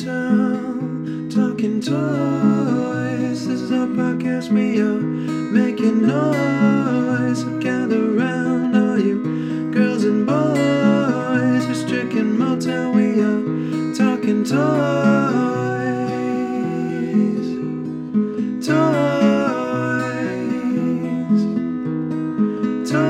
Motown, 0.00 1.28
talking 1.30 1.78
toys. 1.82 3.46
This 3.46 3.60
is 3.60 3.70
our 3.70 3.86
podcast. 3.86 4.50
We 4.50 4.80
are 4.80 4.94
making 4.98 6.06
noise. 6.06 7.44
Gather 7.62 8.06
round, 8.12 8.74
all 8.74 8.98
you 8.98 9.70
girls 9.70 10.04
and 10.04 10.26
boys. 10.26 11.66
We're 11.66 11.74
stricken 11.74 12.38
Motown. 12.38 12.94
We 12.94 13.20
are 13.20 13.92
talking 13.94 14.42
toys. 14.42 14.56
Toys. 18.66 18.80
Toys. 22.90 23.00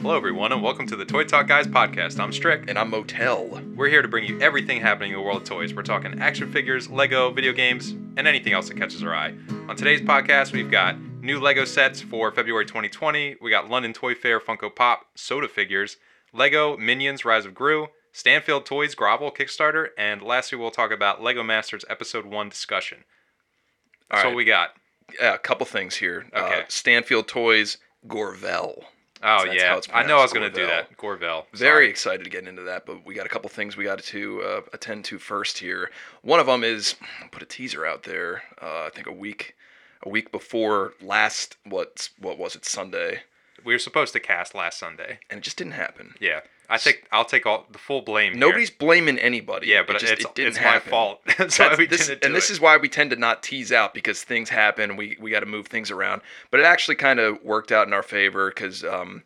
Hello, 0.00 0.16
everyone, 0.16 0.52
and 0.52 0.62
welcome 0.62 0.86
to 0.86 0.96
the 0.96 1.04
Toy 1.04 1.24
Talk 1.24 1.46
Guys 1.46 1.66
podcast. 1.66 2.18
I'm 2.18 2.32
Strick, 2.32 2.70
and 2.70 2.78
I'm 2.78 2.90
Motown. 2.90 3.69
We're 3.80 3.88
here 3.88 4.02
to 4.02 4.08
bring 4.08 4.26
you 4.26 4.38
everything 4.42 4.78
happening 4.78 5.12
in 5.12 5.16
the 5.16 5.22
world 5.22 5.40
of 5.40 5.48
toys. 5.48 5.72
We're 5.72 5.82
talking 5.82 6.20
action 6.20 6.52
figures, 6.52 6.90
Lego, 6.90 7.30
video 7.30 7.54
games, 7.54 7.92
and 8.18 8.28
anything 8.28 8.52
else 8.52 8.68
that 8.68 8.76
catches 8.76 9.02
our 9.02 9.14
eye. 9.14 9.32
On 9.68 9.74
today's 9.74 10.02
podcast, 10.02 10.52
we've 10.52 10.70
got 10.70 11.00
new 11.00 11.40
Lego 11.40 11.64
sets 11.64 12.02
for 12.02 12.30
February 12.30 12.66
2020. 12.66 13.36
We 13.40 13.50
got 13.50 13.70
London 13.70 13.94
Toy 13.94 14.14
Fair 14.14 14.38
Funko 14.38 14.76
Pop 14.76 15.06
soda 15.14 15.48
figures, 15.48 15.96
Lego 16.34 16.76
Minions 16.76 17.24
Rise 17.24 17.46
of 17.46 17.54
Gru, 17.54 17.86
Stanfield 18.12 18.66
Toys 18.66 18.94
Gorvel 18.94 19.30
Kickstarter, 19.30 19.86
and 19.96 20.20
lastly, 20.20 20.58
we'll 20.58 20.70
talk 20.70 20.90
about 20.90 21.22
Lego 21.22 21.42
Masters 21.42 21.86
Episode 21.88 22.26
1 22.26 22.50
discussion. 22.50 23.04
All 24.10 24.20
so 24.20 24.24
right. 24.26 24.36
we 24.36 24.44
got. 24.44 24.74
Yeah, 25.18 25.32
a 25.32 25.38
couple 25.38 25.64
things 25.64 25.96
here. 25.96 26.26
Okay. 26.36 26.60
Uh, 26.60 26.64
Stanfield 26.68 27.28
Toys 27.28 27.78
Gorvel. 28.06 28.84
Oh, 29.22 29.44
That's 29.44 29.54
yeah. 29.56 29.78
I 29.92 30.06
know 30.06 30.18
I 30.18 30.22
was 30.22 30.32
going 30.32 30.50
to 30.50 30.54
do 30.60 30.66
that. 30.66 30.96
Gorvel. 30.96 31.46
Very 31.52 31.58
Sorry. 31.84 31.90
excited 31.90 32.24
to 32.24 32.30
get 32.30 32.46
into 32.48 32.62
that, 32.62 32.86
but 32.86 33.04
we 33.04 33.14
got 33.14 33.26
a 33.26 33.28
couple 33.28 33.50
things 33.50 33.76
we 33.76 33.84
got 33.84 33.98
to 34.02 34.42
uh, 34.42 34.60
attend 34.72 35.04
to 35.06 35.18
first 35.18 35.58
here. 35.58 35.90
One 36.22 36.40
of 36.40 36.46
them 36.46 36.64
is 36.64 36.94
put 37.30 37.42
a 37.42 37.46
teaser 37.46 37.84
out 37.84 38.04
there. 38.04 38.42
Uh, 38.62 38.84
I 38.86 38.90
think 38.94 39.06
a 39.06 39.12
week, 39.12 39.54
a 40.02 40.08
week 40.08 40.32
before 40.32 40.94
last 41.02 41.56
what 41.64 42.08
what 42.18 42.38
was 42.38 42.54
it 42.56 42.64
Sunday, 42.64 43.20
We 43.62 43.74
were 43.74 43.78
supposed 43.78 44.14
to 44.14 44.20
cast 44.20 44.54
last 44.54 44.78
Sunday. 44.78 45.18
and 45.28 45.38
it 45.38 45.44
just 45.44 45.58
didn't 45.58 45.72
happen. 45.74 46.14
Yeah. 46.18 46.40
I 46.70 46.78
think 46.78 47.04
I'll 47.10 47.24
take 47.24 47.46
all 47.46 47.66
the 47.70 47.78
full 47.78 48.00
blame. 48.00 48.32
here. 48.32 48.40
Nobody's 48.40 48.70
blaming 48.70 49.18
anybody. 49.18 49.66
Yeah, 49.66 49.80
It 49.80 49.88
but 49.88 49.98
just, 49.98 50.12
it's, 50.12 50.24
it 50.24 50.34
didn't 50.34 50.56
it's 50.56 50.60
my 50.64 50.78
fault. 50.78 51.20
That's 51.38 51.58
why 51.58 51.74
we 51.76 51.86
this, 51.86 52.08
and 52.08 52.34
this 52.34 52.48
it. 52.48 52.54
is 52.54 52.60
why 52.60 52.76
we 52.76 52.88
tend 52.88 53.10
to 53.10 53.16
not 53.16 53.42
tease 53.42 53.72
out 53.72 53.92
because 53.92 54.22
things 54.22 54.48
happen. 54.48 54.96
We 54.96 55.16
we 55.20 55.30
got 55.30 55.40
to 55.40 55.46
move 55.46 55.66
things 55.66 55.90
around. 55.90 56.22
But 56.50 56.60
it 56.60 56.66
actually 56.66 56.94
kind 56.94 57.18
of 57.18 57.42
worked 57.42 57.72
out 57.72 57.86
in 57.88 57.92
our 57.92 58.04
favor 58.04 58.50
because 58.50 58.84
um, 58.84 59.24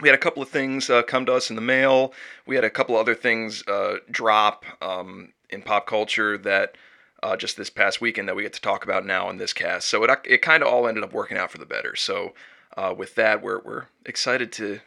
we 0.00 0.08
had 0.08 0.14
a 0.14 0.20
couple 0.20 0.42
of 0.42 0.50
things 0.50 0.90
uh, 0.90 1.02
come 1.02 1.24
to 1.26 1.32
us 1.32 1.48
in 1.48 1.56
the 1.56 1.62
mail. 1.62 2.12
We 2.46 2.56
had 2.56 2.64
a 2.64 2.70
couple 2.70 2.96
other 2.96 3.14
things 3.14 3.66
uh, 3.66 3.96
drop 4.10 4.64
um, 4.82 5.32
in 5.48 5.62
pop 5.62 5.86
culture 5.86 6.36
that 6.38 6.76
uh, 7.22 7.36
just 7.36 7.56
this 7.56 7.70
past 7.70 8.00
weekend 8.00 8.28
that 8.28 8.36
we 8.36 8.42
get 8.42 8.52
to 8.52 8.60
talk 8.60 8.84
about 8.84 9.06
now 9.06 9.30
in 9.30 9.38
this 9.38 9.52
cast. 9.52 9.88
So 9.88 10.04
it 10.04 10.10
it 10.24 10.42
kind 10.42 10.62
of 10.62 10.68
all 10.68 10.86
ended 10.86 11.04
up 11.04 11.12
working 11.12 11.38
out 11.38 11.50
for 11.50 11.58
the 11.58 11.66
better. 11.66 11.96
So 11.96 12.34
uh, 12.76 12.94
with 12.96 13.14
that, 13.14 13.42
we're 13.42 13.60
we're 13.60 13.86
excited 14.04 14.52
to 14.52 14.80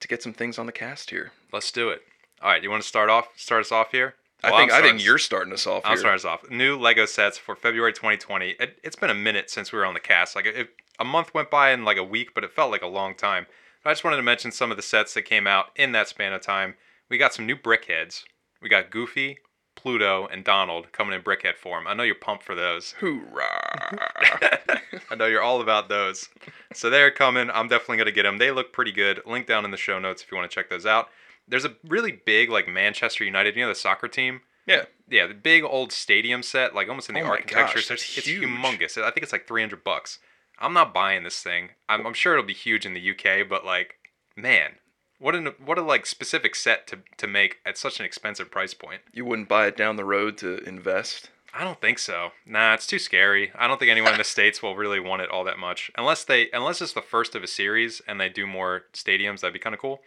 to 0.00 0.08
get 0.08 0.22
some 0.22 0.32
things 0.32 0.58
on 0.58 0.66
the 0.66 0.72
cast 0.72 1.10
here. 1.10 1.32
Let's 1.52 1.70
do 1.72 1.88
it. 1.90 2.02
All 2.42 2.50
right, 2.50 2.62
you 2.62 2.70
want 2.70 2.82
to 2.82 2.88
start 2.88 3.08
off? 3.10 3.28
Start 3.36 3.62
us 3.62 3.72
off 3.72 3.92
here. 3.92 4.14
I 4.42 4.50
Well, 4.50 4.60
think 4.60 4.72
I'm 4.72 4.82
I 4.84 4.86
think 4.86 5.04
you're 5.04 5.18
starting 5.18 5.52
us 5.52 5.66
off 5.66 5.82
I'm 5.84 5.92
here. 5.92 5.98
starting 5.98 6.16
us 6.20 6.24
off. 6.24 6.50
New 6.50 6.76
Lego 6.78 7.06
sets 7.06 7.38
for 7.38 7.56
February 7.56 7.92
2020. 7.92 8.50
It, 8.60 8.78
it's 8.84 8.96
been 8.96 9.10
a 9.10 9.14
minute 9.14 9.50
since 9.50 9.72
we 9.72 9.78
were 9.78 9.86
on 9.86 9.94
the 9.94 10.00
cast. 10.00 10.36
Like 10.36 10.46
it, 10.46 10.68
a 10.98 11.04
month 11.04 11.32
went 11.32 11.50
by 11.50 11.70
in 11.72 11.84
like 11.84 11.96
a 11.96 12.04
week, 12.04 12.34
but 12.34 12.44
it 12.44 12.52
felt 12.52 12.70
like 12.70 12.82
a 12.82 12.86
long 12.86 13.14
time. 13.14 13.46
But 13.82 13.90
I 13.90 13.92
just 13.94 14.04
wanted 14.04 14.16
to 14.18 14.22
mention 14.22 14.52
some 14.52 14.70
of 14.70 14.76
the 14.76 14.82
sets 14.82 15.14
that 15.14 15.22
came 15.22 15.46
out 15.46 15.66
in 15.76 15.92
that 15.92 16.08
span 16.08 16.32
of 16.34 16.42
time. 16.42 16.74
We 17.08 17.16
got 17.18 17.32
some 17.32 17.46
new 17.46 17.56
Brickheads. 17.56 18.24
We 18.60 18.68
got 18.68 18.90
Goofy, 18.90 19.38
Pluto, 19.76 20.26
and 20.26 20.42
Donald 20.42 20.90
coming 20.92 21.14
in 21.14 21.22
Brickhead 21.22 21.56
form. 21.56 21.86
I 21.86 21.94
know 21.94 22.02
you're 22.02 22.14
pumped 22.16 22.42
for 22.42 22.54
those. 22.56 22.92
Hoorah! 23.00 24.80
I 25.10 25.14
know 25.14 25.26
you're 25.26 25.42
all 25.42 25.60
about 25.60 25.88
those. 25.88 26.28
So 26.72 26.90
they're 26.90 27.10
coming. 27.10 27.50
I'm 27.50 27.68
definitely 27.68 27.98
going 27.98 28.06
to 28.06 28.12
get 28.12 28.24
them. 28.24 28.38
They 28.38 28.50
look 28.50 28.72
pretty 28.72 28.92
good. 28.92 29.20
Link 29.26 29.46
down 29.46 29.64
in 29.64 29.70
the 29.70 29.76
show 29.76 29.98
notes 29.98 30.22
if 30.22 30.30
you 30.32 30.36
want 30.36 30.50
to 30.50 30.54
check 30.54 30.68
those 30.70 30.86
out. 30.86 31.08
There's 31.46 31.64
a 31.64 31.76
really 31.86 32.10
big, 32.12 32.50
like, 32.50 32.66
Manchester 32.66 33.22
United, 33.24 33.54
you 33.54 33.62
know, 33.62 33.68
the 33.68 33.74
soccer 33.74 34.08
team? 34.08 34.40
yeah. 34.66 34.84
Yeah, 35.08 35.28
the 35.28 35.34
big 35.34 35.62
old 35.62 35.92
stadium 35.92 36.42
set, 36.42 36.74
like 36.74 36.88
almost 36.88 37.08
in 37.08 37.14
the 37.14 37.20
Oh 37.20 37.26
my 37.26 37.30
architecture. 37.30 37.76
gosh, 37.76 37.86
so 37.86 37.94
that's 37.94 38.02
it's, 38.02 38.18
it's 38.18 38.26
huge. 38.26 38.42
humongous. 38.42 39.00
I 39.00 39.12
think 39.12 39.22
it's 39.22 39.30
like 39.30 39.46
300 39.46 39.84
bucks. 39.84 40.18
I'm 40.58 40.72
not 40.72 40.92
buying 40.92 41.22
this 41.22 41.40
thing. 41.40 41.68
I'm, 41.88 42.04
I'm 42.04 42.12
sure 42.12 42.32
it'll 42.32 42.44
be 42.44 42.54
huge 42.54 42.84
in 42.84 42.92
the 42.94 43.10
UK, 43.12 43.48
but 43.48 43.64
like, 43.64 43.94
man, 44.36 44.72
what 45.18 45.34
an 45.34 45.46
what 45.64 45.78
a 45.78 45.82
like 45.82 46.06
specific 46.06 46.54
set 46.54 46.86
to 46.88 46.98
to 47.16 47.26
make 47.26 47.58
at 47.64 47.78
such 47.78 48.00
an 48.00 48.06
expensive 48.06 48.50
price 48.50 48.74
point. 48.74 49.00
You 49.12 49.24
wouldn't 49.24 49.48
buy 49.48 49.66
it 49.66 49.76
down 49.76 49.96
the 49.96 50.04
road 50.04 50.36
to 50.38 50.58
invest? 50.58 51.30
I 51.54 51.64
don't 51.64 51.80
think 51.80 51.98
so. 51.98 52.32
Nah, 52.44 52.74
it's 52.74 52.86
too 52.86 52.98
scary. 52.98 53.50
I 53.54 53.66
don't 53.66 53.78
think 53.78 53.90
anyone 53.90 54.12
in 54.12 54.18
the 54.18 54.24
states 54.36 54.62
will 54.62 54.76
really 54.76 55.00
want 55.00 55.22
it 55.22 55.30
all 55.30 55.44
that 55.44 55.58
much, 55.58 55.90
unless 55.96 56.24
they 56.24 56.50
unless 56.50 56.82
it's 56.82 56.92
the 56.92 57.02
first 57.02 57.34
of 57.34 57.42
a 57.42 57.46
series 57.46 58.02
and 58.06 58.20
they 58.20 58.28
do 58.28 58.46
more 58.46 58.84
stadiums. 58.92 59.40
That'd 59.40 59.54
be 59.54 59.58
kind 59.58 59.74
of 59.74 59.80
cool. 59.80 60.02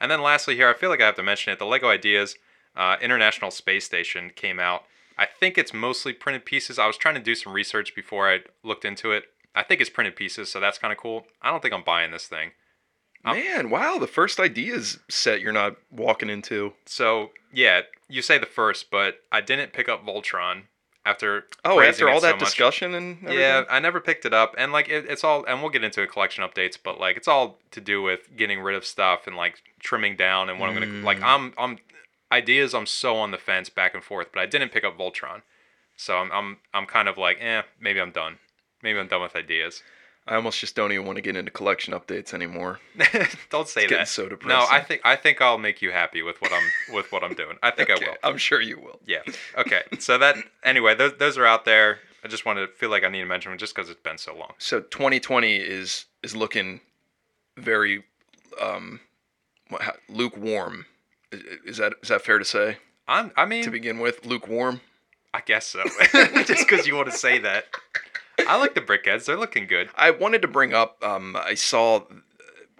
And 0.00 0.10
then 0.10 0.22
lastly, 0.22 0.56
here 0.56 0.68
I 0.68 0.74
feel 0.74 0.90
like 0.90 1.02
I 1.02 1.06
have 1.06 1.16
to 1.16 1.22
mention 1.22 1.52
it. 1.52 1.58
The 1.58 1.66
Lego 1.66 1.88
Ideas 1.88 2.36
uh, 2.76 2.96
International 3.00 3.50
Space 3.50 3.84
Station 3.84 4.30
came 4.34 4.58
out. 4.58 4.84
I 5.16 5.26
think 5.26 5.56
it's 5.56 5.72
mostly 5.72 6.12
printed 6.12 6.44
pieces. 6.44 6.78
I 6.78 6.86
was 6.86 6.96
trying 6.96 7.14
to 7.14 7.20
do 7.20 7.34
some 7.34 7.52
research 7.52 7.94
before 7.94 8.28
I 8.28 8.40
looked 8.62 8.84
into 8.84 9.12
it. 9.12 9.24
I 9.54 9.62
think 9.62 9.80
it's 9.80 9.90
printed 9.90 10.16
pieces, 10.16 10.50
so 10.50 10.58
that's 10.58 10.78
kind 10.78 10.90
of 10.90 10.98
cool. 10.98 11.26
I 11.40 11.50
don't 11.50 11.62
think 11.62 11.72
I'm 11.72 11.84
buying 11.84 12.10
this 12.10 12.26
thing. 12.26 12.50
Um, 13.24 13.36
Man, 13.36 13.70
wow, 13.70 13.98
the 13.98 14.06
first 14.06 14.38
ideas 14.38 14.98
set 15.08 15.40
you're 15.40 15.52
not 15.52 15.76
walking 15.90 16.28
into. 16.28 16.74
So 16.84 17.30
yeah, 17.52 17.82
you 18.08 18.22
say 18.22 18.38
the 18.38 18.46
first, 18.46 18.90
but 18.90 19.20
I 19.32 19.40
didn't 19.40 19.72
pick 19.72 19.88
up 19.88 20.04
Voltron 20.04 20.64
after. 21.06 21.46
Oh, 21.64 21.80
after 21.80 22.08
all 22.08 22.20
so 22.20 22.26
that 22.26 22.34
much. 22.34 22.44
discussion 22.44 22.94
and 22.94 23.18
everything? 23.18 23.40
Yeah, 23.40 23.64
I 23.70 23.78
never 23.78 24.00
picked 24.00 24.26
it 24.26 24.34
up, 24.34 24.54
and 24.58 24.72
like 24.72 24.88
it, 24.88 25.06
it's 25.08 25.24
all, 25.24 25.44
and 25.46 25.60
we'll 25.60 25.70
get 25.70 25.84
into 25.84 26.06
collection 26.06 26.44
updates, 26.44 26.76
but 26.82 27.00
like 27.00 27.16
it's 27.16 27.28
all 27.28 27.58
to 27.70 27.80
do 27.80 28.02
with 28.02 28.36
getting 28.36 28.60
rid 28.60 28.76
of 28.76 28.84
stuff 28.84 29.26
and 29.26 29.36
like 29.36 29.62
trimming 29.80 30.16
down 30.16 30.50
and 30.50 30.60
what 30.60 30.68
I'm 30.68 30.74
gonna 30.74 31.04
like. 31.04 31.18
Mm. 31.18 31.24
I'm 31.24 31.54
I'm 31.56 31.78
ideas. 32.30 32.74
I'm 32.74 32.86
so 32.86 33.16
on 33.16 33.30
the 33.30 33.38
fence 33.38 33.70
back 33.70 33.94
and 33.94 34.04
forth, 34.04 34.28
but 34.32 34.40
I 34.40 34.46
didn't 34.46 34.70
pick 34.72 34.84
up 34.84 34.98
Voltron, 34.98 35.42
so 35.96 36.18
I'm 36.18 36.30
I'm 36.30 36.56
I'm 36.74 36.86
kind 36.86 37.08
of 37.08 37.16
like, 37.16 37.38
eh, 37.40 37.62
maybe 37.80 38.00
I'm 38.00 38.12
done. 38.12 38.38
Maybe 38.82 38.98
I'm 38.98 39.08
done 39.08 39.22
with 39.22 39.34
ideas. 39.34 39.82
I 40.26 40.36
almost 40.36 40.58
just 40.58 40.74
don't 40.74 40.90
even 40.92 41.04
want 41.04 41.16
to 41.16 41.22
get 41.22 41.36
into 41.36 41.50
collection 41.50 41.92
updates 41.92 42.32
anymore. 42.32 42.80
Don't 43.50 43.68
say 43.68 43.82
It's 43.84 43.92
that. 43.92 44.08
so 44.08 44.26
no. 44.46 44.64
I 44.70 44.80
think 44.80 45.02
I 45.04 45.16
think 45.16 45.42
I'll 45.42 45.58
make 45.58 45.82
you 45.82 45.90
happy 45.90 46.22
with 46.22 46.40
what 46.40 46.50
I'm 46.50 46.94
with 46.94 47.12
what 47.12 47.22
I'm 47.22 47.34
doing. 47.34 47.58
I 47.62 47.70
think 47.70 47.90
Okay, 47.90 48.06
I 48.06 48.08
will. 48.08 48.16
I'm 48.22 48.38
sure 48.38 48.58
you 48.60 48.78
will. 48.80 49.00
Yeah. 49.06 49.18
Okay. 49.58 49.82
So 49.98 50.16
that 50.16 50.36
anyway, 50.62 50.94
those 50.94 51.12
those 51.18 51.36
are 51.36 51.44
out 51.44 51.66
there. 51.66 51.98
I 52.24 52.28
just 52.28 52.46
wanted 52.46 52.68
to 52.68 52.72
feel 52.72 52.88
like 52.88 53.04
I 53.04 53.08
need 53.08 53.20
to 53.20 53.26
mention 53.26 53.50
them 53.52 53.58
just 53.58 53.74
because 53.74 53.90
it's 53.90 54.00
been 54.00 54.16
so 54.16 54.34
long. 54.34 54.54
So 54.56 54.80
2020 54.80 55.56
is 55.56 56.06
is 56.22 56.34
looking 56.34 56.80
very 57.58 58.04
um 58.58 59.00
lukewarm. 60.08 60.86
Is, 61.32 61.42
is 61.66 61.76
that 61.76 61.94
is 62.02 62.08
that 62.08 62.22
fair 62.22 62.38
to 62.38 62.44
say? 62.46 62.78
I'm. 63.06 63.30
I 63.36 63.44
mean, 63.44 63.64
To 63.64 63.70
begin 63.70 63.98
with, 63.98 64.24
lukewarm. 64.24 64.80
I 65.34 65.40
guess 65.44 65.66
so. 65.66 65.82
Just 66.44 66.66
because 66.68 66.86
you 66.86 66.94
want 66.96 67.10
to 67.10 67.16
say 67.16 67.38
that. 67.40 67.66
I 68.48 68.56
like 68.56 68.74
the 68.74 68.80
brickheads. 68.80 69.24
They're 69.26 69.36
looking 69.36 69.66
good. 69.66 69.90
I 69.94 70.10
wanted 70.10 70.42
to 70.42 70.48
bring 70.48 70.72
up. 70.74 71.02
Um, 71.04 71.36
I 71.36 71.54
saw, 71.54 72.02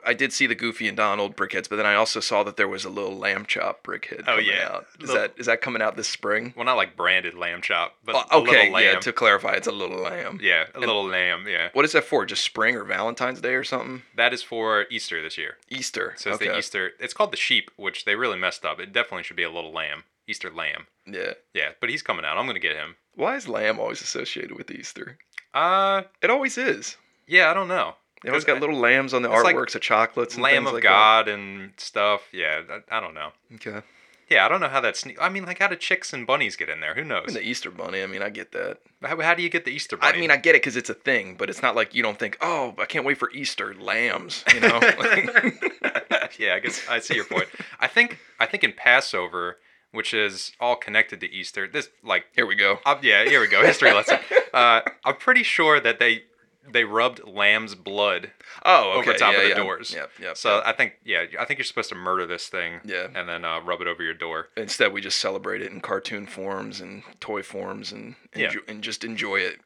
I 0.07 0.13
did 0.13 0.33
see 0.33 0.47
the 0.47 0.55
Goofy 0.55 0.87
and 0.89 0.97
Donald 0.97 1.35
brickheads, 1.37 1.69
but 1.69 1.77
then 1.77 1.87
I 1.87 1.95
also 1.95 2.21
saw 2.21 2.43
that 2.43 2.57
there 2.57 2.69
was 2.69 2.85
a 2.85 2.91
little 2.91 3.17
lamb 3.17 3.47
chop 3.47 3.83
brickhead. 3.85 4.25
Oh, 4.27 4.37
yeah. 4.37 4.69
out. 4.71 4.87
Is 5.01 5.09
Little- 5.09 5.17
that 5.23 5.35
is 5.39 5.47
that 5.47 5.61
coming 5.63 5.81
out 5.81 5.97
this 5.97 6.09
spring? 6.09 6.53
Well, 6.57 6.65
not 6.67 6.75
like 6.77 6.97
branded 6.97 7.35
lamb 7.35 7.63
chop, 7.63 7.95
but 8.05 8.15
Uh, 8.17 8.25
a 8.33 8.37
okay, 8.39 8.51
little 8.51 8.73
lamb. 8.73 8.83
yeah. 8.95 9.01
To 9.01 9.13
clarify, 9.13 9.53
it's 9.53 9.67
a 9.67 9.73
little 9.73 9.99
lamb. 10.03 10.41
yeah, 10.43 10.67
a 10.75 10.81
little 10.81 11.05
lamb. 11.07 11.47
Yeah, 11.49 11.71
What 11.73 11.85
is 11.87 11.93
that 11.93 12.05
for? 12.05 12.27
Just 12.27 12.45
spring 12.45 12.77
or 12.77 12.85
Valentine's 12.85 13.41
Day 13.41 13.55
or 13.55 13.65
something? 13.65 14.03
that 14.17 14.35
is 14.35 14.43
for 14.43 14.85
Easter 14.91 15.23
this 15.23 15.39
year. 15.39 15.57
Easter. 15.71 16.15
So 16.19 16.31
it's 16.33 16.43
okay. 16.43 16.51
the 16.51 16.59
Easter. 16.59 16.93
It's 17.01 17.15
called 17.15 17.33
the 17.33 17.37
sheep, 17.39 17.71
which 17.77 18.05
they 18.05 18.15
really 18.17 18.39
messed 18.39 18.65
up. 18.67 18.81
It 18.81 18.93
definitely 18.93 19.23
should 19.23 19.37
be 19.37 19.43
a 19.45 19.51
little 19.51 19.73
lamb. 19.73 20.05
Easter 20.27 20.51
lamb. 20.51 20.87
Yeah. 21.07 21.35
Yeah, 21.55 21.71
but 21.81 21.89
he's 21.91 22.03
coming 22.03 22.25
out. 22.25 22.37
I'm 22.39 22.47
gonna 22.47 22.59
get 22.59 22.77
him. 22.77 22.97
Why 23.17 23.37
is 23.37 23.49
lamb 23.49 23.79
always 23.79 24.01
associated 24.03 24.57
with 24.57 24.71
Easter? 24.71 25.19
Uh, 25.53 26.03
It 26.23 26.31
always 26.31 26.59
is. 26.59 26.97
yeah, 27.27 27.51
I 27.51 27.55
don't 27.55 27.69
know. 27.69 27.95
They 28.23 28.31
always 28.31 28.45
got 28.45 28.59
little 28.61 28.79
lambs 28.79 29.13
on 29.13 29.21
the 29.23 29.31
it's 29.31 29.45
like 29.45 29.55
artworks 29.55 29.75
of 29.75 29.83
chocolates 29.83 30.35
and 30.35 30.43
Lamb 30.43 30.55
things 30.65 30.69
of 30.69 30.75
like 30.75 30.83
God 30.83 31.29
and 31.29 31.73
stuff. 31.77 32.23
Yeah, 32.33 32.63
I, 32.91 32.97
I 32.97 33.01
don't 33.01 33.13
know. 33.13 33.31
that. 33.51 33.67
Okay. 33.67 33.87
Yeah, 34.31 34.47
I 34.47 34.49
don't 34.49 34.61
know 34.63 34.69
how 34.69 34.81
that's. 34.81 35.05
I 35.21 35.29
mean, 35.29 35.45
like, 35.45 35.59
how 35.59 35.67
do 35.69 35.77
chicks 35.77 36.15
and 36.15 36.27
bunnies 36.27 36.57
get 36.57 36.71
in 36.71 36.81
there? 36.81 36.95
Who 36.95 37.05
knows? 37.05 37.25
And 37.27 37.37
the 37.37 37.43
Easter 37.43 37.71
bunny. 37.71 38.03
I 38.03 38.07
mean, 38.07 38.23
I 38.23 38.31
get 38.31 38.53
that. 38.53 38.79
How, 39.03 39.21
how 39.21 39.35
do 39.35 39.43
you 39.43 39.51
get 39.51 39.67
the 39.67 39.71
Easter 39.71 39.99
bunny? 39.99 40.17
I 40.17 40.21
mean, 40.21 40.31
I 40.31 40.39
get 40.39 40.55
it 40.55 40.63
because 40.63 40.77
it's 40.77 40.89
a 40.89 40.95
thing, 40.95 41.35
but 41.37 41.51
it's 41.51 41.61
not 41.61 41.77
like 41.77 41.95
you 41.95 42.03
don't 42.03 42.19
think, 42.19 42.39
oh, 42.41 42.75
I 42.79 42.87
can't 42.87 43.05
wait 43.05 43.19
for 43.19 43.31
Easter 43.33 43.75
lambs. 43.75 44.43
You 44.55 44.61
know. 44.61 44.81
yeah, 46.39 46.55
I 46.55 46.61
guess 46.63 46.81
I 46.89 47.01
see 47.01 47.15
your 47.17 47.27
point. 47.27 47.49
I 47.79 47.87
think 47.87 48.19
I 48.41 48.47
think 48.47 48.65
in 48.65 48.73
Passover, 48.73 49.59
which 49.95 50.13
is 50.13 50.53
all 50.61 50.77
connected 50.77 51.21
to 51.21 51.31
Easter, 51.31 51.67
this 51.67 51.89
like 52.03 52.25
Here 52.35 52.47
we 52.47 52.55
go. 52.57 52.79
uh, 52.85 52.97
yeah, 53.03 53.25
here 53.25 53.41
we 53.41 53.47
go, 53.49 53.63
history 53.65 53.93
lesson. 53.93 54.19
Uh, 54.55 54.83
I'm 55.05 55.17
pretty 55.17 55.43
sure 55.43 55.81
that 55.81 55.99
they 55.99 56.23
they 56.71 56.85
rubbed 56.85 57.27
lamb's 57.27 57.75
blood 57.75 58.31
Oh, 58.65 58.91
okay. 59.01 59.11
over 59.11 59.19
top 59.19 59.33
yeah, 59.33 59.39
of 59.39 59.43
the 59.43 59.49
yeah. 59.49 59.55
doors. 59.57 59.93
Yep, 59.93 60.11
yep. 60.23 60.37
So 60.37 60.55
yep. 60.57 60.63
I 60.65 60.73
think 60.73 60.93
yeah, 61.05 61.25
I 61.41 61.45
think 61.45 61.59
you're 61.59 61.65
supposed 61.65 61.89
to 61.89 61.97
murder 61.97 62.25
this 62.25 62.47
thing. 62.47 62.81
Yeah. 62.85 63.09
And 63.17 63.29
then 63.29 63.45
uh, 63.45 63.61
rub 63.63 63.81
it 63.81 63.89
over 63.89 64.03
your 64.05 64.15
door. 64.15 64.51
instead 64.57 64.93
we 64.93 65.01
just 65.01 65.19
celebrate 65.19 65.61
it 65.61 65.73
in 65.73 65.81
cartoon 65.81 66.27
forms 66.29 66.81
and 66.81 67.03
toy 67.19 67.43
forms 67.43 67.91
and 67.91 68.15
Yeah. 68.37 68.53
and 68.69 68.81
just 68.81 69.03
enjoy 69.03 69.39
it. 69.41 69.59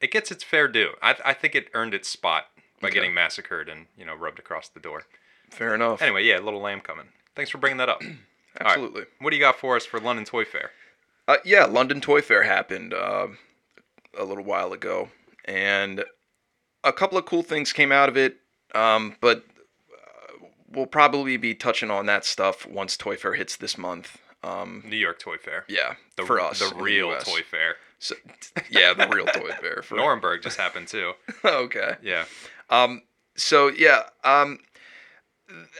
It 0.00 0.12
gets 0.12 0.30
its 0.30 0.44
fair 0.44 0.68
due. 0.68 0.90
I 1.02 1.16
I 1.24 1.32
think 1.32 1.56
it 1.56 1.66
earned 1.74 1.92
its 1.92 2.08
spot 2.08 2.44
by 2.80 2.86
Okay. 2.88 2.94
getting 2.94 3.14
massacred 3.14 3.68
and 3.68 3.86
you 3.98 4.04
know 4.06 4.14
rubbed 4.14 4.38
across 4.38 4.68
the 4.68 4.78
door. 4.80 5.02
Fair 5.50 5.74
enough. 5.74 6.00
Anyway, 6.00 6.22
yeah, 6.22 6.38
little 6.38 6.60
lamb 6.60 6.82
coming. 6.82 7.08
Thanks 7.34 7.50
for 7.50 7.58
bringing 7.58 7.78
that 7.78 7.88
up. 7.88 8.00
right. 8.60 8.70
Absolutely. 8.72 9.04
What 9.20 9.30
do 9.30 9.36
you 9.36 9.42
got 9.42 9.58
for 9.58 9.76
us 9.76 9.84
for 9.86 10.00
London 10.00 10.24
Toy 10.24 10.44
Fair? 10.44 10.70
Uh, 11.28 11.36
yeah, 11.44 11.64
London 11.64 12.00
Toy 12.00 12.20
Fair 12.22 12.42
happened 12.44 12.94
uh, 12.94 13.28
a 14.18 14.24
little 14.24 14.44
while 14.44 14.72
ago, 14.72 15.08
and 15.44 16.04
a 16.84 16.92
couple 16.92 17.18
of 17.18 17.24
cool 17.26 17.42
things 17.42 17.72
came 17.72 17.90
out 17.92 18.08
of 18.08 18.16
it. 18.16 18.36
Um, 18.74 19.16
but 19.20 19.38
uh, 19.92 20.46
we'll 20.70 20.86
probably 20.86 21.36
be 21.36 21.54
touching 21.54 21.90
on 21.90 22.06
that 22.06 22.24
stuff 22.24 22.66
once 22.66 22.96
Toy 22.96 23.16
Fair 23.16 23.34
hits 23.34 23.56
this 23.56 23.76
month. 23.76 24.18
Um, 24.44 24.84
New 24.86 24.96
York 24.96 25.18
Toy 25.18 25.36
Fair. 25.38 25.64
yeah, 25.68 25.94
The, 26.16 26.24
for 26.24 26.38
us, 26.40 26.60
the 26.60 26.72
real 26.76 27.10
US. 27.12 27.24
Toy 27.24 27.40
Fair. 27.40 27.76
So, 27.98 28.14
yeah, 28.70 28.92
the 28.92 29.08
real 29.08 29.24
Toy 29.26 29.50
Fair. 29.60 29.82
For 29.84 29.96
Nuremberg 29.96 30.42
just 30.42 30.58
happened 30.58 30.86
too. 30.86 31.12
okay. 31.44 31.96
Yeah. 32.02 32.26
Um, 32.68 33.02
so 33.36 33.68
yeah, 33.68 34.02
um, 34.22 34.58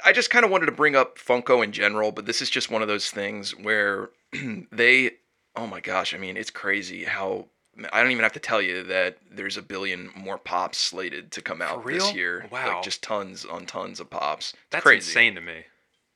I 0.05 0.13
just 0.13 0.31
kind 0.31 0.45
of 0.45 0.51
wanted 0.51 0.67
to 0.67 0.73
bring 0.73 0.95
up 0.95 1.19
Funko 1.19 1.63
in 1.65 1.73
general, 1.73 2.13
but 2.13 2.27
this 2.27 2.41
is 2.41 2.51
just 2.51 2.71
one 2.71 2.83
of 2.83 2.89
those 2.89 3.11
things 3.11 3.51
where 3.57 4.11
they, 4.73 5.13
oh 5.57 5.67
my 5.67 5.81
gosh, 5.81 6.15
I 6.15 6.19
mean, 6.19 6.37
it's 6.37 6.51
crazy 6.51 7.05
how 7.05 7.47
I 7.93 8.03
don't 8.03 8.13
even 8.13 8.23
have 8.23 8.33
to 8.35 8.41
tell 8.41 8.63
you 8.63 8.85
that 8.85 9.19
there's 9.31 9.57
a 9.57 9.63
billion 9.63 10.11
more 10.17 10.39
pops 10.39 10.79
slated 10.79 11.33
to 11.33 11.43
come 11.43 11.61
out 11.61 11.85
this 11.87 12.15
year. 12.15 12.47
Wow. 12.51 12.75
like 12.77 12.83
just 12.85 13.03
tons 13.03 13.45
on 13.45 13.67
tons 13.67 14.01
of 14.01 14.09
pops. 14.09 14.51
It's 14.53 14.63
That's 14.71 14.83
crazy. 14.83 15.11
insane 15.11 15.35
to 15.35 15.41
me. 15.41 15.65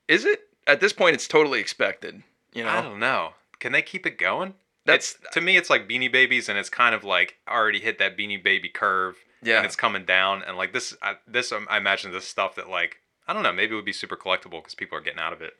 Is 0.08 0.24
it? 0.24 0.40
At 0.66 0.80
this 0.80 0.92
point, 0.92 1.14
it's 1.14 1.28
totally 1.28 1.60
expected. 1.60 2.22
You 2.54 2.64
know, 2.64 2.70
I 2.70 2.80
don't 2.82 2.98
know. 3.00 3.30
Can 3.58 3.72
they 3.72 3.82
keep 3.82 4.06
it 4.06 4.16
going? 4.18 4.54
That's- 4.86 5.16
It's- 5.16 5.34
to 5.34 5.40
me. 5.40 5.56
It's 5.56 5.68
like 5.70 5.88
Beanie 5.88 6.10
Babies, 6.10 6.48
and 6.48 6.58
it's 6.58 6.70
kind 6.70 6.94
of 6.94 7.04
like 7.04 7.36
already 7.48 7.80
hit 7.80 7.98
that 7.98 8.16
Beanie 8.16 8.42
Baby 8.42 8.68
curve, 8.70 9.16
yeah, 9.42 9.58
and 9.58 9.66
it's 9.66 9.76
coming 9.76 10.04
down. 10.04 10.42
And 10.42 10.56
like 10.56 10.72
this, 10.72 10.96
I, 11.02 11.16
this 11.26 11.52
um, 11.52 11.66
I 11.70 11.76
imagine 11.76 12.10
this 12.12 12.26
stuff 12.26 12.54
that 12.54 12.68
like 12.70 12.99
I 13.30 13.32
don't 13.32 13.44
know, 13.44 13.52
maybe 13.52 13.74
it 13.74 13.76
would 13.76 13.84
be 13.84 13.92
super 13.92 14.16
collectible 14.16 14.60
because 14.60 14.74
people 14.74 14.98
are 14.98 15.00
getting 15.00 15.20
out 15.20 15.32
of 15.32 15.40
it. 15.40 15.52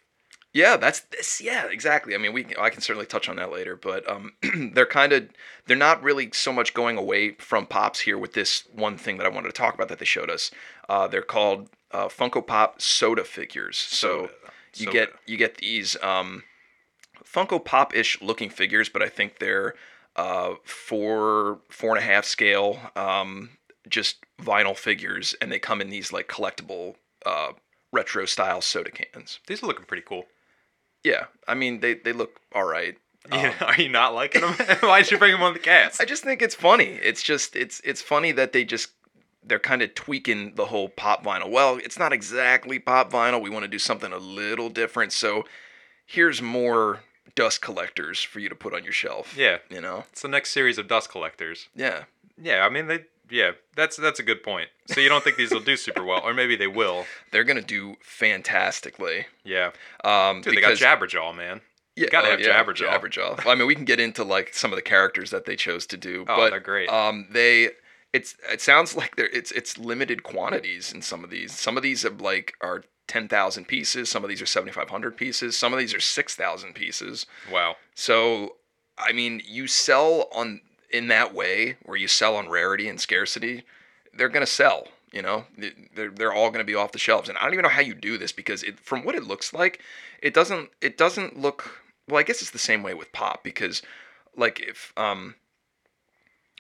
Yeah, 0.53 0.77
that's 0.77 1.03
this. 1.03 1.41
Yeah, 1.41 1.67
exactly. 1.71 2.17
I 2.17 2.19
mean, 2.19 2.33
we 2.33 2.47
I 2.59 2.69
can 2.69 2.81
certainly 2.81 3.07
touch 3.07 3.29
on 3.29 3.37
that 3.37 3.53
later, 3.53 3.77
but 3.77 4.09
um, 4.11 4.33
they're 4.75 4.87
kind 4.87 5.13
of 5.13 5.29
they're 5.67 5.77
not 5.77 6.03
really 6.03 6.31
so 6.33 6.53
much 6.53 6.75
going 6.75 6.99
away 6.99 7.35
from 7.35 7.67
pops 7.67 8.01
here 8.01 8.19
with 8.19 8.33
this 8.33 8.65
one 8.75 8.97
thing 8.97 9.19
that 9.19 9.27
I 9.27 9.29
wanted 9.29 9.51
to 9.51 9.53
talk 9.53 9.75
about 9.75 9.87
that 9.87 10.01
they 10.01 10.05
showed 10.05 10.31
us. 10.31 10.51
Uh, 10.89 11.07
they're 11.07 11.23
called 11.23 11.69
uh, 11.93 12.09
Funko 12.09 12.45
Pop 12.45 12.83
soda 12.83 13.23
figures. 13.23 13.77
So 13.77 14.23
Soda. 14.23 14.33
you 14.75 14.87
Soda. 14.87 14.93
get 14.93 15.13
you 15.27 15.37
get 15.37 15.59
these 15.59 15.97
um, 16.03 16.43
Funko 17.25 17.65
Pop 17.65 17.95
ish 17.95 18.21
looking 18.21 18.51
figures, 18.51 18.89
but 18.89 19.01
I 19.01 19.09
think 19.09 19.39
they're 19.39 19.77
uh, 20.17 20.55
four 20.65 21.61
four 21.71 21.91
and 21.91 22.05
a 22.05 22.09
half 22.09 22.25
scale, 22.25 22.81
um, 22.97 23.51
just 23.89 24.17
vinyl 24.43 24.77
figures, 24.77 25.37
and 25.41 25.53
they 25.53 25.61
come 25.61 25.81
in 25.81 25.89
these 25.91 26.13
like 26.13 26.27
collectible 26.27 26.97
uh, 27.27 27.53
retro 27.93 28.25
style 28.27 28.61
soda 28.61 28.91
cans. 28.91 29.41
These 29.47 29.63
are 29.63 29.67
looking 29.67 29.87
pretty 29.87 30.05
cool. 30.07 30.25
Yeah, 31.05 31.27
I 31.49 31.55
mean 31.55 31.81
they 31.81 31.95
they 31.95 32.13
look 32.13 32.41
all 32.55 32.65
right. 32.65 32.97
Yeah, 33.31 33.55
are 33.61 33.81
you 33.81 33.89
not 33.91 34.15
liking 34.15 34.41
them? 34.41 34.53
Why'd 34.81 35.11
you 35.11 35.19
bring 35.19 35.33
them 35.33 35.43
on 35.43 35.53
the 35.53 35.59
cast? 35.59 36.01
I 36.01 36.05
just 36.05 36.25
think 36.25 36.41
it's 36.43 36.55
funny. 36.55 36.99
It's 37.03 37.23
just 37.23 37.55
it's 37.57 37.81
it's 37.85 38.03
funny 38.03 38.33
that 38.33 38.53
they 38.53 38.65
just 38.65 38.91
they're 39.43 39.59
kind 39.59 39.83
of 39.83 39.95
tweaking 39.95 40.55
the 40.55 40.67
whole 40.67 40.89
pop 40.89 41.25
vinyl. 41.25 41.51
Well, 41.51 41.77
it's 41.77 41.99
not 41.99 42.13
exactly 42.13 42.79
pop 42.79 43.11
vinyl. 43.11 43.41
We 43.43 43.51
want 43.51 43.65
to 43.65 43.69
do 43.69 43.79
something 43.79 44.13
a 44.13 44.19
little 44.19 44.69
different. 44.69 45.13
So 45.13 45.45
here's 46.07 46.43
more 46.43 47.01
dust 47.35 47.63
collectors 47.63 48.23
for 48.23 48.41
you 48.41 48.49
to 48.51 48.55
put 48.55 48.75
on 48.75 48.85
your 48.85 48.93
shelf. 48.93 49.35
Yeah, 49.37 49.59
You 49.71 49.81
know? 49.81 50.05
it's 50.13 50.23
the 50.23 50.29
next 50.29 50.51
series 50.51 50.77
of 50.79 50.89
dust 50.89 51.11
collectors. 51.11 51.69
Yeah. 51.75 52.05
Yeah, 52.41 52.65
I 52.67 52.69
mean 52.69 52.87
they. 52.87 53.05
Yeah, 53.31 53.53
that's 53.77 53.97
that's 53.97 54.19
a 54.19 54.23
good 54.23 54.43
point. 54.43 54.69
So 54.87 55.01
you 55.01 55.09
don't 55.09 55.23
think 55.23 55.37
these 55.37 55.51
will 55.53 55.61
do 55.61 55.77
super 55.77 56.03
well, 56.05 56.21
or 56.25 56.35
maybe 56.35 56.57
they 56.57 56.67
will? 56.67 57.07
They're 57.31 57.45
gonna 57.45 57.63
do 57.63 57.97
fantastically. 58.03 59.27
Yeah, 59.45 59.71
Um 60.05 60.41
dude, 60.43 60.55
because 60.55 60.79
they 60.79 60.85
got 60.85 60.99
Jabberjaw, 61.01 61.35
man. 61.37 61.61
yeah, 61.97 62.09
gotta 62.11 62.29
oh, 62.29 62.31
have 62.33 62.41
yeah, 62.41 62.63
Jabberjaw. 62.63 62.89
Jabberjaw. 63.01 63.45
Well, 63.45 63.55
I 63.55 63.55
mean, 63.55 63.67
we 63.67 63.75
can 63.75 63.85
get 63.85 64.01
into 64.01 64.25
like 64.25 64.55
some 64.55 64.73
of 64.73 64.77
the 64.77 64.83
characters 64.83 65.31
that 65.31 65.45
they 65.45 65.57
chose 65.57 65.87
to 65.87 65.97
do, 65.97 66.25
Oh, 66.29 66.37
but 66.37 66.51
they're 66.51 66.61
great. 66.61 66.89
Um, 66.89 67.27
they 67.31 67.71
it's 68.13 68.35
it 68.51 68.61
sounds 68.61 68.97
like 68.97 69.17
they're 69.17 69.29
it's 69.29 69.53
it's 69.53 69.79
limited 69.79 70.23
quantities 70.23 70.93
in 70.93 71.03
some 71.03 71.23
of 71.25 71.31
these. 71.31 71.53
Some 71.59 71.77
of 71.77 71.83
these 71.83 72.05
are 72.05 72.11
like 72.11 72.55
are 72.61 72.85
ten 73.07 73.29
thousand 73.29 73.67
pieces. 73.67 74.11
Some 74.11 74.25
of 74.25 74.29
these 74.31 74.43
are 74.43 74.47
seventy 74.47 74.73
five 74.73 74.91
hundred 74.91 75.17
pieces. 75.17 75.57
Some 75.57 75.73
of 75.73 75.79
these 75.79 75.95
are 75.95 76.01
six 76.01 76.35
thousand 76.35 76.75
pieces. 76.75 77.27
Wow. 77.53 77.77
So 77.95 78.57
I 78.99 79.13
mean, 79.13 79.41
you 79.47 79.67
sell 79.67 80.29
on 80.35 80.61
in 80.91 81.09
that 81.09 81.35
way 81.35 81.77
where 81.85 81.97
you 81.97 82.09
sell 82.09 82.37
on 82.37 82.49
rarity 82.49 82.89
and 82.89 83.01
scarcity. 83.01 83.65
They're 84.15 84.29
gonna 84.29 84.47
sell. 84.47 84.89
You 85.13 85.23
know, 85.23 85.45
they're 85.95 86.11
they're 86.11 86.33
all 86.33 86.51
gonna 86.51 86.65
be 86.65 86.75
off 86.75 86.93
the 86.93 86.99
shelves, 86.99 87.29
and 87.29 87.37
I 87.39 87.43
don't 87.43 87.53
even 87.55 87.65
know 87.65 87.69
how 87.69 87.81
you 87.81 87.95
do 87.95 88.17
this 88.19 88.31
because 88.33 88.63
it 88.63 88.79
from 88.79 89.05
what 89.05 89.15
it 89.15 89.25
looks 89.25 89.53
like, 89.53 89.81
it 90.23 90.33
doesn't 90.35 90.71
it 90.81 90.97
doesn't 90.97 91.39
look 91.39 91.81
well. 92.09 92.19
I 92.21 92.23
guess 92.23 92.41
it's 92.43 92.51
the 92.53 92.59
same 92.59 92.83
way 92.83 92.95
with 92.95 93.13
pop 93.13 93.43
because, 93.43 93.83
like 94.37 94.61
if 94.61 94.93
um. 94.97 95.35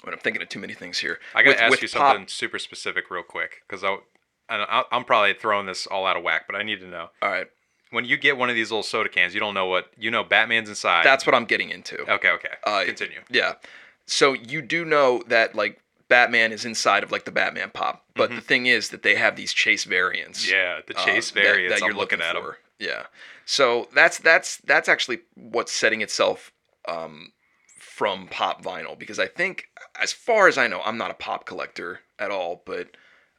I'm 0.07 0.17
thinking 0.17 0.41
of 0.41 0.49
too 0.49 0.59
many 0.59 0.73
things 0.73 0.99
here. 0.99 1.19
I 1.35 1.43
gotta 1.43 1.63
ask 1.63 1.71
with 1.71 1.83
you 1.83 1.89
pop- 1.91 2.13
something 2.15 2.27
super 2.27 2.59
specific 2.59 3.11
real 3.11 3.23
quick, 3.23 3.63
because 3.69 3.85
I, 3.85 3.99
I, 4.49 4.85
I'm 4.91 5.05
probably 5.05 5.35
throwing 5.35 5.67
this 5.67 5.87
all 5.87 6.07
out 6.07 6.17
of 6.17 6.23
whack, 6.23 6.47
but 6.47 6.57
I 6.57 6.63
need 6.63 6.81
to 6.81 6.87
know. 6.87 7.11
All 7.21 7.29
right, 7.29 7.47
When 7.91 8.07
you 8.07 8.17
get 8.17 8.39
one 8.39 8.49
of 8.49 8.55
these 8.55 8.71
little 8.71 8.83
soda 8.83 9.11
cans, 9.11 9.35
you 9.35 9.41
don't 9.41 9.53
know 9.53 9.67
what 9.67 9.91
you 9.99 10.11
know. 10.11 10.25
Batman's 10.25 10.71
inside. 10.71 11.05
that's 11.05 11.27
what 11.27 11.35
I'm 11.35 11.45
getting 11.45 11.69
into. 11.69 12.01
okay. 12.11 12.31
Okay. 12.31 12.49
Uh, 12.65 12.85
Continue. 12.87 13.21
Yeah. 13.31 13.53
So 14.11 14.33
you 14.33 14.61
do 14.61 14.85
know 14.85 15.23
that 15.29 15.55
like 15.55 15.81
Batman 16.09 16.51
is 16.53 16.65
inside 16.65 17.05
of 17.05 17.13
like 17.13 17.25
the 17.25 17.31
Batman 17.31 17.71
pop, 17.71 18.05
but 18.17 18.31
the 18.31 18.41
thing 18.41 18.67
is 18.67 18.89
that 18.89 19.05
they 19.05 19.15
have 19.15 19.37
these 19.37 19.53
chase 19.53 19.85
variants. 19.85 20.45
Mm-hmm. 20.45 20.55
Yeah, 20.57 20.81
the 20.85 20.99
uh, 20.99 21.05
chase 21.05 21.31
that- 21.31 21.41
variants. 21.41 21.75
that, 21.75 21.87
you're 21.87 21.95
I'm 21.95 21.97
looking, 21.97 22.21
at 22.21 22.35
them. 22.35 22.53
Yeah. 22.81 23.05
So 23.45 23.89
that's 23.95 24.19
that's 24.19 24.57
that's 24.59 24.89
actually 24.89 25.21
what's 25.37 25.71
setting 25.71 26.01
itself 26.01 26.51
um, 26.89 27.33
from 27.79 28.27
pop 28.27 28.65
vinyl 28.65 28.99
because 28.99 29.21
I 29.21 29.29
think, 29.29 29.69
as 30.01 30.13
far 30.13 30.49
as 30.49 30.59
I 30.59 30.67
know, 30.67 30.81
I'm 30.85 30.99
not 30.99 31.13
a 31.13 31.15
pop 31.15 31.47
collector 31.47 32.01
at 32.19 32.33
all, 32.33 32.63
but 32.67 32.97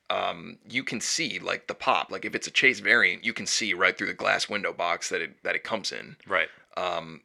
um, 0.09 0.57
you 0.69 0.85
can 0.85 1.01
see 1.01 1.37
like 1.37 1.67
the 1.67 1.75
pop. 1.75 2.11
Like 2.11 2.23
if 2.23 2.33
it's 2.33 2.47
a 2.47 2.51
chase 2.51 2.79
variant, 2.79 3.25
you 3.25 3.33
can 3.33 3.45
see 3.45 3.73
right 3.73 3.97
through 3.97 4.07
the 4.07 4.13
glass 4.13 4.47
window 4.47 4.71
box 4.71 5.09
that 5.09 5.21
it 5.21 5.43
that 5.43 5.55
it 5.55 5.65
comes 5.65 5.91
in. 5.91 6.15
Right. 6.25 6.47
Um, 6.77 7.23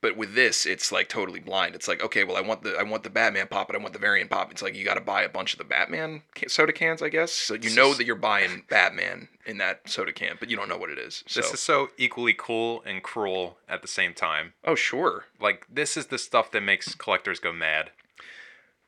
but 0.00 0.16
with 0.16 0.34
this, 0.34 0.64
it's 0.66 0.92
like 0.92 1.08
totally 1.08 1.40
blind. 1.40 1.74
It's 1.74 1.88
like, 1.88 2.02
okay, 2.02 2.22
well, 2.24 2.36
I 2.36 2.40
want 2.40 2.62
the 2.62 2.76
I 2.78 2.82
want 2.84 3.02
the 3.02 3.10
Batman 3.10 3.48
pop, 3.48 3.66
but 3.66 3.76
I 3.76 3.78
want 3.80 3.92
the 3.92 3.98
variant 3.98 4.30
pop. 4.30 4.50
It's 4.52 4.62
like 4.62 4.74
you 4.76 4.84
got 4.84 4.94
to 4.94 5.00
buy 5.00 5.22
a 5.22 5.28
bunch 5.28 5.52
of 5.52 5.58
the 5.58 5.64
Batman 5.64 6.22
soda 6.46 6.72
cans, 6.72 7.02
I 7.02 7.08
guess. 7.08 7.32
So 7.32 7.54
you 7.54 7.74
know 7.74 7.94
that 7.94 8.06
you're 8.06 8.14
buying 8.16 8.64
Batman 8.70 9.28
in 9.46 9.58
that 9.58 9.88
soda 9.88 10.12
can, 10.12 10.36
but 10.38 10.50
you 10.50 10.56
don't 10.56 10.68
know 10.68 10.76
what 10.78 10.90
it 10.90 10.98
is. 10.98 11.24
So, 11.26 11.40
This 11.40 11.52
is 11.54 11.60
so 11.60 11.88
equally 11.98 12.34
cool 12.36 12.82
and 12.86 13.02
cruel 13.02 13.58
at 13.68 13.82
the 13.82 13.88
same 13.88 14.14
time. 14.14 14.52
oh 14.64 14.74
sure, 14.74 15.24
Like 15.40 15.66
this 15.68 15.96
is 15.96 16.06
the 16.06 16.18
stuff 16.18 16.50
that 16.52 16.60
makes 16.62 16.94
collectors 16.94 17.40
go 17.40 17.52
mad. 17.52 17.90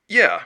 yeah, 0.08 0.42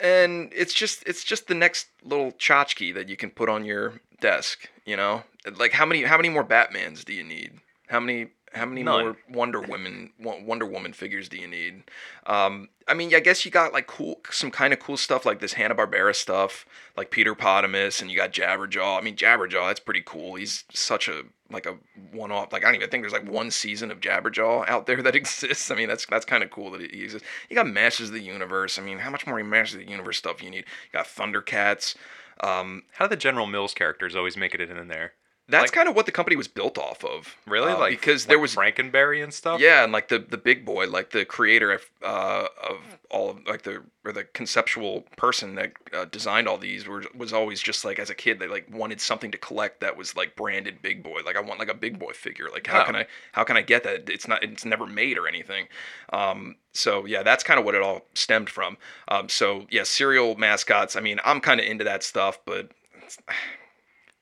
and 0.00 0.52
it's 0.54 0.74
just 0.74 1.02
it's 1.06 1.24
just 1.24 1.48
the 1.48 1.54
next 1.54 1.88
little 2.02 2.32
tchotchke 2.32 2.94
that 2.94 3.08
you 3.08 3.16
can 3.16 3.30
put 3.30 3.48
on 3.48 3.64
your 3.64 4.00
desk. 4.20 4.68
You 4.84 4.96
know, 4.96 5.24
like 5.56 5.72
how 5.72 5.86
many 5.86 6.04
how 6.04 6.16
many 6.16 6.28
more 6.28 6.44
Batmans 6.44 7.04
do 7.04 7.12
you 7.12 7.24
need? 7.24 7.52
How 7.88 8.00
many 8.00 8.28
how 8.52 8.66
many 8.66 8.82
None. 8.82 9.04
more 9.04 9.16
Wonder 9.28 9.60
Women 9.60 10.12
Wo- 10.18 10.40
Wonder 10.42 10.66
Woman 10.66 10.92
figures 10.92 11.28
do 11.28 11.38
you 11.38 11.46
need? 11.48 11.84
Um, 12.26 12.68
I 12.86 12.94
mean, 12.94 13.14
I 13.14 13.20
guess 13.20 13.44
you 13.44 13.50
got 13.50 13.72
like 13.72 13.86
cool 13.86 14.20
some 14.30 14.50
kind 14.50 14.72
of 14.72 14.78
cool 14.80 14.96
stuff 14.96 15.26
like 15.26 15.40
this 15.40 15.54
Hanna 15.54 15.74
Barbera 15.74 16.14
stuff, 16.14 16.64
like 16.96 17.10
Peter 17.10 17.34
Potamus, 17.34 18.00
and 18.00 18.10
you 18.10 18.16
got 18.16 18.32
Jabberjaw. 18.32 18.98
I 18.98 19.02
mean, 19.02 19.16
Jabberjaw 19.16 19.68
that's 19.68 19.80
pretty 19.80 20.02
cool. 20.04 20.36
He's 20.36 20.64
such 20.72 21.08
a 21.08 21.22
like 21.50 21.66
a 21.66 21.76
one 22.12 22.30
off. 22.32 22.52
Like 22.52 22.62
I 22.62 22.66
don't 22.68 22.76
even 22.76 22.90
think 22.90 23.02
there's 23.02 23.12
like 23.12 23.30
one 23.30 23.50
season 23.50 23.90
of 23.90 24.00
Jabberjaw 24.00 24.68
out 24.68 24.86
there 24.86 25.02
that 25.02 25.16
exists. 25.16 25.70
I 25.70 25.74
mean, 25.74 25.88
that's 25.88 26.06
that's 26.06 26.24
kind 26.24 26.42
of 26.42 26.50
cool 26.50 26.70
that 26.72 26.80
he 26.80 27.02
exists. 27.04 27.26
You 27.48 27.56
got 27.56 27.66
Masters 27.66 28.08
of 28.08 28.14
the 28.14 28.22
Universe. 28.22 28.78
I 28.78 28.82
mean, 28.82 28.98
how 28.98 29.10
much 29.10 29.26
more 29.26 29.42
Masters 29.42 29.80
of 29.80 29.86
the 29.86 29.90
Universe 29.90 30.18
stuff 30.18 30.42
you 30.42 30.50
need? 30.50 30.64
You 30.92 30.92
got 30.92 31.06
Thundercats. 31.06 31.94
Um, 32.40 32.84
How 32.92 33.06
do 33.06 33.10
the 33.10 33.16
General 33.16 33.46
Mills 33.46 33.74
characters 33.74 34.14
always 34.14 34.36
make 34.36 34.54
it 34.54 34.60
in 34.60 34.88
there? 34.88 35.12
That's 35.50 35.62
Like- 35.62 35.72
kind 35.72 35.88
of 35.88 35.96
what 35.96 36.04
the 36.04 36.12
company 36.12 36.36
was 36.36 36.46
built 36.46 36.76
off 36.76 37.02
of. 37.04 37.34
Really? 37.46 37.72
Uh, 37.72 37.78
like 37.78 37.98
because 37.98 38.24
like 38.24 38.28
there 38.28 38.38
was 38.38 38.54
Frankenberry 38.54 39.22
and 39.24 39.32
stuff. 39.32 39.60
Yeah, 39.60 39.82
and 39.82 39.92
like 39.92 40.08
the 40.08 40.18
the 40.18 40.36
big 40.36 40.66
boy, 40.66 40.86
like 40.88 41.10
the 41.10 41.24
creator 41.24 41.72
of 41.72 41.88
uh, 42.02 42.48
of 42.62 42.76
all 43.10 43.30
of 43.30 43.46
like 43.46 43.62
the 43.62 43.82
or 44.04 44.12
the 44.12 44.24
conceptual 44.24 45.02
person 45.16 45.54
that 45.54 45.72
uh, 45.94 46.04
designed 46.04 46.48
all 46.48 46.58
these 46.58 46.86
were, 46.86 47.02
was 47.14 47.32
always 47.32 47.62
just 47.62 47.82
like 47.82 47.98
as 47.98 48.10
a 48.10 48.14
kid 48.14 48.38
they 48.38 48.46
like 48.46 48.66
wanted 48.70 49.00
something 49.00 49.30
to 49.30 49.38
collect 49.38 49.80
that 49.80 49.96
was 49.96 50.14
like 50.14 50.36
branded 50.36 50.82
big 50.82 51.02
boy. 51.02 51.20
Like 51.24 51.36
I 51.36 51.40
want 51.40 51.58
like 51.58 51.70
a 51.70 51.74
big 51.74 51.98
boy 51.98 52.12
figure. 52.12 52.48
Like 52.52 52.66
how 52.66 52.82
Oh. 52.82 52.84
can 52.84 52.96
I 52.96 53.06
how 53.32 53.44
can 53.44 53.56
I 53.56 53.62
get 53.62 53.84
that? 53.84 54.10
It's 54.10 54.28
not 54.28 54.44
it's 54.44 54.66
never 54.66 54.86
made 54.86 55.16
or 55.16 55.26
anything. 55.26 55.68
Um, 56.12 56.56
so 56.74 57.06
yeah, 57.06 57.22
that's 57.22 57.42
kind 57.42 57.58
of 57.58 57.64
what 57.64 57.74
it 57.74 57.80
all 57.80 58.02
stemmed 58.12 58.50
from. 58.50 58.76
Um, 59.08 59.30
so 59.30 59.66
yeah, 59.70 59.84
cereal 59.84 60.36
mascots. 60.36 60.94
I 60.94 61.00
mean, 61.00 61.20
I'm 61.24 61.40
kind 61.40 61.58
of 61.58 61.64
into 61.66 61.84
that 61.84 62.02
stuff, 62.02 62.38
but 62.44 62.70
it's, 63.02 63.16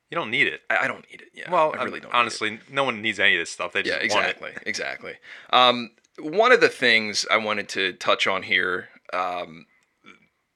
You 0.09 0.15
don't 0.15 0.31
need 0.31 0.47
it. 0.47 0.61
I, 0.69 0.77
I 0.83 0.87
don't 0.87 1.05
need 1.09 1.21
it. 1.21 1.29
Yeah, 1.33 1.51
well, 1.51 1.73
I 1.75 1.79
I 1.79 1.83
really 1.83 1.99
don't. 1.99 2.11
need 2.11 2.15
it. 2.17 2.19
honestly, 2.19 2.59
no 2.69 2.83
one 2.83 3.01
needs 3.01 3.19
any 3.19 3.35
of 3.35 3.39
this 3.39 3.49
stuff. 3.51 3.73
They 3.73 3.83
just 3.83 3.91
Yeah, 4.05 4.13
want 4.15 4.27
it. 4.27 4.29
exactly, 4.37 4.51
exactly. 4.65 5.13
Um, 5.51 5.91
one 6.19 6.51
of 6.51 6.61
the 6.61 6.69
things 6.69 7.25
I 7.29 7.37
wanted 7.37 7.67
to 7.69 7.93
touch 7.93 8.25
on 8.27 8.43
here, 8.43 8.89
um, 9.13 9.65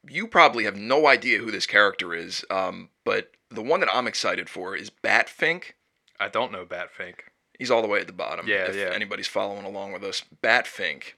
you 0.10 0.27
probably 0.27 0.63
have 0.63 0.75
no 0.75 1.08
idea 1.08 1.39
who 1.39 1.51
this 1.51 1.65
character 1.67 2.13
is, 2.13 2.43
um, 2.50 2.89
but 3.05 3.31
the 3.50 3.62
one 3.62 3.79
that 3.81 3.89
I'm 3.93 4.08
excited 4.08 4.50
for 4.50 4.75
is 4.75 4.89
Batfink. 4.89 5.74
I 6.20 6.29
don't 6.29 6.51
know 6.51 6.65
Batfink. 6.65 7.15
He's 7.60 7.70
all 7.70 7.81
the 7.81 7.88
way 7.88 8.00
at 8.00 8.08
the 8.08 8.13
bottom. 8.13 8.48
Yeah, 8.48 8.70
if 8.70 8.75
yeah. 8.75 8.89
anybody's 8.93 9.27
following 9.27 9.65
along 9.65 9.91
with 9.93 10.03
us, 10.03 10.24
Batfink. 10.41 11.13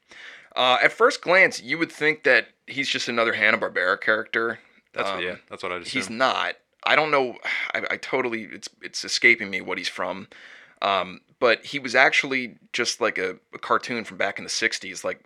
Uh, 0.55 0.77
at 0.83 0.91
first 0.91 1.21
glance, 1.21 1.61
you 1.61 1.77
would 1.77 1.91
think 1.91 2.23
that 2.23 2.47
he's 2.67 2.89
just 2.89 3.07
another 3.07 3.33
Hanna 3.33 3.57
Barbera 3.57 3.99
character. 4.01 4.59
That's 4.93 5.09
Um, 5.09 5.21
yeah. 5.21 5.35
That's 5.49 5.63
what 5.63 5.71
I 5.71 5.79
just. 5.79 5.91
He's 5.91 6.09
not. 6.09 6.55
I 6.85 6.95
don't 6.95 7.11
know. 7.11 7.37
I, 7.73 7.83
I 7.91 7.97
totally. 7.97 8.43
It's 8.43 8.69
it's 8.81 9.03
escaping 9.03 9.49
me 9.49 9.61
what 9.61 9.77
he's 9.77 9.89
from. 9.89 10.27
Um, 10.81 11.21
but 11.39 11.65
he 11.65 11.79
was 11.79 11.95
actually 11.95 12.57
just 12.73 12.99
like 12.99 13.17
a, 13.17 13.37
a 13.53 13.57
cartoon 13.59 14.03
from 14.03 14.17
back 14.17 14.37
in 14.37 14.43
the 14.43 14.49
'60s, 14.49 15.03
like 15.03 15.23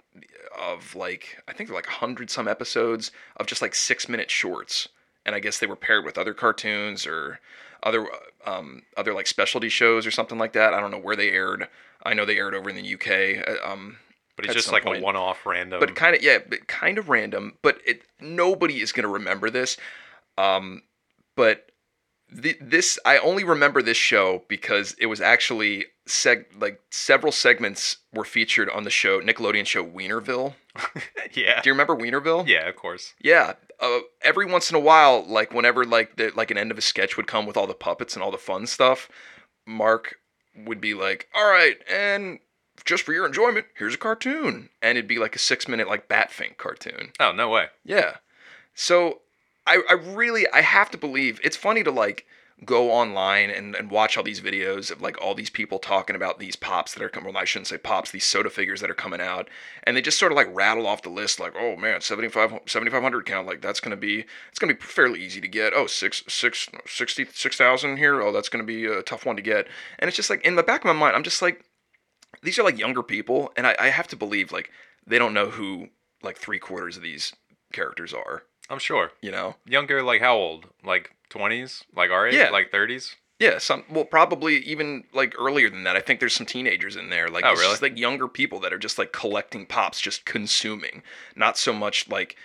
of 0.60 0.96
like 0.96 1.38
I 1.48 1.54
think 1.54 1.70
like 1.70 1.88
a 1.88 1.92
hundred 1.92 2.30
some 2.30 2.48
episodes 2.48 3.12
of 3.38 3.48
just 3.48 3.62
like 3.62 3.74
six 3.76 4.08
minute 4.08 4.30
shorts, 4.30 4.88
and 5.26 5.36
I 5.36 5.40
guess 5.40 5.58
they 5.60 5.68
were 5.68 5.76
paired 5.76 6.06
with 6.06 6.18
other 6.18 6.34
cartoons 6.34 7.06
or 7.08 7.40
other 7.84 8.08
um, 8.46 8.84
other 8.96 9.14
like 9.14 9.28
specialty 9.28 9.70
shows 9.70 10.06
or 10.06 10.12
something 10.12 10.38
like 10.38 10.54
that. 10.54 10.74
I 10.74 10.80
don't 10.80 10.92
know 10.92 11.00
where 11.00 11.16
they 11.16 11.32
aired. 11.32 11.68
I 12.04 12.14
know 12.14 12.26
they 12.26 12.38
aired 12.38 12.54
over 12.56 12.70
in 12.70 12.76
the 12.76 12.94
UK. 12.94 13.48
uh, 13.48 13.72
Um, 13.72 13.98
But 14.36 14.46
it's 14.46 14.54
just 14.54 14.72
like 14.72 14.84
point. 14.84 15.00
a 15.00 15.04
one-off 15.04 15.46
random. 15.46 15.80
but 15.80 15.96
kind 15.96 16.16
of 16.16 16.22
yeah, 16.22 16.38
but 16.48 16.68
kind 16.68 16.98
of 17.00 17.10
random. 17.10 17.58
But 17.64 17.80
it 17.86 18.04
nobody 18.22 18.82
is 18.82 18.92
gonna 18.92 19.08
remember 19.08 19.50
this. 19.50 19.78
Um, 20.38 20.84
but 21.38 21.72
the, 22.30 22.58
this 22.60 23.00
I 23.06 23.20
only 23.20 23.46
remember 23.46 23.82
this 23.82 23.96
show 23.96 24.44
because 24.50 24.96
it 25.00 25.06
was 25.06 25.22
actually 25.22 25.86
seg 26.08 26.46
like 26.60 26.82
several 26.92 27.32
segments 27.32 27.98
were 28.14 28.26
featured 28.26 28.70
on 28.70 28.84
the 28.84 28.90
show 28.90 29.22
Nickelodeon 29.22 29.66
show 29.66 29.86
Weinerville. 29.86 30.56
yeah. 31.34 31.62
Do 31.62 31.70
you 31.70 31.74
remember 31.74 31.96
Weinerville? 31.96 32.46
Yeah, 32.46 32.68
of 32.68 32.76
course. 32.76 33.14
Yeah. 33.22 33.54
Uh, 33.80 34.00
every 34.22 34.46
once 34.46 34.70
in 34.70 34.76
a 34.76 34.80
while, 34.80 35.24
like 35.26 35.54
whenever 35.54 35.86
like 35.86 36.18
the 36.18 36.32
like 36.36 36.52
an 36.52 36.58
end 36.58 36.72
of 36.72 36.78
a 36.78 36.82
sketch 36.82 37.16
would 37.16 37.28
come 37.28 37.46
with 37.46 37.56
all 37.56 37.68
the 37.68 37.74
puppets 37.74 38.16
and 38.16 38.24
all 38.24 38.32
the 38.32 38.38
fun 38.38 38.68
stuff, 38.68 39.08
Mark 39.66 40.18
would 40.66 40.82
be 40.82 40.96
like, 40.96 41.30
"All 41.36 41.48
right, 41.48 41.78
and 41.90 42.40
just 42.84 43.04
for 43.04 43.14
your 43.14 43.28
enjoyment, 43.28 43.68
here's 43.78 43.94
a 43.94 44.00
cartoon," 44.00 44.70
and 44.82 44.98
it'd 44.98 45.08
be 45.08 45.20
like 45.20 45.36
a 45.36 45.40
six 45.40 45.68
minute 45.68 45.88
like 45.88 46.10
Batfink 46.10 46.58
cartoon. 46.58 47.12
Oh 47.20 47.32
no 47.32 47.50
way. 47.50 47.68
Yeah. 47.86 48.18
So 48.74 49.22
I, 49.68 49.82
I 49.90 49.94
really 49.94 50.48
I 50.54 50.62
have 50.62 50.90
to 50.92 50.98
believe 50.98 51.40
it's 51.44 51.58
funny 51.58 51.84
to 51.84 51.92
like 51.92 52.26
go 52.66 52.92
online 52.92 53.52
and, 53.52 53.76
and 53.76 53.92
watch 53.92 54.18
all 54.18 54.24
these 54.24 54.42
videos 54.42 54.90
of 54.90 55.00
like 55.00 55.22
all 55.22 55.36
these 55.36 55.50
people 55.50 55.78
talking 55.78 56.16
about 56.16 56.40
these 56.40 56.56
pops 56.56 56.96
that 56.96 57.04
are 57.04 57.10
coming 57.10 57.32
well 57.32 57.42
I 57.42 57.46
shouldn't 57.46 57.68
say 57.68 57.78
pops, 57.78 58.10
these 58.10 58.24
soda 58.24 58.50
figures 58.50 58.82
that 58.82 58.90
are 58.90 58.96
coming 58.96 59.22
out. 59.22 59.48
And 59.84 59.96
they 59.96 60.02
just 60.02 60.18
sort 60.18 60.32
of 60.32 60.36
like 60.36 60.48
rattle 60.52 60.88
off 60.88 61.04
the 61.04 61.10
list 61.10 61.40
like, 61.40 61.54
oh 61.58 61.76
man, 61.76 62.02
75 62.02 62.62
7500 62.66 63.26
count, 63.26 63.46
like 63.46 63.62
that's 63.62 63.80
gonna 63.80 63.96
be 63.96 64.26
it's 64.50 64.60
gonna 64.60 64.74
be 64.74 64.82
fairly 64.82 65.24
easy 65.24 65.42
to 65.42 65.48
get. 65.48 65.74
Oh 65.74 65.86
six 65.86 66.24
six 66.28 66.68
sixty 66.88 67.26
six 67.26 67.58
thousand 67.58 67.98
here, 67.98 68.22
oh 68.22 68.32
that's 68.32 68.50
gonna 68.50 68.64
be 68.64 68.86
a 68.86 69.04
tough 69.04 69.26
one 69.26 69.36
to 69.36 69.42
get. 69.42 69.68
And 70.00 70.08
it's 70.08 70.18
just 70.18 70.30
like 70.30 70.44
in 70.44 70.56
the 70.56 70.64
back 70.64 70.82
of 70.82 70.86
my 70.86 70.94
mind, 70.94 71.16
I'm 71.16 71.24
just 71.24 71.42
like 71.42 71.64
these 72.42 72.58
are 72.58 72.64
like 72.64 72.80
younger 72.80 73.04
people, 73.04 73.52
and 73.56 73.68
I, 73.68 73.76
I 73.80 73.90
have 73.90 74.08
to 74.10 74.16
believe 74.16 74.52
like 74.52 74.72
they 75.06 75.20
don't 75.20 75.34
know 75.34 75.50
who 75.50 75.90
like 76.24 76.38
three 76.38 76.60
quarters 76.60 76.98
of 76.98 77.04
these 77.04 77.34
characters 77.72 78.14
are. 78.14 78.44
I'm 78.70 78.80
sure. 78.80 79.12
You 79.22 79.32
know? 79.32 79.56
Younger, 79.66 80.02
like 80.04 80.22
how 80.22 80.36
old? 80.36 80.66
Like 80.84 81.12
20s? 81.30 81.84
Like 81.96 82.10
our 82.12 82.28
age? 82.28 82.36
Yeah. 82.36 82.50
Like 82.50 82.72
30s? 82.72 83.16
Yeah, 83.40 83.60
some 83.60 83.84
well 83.90 84.06
probably 84.06 84.58
even 84.58 85.04
like 85.14 85.36
earlier 85.40 85.70
than 85.70 85.84
that. 85.84 85.96
I 85.96 86.00
think 86.02 86.20
there's 86.20 86.34
some 86.34 86.48
teenagers 86.48 86.96
in 86.96 87.10
there. 87.10 87.28
Like 87.28 87.46
Oh, 87.46 87.52
it's 87.52 87.60
really? 87.60 87.72
just 87.74 87.82
like 87.84 87.98
younger 87.98 88.28
people 88.28 88.60
that 88.62 88.74
are 88.74 88.80
just 88.80 88.98
like 88.98 89.12
collecting 89.14 89.68
pops, 89.68 90.02
just 90.02 90.26
consuming. 90.26 91.04
Not 91.36 91.56
so 91.58 91.72
much 91.72 92.10
like 92.10 92.36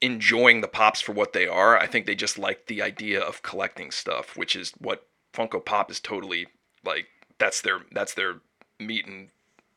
enjoying 0.00 0.62
the 0.62 0.68
pops 0.68 1.00
for 1.02 1.12
what 1.12 1.32
they 1.34 1.46
are. 1.46 1.78
I 1.78 1.86
think 1.86 2.06
they 2.06 2.14
just 2.14 2.38
like 2.38 2.66
the 2.66 2.80
idea 2.80 3.20
of 3.20 3.42
collecting 3.42 3.90
stuff, 3.90 4.34
which 4.36 4.56
is 4.56 4.72
what 4.78 5.06
Funko 5.34 5.62
Pop 5.64 5.90
is 5.90 6.00
totally 6.00 6.46
like 6.82 7.06
that's 7.38 7.60
their 7.60 7.80
that's 7.92 8.14
their 8.14 8.36
meat 8.80 9.06
and 9.06 9.28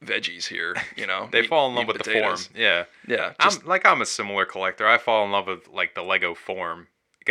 veggies 0.04 0.48
here, 0.48 0.76
you 0.96 1.08
know. 1.08 1.30
They 1.32 1.46
fall 1.46 1.70
in 1.70 1.76
love 1.76 1.88
with 1.88 1.98
and 1.98 2.06
the 2.06 2.20
form. 2.20 2.40
Yeah. 2.56 2.86
Yeah, 3.08 3.34
just 3.42 3.62
I'm 3.62 3.68
like 3.68 3.86
I'm 3.86 4.02
a 4.02 4.06
similar 4.06 4.46
collector. 4.46 4.88
I 4.88 4.98
fall 4.98 5.26
in 5.26 5.32
love 5.32 5.48
with 5.48 5.68
like 5.68 5.96
the 5.96 6.04
Lego 6.04 6.36
form. 6.36 6.88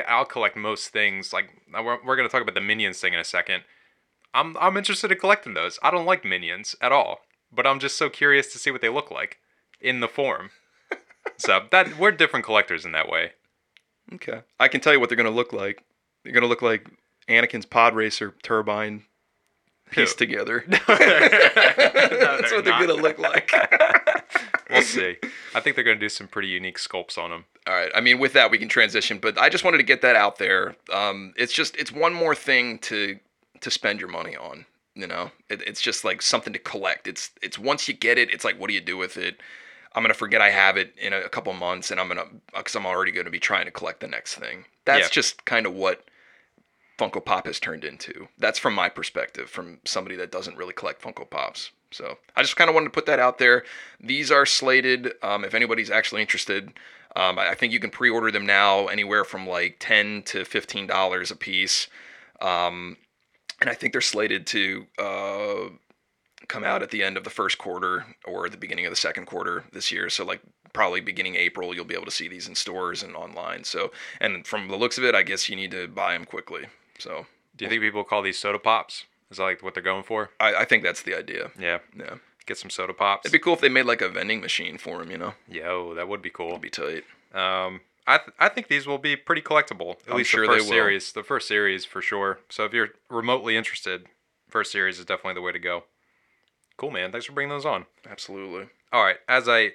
I'll 0.09 0.25
collect 0.25 0.57
most 0.57 0.89
things. 0.89 1.33
Like 1.33 1.51
we're, 1.73 1.99
we're 2.05 2.17
gonna 2.17 2.29
talk 2.29 2.43
about 2.43 2.55
the 2.55 2.61
minions 2.61 3.01
thing 3.01 3.15
in 3.15 3.21
a 3.21 3.25
second. 3.25 3.63
I'm 4.33 4.57
I'm 4.59 4.77
interested 4.77 5.13
in 5.13 5.19
collecting 5.19 5.55
those. 5.55 5.79
I 5.83 5.91
don't 5.91 6.07
like 6.07 6.25
minions 6.25 6.75
at 6.81 6.93
all, 6.93 7.21
but 7.53 7.67
I'm 7.67 7.79
just 7.79 7.97
so 7.97 8.11
curious 8.11 8.53
to 8.53 8.59
see 8.59 8.71
what 8.71 8.81
they 8.81 8.89
look 8.89 9.11
like 9.11 9.39
in 9.81 10.01
the 10.01 10.09
form. 10.09 10.51
so 11.37 11.61
that 11.71 11.99
we're 11.99 12.13
different 12.13 12.45
collectors 12.45 12.85
in 12.85 12.93
that 12.93 13.09
way. 13.09 13.33
Okay. 14.13 14.43
I 14.61 14.69
can 14.69 14.81
tell 14.81 14.93
you 14.93 15.01
what 15.01 15.09
they're 15.09 15.17
to 15.25 15.31
look 15.31 15.53
like. 15.53 15.83
They're 16.25 16.33
to 16.41 16.47
look 16.47 16.63
like 16.63 16.89
Anakin's 17.29 17.67
pod 17.67 17.95
racer 17.95 18.35
turbine 18.43 19.05
pieced 19.91 20.19
Who? 20.19 20.27
together. 20.27 20.65
No, 20.69 20.79
That's 20.89 22.53
what 22.53 22.65
they're 22.65 22.79
going 22.79 22.89
to 22.89 22.95
look 22.95 23.19
like. 23.19 23.51
We'll 24.71 24.83
see. 24.83 25.17
I 25.55 25.61
think 25.61 25.77
they're 25.77 25.85
gonna 25.85 26.01
do 26.01 26.09
some 26.09 26.27
pretty 26.27 26.49
unique 26.49 26.79
sculpts 26.79 27.19
on 27.19 27.31
them. 27.31 27.45
All 27.67 27.75
right. 27.75 27.93
I 27.95 28.01
mean, 28.01 28.19
with 28.19 28.33
that, 28.33 28.51
we 28.51 28.59
can 28.59 28.67
transition, 28.69 29.19
but 29.19 29.39
I 29.39 29.49
just 29.51 29.63
wanted 29.63 29.77
to 29.77 29.85
get 29.85 30.01
that 30.01 30.17
out 30.17 30.39
there. 30.39 30.75
Um, 30.93 31.33
it's 31.37 31.53
just, 31.53 31.77
it's 31.77 31.93
one 31.93 32.13
more 32.15 32.35
thing 32.35 32.79
to 32.81 33.19
to 33.61 33.71
spend 33.71 34.01
your 34.01 34.09
money 34.09 34.35
on. 34.37 34.65
You 34.95 35.07
know, 35.07 35.31
it, 35.51 35.63
it's 35.67 35.81
just 35.83 36.03
like 36.05 36.23
something 36.23 36.53
to 36.55 36.59
collect. 36.59 37.07
It's 37.07 37.31
it's 37.43 37.59
once 37.59 37.87
you 37.89 37.95
get 37.95 38.17
it, 38.19 38.33
it's 38.33 38.45
like, 38.45 38.59
what 38.59 38.69
do 38.69 38.75
you 38.75 38.81
do 38.81 38.97
with 38.97 39.17
it? 39.19 39.37
I'm 39.95 40.03
gonna 40.03 40.15
forget 40.15 40.41
I 40.41 40.51
have 40.51 40.77
it 40.79 40.95
in 40.99 41.13
a, 41.13 41.21
a 41.21 41.29
couple 41.29 41.53
months, 41.53 41.91
and 41.91 42.01
I'm 42.01 42.09
gonna 42.09 42.25
because 42.57 42.75
I'm 42.75 42.87
already 42.87 43.13
gonna 43.13 43.31
be 43.31 43.39
trying 43.39 43.67
to 43.67 43.71
collect 43.71 44.01
the 44.01 44.09
next 44.09 44.37
thing. 44.37 44.65
That's 44.87 45.05
Yeah. 45.09 45.11
just 45.11 45.45
kind 45.45 45.67
of 45.67 45.75
what 45.75 46.05
Funko 46.99 47.25
Pop 47.25 47.47
has 47.47 47.59
turned 47.59 47.85
into. 47.85 48.29
That's 48.39 48.59
from 48.59 48.75
my 48.75 48.89
perspective, 48.89 49.51
from 49.51 49.81
somebody 49.85 50.17
that 50.17 50.31
doesn't 50.31 50.57
really 50.57 50.73
collect 50.73 51.03
Funko 51.03 51.29
Pops. 51.29 51.73
So 51.91 52.19
I 52.37 52.43
just 52.43 52.57
kind 52.57 52.69
of 52.69 52.75
wanted 52.75 52.87
to 52.87 52.91
put 52.91 53.07
that 53.07 53.19
out 53.19 53.39
there. 53.39 53.65
These 54.01 54.31
are 54.31 54.47
slated. 54.47 55.13
Um, 55.23 55.45
if 55.45 55.55
anybody's 55.55 55.91
actually 55.91 56.23
interested, 56.23 56.73
um, 57.17 57.39
I 57.39 57.55
think 57.55 57.73
you 57.73 57.79
can 57.79 57.91
pre-order 57.91 58.31
them 58.33 58.47
now, 58.47 58.87
anywhere 58.87 59.25
from 59.25 59.47
like 59.47 59.77
ten 59.79 60.23
to 60.27 60.45
fifteen 60.45 60.87
dollars 60.87 61.31
a 61.31 61.37
piece. 61.37 61.89
Um, 62.41 62.97
and 63.61 63.71
I 63.71 63.75
think 63.75 63.93
they're 63.93 64.01
slated 64.01 64.47
to 64.49 64.87
uh, 64.99 65.69
come 66.49 66.65
out 66.65 66.83
at 66.83 66.91
the 66.91 67.05
end 67.05 67.17
of 67.17 67.25
the 67.25 67.31
first 67.31 67.59
quarter 67.59 68.05
or 68.25 68.49
the 68.49 68.57
beginning 68.57 68.87
of 68.87 68.91
the 68.91 68.97
second 68.97 69.27
quarter 69.27 69.65
this 69.73 69.93
year. 69.93 70.11
So 70.11 70.25
like 70.25 70.41
probably 70.73 71.01
beginning 71.01 71.37
April, 71.37 71.73
you'll 71.73 71.85
be 71.85 71.95
able 71.95 72.05
to 72.07 72.11
see 72.11 72.27
these 72.27 72.49
in 72.49 72.57
stores 72.57 73.05
and 73.05 73.15
online. 73.15 73.63
So 73.63 73.93
and 74.21 74.45
from 74.45 74.67
the 74.67 74.77
looks 74.77 74.99
of 74.99 75.05
it, 75.05 75.15
I 75.15 75.23
guess 75.23 75.49
you 75.49 75.55
need 75.55 75.71
to 75.71 75.87
buy 75.87 76.15
them 76.15 76.25
quickly. 76.25 76.67
So 76.99 77.27
Do 77.57 77.65
you 77.65 77.69
think 77.71 77.83
people 77.83 78.05
call 78.05 78.23
these 78.23 78.39
soda 78.39 78.59
pops? 78.59 79.05
Is 79.31 79.39
that 79.39 79.45
like 79.45 79.63
what 79.63 79.75
they're 79.75 79.83
going 79.83 80.05
for? 80.05 80.31
I, 80.41 80.55
I 80.55 80.65
think 80.65 80.83
that's 80.83 81.03
the 81.03 81.17
idea. 81.17 81.51
Yeah. 81.59 81.79
Yeah, 81.99 82.17
Get 82.47 82.59
some 82.59 82.71
soda 82.71 82.93
pops. 82.93 83.25
it'd 83.27 83.33
be 83.33 83.39
cool 83.39 83.55
if 83.55 83.61
they 83.61 83.69
made 83.69 83.87
like 83.87 84.03
a 84.03 84.09
vending 84.09 84.41
machine 84.41 84.79
for 84.79 84.99
them. 84.99 85.11
You 85.11 85.19
know, 85.19 85.35
Yo, 85.49 85.95
that 85.95 86.09
would 86.09 86.23
be 86.23 86.31
cool. 86.31 86.51
it'd 86.51 86.61
be 86.61 86.71
tight. 86.71 87.05
Um, 87.35 87.81
I 88.07 88.19
th- 88.19 88.31
I 88.39 88.49
think 88.51 88.69
these 88.69 88.87
will 88.87 88.99
be 88.99 89.17
pretty 89.17 89.41
collectible. 89.43 89.93
At 90.07 90.11
I'm 90.13 90.17
least 90.19 90.31
sure 90.31 90.47
the 90.47 90.53
they 90.53 90.59
first 90.59 90.69
will. 90.69 90.77
series, 90.77 91.13
the 91.13 91.23
first 91.23 91.49
series 91.49 91.85
for 91.87 92.03
sure. 92.03 92.39
So 92.51 92.65
if 92.65 92.73
you're 92.75 92.91
remotely 93.09 93.57
interested, 93.57 94.07
first 94.49 94.71
series 94.71 94.99
is 94.99 95.07
definitely 95.07 95.35
the 95.35 95.41
way 95.43 95.53
to 95.53 95.59
go. 95.59 95.85
Cool, 96.77 96.91
man. 96.91 97.11
Thanks 97.13 97.25
for 97.27 97.33
bringing 97.33 97.51
those 97.51 97.65
on. 97.65 97.87
Absolutely. 98.09 98.69
All 98.93 99.03
right, 99.03 99.17
as 99.29 99.49
I 99.49 99.73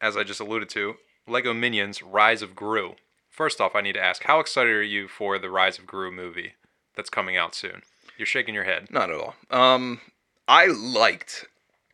as 0.00 0.16
I 0.16 0.24
just 0.24 0.40
alluded 0.40 0.68
to, 0.70 0.96
Lego 1.28 1.52
Minions: 1.52 2.02
Rise 2.02 2.40
of 2.42 2.56
Gru. 2.56 2.94
First 3.36 3.60
off, 3.60 3.76
I 3.76 3.82
need 3.82 3.92
to 3.92 4.02
ask, 4.02 4.22
how 4.24 4.40
excited 4.40 4.72
are 4.72 4.82
you 4.82 5.08
for 5.08 5.38
the 5.38 5.50
Rise 5.50 5.78
of 5.78 5.86
Gru 5.86 6.10
movie 6.10 6.54
that's 6.94 7.10
coming 7.10 7.36
out 7.36 7.54
soon? 7.54 7.82
You're 8.16 8.24
shaking 8.24 8.54
your 8.54 8.64
head. 8.64 8.88
Not 8.90 9.10
at 9.10 9.16
all. 9.20 9.34
Um, 9.50 10.00
I 10.48 10.66
liked. 10.68 11.44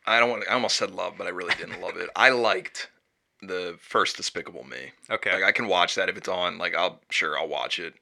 I 0.07 0.21
don't 0.21 0.31
want. 0.31 0.45
I 0.49 0.55
almost 0.55 0.77
said 0.77 0.93
love, 0.93 1.15
but 1.19 1.27
I 1.27 1.31
really 1.31 1.55
didn't 1.57 1.81
love 1.83 1.97
it. 1.97 2.09
I 2.15 2.31
liked 2.31 2.89
the 3.41 3.77
first 3.81 4.17
Despicable 4.17 4.63
Me. 4.63 4.93
Okay. 5.11 5.33
Like 5.33 5.43
I 5.43 5.51
can 5.51 5.67
watch 5.67 5.97
that 5.97 6.09
if 6.09 6.17
it's 6.17 6.29
on. 6.29 6.59
Like 6.59 6.77
I'll 6.77 7.01
sure 7.11 7.37
I'll 7.37 7.49
watch 7.49 7.81
it. 7.81 7.95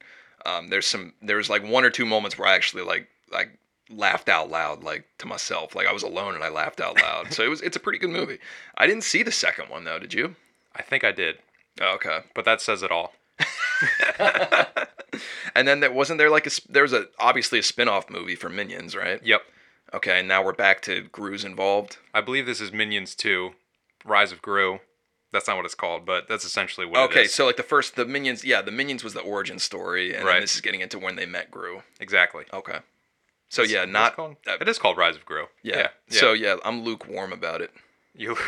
Um, 0.45 0.67
there's 0.69 0.85
some. 0.85 1.13
There's 1.21 1.49
like 1.49 1.63
one 1.67 1.83
or 1.83 1.89
two 1.89 2.05
moments 2.05 2.37
where 2.37 2.47
I 2.47 2.53
actually 2.53 2.83
like 2.83 3.07
like 3.31 3.57
laughed 3.89 4.29
out 4.29 4.51
loud 4.51 4.83
like 4.83 5.05
to 5.17 5.25
myself. 5.25 5.73
Like 5.75 5.87
I 5.87 5.91
was 5.93 6.03
alone 6.03 6.35
and 6.35 6.43
I 6.43 6.49
laughed 6.49 6.79
out 6.79 6.97
loud. 7.01 7.33
so 7.33 7.43
it 7.43 7.49
was 7.49 7.61
it's 7.61 7.75
a 7.77 7.79
pretty 7.79 7.97
good 7.97 8.11
movie. 8.11 8.37
I 8.77 8.85
didn't 8.85 9.03
see 9.03 9.23
the 9.23 9.31
second 9.31 9.69
one 9.69 9.83
though. 9.83 9.97
Did 9.97 10.13
you? 10.13 10.35
I 10.75 10.83
think 10.83 11.03
I 11.03 11.11
did, 11.11 11.37
Oh, 11.81 11.95
okay. 11.95 12.19
but 12.35 12.45
that 12.45 12.61
says 12.61 12.81
it 12.83 12.91
all. 12.91 13.13
and 15.55 15.67
then 15.67 15.79
there 15.79 15.91
wasn't 15.91 16.17
there 16.17 16.29
like 16.29 16.47
a 16.47 16.51
there 16.69 16.83
was 16.83 16.93
a 16.93 17.07
obviously 17.19 17.59
a 17.59 17.63
spin-off 17.63 18.09
movie 18.09 18.35
for 18.35 18.49
Minions, 18.49 18.95
right? 18.95 19.19
Yep. 19.23 19.41
Okay, 19.93 20.19
and 20.19 20.27
now 20.27 20.43
we're 20.43 20.53
back 20.53 20.81
to 20.83 21.01
Gru's 21.11 21.43
involved. 21.43 21.97
I 22.13 22.21
believe 22.21 22.45
this 22.45 22.61
is 22.61 22.71
Minions 22.71 23.13
2, 23.15 23.51
Rise 24.05 24.31
of 24.31 24.41
Gru. 24.41 24.79
That's 25.33 25.47
not 25.47 25.57
what 25.57 25.65
it's 25.65 25.75
called, 25.75 26.05
but 26.05 26.27
that's 26.29 26.45
essentially 26.45 26.85
what 26.85 26.99
it 26.99 27.03
Okay, 27.09 27.27
so 27.27 27.45
like 27.45 27.57
the 27.57 27.63
first 27.63 27.95
the 27.97 28.05
Minions, 28.05 28.43
yeah, 28.45 28.61
the 28.61 28.71
Minions 28.71 29.03
was 29.03 29.13
the 29.13 29.19
origin 29.21 29.59
story, 29.59 30.13
and 30.15 30.25
Right. 30.25 30.33
then 30.33 30.41
this 30.41 30.55
is 30.55 30.61
getting 30.61 30.79
into 30.81 30.97
when 30.99 31.15
they 31.17 31.25
met 31.25 31.51
Gru. 31.51 31.81
exactly. 31.99 32.45
Okay. 32.53 32.79
So 33.49 33.63
yeah, 33.63 33.79
What's 33.79 33.89
it 33.89 33.91
not 33.91 34.15
called? 34.15 34.35
uh, 34.47 34.57
it 34.61 34.67
is 34.69 34.77
called 34.79 34.97
Rise 34.97 35.15
of 35.17 35.25
Gru. 35.25 35.47
yeah. 35.61 35.77
yeah. 35.77 36.19
So 36.19 36.31
yeah, 36.33 36.55
I'm 36.63 36.83
lukewarm 36.83 37.33
about 37.33 37.61
it. 37.61 37.71
You. 38.15 38.37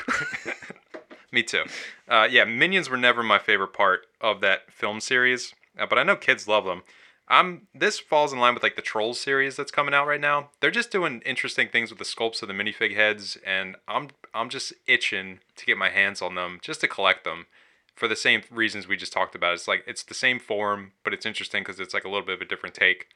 Me 1.33 1.41
too. 1.41 1.63
Uh, 2.07 2.27
yeah, 2.29 2.45
Minions 2.45 2.91
were 2.91 2.97
never 2.97 3.23
my 3.23 3.39
favorite 3.39 3.73
part 3.73 4.05
of 4.21 4.39
that 4.41 4.71
film 4.71 4.99
series, 4.99 5.55
uh, 5.79 5.87
but 5.87 5.97
I 5.97 6.03
know 6.03 6.15
kids 6.15 6.47
love 6.47 6.63
them. 6.63 6.83
I'm. 7.27 7.67
This 7.73 7.99
falls 7.99 8.31
in 8.31 8.39
line 8.39 8.53
with 8.53 8.61
like 8.61 8.75
the 8.75 8.83
Trolls 8.83 9.19
series 9.19 9.55
that's 9.55 9.71
coming 9.71 9.95
out 9.95 10.05
right 10.05 10.21
now. 10.21 10.51
They're 10.59 10.69
just 10.69 10.91
doing 10.91 11.23
interesting 11.25 11.69
things 11.69 11.89
with 11.89 11.97
the 11.97 12.05
sculpts 12.05 12.43
of 12.43 12.49
the 12.49 12.53
minifig 12.53 12.95
heads, 12.95 13.37
and 13.43 13.77
I'm 13.87 14.09
I'm 14.33 14.49
just 14.49 14.73
itching 14.85 15.39
to 15.55 15.65
get 15.65 15.77
my 15.77 15.89
hands 15.89 16.21
on 16.21 16.35
them 16.35 16.59
just 16.61 16.81
to 16.81 16.87
collect 16.87 17.23
them, 17.23 17.47
for 17.95 18.07
the 18.07 18.15
same 18.15 18.43
reasons 18.51 18.87
we 18.87 18.95
just 18.95 19.13
talked 19.13 19.33
about. 19.33 19.55
It's 19.55 19.67
like 19.67 19.83
it's 19.87 20.03
the 20.03 20.13
same 20.13 20.37
form, 20.39 20.91
but 21.03 21.13
it's 21.13 21.25
interesting 21.25 21.63
because 21.63 21.79
it's 21.79 21.95
like 21.95 22.05
a 22.05 22.09
little 22.09 22.25
bit 22.25 22.35
of 22.35 22.41
a 22.41 22.45
different 22.45 22.75
take, 22.75 23.07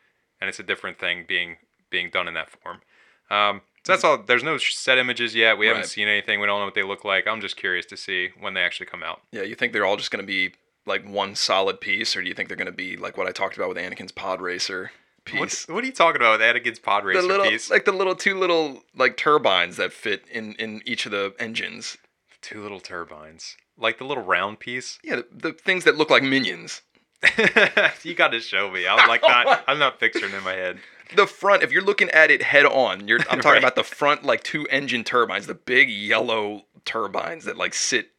and 0.41 0.49
it's 0.49 0.59
a 0.59 0.63
different 0.63 0.97
thing 0.97 1.25
being 1.27 1.57
being 1.91 2.09
done 2.09 2.27
in 2.27 2.33
that 2.33 2.49
form. 2.49 2.81
Um, 3.29 3.61
so 3.87 3.93
that's 3.93 4.03
all. 4.03 4.17
There's 4.17 4.43
no 4.43 4.57
set 4.57 4.97
images 4.97 5.33
yet. 5.33 5.57
We 5.57 5.67
haven't 5.67 5.81
Right. 5.83 5.89
seen 5.89 6.07
anything. 6.07 6.39
We 6.39 6.45
don't 6.47 6.59
know 6.59 6.65
what 6.65 6.73
they 6.75 6.83
look 6.83 7.03
like. 7.05 7.25
I'm 7.27 7.41
just 7.41 7.55
curious 7.57 7.85
to 7.87 7.97
see 7.97 8.29
when 8.39 8.53
they 8.53 8.61
actually 8.61 8.85
come 8.87 9.01
out. 9.03 9.21
Yeah, 9.31 9.43
you 9.43 9.55
think 9.55 9.73
they're 9.73 9.85
all 9.85 9.97
just 9.97 10.11
going 10.11 10.21
to 10.23 10.27
be 10.27 10.53
like 10.85 11.07
one 11.07 11.35
solid 11.35 11.81
piece, 11.81 12.15
or 12.15 12.21
do 12.21 12.27
you 12.27 12.33
think 12.33 12.47
they're 12.49 12.57
going 12.57 12.65
to 12.67 12.71
be 12.71 12.97
like 12.97 13.17
what 13.17 13.27
I 13.27 13.31
talked 13.31 13.55
about 13.57 13.69
with 13.69 13.77
Anakin's 13.77 14.11
pod 14.11 14.41
racer 14.41 14.91
What, 15.31 15.49
piece? 15.49 15.67
what 15.67 15.83
are 15.83 15.87
you 15.87 15.93
talking 15.93 16.21
about 16.21 16.39
with 16.39 16.41
Anakin's 16.47 16.79
pod 16.79 17.03
racer 17.05 17.21
the 17.21 17.27
little, 17.27 17.49
piece? 17.49 17.69
like 17.69 17.85
the 17.85 17.91
little 17.91 18.15
two 18.15 18.37
little 18.37 18.83
like 18.95 19.17
turbines 19.17 19.77
that 19.77 19.91
fit 19.93 20.23
in 20.31 20.53
in 20.55 20.81
each 20.85 21.05
of 21.05 21.11
the 21.11 21.33
engines. 21.39 21.97
Two 22.41 22.61
little 22.61 22.79
turbines, 22.79 23.57
like 23.77 23.97
the 23.97 24.05
little 24.05 24.23
round 24.23 24.59
piece. 24.59 24.99
Yeah, 25.03 25.17
the, 25.17 25.25
the 25.49 25.53
things 25.53 25.83
that 25.85 25.97
look 25.97 26.09
like 26.09 26.23
minions. 26.23 26.81
you 28.03 28.13
got 28.13 28.29
to 28.29 28.39
show 28.39 28.69
me. 28.69 28.87
I'm 28.87 29.07
like 29.09 29.21
not. 29.27 29.63
I'm 29.67 29.79
not 29.79 29.99
picturing 29.99 30.33
in 30.33 30.43
my 30.43 30.53
head. 30.53 30.77
The 31.15 31.27
front, 31.27 31.63
if 31.63 31.71
you're 31.71 31.83
looking 31.83 32.09
at 32.11 32.29
it 32.31 32.41
head 32.41 32.65
on, 32.65 33.07
you're 33.07 33.19
I'm 33.21 33.25
talking 33.41 33.51
Right. 33.51 33.57
about 33.59 33.75
the 33.75 33.83
front 33.83 34.23
like 34.23 34.43
two 34.43 34.65
engine 34.67 35.03
turbines, 35.03 35.47
the 35.47 35.53
big 35.55 35.89
yellow 35.89 36.65
turbines 36.85 37.45
that 37.45 37.57
like 37.57 37.73
sit. 37.73 38.09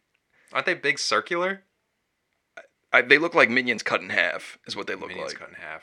Aren't 0.53 0.67
they 0.67 0.75
big 0.75 0.99
circular? 0.99 1.63
I, 2.93 3.03
they 3.03 3.19
look 3.19 3.35
like 3.35 3.51
minions 3.51 3.83
cut 3.83 4.01
in 4.01 4.09
half. 4.11 4.59
Is 4.67 4.75
what 4.75 4.87
they 4.87 4.95
look 4.95 5.09
Minions 5.09 5.33
like. 5.33 5.39
cut 5.41 5.49
in 5.51 5.55
half. 5.57 5.83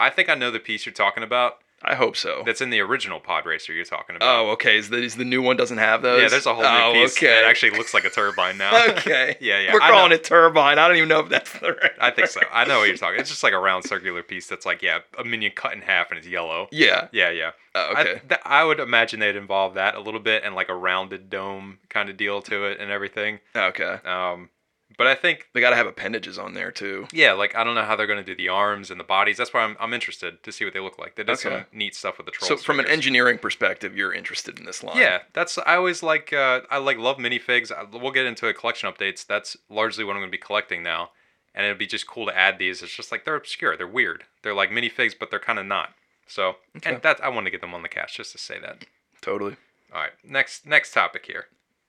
I 0.00 0.08
think 0.10 0.28
I 0.28 0.34
know 0.34 0.50
the 0.50 0.58
piece 0.58 0.86
you're 0.86 0.92
talking 0.94 1.22
about. 1.22 1.58
I 1.84 1.94
hope 1.94 2.16
so. 2.16 2.42
That's 2.46 2.60
in 2.60 2.70
the 2.70 2.80
original 2.80 3.20
pod 3.20 3.46
racer 3.46 3.72
you're 3.72 3.84
talking 3.84 4.16
about. 4.16 4.46
Oh, 4.46 4.50
okay. 4.52 4.78
Is 4.78 4.88
the, 4.88 4.98
is 4.98 5.16
the 5.16 5.24
new 5.24 5.42
one 5.42 5.56
doesn't 5.56 5.78
have 5.78 6.02
those? 6.02 6.22
yeah. 6.22 6.28
There's 6.28 6.46
a 6.46 6.54
whole 6.54 6.62
new 6.62 6.68
oh, 6.68 6.92
piece 6.92 7.16
okay. 7.16 7.26
that 7.26 7.44
actually 7.44 7.72
looks 7.72 7.92
like 7.92 8.04
a 8.04 8.10
turbine 8.10 8.58
now. 8.58 8.86
okay. 8.90 9.36
Yeah, 9.44 9.60
yeah, 9.60 9.72
We're 9.74 9.82
I 9.82 9.88
know. 9.88 9.94
calling 9.94 10.12
it 10.12 10.24
turbine. 10.24 10.78
I 10.78 10.88
don't 10.88 10.96
even 10.96 11.08
know 11.08 11.20
if 11.20 11.28
that's 11.28 11.52
the 11.58 11.72
right. 11.72 11.90
I 12.00 12.10
think 12.10 12.28
so. 12.28 12.40
I 12.52 12.64
know 12.64 12.78
what 12.78 12.88
you're 12.88 12.96
talking. 12.96 13.20
It's 13.20 13.28
just 13.28 13.42
like 13.42 13.52
a 13.52 13.58
round 13.58 13.84
circular 13.84 14.22
piece 14.22 14.46
that's 14.46 14.64
like 14.64 14.80
yeah, 14.80 15.00
a 15.18 15.24
minion 15.24 15.52
cut 15.54 15.74
in 15.74 15.82
half 15.82 16.10
and 16.10 16.18
it's 16.18 16.26
yellow. 16.26 16.68
Yeah. 16.70 17.08
Yeah, 17.12 17.30
yeah. 17.30 17.50
Oh, 17.74 17.92
I, 17.94 18.00
okay. 18.00 18.20
th- 18.28 18.40
I 18.44 18.64
would 18.64 18.80
imagine 18.80 19.20
they'd 19.20 19.36
involve 19.36 19.74
that 19.74 19.96
a 19.96 20.00
little 20.00 20.20
bit 20.20 20.44
and 20.44 20.54
like 20.54 20.68
a 20.68 20.74
rounded 20.74 21.28
dome 21.28 21.78
kind 21.88 22.08
of 22.08 22.16
deal 22.16 22.40
to 22.42 22.64
it 22.66 22.80
and 22.80 22.90
everything. 22.90 23.40
okay. 23.54 23.98
Um, 24.04 24.48
but 24.96 25.06
I 25.06 25.14
think 25.14 25.48
They 25.52 25.60
got 25.60 25.70
to 25.70 25.76
have 25.76 25.86
appendages 25.86 26.38
on 26.38 26.54
there 26.54 26.70
too. 26.70 27.06
yeah, 27.12 27.32
like 27.32 27.54
I 27.56 27.64
don't 27.64 27.74
know 27.74 27.84
how 27.84 27.96
they're 27.96 28.06
going 28.06 28.24
to 28.24 28.24
do 28.24 28.34
the 28.36 28.48
arms 28.48 28.90
and 28.90 28.98
the 29.00 29.04
bodies. 29.04 29.36
That's 29.36 29.52
why 29.52 29.60
I'm 29.62 29.76
I'm 29.80 29.92
interested 29.94 30.42
to 30.42 30.52
see 30.52 30.64
what 30.64 30.74
they 30.74 30.80
look 30.80 30.98
like. 30.98 31.16
They 31.16 31.24
did 31.24 31.38
some 31.38 31.64
neat 31.72 31.94
stuff 31.94 32.16
with 32.18 32.26
the 32.26 32.32
trolls. 32.32 32.48
So 32.60 32.64
from 32.64 32.80
an 32.80 32.86
engineering 32.86 33.38
perspective, 33.38 33.96
you're 33.96 34.12
interested 34.12 34.58
in 34.58 34.64
this 34.66 34.82
line. 34.82 34.96
Yeah, 34.98 35.20
that's 35.32 35.58
I 35.58 35.76
always 35.76 36.02
like 36.02 36.32
uh, 36.32 36.60
I 36.70 36.78
like 36.78 36.98
love 36.98 37.16
minifigs. 37.18 37.70
I- 37.72 37.84
We'll 37.96 38.12
get 38.12 38.26
into 38.26 38.46
it, 38.48 38.58
collection 38.58 38.90
updates. 38.92 39.26
That's 39.26 39.56
largely 39.68 40.04
what 40.04 40.12
I'm 40.12 40.20
going 40.20 40.30
to 40.30 40.36
be 40.36 40.38
collecting 40.38 40.82
now, 40.82 41.10
and 41.54 41.64
it'd 41.64 41.78
be 41.78 41.86
just 41.86 42.06
cool 42.06 42.26
to 42.26 42.36
add 42.36 42.58
these. 42.58 42.82
It's 42.82 42.94
just 42.94 43.10
like 43.12 43.24
they're 43.24 43.36
obscure, 43.36 43.76
they're 43.76 43.86
weird, 43.86 44.24
they're 44.42 44.54
like 44.54 44.70
minifigs, 44.70 45.14
but 45.18 45.30
they're 45.30 45.38
kind 45.40 45.58
of 45.58 45.66
not. 45.66 45.90
So 46.26 46.56
Okay. 46.76 46.92
and 46.94 47.02
that 47.02 47.22
I 47.22 47.28
want 47.28 47.46
to 47.46 47.50
get 47.50 47.60
them 47.60 47.74
on 47.74 47.82
the 47.82 47.88
cash 47.88 48.16
just 48.16 48.32
to 48.32 48.38
say 48.38 48.58
that. 48.60 48.86
Totally. 49.20 49.56
All 49.92 50.00
right, 50.00 50.12
next 50.24 50.66
next 50.66 50.92
topic 50.92 51.26
here. 51.26 51.46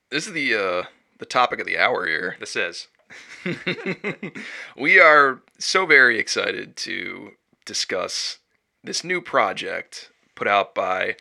This 0.10 0.28
is 0.28 0.34
the 0.34 0.54
uh 0.56 0.84
the 1.18 1.26
topic 1.26 1.60
of 1.60 1.66
the 1.66 1.78
hour 1.78 2.06
here. 2.06 2.36
This 2.40 2.56
is 2.56 2.88
we 4.78 5.00
are 5.00 5.42
so 5.58 5.86
very 5.86 6.20
excited 6.20 6.76
to 6.78 7.32
discuss 7.66 8.40
this 8.84 9.04
new 9.04 9.22
project 9.22 10.12
put 10.36 10.48
out 10.48 10.76
by 10.76 11.16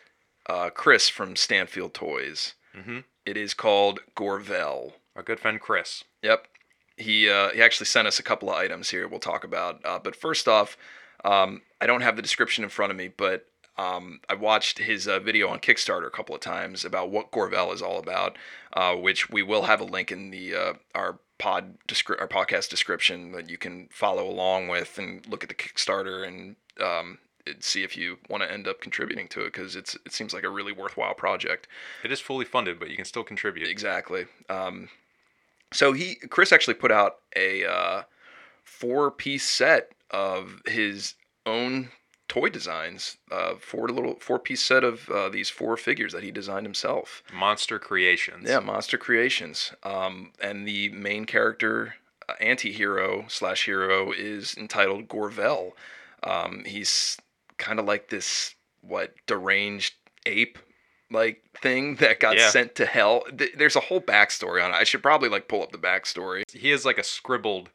uh, 0.47 0.69
Chris 0.69 1.09
from 1.09 1.35
Stanfield 1.35 1.93
Toys. 1.93 2.53
Mhm. 2.75 3.03
It 3.25 3.37
is 3.37 3.53
called 3.53 3.99
Gorvel. 4.15 4.93
our 5.15 5.23
good 5.23 5.39
friend 5.39 5.59
Chris. 5.59 6.03
Yep. 6.21 6.47
He 6.97 7.29
uh, 7.29 7.49
he 7.49 7.61
actually 7.61 7.87
sent 7.87 8.07
us 8.07 8.19
a 8.19 8.23
couple 8.23 8.49
of 8.49 8.55
items 8.55 8.89
here 8.89 9.07
we'll 9.07 9.19
talk 9.19 9.43
about. 9.43 9.81
Uh, 9.85 9.99
but 9.99 10.15
first 10.15 10.47
off, 10.47 10.77
um, 11.23 11.61
I 11.81 11.87
don't 11.87 12.01
have 12.01 12.15
the 12.15 12.21
description 12.21 12.63
in 12.63 12.69
front 12.69 12.91
of 12.91 12.97
me, 12.97 13.07
but 13.07 13.47
um, 13.77 14.19
I 14.29 14.35
watched 14.35 14.79
his 14.79 15.07
uh, 15.07 15.19
video 15.19 15.49
on 15.49 15.59
Kickstarter 15.59 16.07
a 16.07 16.11
couple 16.11 16.35
of 16.35 16.41
times 16.41 16.85
about 16.85 17.09
what 17.09 17.31
Gorvel 17.31 17.73
is 17.73 17.81
all 17.81 17.99
about, 17.99 18.37
uh, 18.73 18.95
which 18.95 19.29
we 19.29 19.41
will 19.43 19.63
have 19.63 19.81
a 19.81 19.85
link 19.85 20.11
in 20.11 20.31
the 20.31 20.55
uh, 20.55 20.73
our 20.93 21.19
pod 21.37 21.77
descri- 21.87 22.19
our 22.19 22.27
podcast 22.27 22.69
description 22.69 23.31
that 23.33 23.49
you 23.49 23.57
can 23.57 23.87
follow 23.91 24.27
along 24.27 24.67
with 24.67 24.97
and 24.97 25.25
look 25.27 25.43
at 25.43 25.49
the 25.49 25.55
Kickstarter 25.55 26.25
and 26.27 26.55
um, 26.81 27.17
see 27.59 27.83
if 27.83 27.95
you 27.95 28.17
want 28.29 28.43
to 28.43 28.51
end 28.51 28.67
up 28.67 28.81
contributing 28.81 29.27
to 29.29 29.41
it 29.41 29.53
because 29.53 29.75
it's 29.75 29.95
it 30.05 30.11
seems 30.11 30.33
like 30.33 30.43
a 30.43 30.49
really 30.49 30.71
worthwhile 30.71 31.13
project. 31.13 31.67
It 32.03 32.11
is 32.11 32.19
fully 32.19 32.45
funded, 32.45 32.79
but 32.79 32.89
you 32.89 32.95
can 32.95 33.05
still 33.05 33.23
contribute. 33.23 33.69
Exactly. 33.69 34.25
Um, 34.49 34.89
so 35.71 35.93
he 35.93 36.15
Chris 36.29 36.51
actually 36.51 36.75
put 36.75 36.91
out 36.91 37.17
a 37.35 37.65
uh, 37.65 38.03
four 38.63 39.11
piece 39.11 39.47
set 39.47 39.91
of 40.11 40.61
his 40.65 41.15
own 41.45 41.89
toy 42.27 42.49
designs. 42.49 43.17
Uh, 43.31 43.55
four 43.59 43.87
little 43.89 44.15
four 44.19 44.39
piece 44.39 44.61
set 44.61 44.83
of 44.83 45.09
uh, 45.09 45.29
these 45.29 45.49
four 45.49 45.77
figures 45.77 46.13
that 46.13 46.23
he 46.23 46.31
designed 46.31 46.65
himself. 46.65 47.23
Monster 47.33 47.79
Creations. 47.79 48.47
Yeah, 48.49 48.59
Monster 48.59 48.97
Creations. 48.97 49.73
Um, 49.83 50.31
and 50.41 50.67
the 50.67 50.89
main 50.89 51.25
character, 51.25 51.95
uh, 52.27 52.33
anti-hero 52.39 53.25
slash 53.27 53.65
hero, 53.65 54.11
is 54.11 54.55
entitled 54.57 55.07
Gorvel. 55.07 55.73
Um, 56.23 56.63
he's 56.65 57.17
kind 57.57 57.79
of 57.79 57.85
like 57.85 58.09
this 58.09 58.55
what 58.81 59.13
deranged 59.27 59.93
ape 60.25 60.57
like 61.11 61.43
thing 61.61 61.95
that 61.99 62.19
got 62.19 62.35
Yeah. 62.37 62.49
sent 62.49 62.75
to 62.75 62.85
hell. 62.85 63.23
Th- 63.37 63.53
There's 63.57 63.75
a 63.75 63.79
whole 63.81 64.01
backstory 64.01 64.63
on 64.63 64.71
it. 64.71 64.75
I 64.75 64.83
should 64.83 65.03
probably 65.03 65.29
like 65.29 65.47
pull 65.47 65.61
up 65.61 65.71
the 65.71 65.77
backstory. 65.77 66.43
he 66.51 66.71
is 66.71 66.83
like 66.85 66.97
a 66.97 67.03
scribbled 67.03 67.69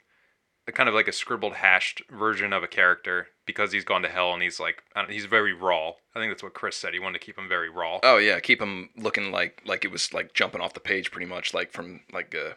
a 0.68 0.72
kind 0.72 0.88
of 0.88 0.94
like 0.94 1.08
a 1.08 1.12
scribbled 1.12 1.54
hashed 1.54 2.02
version 2.10 2.52
of 2.52 2.62
a 2.62 2.68
character 2.68 3.28
because 3.50 3.72
he's 3.72 3.84
gone 3.84 4.02
to 4.02 4.08
hell 4.08 4.32
and 4.32 4.42
he's 4.42 4.58
like 4.58 4.82
he's 5.08 5.26
very 5.26 5.52
raw 5.52 5.90
i 6.14 6.18
think 6.18 6.30
that's 6.30 6.42
what 6.42 6.54
chris 6.54 6.76
said 6.76 6.94
he 6.94 6.98
wanted 7.00 7.18
to 7.20 7.24
keep 7.26 7.38
him 7.38 7.48
very 7.48 7.68
raw 7.68 7.98
Oh 8.02 8.16
yeah, 8.18 8.40
keep 8.40 8.60
him 8.60 8.90
looking 8.96 9.30
like 9.30 9.62
like 9.66 9.84
it 9.84 9.90
was 9.90 10.12
like 10.14 10.32
jumping 10.34 10.60
off 10.60 10.74
the 10.74 10.80
page 10.80 11.10
pretty 11.10 11.26
much 11.26 11.52
like 11.54 11.72
from 11.72 12.00
like 12.12 12.34
uh 12.34 12.54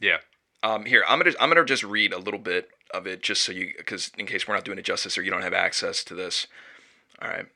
yeah 0.00 0.18
Um, 0.62 0.86
here 0.86 1.04
I'm 1.08 1.18
gonna 1.18 1.34
I'm 1.40 1.48
gonna 1.50 1.64
just 1.64 1.84
read 1.84 2.12
a 2.12 2.18
little 2.18 2.40
bit 2.40 2.68
of 2.92 3.06
it 3.06 3.22
just 3.22 3.42
so 3.42 3.52
you 3.52 3.72
because 3.76 4.10
in 4.18 4.26
case 4.26 4.46
we're 4.46 4.54
not 4.54 4.64
doing 4.64 4.78
it 4.78 4.84
justice 4.84 5.18
or 5.18 5.22
you 5.22 5.30
don't 5.30 5.42
have 5.42 5.52
access 5.52 6.02
to 6.04 6.14
this. 6.14 6.46
All 7.20 7.28
right. 7.28 7.46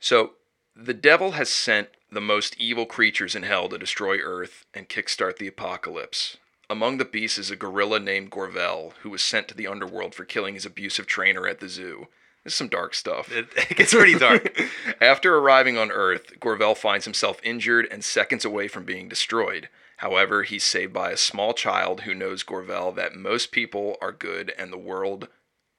So 0.00 0.32
the 0.74 0.94
devil 0.94 1.32
has 1.32 1.50
sent 1.50 1.88
the 2.10 2.20
most 2.20 2.56
evil 2.58 2.86
creatures 2.86 3.34
in 3.36 3.42
hell 3.44 3.68
to 3.68 3.78
destroy 3.78 4.18
Earth 4.18 4.64
and 4.74 4.88
kickstart 4.88 5.36
the 5.38 5.46
apocalypse. 5.46 6.36
Among 6.70 6.98
the 6.98 7.04
beasts 7.04 7.36
is 7.36 7.50
a 7.50 7.56
gorilla 7.56 7.98
named 7.98 8.30
Gorvel, 8.30 8.94
who 9.02 9.10
was 9.10 9.24
sent 9.24 9.48
to 9.48 9.56
the 9.56 9.66
underworld 9.66 10.14
for 10.14 10.24
killing 10.24 10.54
his 10.54 10.64
abusive 10.64 11.08
trainer 11.08 11.48
at 11.48 11.58
the 11.58 11.68
zoo. 11.68 12.06
This 12.44 12.52
is 12.52 12.58
some 12.58 12.68
dark 12.68 12.94
stuff. 12.94 13.30
it, 13.32 13.48
it 13.56 13.76
gets 13.76 13.92
pretty 13.92 14.16
dark 14.16 14.56
After 15.00 15.36
arriving 15.36 15.76
on 15.76 15.90
Earth, 15.90 16.38
Gorvel 16.38 16.76
finds 16.76 17.06
himself 17.06 17.40
injured 17.42 17.88
and 17.90 18.04
seconds 18.04 18.44
away 18.44 18.68
from 18.68 18.84
being 18.84 19.08
destroyed. 19.08 19.68
However, 19.96 20.44
he's 20.44 20.62
saved 20.62 20.92
by 20.92 21.10
a 21.10 21.16
small 21.16 21.54
child 21.54 22.02
who 22.02 22.14
knows 22.14 22.44
Gorvel 22.44 22.92
that 22.92 23.16
most 23.16 23.50
people 23.50 23.98
are 24.00 24.12
good 24.12 24.54
and 24.56 24.72
the 24.72 24.78
world. 24.78 25.26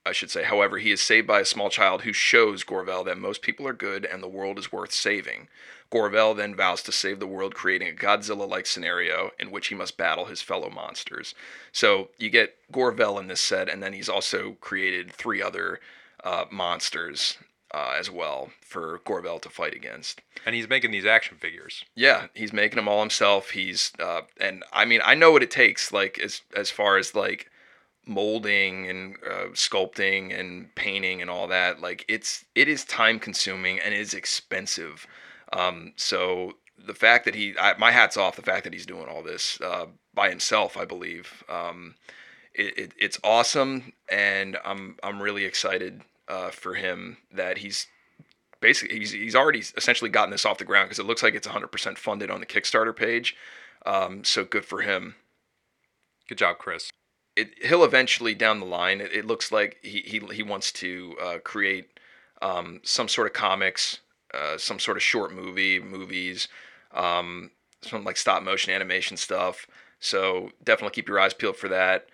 I 0.05 0.11
should 0.11 0.29
say, 0.29 0.43
however, 0.43 0.77
he 0.77 0.91
is 0.91 0.99
saved 0.99 1.25
by 1.25 1.39
a 1.39 1.45
small 1.45 1.69
child 1.69 2.01
who 2.01 2.11
shows 2.11 2.65
Gorvel 2.65 3.05
that 3.05 3.17
most 3.17 3.41
people 3.41 3.65
are 3.65 3.73
good 3.73 4.03
and 4.03 4.21
the 4.21 4.27
world 4.27 4.59
is 4.59 4.73
worth 4.73 4.91
saving. 4.91 5.47
Gorvel 5.91 6.33
then 6.33 6.55
vows 6.55 6.81
to 6.83 6.91
save 6.91 7.19
the 7.19 7.27
world, 7.27 7.53
creating 7.53 7.89
a 7.89 7.91
Godzilla 7.93 8.47
like 8.49 8.65
scenario 8.65 9.31
in 9.39 9.51
which 9.51 9.67
he 9.67 9.75
must 9.75 9.97
battle 9.97 10.25
his 10.25 10.41
fellow 10.41 10.69
monsters. 10.69 11.35
So 11.71 12.09
you 12.17 12.29
get 12.29 12.55
Gorvel 12.71 13.19
in 13.19 13.27
this 13.27 13.41
set, 13.41 13.69
and 13.69 13.83
then 13.83 13.93
he's 13.93 14.09
also 14.09 14.53
created 14.61 15.11
three 15.11 15.41
other 15.41 15.79
uh, 16.23 16.45
monsters. 16.51 17.37
uh, 17.73 17.95
as 17.97 18.11
well 18.11 18.51
for 18.61 18.99
Gorvel 19.05 19.39
to 19.39 19.49
fight 19.49 19.73
against. 19.73 20.21
And 20.45 20.55
he's 20.55 20.67
making 20.67 20.91
these 20.91 21.05
action 21.05 21.37
figures. 21.37 21.85
Yeah, 21.95 22.27
he's 22.33 22.51
making 22.53 22.75
them 22.75 22.87
all 22.87 22.99
himself. 22.99 23.51
He's 23.51 23.93
uh, 23.99 24.21
and 24.39 24.63
I 24.73 24.85
mean 24.85 25.01
I 25.03 25.15
know 25.15 25.31
what 25.31 25.43
it 25.43 25.51
takes 25.51 25.91
like 25.91 26.19
as 26.19 26.41
as 26.55 26.69
far 26.69 26.97
as 26.97 27.15
like 27.15 27.49
molding 28.05 28.89
and 28.89 29.15
uh, 29.25 29.45
sculpting 29.53 30.37
and 30.37 30.73
painting 30.75 31.21
and 31.21 31.29
all 31.29 31.47
that. 31.47 31.79
Like 31.81 32.03
it's 32.07 32.45
it 32.55 32.67
is 32.67 32.83
time 32.83 33.19
consuming 33.19 33.79
and 33.79 33.93
it 33.93 33.99
is 33.99 34.13
expensive. 34.13 35.07
Um, 35.53 35.93
so 35.95 36.53
the 36.77 36.93
fact 36.93 37.25
that 37.25 37.35
he 37.35 37.53
I, 37.59 37.77
my 37.77 37.91
hats 37.91 38.17
off 38.17 38.35
the 38.35 38.41
fact 38.41 38.63
that 38.63 38.73
he's 38.73 38.85
doing 38.85 39.07
all 39.07 39.23
this 39.23 39.59
uh, 39.61 39.87
by 40.13 40.29
himself, 40.29 40.77
I 40.77 40.85
believe. 40.85 41.43
Um, 41.49 41.95
it, 42.53 42.77
it, 42.77 42.91
it's 42.97 43.19
awesome, 43.23 43.93
and 44.09 44.57
I'm 44.65 44.97
I'm 45.03 45.21
really 45.21 45.45
excited 45.45 46.01
uh, 46.27 46.49
for 46.49 46.75
him 46.75 47.17
that 47.31 47.59
he's 47.59 47.87
basically 48.59 48.99
he's, 48.99 49.11
he's 49.11 49.35
already 49.35 49.63
essentially 49.75 50.09
gotten 50.09 50.31
this 50.31 50.45
off 50.45 50.57
the 50.57 50.65
ground 50.65 50.87
because 50.87 50.99
it 50.99 51.05
looks 51.05 51.23
like 51.23 51.33
it's 51.33 51.47
100% 51.47 51.97
funded 51.97 52.29
on 52.29 52.39
the 52.39 52.45
Kickstarter 52.45 52.95
page. 52.95 53.35
Um, 53.85 54.23
so 54.23 54.43
good 54.43 54.65
for 54.65 54.81
him. 54.81 55.15
Good 56.29 56.37
job, 56.37 56.57
Chris. 56.59 56.89
It, 57.35 57.53
he'll 57.63 57.83
eventually 57.83 58.35
down 58.35 58.59
the 58.59 58.65
line. 58.65 59.01
It, 59.01 59.11
it 59.13 59.25
looks 59.25 59.51
like 59.51 59.77
he 59.81 60.01
he, 60.01 60.19
he 60.33 60.43
wants 60.43 60.71
to 60.73 61.15
uh, 61.21 61.37
create 61.43 61.99
um, 62.41 62.81
some 62.83 63.07
sort 63.07 63.27
of 63.27 63.33
comics, 63.33 63.99
uh, 64.33 64.57
some 64.57 64.79
sort 64.79 64.97
of 64.97 65.03
short 65.03 65.33
movie, 65.33 65.79
movies, 65.79 66.47
um, 66.93 67.51
some 67.81 68.03
like 68.03 68.17
stop 68.17 68.43
motion 68.43 68.73
animation 68.73 69.17
stuff. 69.17 69.67
So 69.99 70.51
definitely 70.63 70.95
keep 70.95 71.07
your 71.07 71.19
eyes 71.19 71.33
peeled 71.33 71.57
for 71.57 71.67
that. 71.69 72.07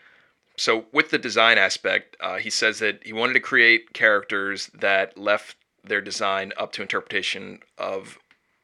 So 0.57 0.85
with 0.91 1.11
the 1.11 1.19
design 1.19 1.57
aspect, 1.57 2.17
uh, 2.19 2.37
he 2.37 2.49
says 2.49 2.79
that 2.79 3.05
he 3.05 3.13
wanted 3.13 3.33
to 3.33 3.39
create 3.39 3.93
characters 3.93 4.71
that 4.73 5.17
left 5.17 5.55
their 5.83 6.01
design 6.01 6.51
up 6.57 6.71
to 6.73 6.81
interpretation 6.81 7.59
of 7.77 8.17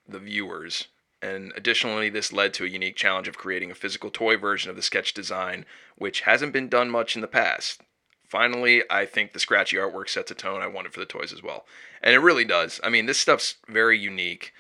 the 0.07 0.19
viewers. 0.19 0.87
And 1.21 1.53
additionally, 1.55 2.09
this 2.09 2.33
led 2.33 2.53
to 2.55 2.65
a 2.65 2.69
unique 2.69 2.97
challenge 2.97 3.29
of 3.29 3.37
creating 3.37 3.71
a 3.71 3.75
physical 3.75 4.09
toy 4.09 4.35
version 4.35 4.69
of 4.69 4.75
the 4.75 4.81
sketch 4.81 5.13
design, 5.13 5.65
which 5.95 6.21
hasn't 6.21 6.51
been 6.51 6.67
done 6.67 6.89
much 6.89 7.15
in 7.15 7.21
the 7.21 7.27
past. 7.27 7.81
Finally, 8.33 8.81
I 8.89 9.05
think 9.05 9.31
the 9.31 9.39
scratchy 9.39 9.77
artwork 9.77 10.09
sets 10.09 10.31
a 10.31 10.33
tone 10.33 10.63
I 10.63 10.65
wanted 10.65 10.91
for 10.91 10.99
the 10.99 11.05
toys 11.05 11.31
as 11.31 11.43
well. 11.43 11.67
And 12.01 12.15
it 12.15 12.17
really 12.17 12.45
does. 12.45 12.81
I 12.83 12.89
mean, 12.89 13.05
this 13.05 13.19
stuff's 13.19 13.57
very 13.67 13.99
unique. 13.99 14.53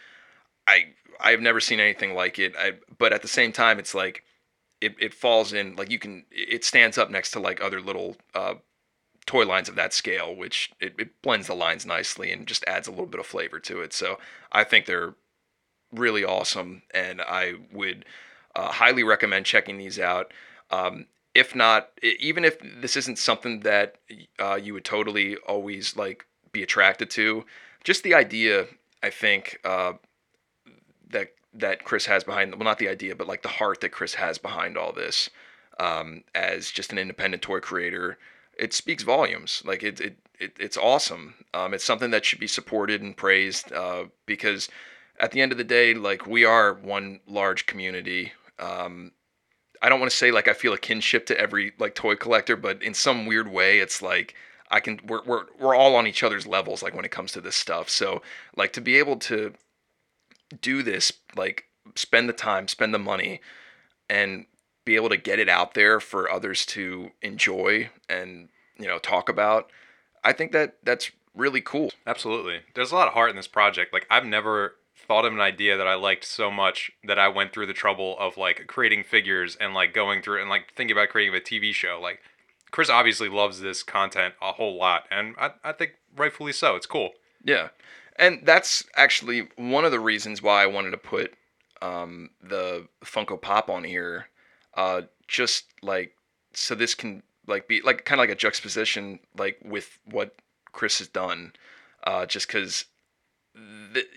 I 0.67 0.93
I've 1.19 1.41
never 1.41 1.59
seen 1.59 1.79
anything 1.79 2.13
like 2.13 2.37
it. 2.37 2.53
I, 2.55 2.73
but 2.99 3.13
at 3.13 3.23
the 3.23 3.27
same 3.27 3.51
time, 3.51 3.79
it's 3.79 3.95
like 3.95 4.25
it, 4.79 4.93
it 4.99 5.11
falls 5.11 5.53
in 5.53 5.75
like 5.75 5.89
you 5.89 5.97
can 5.97 6.23
it 6.29 6.63
stands 6.63 6.99
up 6.99 7.09
next 7.09 7.31
to 7.31 7.39
like 7.39 7.63
other 7.63 7.81
little 7.81 8.15
uh, 8.35 8.53
toy 9.25 9.43
lines 9.43 9.69
of 9.69 9.75
that 9.75 9.91
scale, 9.91 10.35
which 10.35 10.71
it, 10.79 10.93
it 10.99 11.23
blends 11.23 11.47
the 11.47 11.55
lines 11.55 11.83
nicely 11.83 12.31
and 12.31 12.45
just 12.45 12.63
adds 12.67 12.87
a 12.87 12.91
little 12.91 13.07
bit 13.07 13.19
of 13.19 13.25
flavor 13.25 13.59
to 13.61 13.81
it. 13.81 13.91
So 13.91 14.19
I 14.51 14.63
think 14.65 14.85
they're 14.85 15.15
really 15.91 16.23
awesome, 16.23 16.83
and 16.93 17.23
I 17.23 17.55
would 17.71 18.05
uh, 18.55 18.71
highly 18.73 19.01
recommend 19.01 19.47
checking 19.47 19.79
these 19.79 19.97
out. 19.97 20.31
Um, 20.69 21.07
if 21.35 21.55
not, 21.55 21.89
even 22.01 22.45
if 22.45 22.57
this 22.59 22.95
isn't 22.95 23.17
something 23.17 23.61
that 23.61 23.95
uh, 24.39 24.55
you 24.55 24.73
would 24.73 24.85
totally 24.85 25.35
always 25.37 25.95
like 25.95 26.25
be 26.51 26.61
attracted 26.63 27.09
to, 27.11 27.45
just 27.83 28.03
the 28.03 28.13
idea, 28.13 28.67
I 29.01 29.09
think 29.09 29.59
uh, 29.63 29.93
that 31.09 31.33
that 31.53 31.83
Chris 31.83 32.05
has 32.05 32.23
behind 32.23 32.55
well 32.55 32.63
not 32.63 32.79
the 32.79 32.87
idea 32.87 33.15
but 33.15 33.27
like 33.27 33.43
the 33.43 33.47
heart 33.47 33.81
that 33.81 33.91
Chris 33.91 34.15
has 34.15 34.37
behind 34.37 34.77
all 34.77 34.91
this 34.91 35.29
um, 35.79 36.23
as 36.33 36.71
just 36.71 36.91
an 36.91 36.97
independent 36.97 37.43
toy 37.43 37.59
creator 37.59 38.17
it 38.57 38.73
speaks 38.73 39.03
volumes. 39.03 39.63
Like 39.65 39.83
it, 39.83 39.99
it, 39.99 40.17
it 40.39 40.55
it's 40.59 40.77
awesome. 40.77 41.35
Um, 41.53 41.73
it's 41.73 41.83
something 41.83 42.11
that 42.11 42.25
should 42.25 42.39
be 42.39 42.47
supported 42.47 43.01
and 43.01 43.15
praised 43.15 43.71
uh, 43.71 44.05
because 44.25 44.69
at 45.19 45.31
the 45.31 45.41
end 45.41 45.51
of 45.51 45.57
the 45.57 45.63
day 45.63 45.93
like 45.93 46.25
we 46.25 46.45
are 46.45 46.73
one 46.73 47.19
large 47.27 47.65
community 47.65 48.31
um, 48.59 49.11
I 49.83 49.89
don't 49.89 49.99
want 49.99 50.11
to 50.11 50.17
say 50.17 50.31
like 50.31 50.47
I 50.47 50.53
feel 50.53 50.73
a 50.73 50.77
kinship 50.77 51.27
to 51.27 51.39
every 51.39 51.73
like 51.77 51.93
toy 51.93 52.15
collector 52.15 52.55
but 52.55 52.81
in 52.81 52.93
some 52.93 53.25
weird 53.25 53.51
way 53.51 53.79
it's 53.79 54.01
like 54.01 54.33
I 54.71 54.79
can 54.79 54.99
we're, 55.07 55.23
we're 55.23 55.45
we're 55.59 55.75
all 55.75 55.95
on 55.95 56.07
each 56.07 56.23
other's 56.23 56.47
levels 56.47 56.81
like 56.81 56.95
when 56.95 57.05
it 57.05 57.11
comes 57.11 57.33
to 57.33 57.41
this 57.41 57.55
stuff 57.55 57.89
so 57.89 58.21
like 58.55 58.73
to 58.73 58.81
be 58.81 58.97
able 58.97 59.17
to 59.17 59.53
do 60.61 60.83
this, 60.83 61.13
like 61.35 61.65
spend 61.95 62.29
the 62.29 62.33
time, 62.33 62.67
spend 62.67 62.93
the 62.93 62.99
money, 62.99 63.41
and 64.09 64.45
be 64.85 64.95
able 64.95 65.09
to 65.09 65.17
get 65.17 65.39
it 65.39 65.49
out 65.49 65.73
there 65.73 65.99
for 65.99 66.29
others 66.29 66.65
to 66.65 67.11
enjoy 67.21 67.89
and 68.09 68.49
you 68.77 68.87
know 68.87 68.99
talk 68.99 69.29
about. 69.29 69.69
I 70.23 70.33
think 70.33 70.51
that 70.51 70.77
that's 70.83 71.11
really 71.35 71.61
cool. 71.61 71.91
Absolutely. 72.05 72.61
There's 72.75 72.91
a 72.91 72.95
lot 72.95 73.07
of 73.07 73.13
heart 73.13 73.29
in 73.29 73.35
this 73.35 73.47
project. 73.47 73.93
Like 73.93 74.07
I've 74.09 74.25
never 74.25 74.75
thought 75.07 75.25
of 75.25 75.33
an 75.33 75.39
idea 75.39 75.77
that 75.77 75.87
I 75.87 75.95
liked 75.95 76.25
so 76.25 76.49
much 76.49 76.91
that 77.03 77.19
I 77.19 77.27
went 77.27 77.53
through 77.53 77.67
the 77.67 77.73
trouble 77.73 78.15
of 78.19 78.37
like 78.37 78.67
creating 78.67 79.03
figures 79.03 79.55
and 79.59 79.73
like 79.73 79.93
going 79.93 80.21
through 80.21 80.39
it 80.39 80.41
and 80.41 80.49
like 80.49 80.73
thinking 80.75 80.95
about 80.95 81.09
creating 81.09 81.35
a 81.35 81.39
TV 81.39 81.73
show. 81.73 81.99
Like 82.01 82.19
Chris 82.71 82.89
obviously 82.89 83.29
loves 83.29 83.61
this 83.61 83.83
content 83.83 84.33
a 84.41 84.53
whole 84.53 84.77
lot 84.77 85.03
and 85.11 85.35
I, 85.37 85.51
I 85.63 85.71
think 85.73 85.93
rightfully 86.15 86.53
so. 86.53 86.75
It's 86.75 86.85
cool. 86.85 87.11
Yeah. 87.43 87.69
And 88.17 88.41
that's 88.43 88.85
actually 88.95 89.49
one 89.57 89.85
of 89.85 89.91
the 89.91 89.99
reasons 89.99 90.41
why 90.41 90.63
I 90.63 90.67
wanted 90.67 90.91
to 90.91 90.97
put 90.97 91.33
um, 91.81 92.29
the 92.41 92.87
Funko 93.03 93.41
Pop 93.41 93.69
on 93.69 93.83
here, 93.83 94.27
uh, 94.75 95.01
just 95.27 95.65
like 95.81 96.15
so 96.53 96.75
this 96.75 96.95
can 96.95 97.23
like 97.47 97.67
be 97.67 97.81
like 97.81 98.05
kind 98.05 98.19
of 98.19 98.23
like 98.23 98.35
a 98.35 98.39
juxtaposition 98.39 99.19
like 99.37 99.59
with 99.65 99.99
what 100.05 100.35
Chris 100.71 100.99
has 100.99 101.07
done, 101.07 101.53
uh, 102.05 102.25
just 102.25 102.47
because 102.47 102.85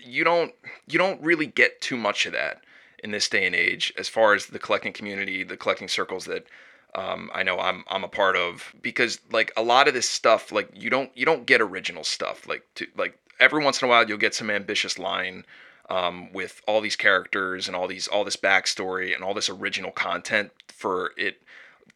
you 0.03 0.23
don't 0.23 0.53
you 0.87 0.97
don't 0.97 1.21
really 1.21 1.45
get 1.45 1.81
too 1.81 1.97
much 1.97 2.25
of 2.25 2.33
that 2.33 2.61
in 3.03 3.11
this 3.11 3.29
day 3.29 3.45
and 3.45 3.55
age 3.55 3.93
as 3.97 4.09
far 4.09 4.33
as 4.33 4.47
the 4.47 4.59
collecting 4.59 4.93
community, 4.93 5.43
the 5.43 5.57
collecting 5.57 5.87
circles 5.87 6.25
that 6.25 6.47
um, 6.95 7.29
I 7.33 7.43
know 7.43 7.59
I'm 7.59 7.83
I'm 7.87 8.03
a 8.03 8.09
part 8.09 8.35
of 8.35 8.73
because 8.81 9.19
like 9.31 9.51
a 9.55 9.61
lot 9.61 9.87
of 9.87 9.93
this 9.93 10.09
stuff 10.09 10.51
like 10.51 10.69
you 10.73 10.89
don't 10.89 11.11
you 11.15 11.25
don't 11.25 11.45
get 11.45 11.61
original 11.61 12.03
stuff. 12.03 12.47
Like 12.47 12.63
to 12.75 12.87
like 12.97 13.17
every 13.39 13.63
once 13.63 13.81
in 13.81 13.87
a 13.87 13.89
while 13.89 14.07
you'll 14.07 14.17
get 14.17 14.33
some 14.33 14.49
ambitious 14.49 14.97
line 14.97 15.45
um, 15.89 16.31
with 16.33 16.61
all 16.67 16.81
these 16.81 16.95
characters 16.95 17.67
and 17.67 17.75
all 17.75 17.87
these 17.87 18.07
all 18.07 18.23
this 18.23 18.37
backstory 18.37 19.13
and 19.13 19.23
all 19.23 19.33
this 19.33 19.49
original 19.49 19.91
content 19.91 20.51
for 20.67 21.11
it 21.17 21.41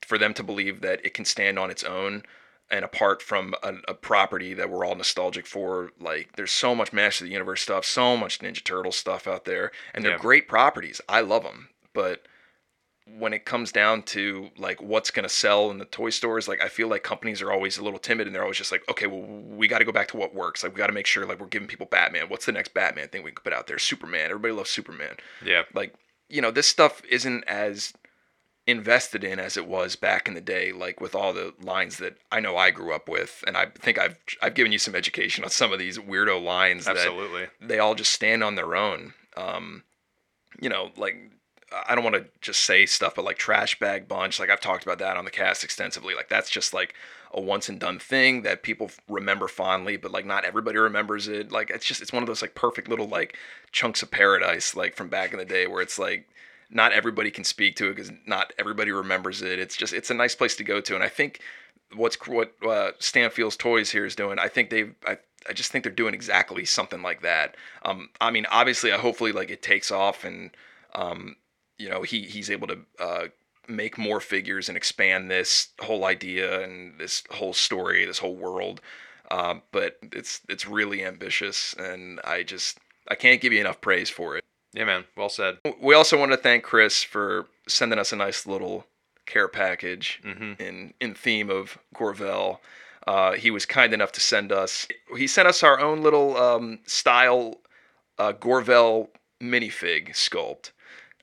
for 0.01 0.17
them 0.17 0.33
to 0.33 0.43
believe 0.43 0.81
that 0.81 1.03
it 1.05 1.13
can 1.13 1.25
stand 1.25 1.57
on 1.57 1.71
its 1.71 1.83
own 1.83 2.23
and 2.71 2.85
apart 2.85 3.21
from 3.21 3.53
a, 3.61 3.73
a, 3.89 3.93
property 3.93 4.53
that 4.53 4.69
we're 4.69 4.85
all 4.85 4.95
nostalgic 4.95 5.45
for 5.45 5.91
like 5.99 6.35
there's 6.35 6.51
so 6.51 6.73
much 6.73 6.93
master 6.93 7.23
of 7.23 7.27
the 7.27 7.33
universe 7.33 7.61
stuff 7.61 7.85
so 7.85 8.17
much 8.17 8.39
ninja 8.39 8.63
turtle 8.63 8.91
stuff 8.91 9.27
out 9.27 9.45
there 9.45 9.71
and 9.93 10.03
they're 10.03 10.13
yeah. 10.13 10.17
great 10.17 10.47
properties. 10.47 11.01
I 11.07 11.21
love 11.21 11.43
them 11.43 11.69
but 11.93 12.23
when 13.17 13.33
it 13.33 13.45
comes 13.45 13.71
down 13.71 14.03
to 14.03 14.49
like 14.57 14.81
what's 14.81 15.11
going 15.11 15.23
to 15.23 15.29
sell 15.29 15.69
in 15.69 15.79
the 15.79 15.85
toy 15.85 16.09
stores 16.09 16.47
like 16.47 16.61
i 16.61 16.69
feel 16.69 16.87
like 16.87 17.03
companies 17.03 17.41
are 17.41 17.51
always 17.51 17.77
a 17.77 17.83
little 17.83 17.99
timid 17.99 18.25
and 18.25 18.33
they're 18.33 18.43
always 18.43 18.57
just 18.57 18.71
like 18.71 18.87
okay 18.89 19.07
well 19.07 19.41
we 19.61 19.67
got 19.67 19.77
to 19.77 19.85
go 19.85 19.91
back 19.91 20.07
to 20.07 20.17
what 20.17 20.33
works. 20.33 20.63
Like 20.63 20.73
we 20.73 20.79
got 20.79 20.87
to 20.87 20.93
make 20.93 21.05
sure 21.05 21.23
like 21.27 21.39
we're 21.39 21.45
giving 21.45 21.67
people 21.67 21.85
batman. 21.85 22.29
What's 22.29 22.47
the 22.47 22.51
next 22.51 22.73
batman 22.73 23.09
thing 23.09 23.21
we 23.21 23.31
can 23.31 23.43
put 23.43 23.53
out 23.53 23.67
there? 23.67 23.77
Superman. 23.77 24.25
Everybody 24.31 24.53
loves 24.53 24.71
superman. 24.71 25.17
Yeah. 25.45 25.63
Like 25.75 25.93
you 26.29 26.41
know 26.41 26.49
this 26.49 26.65
stuff 26.65 27.03
isn't 27.07 27.43
as 27.43 27.93
invested 28.67 29.23
in 29.23 29.39
as 29.39 29.57
it 29.57 29.67
was 29.67 29.95
back 29.95 30.27
in 30.27 30.35
the 30.35 30.41
day 30.41 30.71
like 30.71 31.01
with 31.01 31.15
all 31.15 31.33
the 31.33 31.53
lines 31.61 31.97
that 31.97 32.15
i 32.31 32.39
know 32.39 32.55
i 32.55 32.69
grew 32.69 32.93
up 32.93 33.09
with 33.09 33.43
and 33.47 33.57
i 33.57 33.65
think 33.65 33.97
i've 33.97 34.15
i've 34.41 34.53
given 34.53 34.71
you 34.71 34.77
some 34.77 34.95
education 34.95 35.43
on 35.43 35.49
some 35.49 35.73
of 35.73 35.79
these 35.79 35.97
weirdo 35.97 36.41
lines 36.41 36.87
absolutely 36.87 37.47
they 37.59 37.79
all 37.79 37.95
just 37.95 38.11
stand 38.11 38.43
on 38.43 38.53
their 38.53 38.75
own 38.75 39.13
um 39.35 39.83
you 40.61 40.69
know 40.69 40.91
like 40.95 41.15
I 41.87 41.95
don't 41.95 42.03
want 42.03 42.17
to 42.17 42.25
just 42.41 42.61
say 42.63 42.85
stuff, 42.85 43.15
but 43.15 43.23
like 43.23 43.37
trash 43.37 43.79
bag 43.79 44.07
bunch, 44.07 44.39
like 44.39 44.49
I've 44.49 44.59
talked 44.59 44.83
about 44.83 44.99
that 44.99 45.15
on 45.15 45.23
the 45.23 45.31
cast 45.31 45.63
extensively. 45.63 46.13
Like 46.13 46.27
that's 46.27 46.49
just 46.49 46.73
like 46.73 46.93
a 47.33 47.39
once 47.39 47.69
and 47.69 47.79
done 47.79 47.97
thing 47.97 48.41
that 48.41 48.61
people 48.61 48.91
remember 49.07 49.47
fondly, 49.47 49.95
but 49.95 50.11
like 50.11 50.25
not 50.25 50.43
everybody 50.43 50.77
remembers 50.77 51.29
it. 51.29 51.51
Like 51.51 51.69
it's 51.69 51.85
just 51.85 52.01
it's 52.01 52.11
one 52.11 52.23
of 52.23 52.27
those 52.27 52.41
like 52.41 52.55
perfect 52.55 52.89
little 52.89 53.07
like 53.07 53.37
chunks 53.71 54.03
of 54.03 54.11
paradise 54.11 54.75
like 54.75 54.95
from 54.95 55.07
back 55.07 55.31
in 55.31 55.39
the 55.39 55.45
day 55.45 55.65
where 55.65 55.81
it's 55.81 55.97
like 55.97 56.27
not 56.71 56.93
everybody 56.93 57.29
can 57.29 57.43
speak 57.43 57.75
to 57.75 57.87
it 57.89 57.95
because 57.95 58.11
not 58.25 58.53
everybody 58.57 58.91
remembers 58.91 59.41
it. 59.41 59.59
It's 59.59 59.75
just 59.75 59.93
it's 59.93 60.09
a 60.09 60.15
nice 60.15 60.35
place 60.35 60.55
to 60.55 60.63
go 60.63 60.81
to, 60.81 60.95
and 60.95 61.03
I 61.03 61.09
think 61.09 61.41
what's 61.95 62.17
what 62.27 62.53
uh, 62.67 62.91
Stanfield's 62.99 63.57
Toys 63.57 63.91
here 63.91 64.05
is 64.05 64.15
doing. 64.15 64.39
I 64.39 64.47
think 64.47 64.69
they've 64.69 64.95
I, 65.05 65.17
I 65.49 65.53
just 65.53 65.71
think 65.71 65.83
they're 65.83 65.93
doing 65.93 66.13
exactly 66.13 66.65
something 66.65 67.01
like 67.01 67.21
that. 67.21 67.55
Um, 67.83 68.09
I 68.19 68.31
mean, 68.31 68.45
obviously, 68.49 68.91
I 68.91 68.97
hopefully 68.97 69.31
like 69.31 69.49
it 69.49 69.61
takes 69.61 69.91
off 69.91 70.23
and 70.23 70.51
um, 70.95 71.35
you 71.77 71.89
know 71.89 72.03
he 72.03 72.23
he's 72.23 72.49
able 72.49 72.67
to 72.67 72.79
uh, 72.99 73.27
make 73.67 73.97
more 73.97 74.19
figures 74.19 74.69
and 74.69 74.77
expand 74.77 75.29
this 75.29 75.69
whole 75.81 76.05
idea 76.05 76.63
and 76.63 76.99
this 76.99 77.23
whole 77.31 77.53
story, 77.53 78.05
this 78.05 78.19
whole 78.19 78.35
world. 78.35 78.81
Uh, 79.29 79.55
but 79.71 79.97
it's 80.11 80.41
it's 80.49 80.67
really 80.67 81.03
ambitious, 81.03 81.73
and 81.77 82.19
I 82.23 82.43
just 82.43 82.79
I 83.07 83.15
can't 83.15 83.41
give 83.41 83.53
you 83.53 83.61
enough 83.61 83.81
praise 83.81 84.09
for 84.09 84.37
it. 84.37 84.43
Yeah, 84.73 84.85
man. 84.85 85.05
Well 85.17 85.29
said. 85.29 85.57
We 85.81 85.95
also 85.95 86.17
want 86.17 86.31
to 86.31 86.37
thank 86.37 86.63
Chris 86.63 87.03
for 87.03 87.47
sending 87.67 87.99
us 87.99 88.13
a 88.13 88.15
nice 88.15 88.45
little 88.45 88.85
care 89.25 89.47
package 89.47 90.21
mm-hmm. 90.23 90.61
in 90.61 90.93
in 90.99 91.13
theme 91.13 91.49
of 91.49 91.77
Gorvel. 91.93 92.61
Uh, 93.07 93.33
he 93.33 93.49
was 93.51 93.65
kind 93.65 93.93
enough 93.93 94.11
to 94.13 94.21
send 94.21 94.51
us. 94.51 94.87
He 95.17 95.27
sent 95.27 95.47
us 95.47 95.63
our 95.63 95.79
own 95.79 96.03
little 96.03 96.37
um, 96.37 96.79
style 96.85 97.55
uh, 98.17 98.31
Gorvel 98.33 99.09
minifig 99.41 100.09
sculpt. 100.11 100.71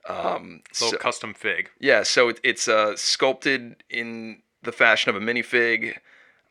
Um, 0.09 0.63
Little 0.73 0.93
so- 0.93 0.97
custom 0.97 1.35
fig. 1.35 1.71
yeah, 1.81 2.03
so 2.03 2.31
it, 2.31 2.41
it's 2.43 2.67
uh, 2.67 2.97
sculpted 2.97 3.83
in 3.91 4.43
the 4.63 4.73
fashion 4.73 5.15
of 5.15 5.17
a 5.17 5.25
minifig, 5.25 5.99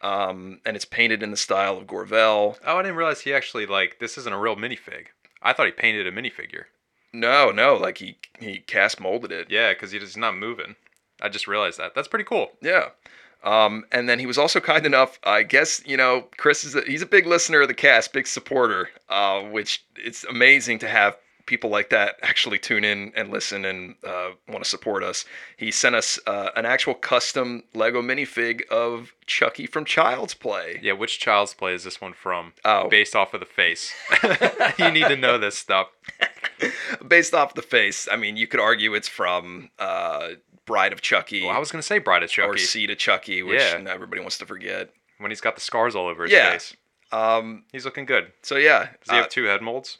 um, 0.01 0.59
and 0.63 0.75
it's 0.75 0.85
painted 0.85 1.23
in 1.23 1.31
the 1.31 1.37
style 1.37 1.75
of 1.75 1.87
Gorvel. 1.87 2.57
Oh, 2.65 2.77
I 2.77 2.81
didn't 2.83 2.97
realize 2.97 3.21
he 3.21 3.33
actually 3.33 3.65
like 3.65 3.97
this 3.99 4.17
isn't 4.17 4.33
a 4.33 4.37
real 4.37 4.55
minifig. 4.55 5.07
I 5.41 5.53
thought 5.53 5.65
he 5.65 5.71
painted 5.71 6.05
a 6.05 6.11
minifigure. 6.11 6.65
No, 7.19 7.51
no, 7.51 7.75
like 7.75 7.97
he 7.97 8.17
he 8.39 8.59
cast 8.59 8.99
molded 8.99 9.31
it. 9.31 9.49
Yeah, 9.49 9.73
because 9.73 9.91
he's 9.91 10.15
not 10.15 10.37
moving. 10.37 10.75
I 11.21 11.29
just 11.29 11.47
realized 11.47 11.79
that. 11.79 11.95
That's 11.95 12.07
pretty 12.07 12.25
cool. 12.25 12.51
Yeah. 12.61 12.89
Um, 13.43 13.85
and 13.91 14.07
then 14.07 14.19
he 14.19 14.25
was 14.25 14.37
also 14.37 14.59
kind 14.59 14.85
enough, 14.85 15.19
I 15.23 15.43
guess, 15.43 15.81
you 15.85 15.95
know, 15.95 16.27
Chris 16.37 16.63
is 16.63 16.75
a, 16.75 16.81
he's 16.81 17.01
a 17.01 17.07
big 17.07 17.25
listener 17.25 17.61
of 17.61 17.67
the 17.67 17.73
cast, 17.73 18.11
big 18.11 18.27
supporter, 18.27 18.89
uh, 19.09 19.41
which 19.41 19.85
it's 19.95 20.23
amazing 20.25 20.79
to 20.79 20.87
have 20.87 21.15
people 21.47 21.69
like 21.69 21.89
that 21.89 22.17
actually 22.21 22.59
tune 22.59 22.83
in 22.83 23.11
and 23.15 23.31
listen 23.31 23.65
and 23.65 23.95
uh, 24.03 24.29
want 24.47 24.63
to 24.63 24.69
support 24.69 25.01
us. 25.03 25.25
He 25.55 25.71
sent 25.71 25.95
us 25.95 26.19
uh, 26.27 26.49
an 26.55 26.65
actual 26.65 26.93
custom 26.93 27.63
Lego 27.73 28.01
minifig 28.01 28.67
of 28.67 29.13
Chucky 29.25 29.65
from 29.65 29.85
Child's 29.85 30.33
Play. 30.33 30.79
Yeah, 30.83 30.93
which 30.93 31.19
Child's 31.19 31.53
Play 31.53 31.73
is 31.73 31.83
this 31.83 31.99
one 31.99 32.13
from? 32.13 32.53
Oh. 32.65 32.89
Based 32.89 33.15
off 33.15 33.33
of 33.33 33.39
the 33.39 33.45
face. 33.45 33.93
you 34.77 34.91
need 34.91 35.07
to 35.07 35.15
know 35.15 35.37
this 35.37 35.57
stuff. 35.57 35.87
Based 37.07 37.33
off 37.33 37.53
the 37.53 37.61
face, 37.61 38.07
I 38.11 38.15
mean, 38.15 38.37
you 38.37 38.47
could 38.47 38.59
argue 38.59 38.93
it's 38.93 39.07
from 39.07 39.69
uh, 39.79 40.29
Bride 40.65 40.93
of 40.93 41.01
Chucky 41.01 41.43
Well, 41.45 41.55
I 41.55 41.59
was 41.59 41.71
gonna 41.71 41.81
say 41.81 41.99
Bride 41.99 42.23
of 42.23 42.29
Chucky 42.29 42.49
or 42.49 42.57
Seed 42.57 42.89
of 42.89 42.97
Chucky, 42.97 43.43
which 43.43 43.59
Yeah. 43.59 43.83
everybody 43.87 44.21
wants 44.21 44.37
to 44.39 44.45
forget. 44.45 44.89
when 45.19 45.31
he's 45.31 45.41
got 45.41 45.55
the 45.55 45.61
scars 45.61 45.95
all 45.95 46.07
over 46.07 46.23
his 46.23 46.31
Yeah. 46.31 46.51
face. 46.51 46.75
Um, 47.11 47.63
He's 47.71 47.85
looking 47.85 48.05
good. 48.05 48.33
so 48.43 48.55
yeah, 48.57 48.89
Does 49.03 49.09
he 49.09 49.17
uh, 49.17 49.21
have 49.21 49.29
two 49.29 49.45
head 49.45 49.61
molds? 49.63 49.97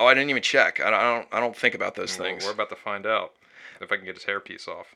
Oh, 0.00 0.06
I 0.06 0.14
didn't 0.14 0.30
even 0.30 0.42
check. 0.42 0.80
I 0.80 0.90
don't. 0.90 0.94
I 1.00 1.02
don't, 1.02 1.28
I 1.32 1.40
don't 1.40 1.56
think 1.56 1.74
about 1.74 1.94
those 1.96 2.16
Well, 2.18 2.26
things. 2.28 2.44
we're 2.44 2.50
about 2.52 2.70
to 2.70 2.76
find 2.76 3.06
out 3.06 3.32
if 3.80 3.92
I 3.92 3.96
can 3.96 4.04
get 4.06 4.14
his 4.16 4.24
hairpiece 4.24 4.66
off. 4.68 4.94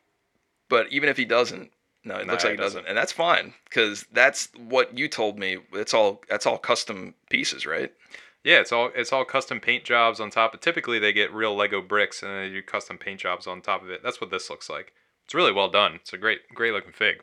But 0.69 0.91
even 0.91 1.09
if 1.09 1.17
he 1.17 1.25
doesn't, 1.25 1.71
no, 2.03 2.17
it 2.17 2.27
Nah, 2.27 2.33
looks 2.33 2.45
like 2.45 2.53
he 2.53 2.57
he 2.57 2.62
doesn't, 2.62 2.79
doesn't. 2.79 2.89
and 2.89 2.97
that's 2.97 3.12
fine 3.12 3.53
because 3.65 4.07
that's 4.11 4.49
what 4.57 4.97
you 4.97 5.07
told 5.09 5.39
me. 5.39 5.59
It's 5.75 5.93
all 5.95 6.23
that's 6.29 6.47
all 6.47 6.57
custom 6.59 7.15
pieces, 7.31 7.67
right? 7.67 7.93
Yeah, 8.46 8.61
it's 8.61 8.70
all 8.70 8.92
it's 8.94 9.12
all 9.12 9.24
custom 9.24 9.59
paint 9.59 9.82
jobs 9.82 10.20
on 10.20 10.30
top. 10.30 10.54
Of, 10.54 10.61
typically, 10.61 11.00
they 11.00 11.12
get 11.12 11.35
real 11.35 11.56
Lego 11.56 11.82
bricks 11.82 12.22
and 12.22 12.30
they 12.30 12.48
do 12.48 12.62
custom 12.62 12.96
paint 12.96 13.18
jobs 13.18 13.48
on 13.48 13.61
top 13.61 13.82
of 13.82 13.90
it. 13.90 14.04
That's 14.04 14.20
what 14.20 14.30
this 14.30 14.48
looks 14.48 14.70
like. 14.70 14.92
It's 15.24 15.35
really 15.35 15.50
well 15.50 15.68
done. 15.68 15.94
It's 15.96 16.12
a 16.12 16.16
great 16.16 16.48
great 16.54 16.72
looking 16.72 16.92
fig. 16.92 17.16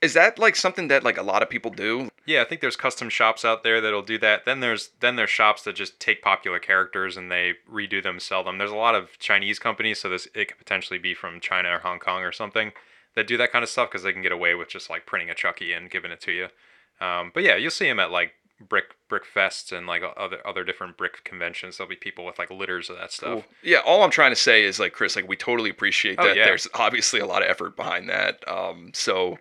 Is 0.00 0.14
that 0.14 0.38
like 0.38 0.54
something 0.54 0.86
that 0.86 1.02
like 1.02 1.18
a 1.18 1.24
lot 1.24 1.42
of 1.42 1.50
people 1.50 1.72
do? 1.72 2.08
Yeah, 2.24 2.42
I 2.42 2.44
think 2.44 2.60
there's 2.60 2.76
custom 2.76 3.10
shops 3.10 3.44
out 3.44 3.64
there 3.64 3.80
that'll 3.80 4.02
do 4.02 4.16
that. 4.18 4.44
Then 4.44 4.60
there's 4.60 4.90
then 5.00 5.16
there's 5.16 5.28
shops 5.28 5.64
that 5.64 5.74
just 5.74 5.98
take 5.98 6.22
popular 6.22 6.60
characters 6.60 7.16
and 7.16 7.32
they 7.32 7.54
redo 7.68 8.00
them, 8.00 8.20
sell 8.20 8.44
them. 8.44 8.58
There's 8.58 8.70
a 8.70 8.76
lot 8.76 8.94
of 8.94 9.18
Chinese 9.18 9.58
companies, 9.58 9.98
so 9.98 10.08
this 10.08 10.28
it 10.36 10.46
could 10.46 10.58
potentially 10.58 11.00
be 11.00 11.14
from 11.14 11.40
China 11.40 11.70
or 11.70 11.78
Hong 11.80 11.98
Kong 11.98 12.22
or 12.22 12.30
something 12.30 12.70
that 13.16 13.26
do 13.26 13.36
that 13.38 13.50
kind 13.50 13.64
of 13.64 13.68
stuff 13.68 13.90
because 13.90 14.04
they 14.04 14.12
can 14.12 14.22
get 14.22 14.30
away 14.30 14.54
with 14.54 14.68
just 14.68 14.88
like 14.88 15.04
printing 15.04 15.30
a 15.30 15.34
Chucky 15.34 15.72
and 15.72 15.90
giving 15.90 16.12
it 16.12 16.20
to 16.20 16.30
you. 16.30 16.46
Um, 17.04 17.32
but 17.34 17.42
yeah, 17.42 17.56
you'll 17.56 17.72
see 17.72 17.88
them 17.88 17.98
at 17.98 18.12
like 18.12 18.34
brick 18.60 18.94
brick 19.08 19.22
fests 19.24 19.76
and 19.76 19.86
like 19.86 20.02
other 20.16 20.46
other 20.46 20.64
different 20.64 20.96
brick 20.96 21.24
conventions. 21.24 21.78
There'll 21.78 21.88
be 21.88 21.96
people 21.96 22.24
with 22.26 22.38
like 22.38 22.50
litters 22.50 22.90
of 22.90 22.96
that 22.98 23.12
stuff. 23.12 23.44
Yeah. 23.62 23.78
All 23.84 24.02
I'm 24.02 24.10
trying 24.10 24.32
to 24.32 24.36
say 24.36 24.64
is 24.64 24.78
like 24.78 24.92
Chris, 24.92 25.16
like 25.16 25.28
we 25.28 25.36
totally 25.36 25.70
appreciate 25.70 26.18
Oh, 26.18 26.24
that. 26.26 26.36
yeah. 26.36 26.44
There's 26.44 26.68
obviously 26.74 27.20
a 27.20 27.26
lot 27.26 27.42
of 27.42 27.48
effort 27.48 27.76
behind 27.76 28.08
that. 28.08 28.46
Um, 28.48 28.90
so 28.94 29.38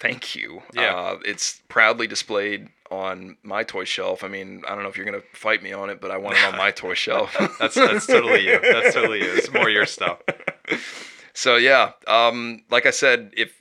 thank 0.00 0.34
you. 0.36 0.62
Yeah. 0.74 0.94
Uh, 0.94 1.18
it's 1.24 1.62
proudly 1.68 2.06
displayed 2.06 2.68
on 2.90 3.36
my 3.42 3.64
toy 3.64 3.84
shelf. 3.84 4.22
I 4.22 4.28
mean, 4.28 4.62
I 4.68 4.74
don't 4.74 4.82
know 4.84 4.88
if 4.88 4.96
you're 4.96 5.06
gonna 5.06 5.22
fight 5.32 5.62
me 5.62 5.72
on 5.72 5.90
it, 5.90 6.00
but 6.00 6.10
I 6.10 6.18
want 6.18 6.36
it 6.36 6.44
on 6.44 6.56
my 6.56 6.70
toy 6.70 6.94
shelf. 6.94 7.34
That's 7.58 7.74
that's 7.74 8.06
totally 8.06 8.46
you. 8.46 8.60
That's 8.60 8.94
totally 8.94 9.18
you. 9.24 9.32
It's 9.34 9.52
more 9.52 9.68
your 9.68 9.86
stuff. 9.86 10.18
So 11.32 11.56
yeah, 11.56 11.92
um, 12.06 12.62
like 12.70 12.86
I 12.86 12.90
said, 12.90 13.30
if 13.36 13.52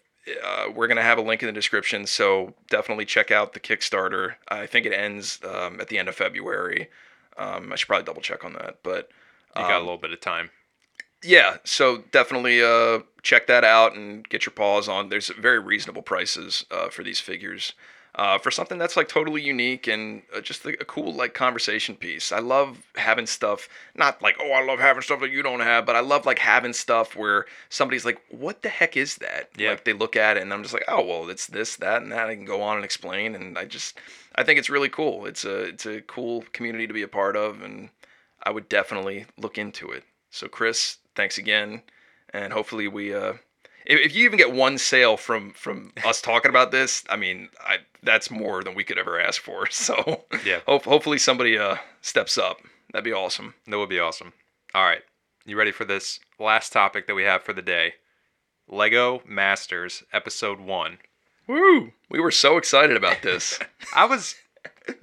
uh, 0.43 0.71
we're 0.73 0.88
gonna 0.88 1.01
have 1.03 1.17
a 1.17 1.21
link 1.21 1.41
in 1.43 1.47
the 1.47 1.53
description, 1.53 2.05
so 2.05 2.53
definitely 2.69 3.05
check 3.05 3.31
out 3.31 3.53
the 3.53 3.59
Kickstarter. 3.59 4.35
I 4.47 4.65
think 4.65 4.85
it 4.85 4.93
ends 4.93 5.39
um, 5.47 5.79
at 5.79 5.88
the 5.89 5.97
end 5.97 6.09
of 6.09 6.15
February. 6.15 6.89
Um, 7.38 7.71
I 7.71 7.75
should 7.75 7.88
probably 7.88 8.05
double 8.05 8.21
check 8.21 8.43
on 8.45 8.53
that, 8.53 8.77
but 8.83 9.09
You 9.55 9.61
got 9.61 9.71
a 9.71 9.75
um, 9.77 9.83
little 9.83 9.97
bit 9.97 10.11
of 10.11 10.21
time. 10.21 10.51
yeah, 11.23 11.57
so 11.63 12.03
definitely 12.11 12.63
uh, 12.63 12.99
check 13.23 13.47
that 13.47 13.63
out 13.63 13.95
and 13.95 14.27
get 14.29 14.45
your 14.45 14.53
paws 14.53 14.88
on. 14.88 15.09
There's 15.09 15.29
very 15.29 15.59
reasonable 15.59 16.01
prices 16.01 16.65
uh, 16.71 16.89
for 16.89 17.03
these 17.03 17.19
figures. 17.19 17.73
Uh, 18.17 18.38
for 18.38 18.49
something 18.49 18.78
that's 18.78 18.95
like 18.95 19.10
totally 19.10 19.41
unique 19.41 19.88
and 19.88 20.21
uh, 20.34 20.39
just 20.39 20.63
a, 20.65 20.69
a 20.80 20.86
cool 20.86 21.13
like 21.13 21.34
conversation 21.34 21.97
piece. 21.97 22.32
I 22.32 22.39
love 22.39 22.82
having 22.95 23.25
stuff, 23.25 23.67
not 23.93 24.21
like 24.21 24.38
oh 24.39 24.51
I 24.54 24.63
love 24.63 24.80
having 24.80 25.01
stuff 25.01 25.19
that 25.19 25.32
you 25.32 25.43
don't 25.43 25.60
have, 25.60 25.86
but 25.86 25.97
I 25.97 25.99
love 25.99 26.25
like 26.25 26.39
having 26.39 26.71
stuff 26.71 27.17
where 27.17 27.45
somebody's 27.67 28.06
like, 28.06 28.21
what 28.30 28.62
the 28.62 28.69
heck 28.69 28.95
is 28.95 29.17
that? 29.17 29.49
Yeah. 29.58 29.71
Like 29.71 29.84
they 29.84 29.91
look 29.91 30.15
at 30.15 30.38
it 30.38 30.43
and 30.43 30.54
I'm 30.54 30.63
just 30.63 30.73
like, 30.73 30.86
oh 30.88 31.06
well, 31.06 31.30
it's 31.30 31.47
this, 31.47 31.75
that, 31.78 32.04
and 32.04 32.12
that. 32.13 32.30
I 32.30 32.36
can 32.36 32.45
go 32.45 32.62
on 32.62 32.78
and 32.78 32.86
explain, 32.86 33.36
and 33.36 33.58
I 33.58 33.65
just 33.65 33.99
I 34.36 34.43
think 34.43 34.60
it's 34.60 34.69
really 34.69 34.89
cool. 34.89 35.25
It's 35.25 35.43
a 35.43 35.63
it's 35.63 35.86
a 35.86 35.99
cool 35.99 36.45
community 36.54 36.88
to 36.88 36.93
be 36.93 37.01
a 37.01 37.10
part 37.10 37.36
of, 37.36 37.62
and 37.62 37.89
I 38.43 38.51
would 38.51 38.69
definitely 38.69 39.25
look 39.38 39.58
into 39.58 39.91
it. 39.91 40.06
So 40.30 40.47
Chris, 40.47 40.99
thanks 41.15 41.38
again, 41.38 41.82
and 42.30 42.54
hopefully 42.54 42.88
we 42.88 43.13
uh, 43.13 43.34
if, 43.85 43.99
if 44.07 44.15
you 44.15 44.25
even 44.25 44.37
get 44.37 44.51
one 44.53 44.77
sale 44.77 45.17
from 45.17 45.51
from 45.53 45.91
us 46.05 46.21
talking 46.21 46.49
about 46.49 46.71
this, 46.71 47.03
I 47.09 47.15
mean, 47.15 47.49
I 47.59 47.77
that's 48.03 48.29
more 48.29 48.63
than 48.63 48.75
we 48.75 48.83
could 48.83 48.97
ever 48.97 49.19
ask 49.19 49.41
for. 49.41 49.67
So 49.71 50.23
Yeah. 50.45 50.59
hope, 50.67 50.85
hopefully 50.85 51.17
somebody 51.17 51.57
uh 51.57 51.77
steps 52.01 52.37
up. 52.37 52.57
That'd 52.91 53.03
be 53.05 53.13
awesome. 53.13 53.53
That 53.67 53.77
would 53.77 53.89
be 53.89 53.99
awesome. 53.99 54.33
All 54.73 54.83
right. 54.85 55.01
You 55.45 55.57
ready 55.57 55.71
for 55.71 55.85
this 55.85 56.19
last 56.39 56.71
topic 56.73 57.07
that 57.07 57.15
we 57.15 57.23
have 57.23 57.43
for 57.43 57.53
the 57.53 57.61
day? 57.61 57.93
Lego 58.67 59.21
Masters 59.27 60.03
Episode 60.11 60.59
1. 60.59 60.97
Woo! 61.47 61.91
We 62.09 62.19
were 62.19 62.31
so 62.31 62.57
excited 62.57 62.97
about 62.97 63.21
this. 63.21 63.59
I 63.95 64.05
was. 64.05 64.33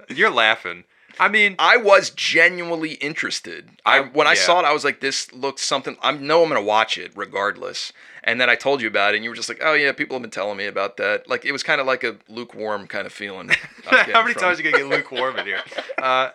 You're 0.09 0.29
laughing. 0.31 0.83
I 1.19 1.27
mean, 1.27 1.55
I 1.59 1.77
was 1.77 2.09
genuinely 2.09 2.93
interested. 2.93 3.69
I 3.85 3.97
I- 3.97 4.01
when 4.01 4.27
I 4.27 4.33
yeah. 4.33 4.41
saw 4.45 4.59
it, 4.59 4.65
I 4.65 4.73
was 4.73 4.83
like, 4.83 4.99
"This 4.99 5.31
looks 5.33 5.61
something." 5.61 5.97
I 6.01 6.11
know 6.11 6.43
I'm 6.43 6.49
gonna 6.49 6.61
watch 6.61 6.97
it 6.97 7.11
regardless. 7.15 7.93
And 8.25 8.39
then 8.39 8.49
I 8.49 8.55
told 8.55 8.81
you 8.81 8.87
about 8.87 9.13
it, 9.13 9.17
and 9.17 9.23
you 9.23 9.29
were 9.29 9.35
just 9.35 9.49
like, 9.49 9.61
"Oh 9.61 9.73
yeah, 9.73 9.91
people 9.91 10.15
have 10.15 10.21
been 10.21 10.31
telling 10.31 10.57
me 10.57 10.65
about 10.65 10.97
that." 10.97 11.27
Like 11.29 11.45
it 11.45 11.51
was 11.51 11.61
kind 11.63 11.81
of 11.81 11.87
like 11.87 12.03
a 12.03 12.17
lukewarm 12.29 12.87
kind 12.87 13.05
of 13.05 13.13
feeling. 13.13 13.49
how 13.85 14.21
many 14.23 14.33
times 14.33 14.59
are 14.59 14.63
you 14.63 14.71
going 14.71 14.83
to 14.83 14.89
get 14.89 14.97
lukewarm 14.97 15.37
in 15.37 15.45
here? 15.45 15.61
Uh, 16.01 16.31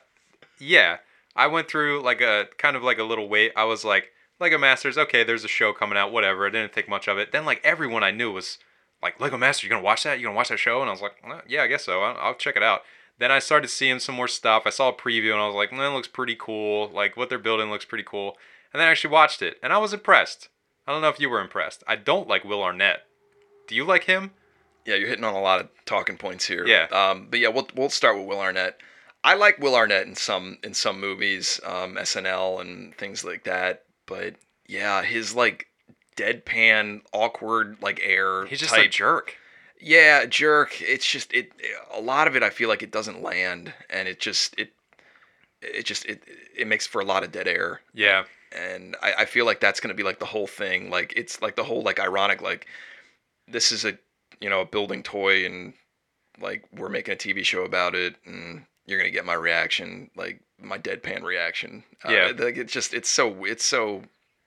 yeah. 0.59 0.99
I 1.37 1.47
went 1.47 1.69
through 1.69 2.03
like 2.03 2.21
a 2.21 2.49
kind 2.57 2.75
of 2.77 2.83
like 2.83 2.99
a 2.99 3.05
little 3.05 3.29
wait. 3.29 3.53
I 3.55 3.65
was 3.65 3.85
like, 3.85 4.11
Lego 4.41 4.59
Masters, 4.59 4.97
okay, 4.97 5.25
there's 5.25 5.45
a 5.45 5.49
show 5.49 5.73
coming 5.73 5.99
out, 5.99 6.13
whatever. 6.13 6.47
I 6.47 6.51
didn't 6.51 6.73
think 6.73 6.89
much 6.89 7.09
of 7.09 7.19
it. 7.19 7.33
Then, 7.33 7.45
like, 7.45 7.61
everyone 7.65 8.05
I 8.05 8.11
knew 8.13 8.33
was 8.33 8.59
like, 9.03 9.21
Lego 9.21 9.37
Masters, 9.37 9.65
you 9.65 9.69
going 9.69 9.83
to 9.83 9.85
watch 9.85 10.05
that? 10.05 10.19
You 10.19 10.25
going 10.25 10.35
to 10.35 10.37
watch 10.37 10.49
that 10.51 10.59
show? 10.59 10.81
And 10.81 10.89
I 10.89 10.93
was 10.93 11.03
like, 11.03 11.17
well, 11.27 11.43
yeah, 11.49 11.63
I 11.63 11.67
guess 11.67 11.85
so. 11.85 12.03
I'll, 12.03 12.17
I'll 12.19 12.35
check 12.35 12.57
it 12.57 12.63
out. 12.63 12.83
Then 13.19 13.33
I 13.33 13.41
started 13.41 13.69
seeing 13.69 13.99
some 13.99 14.15
more 14.15 14.29
stuff. 14.29 14.63
I 14.65 14.71
saw 14.71 14.89
a 14.89 14.93
preview 14.93 15.33
and 15.33 15.41
I 15.41 15.47
was 15.47 15.57
like, 15.57 15.71
"Mm, 15.71 15.79
that 15.79 15.93
looks 15.93 16.09
pretty 16.09 16.37
cool. 16.39 16.89
Like, 16.89 17.17
what 17.17 17.29
they're 17.29 17.39
building 17.39 17.71
looks 17.71 17.85
pretty 17.85 18.05
cool. 18.05 18.37
And 18.73 18.81
then 18.81 18.89
I 18.89 18.91
actually 18.91 19.11
watched 19.11 19.43
it 19.43 19.59
and 19.63 19.73
I 19.73 19.79
was 19.79 19.93
impressed. 19.93 20.49
I 20.87 20.93
don't 20.93 21.03
know 21.03 21.09
if 21.09 21.21
you 21.21 21.29
were 21.29 21.41
impressed. 21.41 21.83
I 21.87 21.97
don't 21.97 22.29
like 22.29 22.45
Will 22.45 22.63
Arnett. 22.63 23.07
Do 23.67 23.75
you 23.75 23.85
like 23.85 24.05
him? 24.05 24.33
Yeah, 24.87 24.95
you're 24.95 25.09
hitting 25.09 25.25
on 25.25 25.35
a 25.35 25.41
lot 25.41 25.61
of 25.61 25.69
talking 25.85 26.17
points 26.17 26.47
here. 26.47 26.67
Yeah. 26.67 26.87
Um, 26.91 27.29
but 27.31 27.41
yeah, 27.41 27.49
we'll 27.49 27.69
we'll 27.75 27.91
start 27.91 28.17
with 28.17 28.27
Will 28.27 28.41
Arnett. 28.41 28.81
I 29.23 29.35
like 29.35 29.59
Will 29.59 29.75
Arnett 29.75 30.07
in 30.07 30.15
some 30.15 30.59
in 30.63 30.73
some 30.73 31.01
movies, 31.01 31.61
um, 31.65 31.97
SNL 31.97 32.61
and 32.61 32.95
things 32.97 33.25
like 33.25 33.45
that. 33.45 33.85
But 34.07 34.37
yeah, 34.67 35.03
his 35.03 35.35
like 35.35 35.67
deadpan, 36.17 37.03
awkward 37.13 37.77
like 37.83 38.01
air. 38.03 38.47
He's 38.47 38.61
just 38.61 38.75
type, 38.75 38.87
a 38.87 38.89
jerk. 38.89 39.37
Yeah, 39.81 40.27
jerk. 40.27 40.81
It's 40.83 41.07
just 41.07 41.33
it. 41.33 41.53
A 41.93 42.01
lot 42.01 42.27
of 42.29 42.37
it, 42.37 42.43
I 42.43 42.51
feel 42.51 42.69
like 42.69 42.83
it 42.83 42.91
doesn't 42.91 43.23
land, 43.23 43.73
and 43.91 44.09
it 44.09 44.19
just 44.21 44.59
it. 44.59 44.73
It 45.61 45.85
just 45.87 46.05
it 46.07 46.23
it 46.57 46.67
makes 46.67 46.87
for 46.87 47.01
a 47.01 47.05
lot 47.05 47.25
of 47.25 47.33
dead 47.33 47.49
air, 47.49 47.81
Yeah. 47.93 48.25
and 48.53 48.95
I, 49.03 49.13
I 49.19 49.25
feel 49.25 49.45
like 49.45 49.59
that's 49.61 49.81
gonna 49.81 49.95
be 49.95 50.05
like 50.05 50.21
the 50.21 50.25
whole 50.27 50.47
thing. 50.47 50.89
Like 50.91 51.13
it's 51.17 51.43
like 51.43 51.57
the 51.57 51.65
whole 51.65 51.83
like 51.83 51.99
ironic 51.99 52.41
like 52.43 52.67
this 53.49 53.73
is 53.73 53.85
a 53.85 53.99
you 54.41 54.49
know 54.49 54.61
a 54.61 54.67
building 54.67 55.03
toy 55.03 55.45
and 55.45 55.73
like 56.41 56.65
we're 56.73 56.89
making 56.89 57.15
a 57.15 57.17
TV 57.17 57.45
show 57.45 57.63
about 57.65 57.97
it 57.97 58.15
and 58.25 58.65
you're 58.87 58.99
gonna 59.01 59.11
get 59.11 59.25
my 59.27 59.35
reaction 59.35 60.11
like 60.17 60.41
my 60.61 60.79
deadpan 60.79 61.23
reaction. 61.25 61.83
Uh, 62.05 62.13
Yeah. 62.13 62.33
like 62.39 62.57
it's 62.57 62.73
just 62.73 62.95
it's 62.95 63.11
so 63.11 63.45
it's 63.45 63.65
so 63.65 64.03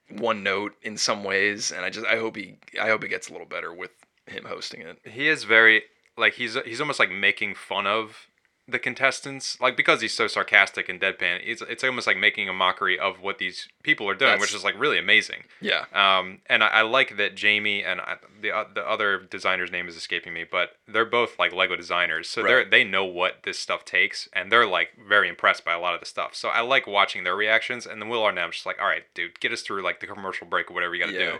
one 0.10 0.44
note 0.44 0.76
in 0.82 0.96
some 0.98 1.26
ways, 1.26 1.72
and 1.74 1.84
I 1.84 1.90
just 1.90 2.06
I 2.08 2.18
hope 2.18 2.38
he 2.38 2.58
I 2.82 2.88
hope 2.88 3.04
it 3.04 3.10
gets 3.10 3.28
a 3.28 3.34
little 3.34 3.48
better 3.48 3.74
with 3.74 3.92
him 4.32 4.46
hosting 4.46 4.82
it. 4.82 5.00
he 5.06 5.28
is 5.28 5.44
very 5.44 5.84
like 6.18 6.34
he's 6.34 6.58
he's 6.66 6.82
almost 6.82 7.00
like 7.00 7.12
making 7.12 7.56
fun 7.56 7.86
of 7.88 8.28
the 8.68 8.78
contestants 8.80 9.60
like 9.60 9.76
because 9.76 10.00
he's 10.02 10.14
so 10.14 10.28
sarcastic 10.28 10.88
and 10.88 11.02
deadpan 11.02 11.40
it's, 11.44 11.62
it's 11.64 11.84
almost 11.84 12.08
like 12.08 12.16
making 12.16 12.48
a 12.48 12.54
mockery 12.54 12.98
of 12.98 13.20
what 13.20 13.38
these 13.38 13.68
people 13.84 14.08
are 14.08 14.14
doing 14.14 14.40
which 14.40 14.54
is 14.54 14.64
like 14.64 14.80
really 14.80 14.98
amazing 15.00 15.44
Yeah. 15.60 15.86
um, 15.94 16.40
and 16.46 16.64
I, 16.64 16.68
I 16.68 16.82
like 16.84 17.18
that 17.18 17.36
Jamie 17.36 17.84
and 17.84 18.00
I, 18.00 18.18
the 18.40 18.52
uh, 18.52 18.66
the 18.74 18.88
other 18.88 19.18
designer's 19.20 19.72
name 19.72 19.88
is 19.90 19.96
escaping 19.98 20.34
me, 20.34 20.46
but 20.50 20.74
they're 20.88 21.06
both 21.06 21.38
like 21.38 21.52
Lego 21.54 21.76
designers, 21.76 22.30
so 22.30 22.44
they're 22.44 22.58
Right. 22.58 22.72
they 22.72 22.84
know 22.84 23.04
what 23.04 23.44
this 23.44 23.60
stuff 23.60 23.84
takes, 23.84 24.30
and 24.34 24.52
they're 24.52 24.66
like 24.68 24.90
very 25.08 25.28
impressed 25.28 25.64
by 25.66 25.74
a 25.74 25.80
lot 25.80 25.94
of 25.94 26.00
the 26.00 26.06
stuff. 26.06 26.34
So 26.36 26.50
I 26.50 26.62
like 26.62 26.88
watching 26.88 27.24
their 27.24 27.36
reactions. 27.36 27.86
And 27.86 28.02
then 28.02 28.10
Will 28.10 28.24
Arnett, 28.24 28.44
I'm 28.46 28.52
just 28.52 28.66
like, 28.66 28.80
all 28.82 28.88
right, 28.88 29.04
dude, 29.14 29.40
get 29.40 29.52
us 29.52 29.62
through 29.62 29.84
like 29.84 30.00
the 30.00 30.08
commercial 30.08 30.48
break 30.48 30.72
or 30.72 30.74
whatever 30.74 30.96
you 30.96 31.04
got 31.04 31.12
to 31.12 31.20
Yeah. 31.20 31.32
do, 31.34 31.38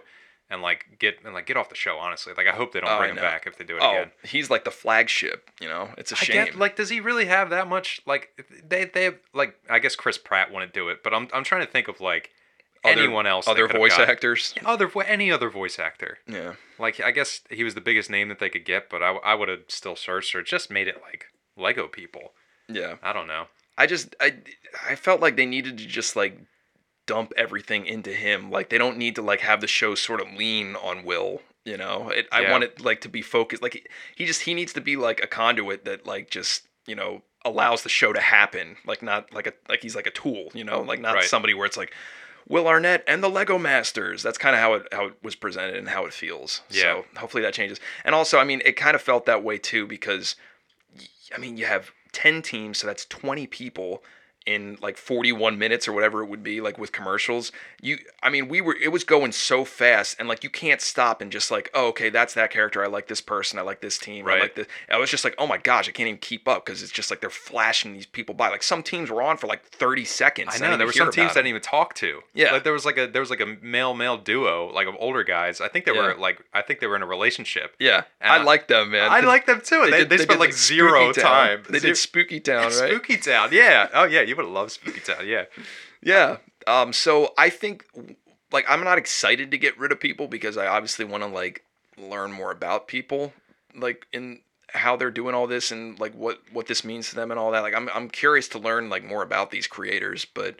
and 0.52 0.62
like 0.62 0.98
get 1.00 1.18
and 1.26 1.34
like 1.34 1.48
get 1.48 1.58
off 1.58 1.70
the 1.70 1.76
show. 1.76 1.98
Honestly, 1.98 2.34
like 2.38 2.48
I 2.48 2.52
hope 2.52 2.74
they 2.74 2.80
don't 2.82 2.92
Oh, 2.92 2.98
bring 3.00 3.12
him 3.12 3.16
back 3.16 3.48
if 3.48 3.58
they 3.58 3.64
do 3.64 3.78
it 3.78 3.82
Oh, 3.84 3.92
again. 3.92 4.12
he's 4.24 4.50
like 4.52 4.64
the 4.66 4.72
flagship. 4.72 5.50
You 5.60 5.70
know, 5.70 5.90
it's 5.98 6.12
a 6.12 6.16
I 6.16 6.20
shame. 6.20 6.46
get 6.46 6.56
like, 6.56 6.76
does 6.76 6.90
he 6.90 7.00
really 7.00 7.26
have 7.26 7.50
that 7.50 7.68
much? 7.68 8.02
Like 8.06 8.30
they 8.64 8.86
they 8.86 9.06
have, 9.06 9.16
like 9.34 9.56
I 9.70 9.80
guess 9.80 9.96
Chris 9.96 10.18
Pratt 10.20 10.52
wouldn't 10.54 10.74
do 10.74 10.90
it, 10.90 11.04
but 11.04 11.14
I'm 11.14 11.28
I'm 11.34 11.44
trying 11.44 11.66
to 11.66 11.72
think 11.72 11.88
of 11.88 12.00
like 12.02 12.30
Other- 12.84 13.02
anyone 13.02 13.26
else, 13.26 13.48
other 13.48 13.68
voice 13.68 13.98
actors. 13.98 14.54
other 14.66 14.92
any 15.08 15.32
other 15.32 15.50
voice 15.50 15.80
actor. 15.80 16.20
Yeah. 16.28 16.54
Like 16.78 17.00
I 17.00 17.12
guess 17.12 17.42
he 17.50 17.64
was 17.64 17.74
the 17.74 17.82
biggest 17.82 18.10
name 18.10 18.28
that 18.30 18.40
they 18.40 18.50
could 18.50 18.66
get, 18.66 18.90
but 18.90 19.02
I, 19.02 19.12
I 19.24 19.34
would 19.36 19.50
have 19.50 19.62
still 19.70 19.96
searched 19.96 20.36
or 20.36 20.42
just 20.44 20.70
made 20.70 20.88
it 20.88 21.02
like 21.02 21.26
Lego 21.58 21.88
people. 21.88 22.34
Yeah. 22.68 22.96
I 23.02 23.14
don't 23.14 23.28
know. 23.28 23.46
I 23.78 23.86
just 23.88 24.16
I 24.20 24.36
I 24.90 24.96
felt 24.96 25.22
like 25.22 25.38
they 25.38 25.46
needed 25.46 25.78
to 25.78 25.86
just 25.88 26.16
like 26.16 26.38
dump 27.06 27.34
everything 27.38 27.86
into 27.86 28.12
him. 28.14 28.52
Like 28.52 28.70
they 28.70 28.78
don't 28.78 28.98
need 28.98 29.16
to 29.16 29.22
like 29.22 29.42
have 29.42 29.62
the 29.62 29.68
show 29.68 29.96
sort 29.96 30.22
of 30.22 30.32
lean 30.34 30.76
on 30.76 31.04
Will. 31.04 31.42
You 31.66 31.78
know, 31.78 32.10
it, 32.10 32.28
I 32.32 32.42
Yeah. 32.42 32.52
want 32.52 32.64
it 32.64 32.82
like 32.82 33.02
to 33.02 33.10
be 33.10 33.22
focused. 33.22 33.62
Like 33.62 33.74
he, 33.74 33.84
he 34.16 34.26
just 34.26 34.42
he 34.44 34.54
needs 34.54 34.74
to 34.74 34.82
be 34.82 34.96
like 34.96 35.24
a 35.24 35.28
conduit 35.28 35.86
that 35.86 36.06
like 36.08 36.30
just 36.30 36.64
you 36.88 36.96
know 36.96 37.22
allows 37.46 37.84
the 37.84 37.90
show 37.90 38.14
to 38.14 38.22
happen. 38.22 38.78
Like 38.86 39.02
not 39.02 39.34
like 39.34 39.48
a 39.48 39.54
like 39.70 39.82
he's 39.82 39.96
like 39.96 40.08
a 40.08 40.12
tool. 40.12 40.50
You 40.54 40.64
know, 40.64 40.82
like 40.82 41.00
not 41.00 41.16
Right. 41.16 41.24
somebody 41.24 41.54
where 41.54 41.66
it's 41.66 41.78
like. 41.78 41.94
Will 42.50 42.68
Arnett 42.68 43.04
and 43.08 43.24
the 43.24 43.30
Lego 43.30 43.60
Masters. 43.60 44.24
That's 44.24 44.38
kind 44.40 44.56
of 44.56 44.60
how 44.62 44.74
it 44.74 44.88
how 44.92 45.06
it 45.06 45.14
was 45.24 45.36
presented 45.36 45.76
and 45.76 45.88
how 45.88 46.06
it 46.06 46.12
feels. 46.12 46.62
Yeah. 46.72 46.82
So 46.82 47.06
hopefully 47.18 47.44
that 47.44 47.54
changes. 47.54 47.80
And 48.04 48.16
also, 48.16 48.40
I 48.40 48.44
mean, 48.44 48.62
it 48.66 48.74
kind 48.76 48.96
of 48.96 49.02
felt 49.02 49.26
that 49.28 49.44
way 49.44 49.60
too 49.60 49.86
because 49.86 50.36
I 51.34 51.38
mean, 51.38 51.56
you 51.58 51.66
have 51.68 51.92
10 52.14 52.42
teams, 52.42 52.80
so 52.80 52.88
that's 52.88 53.06
20 53.06 53.46
people 53.48 54.04
in 54.48 54.78
like 54.82 54.98
41 54.98 55.58
minutes 55.60 55.88
or 55.88 55.94
whatever 55.94 56.24
it 56.24 56.26
would 56.26 56.42
be 56.42 56.62
like 56.62 56.80
with 56.80 56.92
commercials. 56.92 57.52
You 57.80 58.00
I 58.24 58.30
mean, 58.30 58.48
we 58.48 58.60
were 58.62 58.76
it 58.76 58.88
was 58.92 59.04
going 59.04 59.32
so 59.34 59.64
fast 59.66 60.16
and 60.20 60.28
like 60.28 60.44
you 60.44 60.50
can't 60.50 60.82
stop 60.82 61.22
and 61.22 61.32
just 61.32 61.52
like, 61.52 61.70
"Oh, 61.74 61.88
okay, 61.90 62.10
that's 62.10 62.34
that 62.34 62.50
character. 62.52 62.84
I 62.84 62.88
like 62.88 63.08
this 63.08 63.22
person. 63.22 63.60
I 63.60 63.62
like 63.62 63.82
this 63.82 63.98
team. 64.00 64.26
I 64.26 64.30
Right. 64.30 64.42
like 64.42 64.56
this." 64.56 64.68
I 64.90 64.98
was 64.98 65.10
just 65.12 65.24
like, 65.24 65.36
"Oh 65.38 65.46
my 65.46 65.58
gosh, 65.58 65.88
I 65.88 65.92
can't 65.92 66.08
even 66.08 66.20
keep 66.20 66.48
up 66.48 66.66
because 66.66 66.82
it's 66.82 66.92
just 66.92 67.12
like 67.12 67.22
they're 67.22 67.30
flashing 67.30 67.94
these 67.94 68.06
people 68.08 68.34
by. 68.34 68.50
Like 68.50 68.64
some 68.64 68.82
teams 68.84 69.10
were 69.12 69.22
on 69.22 69.38
for 69.38 69.46
like 69.48 69.64
30 69.64 70.06
seconds. 70.06 70.50
I 70.54 70.58
know 70.60 70.68
even 70.68 70.80
there 70.80 70.88
were 70.88 70.94
some 70.94 71.12
teams 71.12 71.30
that 71.30 71.42
didn't 71.42 71.48
even 71.48 71.62
talk 71.62 71.94
to. 71.96 72.22
Yeah. 72.34 72.52
like 72.52 72.64
there 72.64 72.74
was 72.74 72.86
like 72.86 72.98
a 72.98 73.08
there 73.08 73.22
was 73.22 73.30
like 73.30 73.42
a 73.42 73.58
male 73.62 73.94
male 73.94 74.18
duo 74.18 74.72
like 74.74 74.88
of 74.88 74.96
older 75.00 75.24
guys. 75.24 75.62
I 75.62 75.68
think 75.68 75.86
they 75.86 75.92
were 75.92 76.16
like 76.16 76.42
I 76.54 76.62
think 76.64 76.80
they 76.80 76.88
were 76.88 76.96
in 76.96 77.04
a 77.04 77.08
relationship. 77.08 77.76
Yeah. 77.80 78.04
And 78.20 78.32
I 78.34 78.38
I- 78.38 78.44
like 78.44 78.68
them, 78.68 78.92
man. 78.92 79.12
I 79.12 79.20
like 79.22 79.46
them 79.46 79.62
too. 79.64 79.82
They, 79.90 80.00
did- 80.00 80.10
they, 80.10 80.18
spent 80.18 80.40
like 80.40 80.54
zero 80.54 81.12
Spooky 81.12 81.22
Town. 81.22 81.32
time. 81.32 81.64
They 81.70 81.80
did 81.80 81.98
Spooky 81.98 82.40
Town, 82.40 82.64
right? 82.66 82.72
Spooky 82.74 83.18
Town. 83.18 83.50
Yeah. 83.52 83.88
Oh 83.94 84.04
yeah, 84.06 84.22
you 84.32 84.36
would 84.38 84.46
have 84.46 84.54
loved 84.54 84.72
Spooky 84.72 85.02
Town. 85.02 85.28
Yeah. 85.28 85.46
Yeah. 86.02 86.38
Um. 86.66 86.94
So 86.94 87.34
I 87.38 87.50
think, 87.50 87.86
like, 88.52 88.66
I'm 88.68 88.84
not 88.84 88.98
excited 88.98 89.52
to 89.52 89.58
get 89.58 89.78
rid 89.78 89.92
of 89.92 90.00
people 90.00 90.28
because 90.28 90.58
I 90.58 90.66
obviously 90.68 91.06
want 91.06 91.24
to 91.24 91.30
like 91.30 91.64
learn 91.98 92.32
more 92.32 92.52
about 92.52 92.88
people, 92.88 93.34
like 93.76 94.08
in 94.12 94.40
how 94.74 94.96
they're 94.96 95.12
doing 95.12 95.36
all 95.36 95.48
this 95.48 95.72
and 95.72 96.00
like 96.00 96.14
what 96.16 96.42
what 96.52 96.68
this 96.68 96.84
means 96.84 97.10
to 97.10 97.16
them 97.16 97.30
and 97.30 97.40
all 97.40 97.52
that. 97.52 97.62
Like, 97.62 97.76
I'm 97.76 97.90
I'm 97.94 98.10
curious 98.10 98.48
to 98.50 98.60
learn 98.60 98.90
like 98.90 99.04
more 99.04 99.22
about 99.22 99.52
these 99.52 99.68
creators, 99.68 100.26
but 100.26 100.56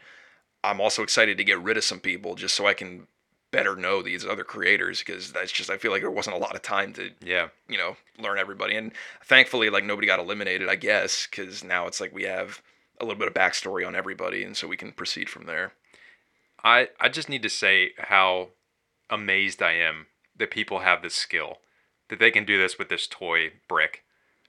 I'm 0.64 0.80
also 0.82 1.02
excited 1.02 1.38
to 1.38 1.44
get 1.44 1.60
rid 1.62 1.78
of 1.78 1.84
some 1.84 2.00
people 2.00 2.36
just 2.36 2.54
so 2.56 2.68
I 2.68 2.74
can 2.74 3.08
better 3.52 3.76
know 3.76 4.02
these 4.02 4.26
other 4.26 4.46
creators 4.46 5.00
because 5.00 5.34
that's 5.34 5.52
just 5.52 5.70
I 5.70 5.78
feel 5.78 5.92
like 5.92 6.02
there 6.02 6.10
wasn't 6.10 6.38
a 6.38 6.40
lot 6.40 6.56
of 6.56 6.62
time 6.62 6.94
to 6.94 7.10
Yeah. 7.22 7.50
you 7.68 7.78
know 7.78 7.98
learn 8.18 8.38
everybody 8.38 8.78
and 8.78 8.94
thankfully 9.26 9.70
like 9.70 9.84
nobody 9.84 10.08
got 10.08 10.20
eliminated 10.20 10.70
I 10.70 10.76
guess 10.76 11.28
because 11.30 11.62
now 11.62 11.86
it's 11.88 12.00
like 12.00 12.14
we 12.14 12.24
have 12.24 12.62
a 13.02 13.06
little 13.06 13.20
bit 13.20 13.28
of 13.28 13.34
backstory 13.34 13.86
on 13.86 13.96
everybody 13.96 14.44
and 14.44 14.56
so 14.56 14.68
we 14.68 14.78
can 14.78 14.92
proceed 14.92 15.30
from 15.30 15.46
there. 15.46 15.74
I 16.64 16.90
I 17.00 17.10
just 17.10 17.30
need 17.30 17.44
to 17.44 17.50
say 17.50 17.92
how 17.98 18.50
amazed 19.10 19.62
I 19.62 19.74
am 19.74 20.08
that 20.38 20.52
people 20.52 20.80
have 20.80 21.02
this 21.02 21.16
skill 21.16 21.58
that 22.10 22.20
they 22.20 22.32
can 22.32 22.46
do 22.46 22.58
this 22.58 22.78
with 22.78 22.90
this 22.90 23.08
toy 23.08 23.52
brick 23.68 24.04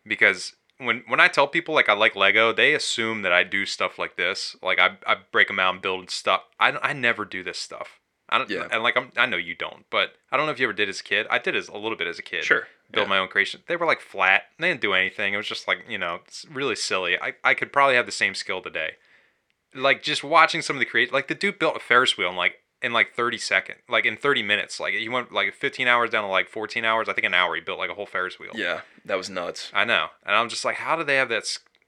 because 0.06 0.54
when 0.78 1.04
when 1.06 1.20
I 1.20 1.28
tell 1.28 1.46
people 1.46 1.74
like 1.74 1.88
I 1.88 1.94
like 1.94 2.16
Lego, 2.16 2.52
they 2.52 2.74
assume 2.74 3.22
that 3.22 3.32
I 3.32 3.44
do 3.44 3.64
stuff 3.66 3.98
like 3.98 4.16
this. 4.16 4.56
Like 4.62 4.78
I, 4.78 4.98
I 5.06 5.16
break 5.30 5.48
them 5.48 5.58
out 5.58 5.74
and 5.74 5.82
build 5.82 6.10
stuff. 6.10 6.42
I, 6.58 6.72
I 6.82 6.92
never 6.92 7.24
do 7.24 7.42
this 7.42 7.58
stuff. 7.58 8.00
I 8.32 8.38
don't, 8.38 8.50
Yeah. 8.50 8.66
and 8.70 8.82
like 8.82 8.96
I'm, 8.96 9.12
I 9.16 9.26
know 9.26 9.36
you 9.36 9.54
don't, 9.54 9.84
but 9.90 10.14
I 10.30 10.36
don't 10.36 10.46
know 10.46 10.52
if 10.52 10.58
you 10.58 10.66
ever 10.66 10.72
did 10.72 10.88
as 10.88 11.00
a 11.00 11.04
kid. 11.04 11.26
I 11.30 11.38
did 11.38 11.54
as 11.54 11.68
a 11.68 11.76
little 11.76 11.96
bit 11.96 12.06
as 12.08 12.18
a 12.18 12.22
kid. 12.22 12.44
Sure, 12.44 12.66
Build 12.90 13.06
yeah. 13.06 13.10
my 13.10 13.18
own 13.18 13.28
creation. 13.28 13.62
They 13.68 13.76
were 13.76 13.86
like 13.86 14.00
flat. 14.00 14.44
They 14.58 14.68
didn't 14.68 14.80
do 14.80 14.94
anything. 14.94 15.34
It 15.34 15.36
was 15.36 15.46
just 15.46 15.68
like 15.68 15.84
you 15.88 15.98
know, 15.98 16.20
it's 16.26 16.44
really 16.50 16.74
silly. 16.76 17.18
I, 17.18 17.34
I 17.44 17.54
could 17.54 17.72
probably 17.72 17.94
have 17.96 18.06
the 18.06 18.12
same 18.12 18.34
skill 18.34 18.60
today. 18.62 18.92
Like 19.74 20.02
just 20.02 20.22
watching 20.24 20.60
some 20.62 20.76
of 20.76 20.80
the 20.80 20.86
create, 20.86 21.12
like 21.12 21.28
the 21.28 21.34
dude 21.34 21.58
built 21.58 21.76
a 21.76 21.80
Ferris 21.80 22.16
wheel 22.18 22.30
in 22.30 22.36
like 22.36 22.56
in 22.82 22.92
like 22.92 23.14
30 23.14 23.38
seconds, 23.38 23.78
like 23.88 24.04
in 24.04 24.16
30 24.16 24.42
minutes. 24.42 24.80
Like 24.80 24.92
he 24.94 25.08
went 25.08 25.32
like 25.32 25.54
15 25.54 25.86
hours 25.88 26.10
down 26.10 26.24
to 26.24 26.28
like 26.28 26.48
14 26.48 26.84
hours. 26.84 27.08
I 27.08 27.12
think 27.12 27.26
an 27.26 27.32
hour. 27.34 27.54
He 27.54 27.60
built 27.60 27.78
like 27.78 27.90
a 27.90 27.94
whole 27.94 28.06
Ferris 28.06 28.38
wheel. 28.38 28.50
Yeah, 28.54 28.80
that 29.04 29.16
was 29.16 29.30
nuts. 29.30 29.70
I 29.72 29.84
know, 29.84 30.08
and 30.26 30.34
I'm 30.36 30.48
just 30.48 30.64
like, 30.64 30.76
how 30.76 30.96
do 30.96 31.04
they 31.04 31.16
have 31.16 31.28
that? 31.30 31.44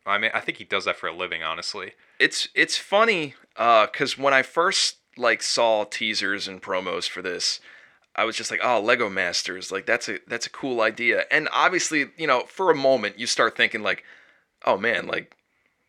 I 0.06 0.18
mean, 0.18 0.30
I 0.34 0.40
think 0.40 0.58
he 0.58 0.64
does 0.64 0.84
that 0.84 0.96
for 0.96 1.08
a 1.08 1.14
living, 1.14 1.42
honestly. 1.42 1.92
It's 2.18 2.48
it's 2.54 2.76
funny 2.78 3.34
uh 3.56 3.86
cuz 3.88 4.16
when 4.18 4.32
I 4.34 4.42
first 4.42 4.96
like 5.16 5.42
saw 5.42 5.84
teasers 5.84 6.48
and 6.48 6.62
promos 6.62 7.08
for 7.08 7.22
this 7.22 7.60
I 8.16 8.24
was 8.24 8.36
just 8.36 8.50
like, 8.50 8.60
"Oh, 8.62 8.80
Lego 8.80 9.08
Masters, 9.10 9.72
like 9.72 9.86
that's 9.86 10.08
a 10.08 10.18
that's 10.26 10.46
a 10.46 10.50
cool 10.50 10.80
idea." 10.80 11.24
And 11.30 11.48
obviously, 11.52 12.10
you 12.16 12.26
know, 12.26 12.44
for 12.46 12.70
a 12.70 12.74
moment 12.74 13.18
you 13.18 13.26
start 13.26 13.56
thinking 13.56 13.82
like, 13.82 14.04
"Oh 14.64 14.76
man, 14.76 15.06
like 15.06 15.36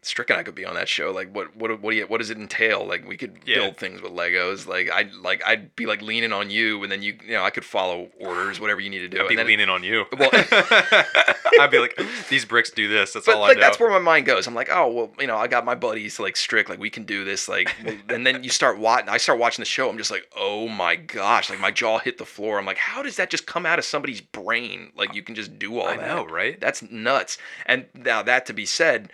Strick 0.05 0.29
and 0.29 0.39
I 0.39 0.43
could 0.43 0.55
be 0.55 0.65
on 0.65 0.75
that 0.75 0.87
show. 0.87 1.11
Like, 1.11 1.33
what 1.35 1.55
what 1.55 1.81
what 1.81 1.91
do 1.91 1.97
you, 1.97 2.05
what 2.07 2.19
does 2.19 2.29
it 2.29 2.37
entail? 2.37 2.85
Like, 2.85 3.07
we 3.07 3.17
could 3.17 3.39
Yeah. 3.45 3.55
build 3.55 3.77
things 3.77 4.01
with 4.01 4.11
Legos. 4.11 4.67
Like, 4.67 4.89
I 4.91 5.09
like 5.21 5.41
I'd 5.45 5.75
be 5.75 5.85
like 5.85 6.01
leaning 6.01 6.31
on 6.31 6.49
you, 6.49 6.81
and 6.83 6.91
then 6.91 7.01
you 7.01 7.17
you 7.25 7.33
know 7.33 7.43
I 7.43 7.49
could 7.49 7.65
follow 7.65 8.09
orders, 8.19 8.59
whatever 8.59 8.79
you 8.81 8.89
need 8.89 8.99
to 8.99 9.07
do. 9.07 9.21
I'd 9.21 9.29
be 9.29 9.35
leaning 9.43 9.69
on 9.69 9.83
you. 9.83 10.05
Well- 10.17 10.29
I'd 11.59 11.71
be 11.71 11.79
like, 11.79 11.97
these 12.29 12.43
bricks 12.43 12.69
do 12.69 12.87
this. 12.89 13.13
That's 13.13 13.25
but 13.25 13.35
all 13.37 13.43
I 13.43 13.49
like 13.49 13.59
that's 13.59 13.79
where 13.79 13.89
my 13.89 13.99
mind 13.99 14.25
goes. 14.25 14.45
I'm 14.47 14.53
like, 14.55 14.69
oh 14.71 14.91
well, 14.91 15.11
you 15.19 15.27
know, 15.27 15.37
I 15.37 15.47
got 15.47 15.63
my 15.63 15.75
buddies 15.75 16.19
like 16.19 16.35
Strick, 16.35 16.67
like 16.69 16.79
we 16.79 16.89
can 16.89 17.03
do 17.05 17.23
this, 17.23 17.47
like, 17.47 17.73
and 18.09 18.25
then 18.25 18.43
you 18.43 18.49
start 18.49 18.77
watching. 18.77 19.07
I 19.09 19.17
start 19.17 19.39
watching 19.39 19.61
the 19.61 19.67
show. 19.67 19.89
I'm 19.89 19.97
just 19.97 20.11
like, 20.11 20.27
oh 20.35 20.67
my 20.67 20.95
gosh, 20.95 21.49
like 21.49 21.59
my 21.59 21.71
jaw 21.71 21.99
hit 21.99 22.17
the 22.17 22.25
floor. 22.25 22.59
I'm 22.59 22.65
like, 22.65 22.77
how 22.77 23.01
does 23.03 23.15
that 23.17 23.29
just 23.29 23.45
come 23.47 23.65
out 23.65 23.79
of 23.79 23.85
somebody's 23.85 24.21
brain? 24.21 24.91
Like 24.97 25.13
you 25.15 25.23
can 25.23 25.35
just 25.35 25.57
do 25.57 25.79
all 25.79 25.87
I 25.87 25.97
that. 25.97 26.07
know, 26.07 26.25
right? 26.25 26.59
That's 26.59 26.81
nuts. 26.91 27.37
And 27.65 27.85
now 27.93 28.21
that 28.23 28.45
to 28.47 28.53
be 28.53 28.65
said, 28.65 29.09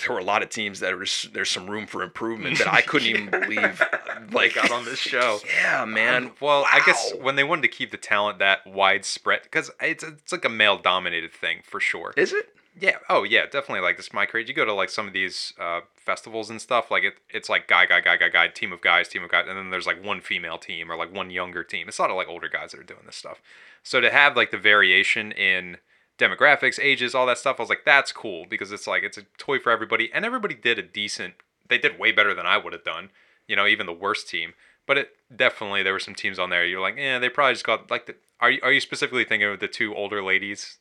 there 0.00 0.14
were 0.14 0.20
a 0.20 0.24
lot 0.24 0.42
of 0.42 0.48
teams 0.48 0.80
that 0.80 0.96
was 0.96 1.28
there's 1.32 1.50
some 1.50 1.68
room 1.68 1.86
for 1.86 2.02
improvement 2.02 2.58
that 2.58 2.72
I 2.72 2.80
couldn't 2.80 3.08
even 3.08 3.30
believe. 3.30 3.82
Like 4.30 4.54
got 4.54 4.70
on 4.70 4.84
this 4.84 4.98
show. 4.98 5.40
Yeah, 5.62 5.84
man. 5.84 6.24
Um, 6.24 6.32
well, 6.40 6.66
I 6.70 6.80
guess 6.84 7.12
when 7.20 7.36
they 7.36 7.44
wanted 7.44 7.62
to 7.62 7.68
keep 7.68 7.90
the 7.90 7.96
talent 7.96 8.38
that 8.38 8.66
widespread, 8.66 9.42
because 9.42 9.70
it's 9.80 10.04
it's 10.04 10.32
like 10.32 10.44
a 10.44 10.48
male 10.48 10.78
dominated 10.78 11.32
thing 11.32 11.60
for 11.64 11.80
sure. 11.80 12.12
Is 12.16 12.32
it? 12.32 12.54
Yeah. 12.80 12.98
Oh, 13.08 13.24
yeah. 13.24 13.44
Definitely. 13.44 13.80
Like 13.80 13.96
this, 13.96 14.12
my 14.12 14.26
crate. 14.26 14.48
You 14.48 14.54
go 14.54 14.64
to 14.64 14.72
like 14.72 14.90
some 14.90 15.06
of 15.06 15.12
these 15.12 15.52
uh, 15.58 15.80
festivals 15.96 16.48
and 16.50 16.60
stuff. 16.60 16.90
Like 16.90 17.02
it, 17.02 17.14
it's 17.30 17.48
like 17.48 17.66
guy, 17.66 17.86
guy, 17.86 18.00
guy, 18.00 18.16
guy, 18.16 18.28
guy, 18.28 18.48
team 18.48 18.72
of 18.72 18.80
guys, 18.80 19.08
team 19.08 19.24
of 19.24 19.30
guys, 19.30 19.46
and 19.48 19.58
then 19.58 19.70
there's 19.70 19.86
like 19.86 20.04
one 20.04 20.20
female 20.20 20.58
team 20.58 20.90
or 20.90 20.96
like 20.96 21.12
one 21.12 21.30
younger 21.30 21.64
team. 21.64 21.88
It's 21.88 21.98
not 21.98 22.10
like 22.10 22.28
older 22.28 22.48
guys 22.48 22.72
that 22.72 22.80
are 22.80 22.84
doing 22.84 23.02
this 23.06 23.16
stuff. 23.16 23.40
So 23.82 24.00
to 24.00 24.10
have 24.10 24.36
like 24.36 24.50
the 24.50 24.58
variation 24.58 25.32
in 25.32 25.78
demographics, 26.18 26.78
ages, 26.82 27.14
all 27.14 27.26
that 27.26 27.38
stuff, 27.38 27.56
I 27.58 27.62
was 27.62 27.70
like, 27.70 27.84
that's 27.84 28.12
cool 28.12 28.44
because 28.48 28.72
it's 28.72 28.86
like 28.86 29.02
it's 29.02 29.18
a 29.18 29.22
toy 29.38 29.58
for 29.58 29.70
everybody, 29.70 30.10
and 30.12 30.24
everybody 30.24 30.54
did 30.54 30.78
a 30.78 30.82
decent. 30.82 31.34
They 31.68 31.78
did 31.78 31.98
way 31.98 32.12
better 32.12 32.34
than 32.34 32.46
I 32.46 32.58
would 32.58 32.72
have 32.72 32.84
done. 32.84 33.10
You 33.46 33.56
know, 33.56 33.66
even 33.66 33.86
the 33.86 33.92
worst 33.92 34.28
team. 34.28 34.54
But 34.86 34.98
it 34.98 35.10
definitely 35.34 35.82
there 35.82 35.92
were 35.92 35.98
some 35.98 36.14
teams 36.14 36.38
on 36.38 36.50
there. 36.50 36.64
You're 36.66 36.80
like, 36.80 36.96
yeah, 36.96 37.18
they 37.18 37.28
probably 37.28 37.54
just 37.54 37.66
got 37.66 37.90
like 37.90 38.06
the. 38.06 38.16
Are 38.40 38.50
you 38.50 38.60
are 38.62 38.72
you 38.72 38.80
specifically 38.80 39.24
thinking 39.24 39.48
of 39.48 39.60
the 39.60 39.68
two 39.68 39.94
older 39.94 40.22
ladies 40.22 40.78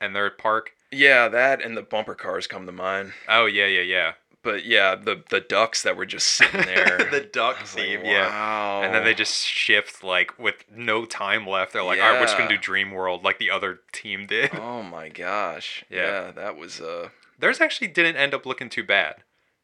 and 0.00 0.14
their 0.14 0.30
park? 0.30 0.72
Yeah, 0.90 1.28
that 1.28 1.62
and 1.62 1.76
the 1.76 1.82
bumper 1.82 2.14
cars 2.14 2.46
come 2.46 2.66
to 2.66 2.72
mind. 2.72 3.12
Oh 3.28 3.46
yeah, 3.46 3.66
yeah, 3.66 3.82
yeah. 3.82 4.12
But 4.42 4.64
yeah, 4.64 4.94
the 4.94 5.22
the 5.28 5.40
ducks 5.40 5.82
that 5.82 5.96
were 5.96 6.06
just 6.06 6.26
sitting 6.26 6.62
there. 6.66 7.08
the 7.10 7.20
duck 7.20 7.60
was 7.60 7.74
like, 7.74 7.84
theme, 7.84 8.00
yeah. 8.04 8.28
Wow. 8.28 8.82
And 8.82 8.94
then 8.94 9.04
they 9.04 9.12
just 9.14 9.44
shift 9.46 10.02
like 10.02 10.38
with 10.38 10.64
no 10.74 11.04
time 11.04 11.46
left. 11.46 11.72
They're 11.74 11.82
like, 11.82 12.00
all 12.00 12.10
right, 12.12 12.20
we're 12.20 12.26
just 12.26 12.38
gonna 12.38 12.48
do 12.48 12.56
Dream 12.56 12.90
World 12.92 13.22
like 13.22 13.38
the 13.38 13.50
other 13.50 13.80
team 13.92 14.26
did. 14.26 14.54
Oh 14.54 14.82
my 14.82 15.08
gosh. 15.08 15.84
Yeah. 15.90 16.26
Yeah, 16.26 16.30
that 16.32 16.56
was 16.56 16.80
uh. 16.80 17.08
Theirs 17.38 17.60
actually 17.60 17.88
didn't 17.88 18.16
end 18.16 18.32
up 18.34 18.46
looking 18.46 18.68
too 18.70 18.84
bad. 18.84 19.16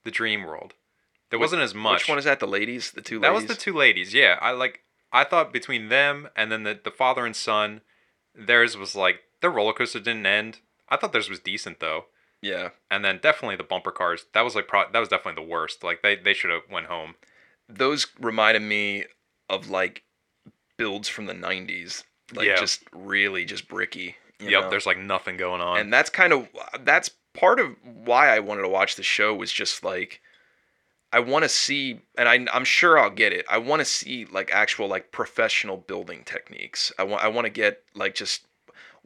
The 0.04 0.10
Dream 0.10 0.44
World. 0.44 0.74
There 1.30 1.38
wasn't 1.38 1.62
as 1.62 1.74
much. 1.74 2.02
Which 2.02 2.08
one 2.08 2.18
is 2.18 2.24
that? 2.24 2.40
The 2.40 2.46
ladies, 2.46 2.92
the 2.92 3.00
two 3.02 3.18
that 3.20 3.32
ladies. 3.32 3.48
was 3.48 3.56
the 3.56 3.60
two 3.60 3.72
ladies. 3.74 4.12
Yeah, 4.14 4.38
I 4.40 4.53
like. 4.53 4.80
I 5.12 5.24
thought 5.24 5.53
between 5.53 5.88
them 5.88 6.28
and 6.36 6.53
then 6.53 6.64
the 6.64 6.78
the 6.82 6.90
father 6.90 7.24
and 7.24 7.34
son, 7.34 7.80
theirs 8.34 8.76
was 8.76 8.94
like 8.94 9.20
their 9.40 9.51
roller 9.51 9.72
coaster 9.72 9.98
didn't 10.01 10.26
end. 10.26 10.59
I 10.88 10.96
thought 10.96 11.12
theirs 11.12 11.30
was 11.30 11.40
decent 11.40 11.80
though. 11.80 12.07
Yeah. 12.43 12.70
and 12.91 13.05
then 13.05 13.18
definitely 13.22 13.57
the 13.57 13.62
bumper 13.64 13.91
cars. 13.91 14.26
That 14.34 14.43
was 14.43 14.55
like 14.55 14.68
pro- 14.68 14.91
that 14.93 14.99
was 14.99 15.09
definitely 15.09 15.43
the 15.43 15.51
worst. 15.51 15.82
Like 15.82 16.03
they 16.03 16.16
they 16.16 16.34
should 16.34 16.51
have 16.51 16.62
went 16.70 16.87
home. 16.87 17.14
Those 17.68 18.07
reminded 18.20 18.62
me 18.62 19.05
of 19.49 19.68
like 19.70 20.03
builds 20.76 21.09
from 21.09 21.26
the 21.26 21.32
90s. 21.34 22.05
Like 22.34 22.47
Yeah. 22.47 22.57
just 22.57 22.82
really 22.93 23.45
just 23.45 23.68
bricky. 23.68 24.16
yep, 24.41 24.64
know? 24.64 24.70
there's 24.70 24.87
like 24.87 24.99
nothing 24.99 25.37
going 25.37 25.61
on. 25.61 25.78
and 25.78 25.93
that's 25.93 26.11
kind 26.11 26.32
of 26.32 26.49
that's 26.80 27.11
part 27.34 27.59
of 27.61 27.74
why 27.82 28.28
I 28.34 28.41
wanted 28.41 28.62
to 28.62 28.68
watch 28.68 28.97
the 28.97 29.03
show 29.03 29.34
was 29.34 29.53
just 29.53 29.82
like 29.84 30.20
I 31.12 31.20
want 31.20 31.45
to 31.45 31.49
see 31.49 32.01
and 32.18 32.28
I 32.28 32.47
I'm 32.53 32.64
sure 32.64 32.99
I'll 32.99 33.11
get 33.11 33.32
it. 33.32 33.47
I 33.49 33.59
want 33.59 33.80
to 33.80 33.84
see 33.84 34.24
like 34.26 34.51
actual 34.53 34.87
like 34.89 35.12
professional 35.12 35.76
building 35.78 36.22
techniques. 36.24 36.93
I 36.99 37.05
want 37.05 37.22
I 37.24 37.28
want 37.28 37.47
to 37.47 37.51
get 37.51 37.82
like 37.95 38.14
just 38.14 38.45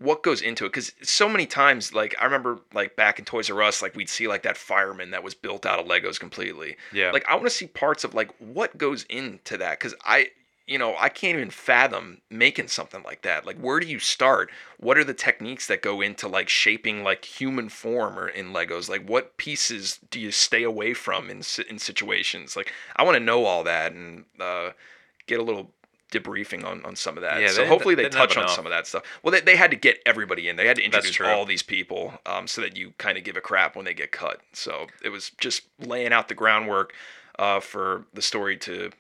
what 0.00 0.22
goes 0.22 0.40
into 0.40 0.64
it 0.64 0.72
cuz 0.72 0.92
so 1.02 1.28
many 1.28 1.46
times 1.46 1.92
like 1.92 2.14
I 2.18 2.24
remember 2.24 2.60
like 2.72 2.96
back 2.96 3.18
in 3.18 3.24
Toys 3.26 3.50
R 3.50 3.62
Us 3.62 3.82
like 3.82 3.94
we'd 3.94 4.08
see 4.08 4.26
like 4.28 4.42
that 4.42 4.56
fireman 4.56 5.10
that 5.10 5.22
was 5.22 5.34
built 5.34 5.66
out 5.66 5.78
of 5.78 5.86
Legos 5.86 6.18
completely. 6.18 6.76
yeah, 6.92 7.10
Like 7.12 7.26
I 7.28 7.34
want 7.34 7.46
to 7.46 7.50
see 7.50 7.66
parts 7.66 8.02
of 8.02 8.14
like 8.14 8.30
what 8.38 8.78
goes 8.78 9.04
into 9.04 9.58
that 9.58 9.78
cuz 9.78 9.94
I 10.04 10.30
you 10.66 10.78
know, 10.78 10.94
I 10.96 11.08
can't 11.08 11.36
even 11.36 11.50
fathom 11.50 12.20
making 12.30 12.68
something 12.68 13.02
like 13.02 13.22
that. 13.22 13.44
Like 13.44 13.58
where 13.58 13.80
do 13.80 13.86
you 13.88 13.98
start? 13.98 14.50
What 14.78 14.96
are 14.96 15.04
the 15.04 15.14
techniques 15.14 15.66
that 15.66 15.82
go 15.82 16.00
into 16.00 16.28
like 16.28 16.48
shaping 16.48 17.02
like 17.02 17.24
human 17.24 17.68
form 17.68 18.16
or 18.18 18.28
in 18.28 18.52
Legos? 18.52 18.88
Like 18.88 19.04
what 19.08 19.36
pieces 19.36 19.98
do 20.10 20.20
you 20.20 20.30
stay 20.30 20.62
away 20.62 20.94
from 20.94 21.28
in 21.28 21.42
in 21.68 21.78
situations? 21.78 22.56
Like 22.56 22.72
I 22.96 23.02
want 23.02 23.16
to 23.16 23.20
know 23.20 23.44
all 23.46 23.64
that 23.64 23.92
and 23.92 24.24
uh, 24.38 24.70
get 25.26 25.40
a 25.40 25.42
little 25.42 25.72
debriefing 26.10 26.64
on, 26.64 26.84
on 26.84 26.96
some 26.96 27.16
of 27.16 27.22
that. 27.22 27.40
Yeah, 27.40 27.48
so 27.48 27.62
they- 27.62 27.68
hopefully 27.68 27.94
they 27.94 28.04
they, 28.04 28.08
touch 28.08 28.36
on 28.36 28.44
enough. 28.44 28.54
some 28.54 28.66
of 28.66 28.70
that 28.70 28.86
stuff. 28.86 29.02
Well, 29.22 29.32
they, 29.32 29.40
they 29.40 29.56
had 29.56 29.70
to 29.70 29.76
get 29.76 30.00
everybody 30.04 30.48
in. 30.48 30.56
They 30.56 30.66
had 30.66 30.76
to 30.76 30.82
introduce 30.82 31.20
all 31.20 31.44
these 31.46 31.62
people 31.62 32.14
um, 32.26 32.46
so 32.46 32.60
that 32.62 32.76
you 32.76 32.92
kind 32.98 33.16
of 33.16 33.24
give 33.24 33.36
a 33.36 33.40
crap 33.40 33.76
when 33.76 33.84
they 33.84 33.94
get 33.94 34.12
cut. 34.12 34.40
So 34.52 34.86
it 35.02 35.10
was 35.10 35.30
just 35.38 35.62
laying 35.78 36.12
out 36.12 36.28
the 36.28 36.34
groundwork 36.34 36.92
uh, 37.38 37.60
for 37.60 38.04
the 38.12 38.22
story 38.22 38.56
to 38.58 38.90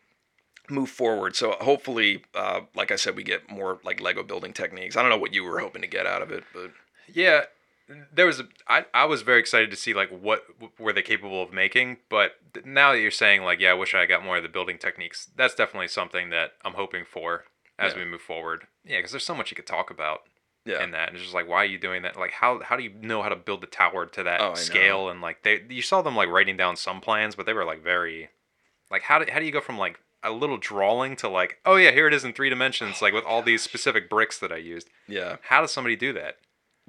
move 0.68 0.88
forward. 0.88 1.36
So 1.36 1.56
hopefully, 1.60 2.22
uh, 2.34 2.60
like 2.74 2.90
I 2.90 2.96
said, 2.96 3.16
we 3.16 3.22
get 3.22 3.50
more 3.50 3.80
like 3.84 4.00
Lego 4.00 4.22
building 4.22 4.52
techniques. 4.52 4.96
I 4.96 5.02
don't 5.02 5.10
know 5.10 5.18
what 5.18 5.34
you 5.34 5.44
were 5.44 5.58
hoping 5.58 5.82
to 5.82 5.88
get 5.88 6.06
out 6.06 6.22
of 6.22 6.30
it, 6.30 6.44
but 6.54 6.70
yeah. 7.12 7.42
There 8.12 8.26
was 8.26 8.40
a, 8.40 8.48
I, 8.68 8.84
I 8.94 9.04
was 9.04 9.22
very 9.22 9.40
excited 9.40 9.70
to 9.70 9.76
see 9.76 9.94
like 9.94 10.10
what 10.10 10.44
were 10.78 10.92
they 10.92 11.02
capable 11.02 11.42
of 11.42 11.52
making, 11.52 11.98
but 12.08 12.32
now 12.64 12.92
that 12.92 13.00
you're 13.00 13.10
saying 13.10 13.42
like 13.42 13.60
yeah, 13.60 13.70
I 13.70 13.74
wish 13.74 13.94
I 13.94 14.06
got 14.06 14.24
more 14.24 14.36
of 14.36 14.42
the 14.42 14.48
building 14.48 14.78
techniques. 14.78 15.28
That's 15.36 15.54
definitely 15.54 15.88
something 15.88 16.30
that 16.30 16.52
I'm 16.64 16.74
hoping 16.74 17.04
for 17.04 17.44
as 17.78 17.92
Yeah. 17.94 18.00
we 18.00 18.04
move 18.04 18.20
forward. 18.22 18.66
Yeah, 18.84 18.98
because 18.98 19.10
there's 19.12 19.24
so 19.24 19.34
much 19.34 19.50
you 19.50 19.56
could 19.56 19.66
talk 19.66 19.90
about 19.90 20.20
yeah, 20.64 20.84
in 20.84 20.90
that. 20.92 21.08
And 21.08 21.16
it's 21.16 21.24
just 21.24 21.34
like, 21.34 21.48
why 21.48 21.56
are 21.62 21.64
you 21.66 21.78
doing 21.78 22.02
that? 22.02 22.16
Like, 22.18 22.32
how 22.32 22.60
how 22.62 22.76
do 22.76 22.82
you 22.82 22.90
know 23.00 23.22
how 23.22 23.28
to 23.30 23.36
build 23.36 23.60
the 23.62 23.66
tower 23.66 24.06
to 24.06 24.22
that 24.22 24.40
Oh, 24.40 24.54
scale? 24.54 25.08
And 25.08 25.20
like, 25.20 25.42
they 25.42 25.62
you 25.68 25.82
saw 25.82 26.02
them 26.02 26.14
like 26.16 26.28
writing 26.28 26.56
down 26.56 26.76
some 26.76 27.00
plans, 27.00 27.34
but 27.34 27.46
they 27.46 27.52
were 27.54 27.64
like 27.64 27.82
very, 27.82 28.28
like, 28.90 29.02
how 29.02 29.18
do 29.18 29.30
how 29.32 29.38
do 29.40 29.46
you 29.46 29.52
go 29.52 29.60
from 29.60 29.78
like 29.78 29.98
a 30.22 30.30
little 30.30 30.58
drawing 30.58 31.16
to 31.16 31.28
like, 31.28 31.58
oh 31.64 31.76
yeah, 31.76 31.90
here 31.90 32.06
it 32.06 32.12
is 32.14 32.24
in 32.24 32.34
three 32.34 32.50
dimensions, 32.50 33.00
like 33.00 33.14
with 33.14 33.24
all 33.24 33.40
these 33.42 33.62
specific 33.62 34.10
bricks 34.10 34.38
that 34.38 34.52
I 34.52 34.58
used. 34.58 34.88
yeah. 35.08 35.36
How 35.48 35.62
does 35.62 35.72
somebody 35.72 35.96
do 35.96 36.12
that? 36.12 36.36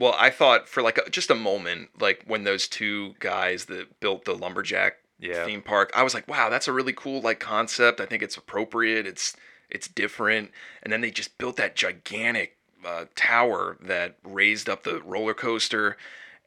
Well, 0.02 0.16
I 0.18 0.32
thought 0.32 0.68
for 0.68 0.82
like 0.82 0.97
a, 0.97 1.08
just 1.12 1.30
a 1.30 1.36
moment, 1.36 1.89
like 1.99 2.24
when 2.26 2.43
those 2.43 2.68
two 2.68 3.14
guys 3.20 3.66
that 3.66 3.99
built 3.99 4.26
the 4.26 4.34
lumberjack 4.34 4.93
Yeah. 5.20 5.45
theme 5.45 5.62
park, 5.62 5.91
I 5.95 6.02
was 6.02 6.16
like, 6.16 6.28
wow, 6.28 6.49
that's 6.49 6.68
a 6.68 6.74
really 6.74 6.91
cool 6.91 7.22
like 7.22 7.39
concept. 7.39 8.02
I 8.02 8.08
think 8.08 8.24
it's 8.24 8.36
appropriate. 8.36 9.06
It's 9.06 9.38
it's 9.70 9.88
different. 9.88 10.49
And 10.82 10.91
then 10.91 11.02
they 11.02 11.12
just 11.12 11.38
built 11.38 11.56
that 11.58 11.76
gigantic 11.76 12.58
uh, 12.84 13.06
tower 13.14 13.78
that 13.80 14.18
raised 14.24 14.68
up 14.68 14.82
the 14.82 15.04
roller 15.04 15.36
coaster, 15.36 15.97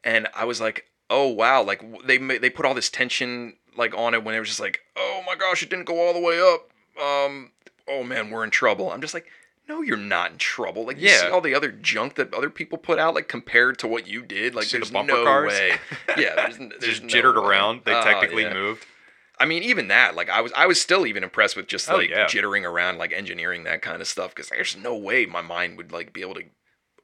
and 0.03 0.27
I 0.35 0.45
was 0.47 0.61
like, 0.61 0.87
oh 1.09 1.29
wow, 1.29 1.63
like 1.63 1.81
they 2.05 2.19
they 2.19 2.51
put 2.51 2.67
all 2.67 2.75
this 2.75 2.91
tension 2.91 3.55
like 3.77 3.97
on 3.97 4.15
it 4.15 4.25
when 4.25 4.35
it 4.35 4.41
was 4.41 4.49
just 4.49 4.59
like, 4.59 4.81
oh 4.97 5.23
my 5.25 5.37
gosh, 5.37 5.63
it 5.63 5.71
didn't 5.71 5.85
go 5.87 6.05
all 6.05 6.13
the 6.13 6.19
way 6.19 6.41
up. 6.41 6.71
Um, 7.01 7.53
oh 7.87 8.03
man, 8.03 8.31
we're 8.31 8.43
in 8.43 8.51
trouble. 8.51 8.91
I'm 8.91 9.01
just 9.01 9.15
like. 9.15 9.27
No, 9.69 9.81
you're 9.81 9.97
not 9.97 10.33
in 10.33 10.39
trouble. 10.39 10.87
Like 10.87 11.01
you 11.01 11.09
see 11.09 11.27
all 11.29 11.41
the 11.41 11.55
other 11.55 11.73
junk 11.73 12.17
that 12.17 12.33
other 12.35 12.51
people 12.51 12.77
put 12.77 12.99
out, 12.99 13.15
like 13.15 13.29
compared 13.29 13.79
to 13.79 13.87
what 13.89 14.07
you 14.07 14.23
did. 14.23 14.55
Like 14.55 14.65
See 14.65 14.73
the 14.77 14.81
there's 14.81 14.91
bumper 14.91 15.13
no 15.13 15.25
cars? 15.25 15.49
way. 15.53 15.73
Yeah, 16.19 16.35
there's, 16.37 16.59
there's 16.59 16.83
just 16.83 17.03
no 17.03 17.09
jittered 17.09 17.37
way. 17.37 17.45
around. 17.45 17.81
They 17.85 17.95
Oh, 17.95 18.03
technically 18.03 18.43
yeah. 18.43 18.53
moved. 18.53 18.85
I 19.39 19.47
mean, 19.47 19.63
even 19.65 19.89
that, 19.89 20.15
like 20.15 20.29
I 20.31 20.43
was, 20.43 20.53
I 20.55 20.67
was 20.67 20.81
still 20.81 21.07
even 21.07 21.25
impressed 21.25 21.57
with 21.57 21.67
just 21.67 21.91
Oh, 21.91 21.97
like 21.97 22.11
yeah. 22.11 22.27
jittering 22.27 22.65
around, 22.69 22.99
like 22.99 23.13
engineering 23.13 23.65
that 23.65 23.81
kind 23.83 24.01
of 24.03 24.07
stuff. 24.07 24.35
Because 24.35 24.51
there's 24.51 24.77
no 24.77 24.95
way 24.97 25.25
my 25.27 25.41
mind 25.43 25.77
would 25.79 25.91
like 25.93 26.13
be 26.13 26.21
able 26.21 26.35
to 26.35 26.45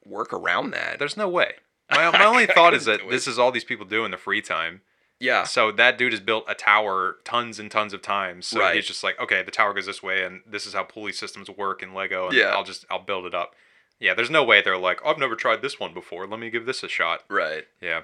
work 0.04 0.32
around 0.32 0.70
that. 0.72 0.98
There's 0.98 1.16
no 1.16 1.28
way. 1.28 1.54
My, 1.90 2.10
my 2.12 2.24
only 2.24 2.46
thought 2.46 2.74
is 2.74 2.84
that 2.84 3.00
this 3.08 3.26
is 3.26 3.38
all 3.38 3.50
these 3.50 3.64
people 3.64 3.86
do 3.86 4.04
in 4.04 4.10
the 4.10 4.16
free 4.18 4.42
time. 4.42 4.82
Yeah, 5.20 5.44
So 5.44 5.70
that 5.72 5.96
dude 5.98 6.12
has 6.12 6.20
built 6.20 6.44
a 6.48 6.54
tower 6.54 7.18
tons 7.24 7.58
and 7.60 7.70
tons 7.70 7.92
of 7.92 8.02
times. 8.02 8.46
So 8.46 8.58
Right. 8.60 8.74
he's 8.74 8.86
just 8.86 9.04
like, 9.04 9.20
okay, 9.20 9.42
the 9.42 9.50
tower 9.52 9.72
goes 9.74 9.86
this 9.86 10.02
way, 10.02 10.24
and 10.24 10.40
this 10.46 10.66
is 10.66 10.72
how 10.74 10.82
pulley 10.82 11.12
systems 11.12 11.48
work 11.50 11.82
in 11.82 11.94
Lego. 11.94 12.26
And 12.28 12.36
Yeah. 12.36 12.46
I'll 12.54 12.64
just 12.64 12.84
I'll 12.90 12.98
build 13.04 13.26
it 13.26 13.34
up. 13.34 13.54
Yeah, 13.98 14.14
there's 14.14 14.30
no 14.30 14.42
way 14.42 14.62
they're 14.62 14.78
like, 14.78 15.00
I've 15.04 15.18
never 15.18 15.36
tried 15.36 15.60
this 15.62 15.78
one 15.78 15.92
before. 15.94 16.26
Let 16.26 16.40
me 16.40 16.48
give 16.50 16.64
this 16.66 16.82
a 16.82 16.88
shot. 16.88 17.22
right. 17.28 17.66
Yeah. 17.80 18.02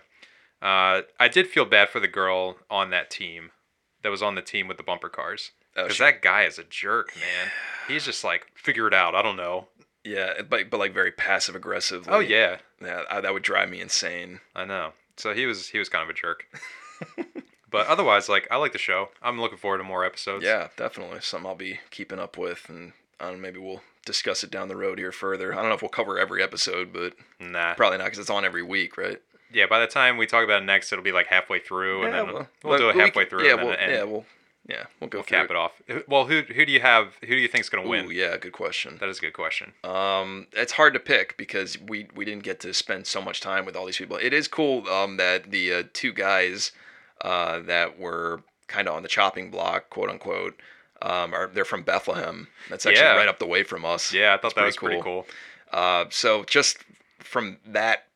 Uh, 0.62 1.02
I 1.20 1.28
did 1.28 1.48
feel 1.48 1.64
bad 1.66 1.88
for 1.90 2.00
the 2.00 2.08
girl 2.08 2.58
on 2.70 2.90
that 2.90 3.10
team 3.10 3.50
that 4.02 4.10
was 4.10 4.22
on 4.22 4.34
the 4.36 4.42
team 4.42 4.68
with 4.68 4.76
the 4.76 4.82
bumper 4.82 5.08
cars. 5.08 5.52
Oh, 5.76 5.82
Because 5.84 5.96
she- 5.96 6.02
that 6.04 6.22
guy 6.22 6.44
is 6.44 6.58
a 6.58 6.64
jerk, 6.64 7.14
man. 7.16 7.50
He's 7.88 8.04
just 8.06 8.24
like, 8.24 8.46
figure 8.54 8.86
it 8.88 8.94
out. 8.94 9.14
I 9.14 9.20
don't 9.22 9.36
know. 9.36 9.68
yeah, 10.04 10.40
but 10.42 10.70
but 10.70 10.78
like 10.78 10.94
very 10.94 11.12
passive 11.12 11.54
aggressive. 11.56 12.06
Oh 12.08 12.20
yeah, 12.20 12.58
yeah, 12.80 13.02
I, 13.10 13.20
that 13.20 13.32
would 13.34 13.42
drive 13.42 13.68
me 13.68 13.80
insane. 13.80 14.40
I 14.54 14.64
know. 14.64 14.92
So 15.16 15.34
he 15.34 15.46
was 15.46 15.68
he 15.68 15.78
was 15.78 15.88
kind 15.88 16.02
of 16.04 16.08
a 16.10 16.14
jerk. 16.14 16.44
but 17.70 17.86
otherwise, 17.86 18.28
like 18.28 18.46
I 18.50 18.56
like 18.56 18.72
the 18.72 18.78
show. 18.78 19.08
I'm 19.22 19.40
looking 19.40 19.58
forward 19.58 19.78
to 19.78 19.84
more 19.84 20.04
episodes. 20.04 20.44
Yeah, 20.44 20.68
definitely 20.76 21.20
something 21.20 21.48
I'll 21.48 21.54
be 21.56 21.80
keeping 21.90 22.18
up 22.18 22.36
with, 22.38 22.68
and 22.68 22.92
I 23.20 23.26
don't 23.26 23.36
know, 23.36 23.42
maybe 23.42 23.58
we'll 23.58 23.82
discuss 24.04 24.44
it 24.44 24.50
down 24.50 24.68
the 24.68 24.76
road 24.76 24.98
here 24.98 25.12
further. 25.12 25.52
I 25.52 25.56
don't 25.56 25.68
know 25.68 25.74
if 25.74 25.82
we'll 25.82 25.88
cover 25.88 26.18
every 26.18 26.42
episode, 26.42 26.92
but 26.92 27.14
Nah. 27.40 27.74
probably 27.74 27.98
not 27.98 28.04
because 28.04 28.18
it's 28.20 28.30
on 28.30 28.44
every 28.44 28.62
week, 28.62 28.96
right? 28.96 29.20
Yeah. 29.52 29.66
By 29.66 29.80
the 29.80 29.86
time 29.86 30.16
we 30.16 30.26
talk 30.26 30.44
about 30.44 30.62
it 30.62 30.66
next, 30.66 30.92
it'll 30.92 31.04
be 31.04 31.12
like 31.12 31.26
halfway 31.26 31.58
through, 31.58 32.04
and 32.04 32.14
then 32.14 32.26
we'll, 32.26 32.46
but 32.62 32.78
do 32.78 32.88
it 32.90 32.96
halfway 32.96 33.24
through, 33.26 33.44
Yeah, 33.46 33.54
and 33.54 33.62
we'll, 33.62 33.74
yeah, 33.78 34.02
we'll 34.04 34.24
yeah 34.68 34.84
we'll 35.00 35.08
go 35.08 35.18
we'll 35.18 35.24
cap 35.24 35.48
it 35.50 35.54
off. 35.56 35.72
Well, 36.08 36.26
who 36.26 36.42
who 36.42 36.66
do 36.66 36.72
you 36.72 36.80
have? 36.80 37.14
Who 37.20 37.28
do 37.28 37.36
you 37.36 37.46
think's 37.48 37.68
gonna 37.68 37.86
Ooh, 37.86 37.90
win? 37.90 38.10
yeah, 38.10 38.36
good 38.36 38.52
question. 38.52 38.96
That 38.98 39.08
is 39.08 39.18
a 39.18 39.20
good 39.22 39.32
question. 39.32 39.72
Um, 39.84 40.48
it's 40.52 40.72
hard 40.72 40.92
to 40.94 41.00
pick 41.00 41.36
because 41.36 41.80
we 41.80 42.08
we 42.16 42.24
didn't 42.24 42.42
get 42.42 42.58
to 42.60 42.74
spend 42.74 43.06
so 43.06 43.20
much 43.22 43.40
time 43.40 43.64
with 43.64 43.76
all 43.76 43.86
these 43.86 43.96
people. 43.98 44.16
It 44.16 44.32
is 44.32 44.48
cool 44.48 44.88
um, 44.88 45.16
that 45.18 45.50
the 45.52 45.72
uh, 45.72 45.82
two 45.92 46.12
guys 46.12 46.72
uh, 47.20 47.60
that 47.60 47.98
were 47.98 48.42
kind 48.68 48.88
of 48.88 48.94
on 48.96 49.02
the 49.02 49.08
chopping 49.08 49.50
block, 49.50 49.90
quote 49.90 50.10
unquote, 50.10 50.60
um, 51.02 51.32
are 51.34 51.46
they're 51.46 51.64
from 51.64 51.82
Bethlehem. 51.82 52.48
That's 52.70 52.86
actually 52.86 53.02
Yeah. 53.04 53.16
right 53.16 53.28
up 53.28 53.38
the 53.38 53.46
way 53.46 53.62
from 53.62 53.84
us. 53.84 54.12
Yeah, 54.12 54.34
I 54.34 54.36
thought 54.38 54.48
It's 54.48 54.54
that 54.54 54.64
was 54.64 54.76
pretty 54.76 54.96
pretty 54.96 55.04
cool. 55.04 55.26
Uh, 55.72 56.06
so 56.10 56.44
just 56.44 56.78
from 57.18 57.58
that, 57.66 58.06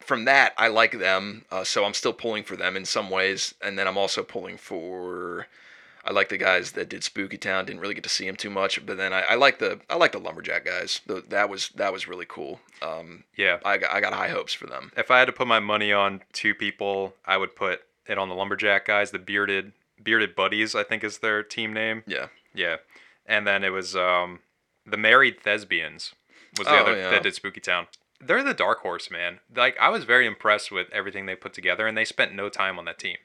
from 0.00 0.24
that, 0.24 0.54
I 0.56 0.68
like 0.68 0.98
them. 0.98 1.44
Uh, 1.50 1.64
so 1.64 1.84
I'm 1.84 1.94
still 1.94 2.12
pulling 2.12 2.42
for 2.44 2.56
them 2.56 2.76
in 2.76 2.84
some 2.84 3.10
ways, 3.10 3.54
and 3.62 3.78
then 3.78 3.86
I'm 3.88 3.98
also 3.98 4.22
pulling 4.22 4.56
for. 4.56 5.46
I 6.08 6.12
like 6.12 6.28
the 6.28 6.36
guys 6.38 6.72
that 6.72 6.88
did 6.88 7.02
Spooky 7.02 7.36
Town. 7.36 7.64
Didn't 7.64 7.80
really 7.80 7.94
get 7.94 8.04
to 8.04 8.08
see 8.10 8.26
them 8.26 8.36
too 8.36 8.48
much, 8.50 8.84
but 8.86 8.96
then 8.96 9.12
I, 9.12 9.22
I 9.22 9.34
like 9.34 9.58
the 9.58 9.80
I 9.90 9.96
like 9.96 10.12
the 10.12 10.20
lumberjack 10.20 10.64
guys. 10.64 11.00
The, 11.06 11.24
that 11.30 11.48
was 11.48 11.70
that 11.70 11.92
was 11.92 12.06
really 12.06 12.26
cool. 12.28 12.60
Um, 12.80 13.24
Yeah. 13.36 13.58
I 13.64 13.76
got, 13.78 13.92
I 13.92 14.00
got 14.00 14.12
high 14.12 14.28
hopes 14.28 14.52
for 14.52 14.66
them. 14.68 14.92
If 14.96 15.10
I 15.10 15.18
had 15.18 15.24
to 15.24 15.32
put 15.32 15.48
my 15.48 15.58
money 15.58 15.92
on 15.92 16.22
two 16.32 16.54
people, 16.54 17.14
I 17.24 17.36
would 17.36 17.56
put 17.56 17.82
it 18.08 18.18
on 18.18 18.28
the 18.28 18.34
lumberjack 18.34 18.84
guys, 18.86 19.10
the 19.10 19.18
bearded 19.18 19.72
bearded 20.02 20.34
buddies. 20.34 20.74
I 20.74 20.82
think 20.82 21.02
is 21.04 21.18
their 21.18 21.42
team 21.42 21.72
name. 21.72 22.02
Yeah, 22.06 22.26
Yeah, 22.54 22.76
and 23.26 23.46
then 23.46 23.64
it 23.64 23.70
was 23.70 23.94
um, 23.96 24.40
the 24.84 24.96
Married 24.96 25.40
Thespians 25.42 26.14
was 26.58 26.66
the 26.66 26.74
Oh, 26.74 26.76
other 26.82 26.96
yeah. 26.96 27.10
that 27.10 27.22
did 27.22 27.34
Spooky 27.34 27.60
Town. 27.60 27.86
They're 28.20 28.42
the 28.42 28.54
dark 28.54 28.78
horse, 28.80 29.10
man. 29.10 29.40
Like 29.54 29.76
I 29.80 29.88
was 29.90 30.04
very 30.04 30.26
impressed 30.26 30.70
with 30.72 30.88
everything 30.92 31.26
they 31.26 31.34
put 31.36 31.52
together, 31.54 31.86
and 31.86 31.96
they 31.96 32.04
spent 32.04 32.34
no 32.34 32.48
time 32.48 32.78
on 32.78 32.84
that 32.86 32.98
team. 32.98 33.16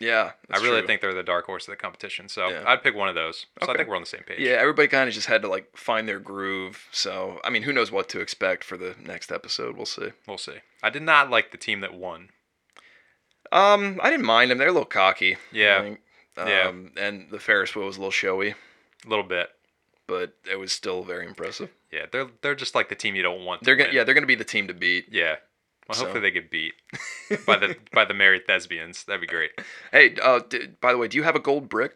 yeah. 0.00 0.32
I 0.50 0.58
really 0.58 0.80
true. 0.80 0.86
think 0.88 1.00
they're 1.00 1.14
the 1.14 1.22
dark 1.22 1.46
horse 1.46 1.66
of 1.68 1.72
the 1.72 1.76
competition. 1.76 2.28
So 2.28 2.48
Yeah. 2.48 2.64
I'd 2.66 2.82
pick 2.82 2.94
one 2.94 3.08
of 3.08 3.14
those. 3.14 3.46
So 3.62 3.72
I 3.72 3.76
think 3.76 3.88
we're 3.88 3.96
on 3.96 4.02
the 4.02 4.06
same 4.06 4.22
page. 4.26 4.40
Yeah, 4.40 4.54
everybody 4.54 4.88
kind 4.88 5.08
of 5.08 5.14
just 5.14 5.28
had 5.28 5.40
to 5.42 5.48
like 5.48 5.74
find 5.76 6.06
their 6.08 6.18
groove. 6.20 6.88
So 6.90 7.40
I 7.44 7.48
mean, 7.50 7.62
who 7.62 7.72
knows 7.72 7.90
what 7.92 8.08
to 8.10 8.20
expect 8.20 8.64
for 8.64 8.76
the 8.76 8.94
next 9.02 9.30
episode? 9.32 9.76
We'll 9.76 9.86
see. 9.86 10.10
We'll 10.28 10.36
see. 10.36 10.58
I 10.82 10.90
did 10.90 11.02
not 11.02 11.30
like 11.30 11.52
the 11.52 11.56
team 11.58 11.80
that 11.80 11.94
won. 11.94 12.30
Um, 13.54 14.00
I 14.02 14.10
didn't 14.10 14.26
mind 14.26 14.50
them. 14.50 14.58
They're 14.58 14.68
a 14.68 14.72
little 14.72 14.84
cocky. 14.84 15.36
Yeah. 15.52 15.78
I 15.78 15.82
think. 15.82 16.00
Yeah. 16.36 16.68
Um, 16.68 16.90
and 16.96 17.30
the 17.30 17.38
Ferris 17.38 17.74
wheel 17.76 17.86
was 17.86 17.96
a 17.96 18.00
little 18.00 18.10
showy, 18.10 18.50
A 18.50 19.08
little 19.08 19.24
bit. 19.24 19.50
but 20.08 20.34
it 20.50 20.58
was 20.58 20.72
still 20.72 21.04
very 21.04 21.26
impressive. 21.26 21.70
Yeah, 21.92 22.06
they're 22.10 22.26
they're 22.42 22.56
just 22.56 22.74
like 22.74 22.88
the 22.88 22.96
team 22.96 23.14
you 23.14 23.22
don't 23.22 23.44
want. 23.44 23.62
They're 23.62 23.76
gonna 23.76 23.90
win. 23.90 23.96
yeah, 23.96 24.04
they're 24.04 24.14
gonna 24.14 24.26
be 24.26 24.34
the 24.34 24.42
team 24.44 24.66
to 24.66 24.74
beat. 24.74 25.06
Yeah. 25.12 25.36
Well, 25.88 25.94
So- 25.96 26.04
hopefully 26.04 26.22
they 26.22 26.30
get 26.32 26.50
beat 26.50 26.74
by 27.46 27.56
the 27.56 27.76
by 27.92 28.04
the 28.04 28.14
married 28.14 28.46
thespians. 28.48 29.04
That'd 29.04 29.20
be 29.20 29.26
great. 29.28 29.52
Hey, 29.92 30.16
uh, 30.20 30.40
d- 30.48 30.70
by 30.80 30.90
the 30.92 30.98
way, 30.98 31.06
do 31.08 31.16
you 31.16 31.22
have 31.22 31.36
a 31.36 31.40
gold 31.40 31.68
brick? 31.68 31.94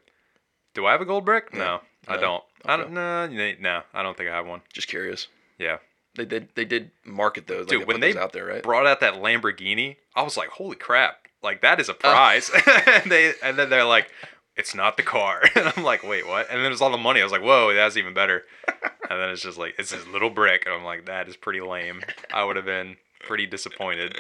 Do 0.75 0.87
I 0.87 0.93
have 0.93 1.01
a 1.01 1.05
gold 1.07 1.25
brick? 1.25 1.53
No. 1.53 1.81
I 2.07 2.15
No. 2.15 2.21
don't. 2.21 2.45
I 2.65 2.75
Okay. 2.75 2.83
don't. 2.85 2.93
No, 2.93 3.27
no, 3.27 3.53
no, 3.59 3.83
I 3.93 4.03
don't 4.05 4.17
think 4.17 4.31
I 4.31 4.37
have 4.37 4.47
one. 4.47 4.61
Just 4.73 4.87
curious. 4.89 5.27
Yeah. 5.59 5.79
They 6.15 6.25
did 6.25 6.51
they 6.55 6.65
did 6.65 6.93
market 7.05 7.47
those. 7.49 7.61
Like 7.67 7.69
Dude, 7.71 7.81
they 7.81 7.85
when 7.87 7.95
put 7.97 8.01
they 8.03 8.13
those 8.13 8.23
out 8.23 8.33
there, 8.33 8.47
right? 8.47 8.63
Brought 8.63 8.87
out 8.87 9.01
that 9.01 9.15
Lamborghini. 9.15 9.97
I 10.15 10.23
was 10.23 10.37
like, 10.37 10.51
holy 10.51 10.77
crap! 10.77 11.27
Like 11.43 11.63
that 11.63 11.81
is 11.81 11.89
a 11.89 11.95
prize. 11.95 12.51
and 12.87 13.11
they 13.11 13.35
and 13.43 13.59
then 13.59 13.71
they're 13.71 13.85
like, 13.85 14.11
it's 14.57 14.75
not 14.75 14.97
the 14.97 15.03
car. 15.03 15.43
And 15.55 15.73
I'm 15.77 15.85
like, 15.85 16.03
wait, 16.03 16.27
what? 16.27 16.51
And 16.51 16.65
then 16.65 16.73
it's 16.73 16.81
all 16.81 16.91
the 16.91 16.97
money. 16.99 17.21
I 17.21 17.25
was 17.25 17.33
like, 17.33 17.43
whoa, 17.43 17.73
that's 17.75 17.97
even 17.97 18.15
better. 18.15 18.45
And 19.11 19.19
then 19.19 19.31
it's 19.31 19.41
just 19.41 19.57
like 19.57 19.75
it's 19.79 19.91
this 19.91 20.07
little 20.07 20.29
brick. 20.29 20.65
And 20.67 20.75
I'm 20.75 20.85
like, 20.85 21.07
that 21.07 21.29
is 21.29 21.37
pretty 21.39 21.63
lame. 21.63 22.03
I 22.31 22.45
would 22.45 22.57
have 22.57 22.67
been 22.67 22.99
pretty 23.21 23.47
disappointed. 23.47 24.15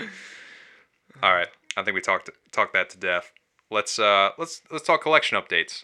All 1.22 1.34
right, 1.34 1.48
I 1.76 1.82
think 1.82 1.94
we 1.94 2.00
talked 2.00 2.30
talked 2.52 2.72
that 2.72 2.88
to 2.90 2.96
death. 2.98 3.30
Let's 3.70 3.98
uh 3.98 4.30
let's 4.38 4.62
let's 4.70 4.86
talk 4.86 5.02
collection 5.02 5.38
updates. 5.38 5.82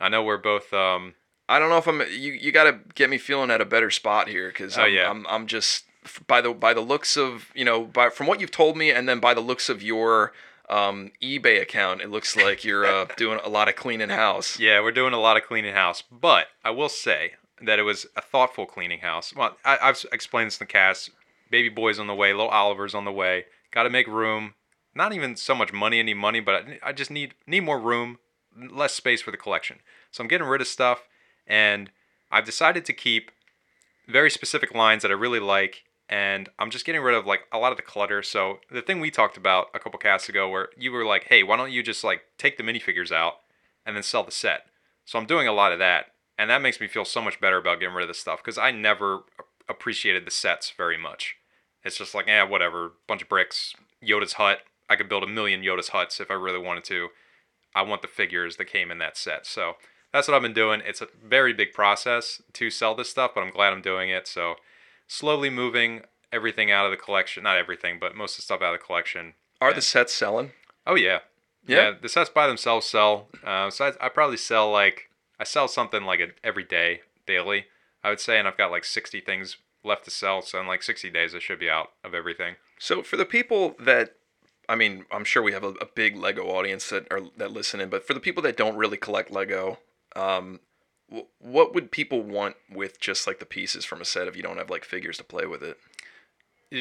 I 0.00 0.08
know 0.08 0.24
we're 0.24 0.38
both 0.38 0.72
um 0.72 1.14
I 1.48 1.58
don't 1.58 1.68
know 1.68 1.78
if 1.78 1.86
I'm. 1.88 2.00
You 2.00 2.32
you 2.32 2.52
got 2.52 2.64
to 2.64 2.80
get 2.94 3.10
me 3.10 3.18
feeling 3.18 3.50
at 3.50 3.60
a 3.60 3.64
better 3.64 3.90
spot 3.90 4.28
here 4.28 4.48
because 4.48 4.78
Oh, 4.78 4.82
I'm, 4.82 4.92
yeah. 4.92 5.10
I'm 5.10 5.26
I'm 5.28 5.46
just 5.48 5.84
by 6.26 6.40
the 6.40 6.52
by 6.52 6.74
the 6.74 6.80
looks 6.80 7.16
of 7.16 7.50
you 7.54 7.64
know 7.64 7.84
by 7.84 8.10
from 8.10 8.26
what 8.26 8.40
you've 8.40 8.50
told 8.50 8.76
me 8.76 8.90
and 8.90 9.08
then 9.08 9.20
by 9.20 9.34
the 9.34 9.40
looks 9.40 9.68
of 9.68 9.82
your 9.82 10.32
um, 10.70 11.10
eBay 11.20 11.60
account, 11.60 12.00
it 12.00 12.10
looks 12.10 12.36
like 12.36 12.64
you're 12.64 12.86
uh, 12.86 13.06
doing 13.16 13.40
a 13.44 13.48
lot 13.48 13.68
of 13.68 13.74
cleaning 13.74 14.08
house. 14.08 14.58
Yeah, 14.58 14.80
we're 14.80 14.92
doing 14.92 15.12
a 15.12 15.18
lot 15.18 15.36
of 15.36 15.42
cleaning 15.42 15.74
house, 15.74 16.02
but 16.02 16.46
I 16.64 16.70
will 16.70 16.88
say 16.88 17.32
that 17.60 17.78
it 17.78 17.82
was 17.82 18.06
a 18.16 18.22
thoughtful 18.22 18.66
cleaning 18.66 19.00
house. 19.00 19.34
Well, 19.34 19.56
I, 19.64 19.78
I've 19.82 20.04
explained 20.12 20.46
this 20.46 20.60
in 20.60 20.66
the 20.66 20.72
cast. 20.72 21.10
Baby 21.50 21.68
boy's 21.68 21.98
on 21.98 22.06
the 22.06 22.14
way, 22.14 22.32
little 22.32 22.48
Oliver's 22.48 22.94
on 22.94 23.04
the 23.04 23.12
way. 23.12 23.46
Got 23.72 23.82
to 23.82 23.90
make 23.90 24.06
room. 24.06 24.54
Not 24.94 25.12
even 25.12 25.36
so 25.36 25.54
much 25.54 25.72
money, 25.72 25.98
any 25.98 26.14
money, 26.14 26.40
but 26.40 26.54
I, 26.54 26.78
I 26.84 26.92
just 26.92 27.10
need 27.10 27.34
need 27.46 27.60
more 27.60 27.78
room, 27.78 28.18
less 28.56 28.94
space 28.94 29.20
for 29.20 29.32
the 29.32 29.36
collection. 29.36 29.78
So 30.12 30.22
I'm 30.22 30.28
getting 30.28 30.46
rid 30.46 30.60
of 30.60 30.68
stuff, 30.68 31.08
and 31.46 31.90
I've 32.30 32.44
decided 32.44 32.84
to 32.84 32.92
keep 32.92 33.32
very 34.08 34.30
specific 34.30 34.74
lines 34.74 35.02
that 35.02 35.10
I 35.10 35.14
really 35.14 35.40
like, 35.40 35.84
and 36.10 36.48
I'm 36.58 36.70
just 36.70 36.84
getting 36.84 37.00
rid 37.00 37.14
of 37.14 37.24
like 37.24 37.42
a 37.52 37.58
lot 37.58 37.70
of 37.70 37.78
the 37.78 37.82
clutter. 37.82 38.22
So 38.22 38.58
the 38.70 38.82
thing 38.82 38.98
we 39.00 39.10
talked 39.10 39.36
about 39.36 39.68
a 39.72 39.78
couple 39.78 39.98
casts 39.98 40.28
ago, 40.28 40.48
where 40.48 40.68
you 40.76 40.90
were 40.92 41.04
like, 41.04 41.28
"Hey, 41.28 41.42
why 41.42 41.56
don't 41.56 41.72
you 41.72 41.82
just 41.82 42.04
like 42.04 42.22
take 42.36 42.58
the 42.58 42.64
minifigures 42.64 43.12
out 43.12 43.34
and 43.86 43.96
then 43.96 44.02
sell 44.02 44.24
the 44.24 44.32
set?" 44.32 44.66
So 45.06 45.18
I'm 45.18 45.26
doing 45.26 45.46
a 45.46 45.52
lot 45.52 45.72
of 45.72 45.78
that, 45.78 46.06
and 46.36 46.50
that 46.50 46.60
makes 46.60 46.80
me 46.80 46.88
feel 46.88 47.04
so 47.04 47.22
much 47.22 47.40
better 47.40 47.56
about 47.56 47.80
getting 47.80 47.94
rid 47.94 48.02
of 48.02 48.08
this 48.08 48.18
stuff 48.18 48.40
because 48.42 48.58
I 48.58 48.72
never 48.72 49.20
appreciated 49.68 50.26
the 50.26 50.30
sets 50.32 50.72
very 50.76 50.98
much. 50.98 51.36
It's 51.84 51.96
just 51.96 52.14
like, 52.14 52.26
yeah, 52.26 52.42
whatever, 52.42 52.92
bunch 53.06 53.22
of 53.22 53.28
bricks, 53.28 53.74
Yoda's 54.04 54.34
hut. 54.34 54.60
I 54.88 54.96
could 54.96 55.08
build 55.08 55.22
a 55.22 55.28
million 55.28 55.62
Yoda's 55.62 55.90
huts 55.90 56.20
if 56.20 56.30
I 56.30 56.34
really 56.34 56.58
wanted 56.58 56.84
to. 56.84 57.08
I 57.74 57.82
want 57.82 58.02
the 58.02 58.08
figures 58.08 58.56
that 58.56 58.64
came 58.66 58.90
in 58.90 58.98
that 58.98 59.16
set. 59.16 59.46
So 59.46 59.74
that's 60.12 60.26
what 60.26 60.34
I've 60.34 60.42
been 60.42 60.52
doing. 60.52 60.82
It's 60.84 61.00
a 61.00 61.08
very 61.24 61.52
big 61.52 61.72
process 61.72 62.42
to 62.54 62.70
sell 62.70 62.96
this 62.96 63.08
stuff, 63.08 63.30
but 63.34 63.42
I'm 63.42 63.52
glad 63.52 63.72
I'm 63.72 63.80
doing 63.80 64.10
it. 64.10 64.26
So 64.26 64.56
slowly 65.10 65.50
moving 65.50 66.02
everything 66.32 66.70
out 66.70 66.84
of 66.86 66.92
the 66.92 66.96
collection. 66.96 67.42
Not 67.42 67.58
everything, 67.58 67.98
but 67.98 68.14
most 68.14 68.34
of 68.34 68.36
the 68.38 68.42
stuff 68.42 68.62
out 68.62 68.72
of 68.74 68.80
the 68.80 68.86
collection. 68.86 69.34
Are 69.60 69.74
the 69.74 69.82
sets 69.82 70.14
selling? 70.14 70.52
Oh 70.86 70.94
yeah, 70.94 71.18
Yeah? 71.66 71.92
the 72.00 72.08
sets 72.08 72.30
by 72.30 72.46
themselves 72.46 72.86
sell. 72.86 73.28
Uh, 73.44 73.68
so 73.70 73.86
I, 74.00 74.06
I 74.06 74.08
probably 74.08 74.36
sell 74.36 74.70
like 74.70 75.10
I 75.38 75.44
sell 75.44 75.68
something 75.68 76.04
like 76.04 76.20
a, 76.20 76.28
every 76.44 76.64
day, 76.64 77.00
daily. 77.26 77.66
I 78.04 78.10
would 78.10 78.20
say, 78.20 78.38
and 78.38 78.46
I've 78.48 78.56
got 78.56 78.70
like 78.70 78.84
60 78.84 79.20
things 79.20 79.56
left 79.84 80.04
to 80.04 80.10
sell. 80.10 80.40
So 80.42 80.60
in 80.60 80.66
like 80.66 80.82
60 80.82 81.10
days, 81.10 81.34
I 81.34 81.38
should 81.40 81.58
be 81.58 81.68
out 81.68 81.90
of 82.04 82.14
everything. 82.14 82.54
So 82.78 83.02
for 83.02 83.16
the 83.16 83.26
people 83.26 83.74
that, 83.80 84.14
I 84.68 84.76
mean, 84.76 85.04
I'm 85.10 85.24
sure 85.24 85.42
we 85.42 85.52
have 85.52 85.64
a, 85.64 85.70
a 85.80 85.86
big 85.86 86.16
Lego 86.16 86.44
audience 86.44 86.88
that 86.90 87.06
are 87.10 87.20
that 87.36 87.50
listen 87.50 87.80
in, 87.80 87.90
but 87.90 88.06
for 88.06 88.14
the 88.14 88.20
people 88.20 88.42
that 88.44 88.56
don't 88.56 88.76
really 88.76 88.96
collect 88.96 89.30
Lego, 89.30 89.78
um, 90.16 90.60
what 91.40 91.74
would 91.74 91.90
people 91.90 92.22
want 92.22 92.56
with 92.70 93.00
just 93.00 93.26
like 93.26 93.38
the 93.38 93.46
pieces 93.46 93.84
from 93.84 94.00
a 94.00 94.04
set 94.04 94.28
if 94.28 94.36
you 94.36 94.42
don't 94.42 94.58
have 94.58 94.70
like 94.70 94.84
figures 94.84 95.16
to 95.18 95.24
play 95.24 95.46
with 95.46 95.62
it? 95.62 95.76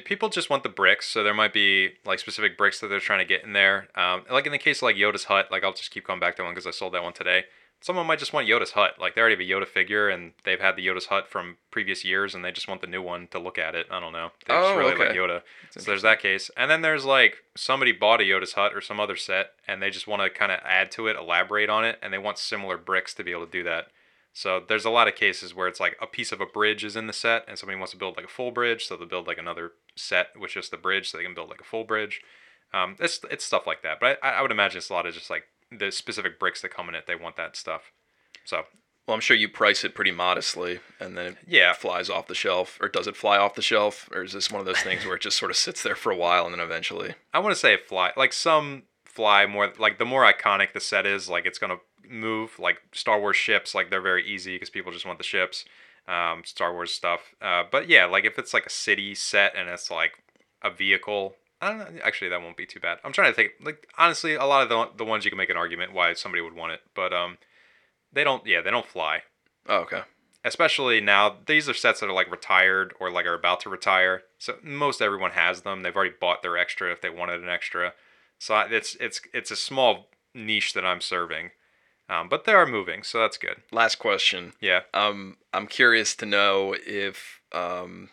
people 0.05 0.29
just 0.29 0.49
want 0.51 0.61
the 0.63 0.69
bricks, 0.69 1.07
so 1.07 1.23
there 1.23 1.33
might 1.33 1.53
be 1.53 1.93
like 2.05 2.19
specific 2.19 2.57
bricks 2.57 2.79
that 2.79 2.87
they're 2.87 2.99
trying 2.99 3.19
to 3.19 3.25
get 3.25 3.43
in 3.43 3.53
there. 3.53 3.87
Um, 3.95 4.23
like 4.29 4.45
in 4.45 4.51
the 4.51 4.59
case 4.59 4.79
of 4.79 4.83
like 4.83 4.95
Yoda's 4.95 5.23
hut, 5.25 5.47
like 5.51 5.63
I'll 5.63 5.73
just 5.73 5.91
keep 5.91 6.05
coming 6.05 6.19
back 6.19 6.35
to 6.35 6.43
one 6.43 6.53
because 6.53 6.67
I 6.67 6.71
sold 6.71 6.93
that 6.93 7.03
one 7.03 7.13
today. 7.13 7.45
Someone 7.81 8.05
might 8.05 8.19
just 8.19 8.33
want 8.33 8.47
Yoda's 8.47 8.71
hut, 8.71 8.95
like 8.99 9.15
they 9.15 9.21
already 9.21 9.35
have 9.35 9.39
a 9.39 9.49
Yoda 9.49 9.67
figure 9.67 10.09
and 10.09 10.33
they've 10.43 10.59
had 10.59 10.75
the 10.75 10.85
Yoda's 10.85 11.07
hut 11.07 11.27
from 11.29 11.57
previous 11.71 12.03
years, 12.05 12.35
and 12.35 12.43
they 12.45 12.51
just 12.51 12.67
want 12.67 12.81
the 12.81 12.87
new 12.87 13.01
one 13.01 13.27
to 13.31 13.39
look 13.39 13.57
at 13.57 13.73
it. 13.73 13.87
I 13.89 13.99
don't 13.99 14.13
know. 14.13 14.31
They 14.45 14.53
just 14.53 14.67
Oh, 14.67 14.77
really 14.77 14.95
like 14.95 15.09
okay. 15.09 15.17
Yoda. 15.17 15.41
So 15.71 15.79
there's 15.79 16.01
that 16.03 16.19
case, 16.21 16.51
and 16.55 16.69
then 16.69 16.81
there's 16.81 17.05
like 17.05 17.37
somebody 17.55 17.91
bought 17.93 18.21
a 18.21 18.25
Yoda's 18.25 18.53
hut 18.53 18.75
or 18.75 18.81
some 18.81 18.99
other 18.99 19.15
set, 19.15 19.53
and 19.67 19.81
they 19.81 19.89
just 19.89 20.07
want 20.07 20.21
to 20.21 20.29
kind 20.29 20.51
of 20.51 20.59
add 20.63 20.91
to 20.91 21.07
it, 21.07 21.15
elaborate 21.15 21.69
on 21.69 21.83
it, 21.83 21.97
and 22.01 22.13
they 22.13 22.17
want 22.19 22.37
similar 22.37 22.77
bricks 22.77 23.13
to 23.15 23.23
be 23.23 23.31
able 23.31 23.45
to 23.45 23.51
do 23.51 23.63
that. 23.63 23.87
So 24.33 24.61
there's 24.65 24.85
a 24.85 24.89
lot 24.89 25.07
of 25.07 25.15
cases 25.15 25.53
where 25.55 25.67
it's 25.67 25.79
like 25.79 25.97
a 26.01 26.07
piece 26.07 26.31
of 26.31 26.39
a 26.39 26.45
bridge 26.45 26.83
is 26.83 26.95
in 26.95 27.07
the 27.07 27.13
set, 27.13 27.43
and 27.47 27.57
somebody 27.57 27.77
wants 27.77 27.91
to 27.91 27.97
build 27.97 28.15
like 28.15 28.25
a 28.25 28.29
full 28.29 28.51
bridge, 28.51 28.85
so 28.85 28.95
they'll 28.95 29.07
build 29.07 29.27
like 29.27 29.37
another 29.37 29.71
set 29.95 30.27
with 30.39 30.51
just 30.51 30.71
the 30.71 30.77
bridge, 30.77 31.09
so 31.09 31.17
they 31.17 31.23
can 31.23 31.33
build 31.33 31.49
like 31.49 31.61
a 31.61 31.65
full 31.65 31.83
bridge. 31.83 32.21
Um, 32.73 32.95
it's 32.99 33.19
it's 33.31 33.43
stuff 33.43 33.65
like 33.65 33.81
that, 33.83 33.99
but 33.99 34.19
I, 34.23 34.29
I 34.29 34.41
would 34.41 34.51
imagine 34.51 34.77
it's 34.77 34.89
a 34.89 34.93
lot 34.93 35.05
of 35.07 35.13
just 35.13 35.29
like 35.29 35.43
the 35.71 35.91
specific 35.91 36.39
bricks 36.39 36.61
that 36.61 36.73
come 36.73 36.87
in 36.89 36.95
it. 36.95 37.05
They 37.07 37.15
want 37.15 37.35
that 37.37 37.55
stuff. 37.55 37.91
So 38.45 38.63
Well, 39.07 39.15
I'm 39.15 39.21
sure 39.21 39.35
you 39.35 39.49
price 39.49 39.83
it 39.83 39.95
pretty 39.95 40.11
modestly, 40.11 40.79
and 40.99 41.17
then 41.17 41.33
it 41.33 41.37
Yeah. 41.47 41.73
flies 41.73 42.09
off 42.09 42.27
the 42.27 42.35
shelf, 42.35 42.77
or 42.79 42.87
does 42.87 43.07
it 43.07 43.15
fly 43.17 43.37
off 43.37 43.55
the 43.55 43.61
shelf, 43.63 44.07
or 44.11 44.23
is 44.23 44.33
this 44.33 44.51
one 44.51 44.59
of 44.59 44.67
those 44.67 44.81
things 44.81 45.03
where 45.05 45.15
it 45.15 45.21
just 45.21 45.37
sort 45.37 45.49
of 45.51 45.57
sits 45.57 45.81
there 45.83 45.95
for 45.95 46.11
a 46.11 46.15
while 46.15 46.45
and 46.45 46.53
then 46.53 46.61
eventually? 46.61 47.15
I 47.33 47.39
want 47.39 47.53
to 47.53 47.59
say 47.59 47.75
fly 47.77 48.13
like 48.15 48.33
some 48.33 48.83
fly 49.03 49.47
more 49.47 49.73
like 49.79 49.97
the 49.97 50.05
more 50.05 50.31
iconic 50.31 50.73
the 50.73 50.79
set 50.79 51.05
is, 51.07 51.27
like 51.27 51.45
it's 51.47 51.57
gonna 51.59 51.79
move. 52.09 52.59
Like 52.59 52.81
Star 52.93 53.19
Wars 53.19 53.35
ships, 53.37 53.73
like 53.75 53.89
they're 53.89 54.01
very 54.01 54.25
easy 54.27 54.55
because 54.55 54.69
people 54.69 54.91
just 54.91 55.05
want 55.05 55.17
the 55.19 55.23
ships. 55.23 55.65
Um, 56.07 56.43
Star 56.43 56.73
Wars 56.73 56.91
stuff. 56.91 57.33
Uh, 57.41 57.63
but 57.71 57.87
yeah, 57.89 58.05
like 58.05 58.25
if 58.25 58.39
it's 58.39 58.53
like 58.53 58.65
a 58.65 58.69
city 58.71 59.13
set 59.15 59.55
and 59.55 59.69
it's 59.69 59.91
like 59.91 60.23
a 60.63 60.69
vehicle. 60.71 61.35
I 61.61 61.69
don't 61.69 61.79
know. 61.79 62.01
Actually, 62.03 62.29
that 62.29 62.41
won't 62.41 62.55
be 62.57 62.65
too 62.65 62.79
bad. 62.79 62.99
I'm 63.03 63.11
trying 63.11 63.31
to 63.31 63.35
think. 63.35 63.51
Like 63.61 63.87
honestly, 63.97 64.35
a 64.35 64.45
lot 64.45 64.63
of 64.63 64.69
the 64.69 64.89
the 64.97 65.05
ones 65.05 65.25
you 65.25 65.31
can 65.31 65.37
make 65.37 65.49
an 65.49 65.57
argument 65.57 65.93
why 65.93 66.13
somebody 66.13 66.41
would 66.41 66.55
want 66.55 66.71
it, 66.71 66.81
but 66.95 67.11
um, 67.13 67.37
they 68.13 68.23
don't. 68.23 68.45
Yeah, 68.45 68.61
they 68.61 68.71
don't 68.71 68.85
fly. 68.87 69.23
Oh, 69.67 69.79
okay. 69.79 70.01
especially 70.43 71.01
now 71.01 71.35
these 71.45 71.67
are 71.69 71.73
sets 71.73 71.99
that 71.99 72.07
are 72.09 72.13
like 72.13 72.31
retired 72.31 72.93
or 72.99 73.11
like 73.11 73.25
are 73.25 73.33
about 73.33 73.59
to 73.59 73.69
retire 73.69 74.23
so 74.37 74.55
most 74.63 75.01
everyone 75.01 75.31
has 75.31 75.61
them 75.61 75.83
they've 75.83 75.95
already 75.95 76.15
bought 76.19 76.41
their 76.41 76.57
extra 76.57 76.91
if 76.91 77.01
they 77.01 77.09
wanted 77.09 77.43
an 77.43 77.49
extra 77.49 77.93
so 78.39 78.57
it's 78.71 78.95
it's 79.01 79.21
it's 79.33 79.51
a 79.51 79.55
small 79.55 80.07
niche 80.33 80.73
that 80.73 80.85
i'm 80.85 81.01
serving 81.01 81.51
um, 82.09 82.27
but 82.27 82.45
they 82.45 82.53
are 82.53 82.65
moving 82.65 83.03
so 83.03 83.19
that's 83.19 83.37
good 83.37 83.57
Last 83.71 83.95
question. 83.99 84.53
yeah 84.59 84.81
Um, 84.93 85.37
I'm 85.53 85.67
curious 85.67 86.15
to 86.17 86.25
know 86.25 86.75
if 86.85 87.41
um, 87.53 88.09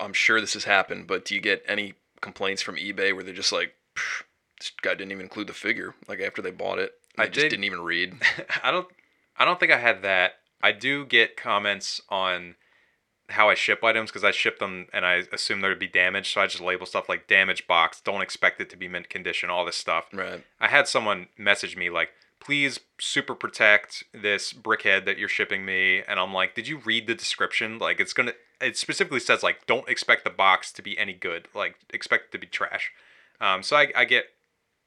I'm 0.00 0.12
sure 0.12 0.40
this 0.40 0.54
has 0.54 0.64
happened, 0.64 1.06
but 1.06 1.24
do 1.24 1.34
you 1.34 1.40
get 1.40 1.64
any 1.66 1.94
complaints 2.20 2.62
from 2.62 2.76
eBay 2.76 3.14
where 3.14 3.22
they're 3.24 3.32
just 3.34 3.52
like, 3.52 3.74
"Pff, 3.96 4.22
this 4.60 4.70
guy 4.82 4.90
didn't 4.94 5.12
even 5.12 5.22
include 5.24 5.46
the 5.46 5.54
figure, 5.54 5.94
like 6.08 6.20
after 6.20 6.42
they 6.42 6.50
bought 6.50 6.78
it, 6.78 6.92
I 7.16 7.26
just 7.26 7.34
did- 7.44 7.48
didn't 7.50 7.64
even 7.64 7.80
read. 7.80 8.14
i 8.62 8.70
don't 8.70 8.86
i 9.36 9.44
don't 9.44 9.58
think 9.60 9.72
i 9.72 9.78
had 9.78 10.02
that 10.02 10.32
i 10.62 10.72
do 10.72 11.04
get 11.06 11.36
comments 11.36 12.00
on 12.08 12.56
how 13.30 13.48
i 13.50 13.54
ship 13.54 13.84
items 13.84 14.10
because 14.10 14.24
i 14.24 14.30
ship 14.32 14.58
them 14.58 14.86
and 14.92 15.04
i 15.06 15.22
assume 15.32 15.60
there 15.60 15.70
would 15.70 15.78
be 15.78 15.86
damage 15.86 16.32
so 16.32 16.40
i 16.40 16.46
just 16.46 16.62
label 16.62 16.86
stuff 16.86 17.08
like 17.08 17.26
damaged 17.28 17.66
box 17.68 18.00
don't 18.00 18.22
expect 18.22 18.60
it 18.60 18.68
to 18.70 18.76
be 18.76 18.88
mint 18.88 19.08
condition 19.08 19.48
all 19.50 19.64
this 19.64 19.76
stuff 19.76 20.06
right. 20.12 20.42
I 20.60 20.68
had 20.68 20.88
someone 20.88 21.28
message 21.36 21.76
me 21.76 21.88
like, 21.90 22.10
please 22.40 22.80
super 23.00 23.34
protect 23.34 24.04
this 24.12 24.52
brickhead 24.52 25.04
that 25.04 25.18
you're 25.18 25.28
shipping 25.28 25.64
me. 25.64 26.02
And 26.06 26.18
I'm 26.20 26.32
like, 26.32 26.54
did 26.54 26.68
you 26.68 26.78
read 26.78 27.06
the 27.06 27.14
description? 27.14 27.78
Like, 27.78 28.00
it's 28.00 28.12
gonna, 28.12 28.32
it 28.60 28.76
specifically 28.76 29.20
says, 29.20 29.42
like, 29.42 29.66
don't 29.66 29.88
expect 29.88 30.24
the 30.24 30.30
box 30.30 30.72
to 30.72 30.82
be 30.82 30.98
any 30.98 31.12
good. 31.12 31.48
Like, 31.54 31.76
expect 31.90 32.26
it 32.26 32.32
to 32.32 32.38
be 32.38 32.46
trash. 32.46 32.90
Um, 33.40 33.62
so 33.62 33.76
I, 33.76 33.92
I 33.94 34.04
get 34.04 34.24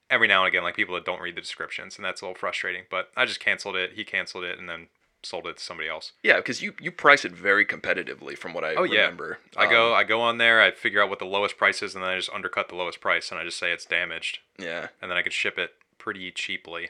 every 0.09 0.27
now 0.27 0.41
and 0.43 0.47
again, 0.49 0.63
like, 0.63 0.75
people 0.75 0.95
that 0.95 1.05
don't 1.05 1.21
read 1.21 1.35
the 1.35 1.41
descriptions, 1.41 1.95
and 1.97 2.03
that's 2.05 2.21
a 2.21 2.25
little 2.25 2.37
frustrating. 2.39 2.83
But 2.89 3.09
I 3.15 3.25
just 3.25 3.39
canceled 3.39 3.75
it. 3.75 3.91
He 3.93 4.03
canceled 4.03 4.43
it 4.43 4.59
and 4.59 4.67
then 4.67 4.87
sold 5.23 5.45
it 5.45 5.57
to 5.57 5.63
somebody 5.63 5.87
else. 5.87 6.13
Yeah, 6.23 6.37
because 6.37 6.63
you 6.63 6.73
you 6.81 6.91
price 6.91 7.23
it 7.25 7.31
very 7.31 7.63
competitively 7.63 8.35
from 8.35 8.53
what 8.55 8.63
I 8.63 8.73
Oh, 8.73 8.83
yeah. 8.83 9.01
remember. 9.01 9.37
I 9.55 9.69
go, 9.69 9.91
Um, 9.91 9.99
I 9.99 10.03
go 10.03 10.19
on 10.19 10.39
there, 10.39 10.59
I 10.61 10.71
figure 10.71 10.99
out 11.01 11.09
what 11.11 11.19
the 11.19 11.25
lowest 11.25 11.57
price 11.57 11.83
is, 11.83 11.93
and 11.93 12.03
then 12.03 12.09
I 12.09 12.15
just 12.15 12.31
undercut 12.33 12.69
the 12.69 12.75
lowest 12.75 12.99
price, 13.01 13.29
and 13.29 13.39
I 13.39 13.43
just 13.43 13.59
say 13.59 13.71
it's 13.71 13.85
damaged, 13.85 14.39
yeah, 14.57 14.87
and 14.99 15.11
then 15.11 15.17
I 15.19 15.21
could 15.21 15.31
ship 15.31 15.59
it 15.59 15.73
pretty 15.99 16.31
cheaply. 16.31 16.89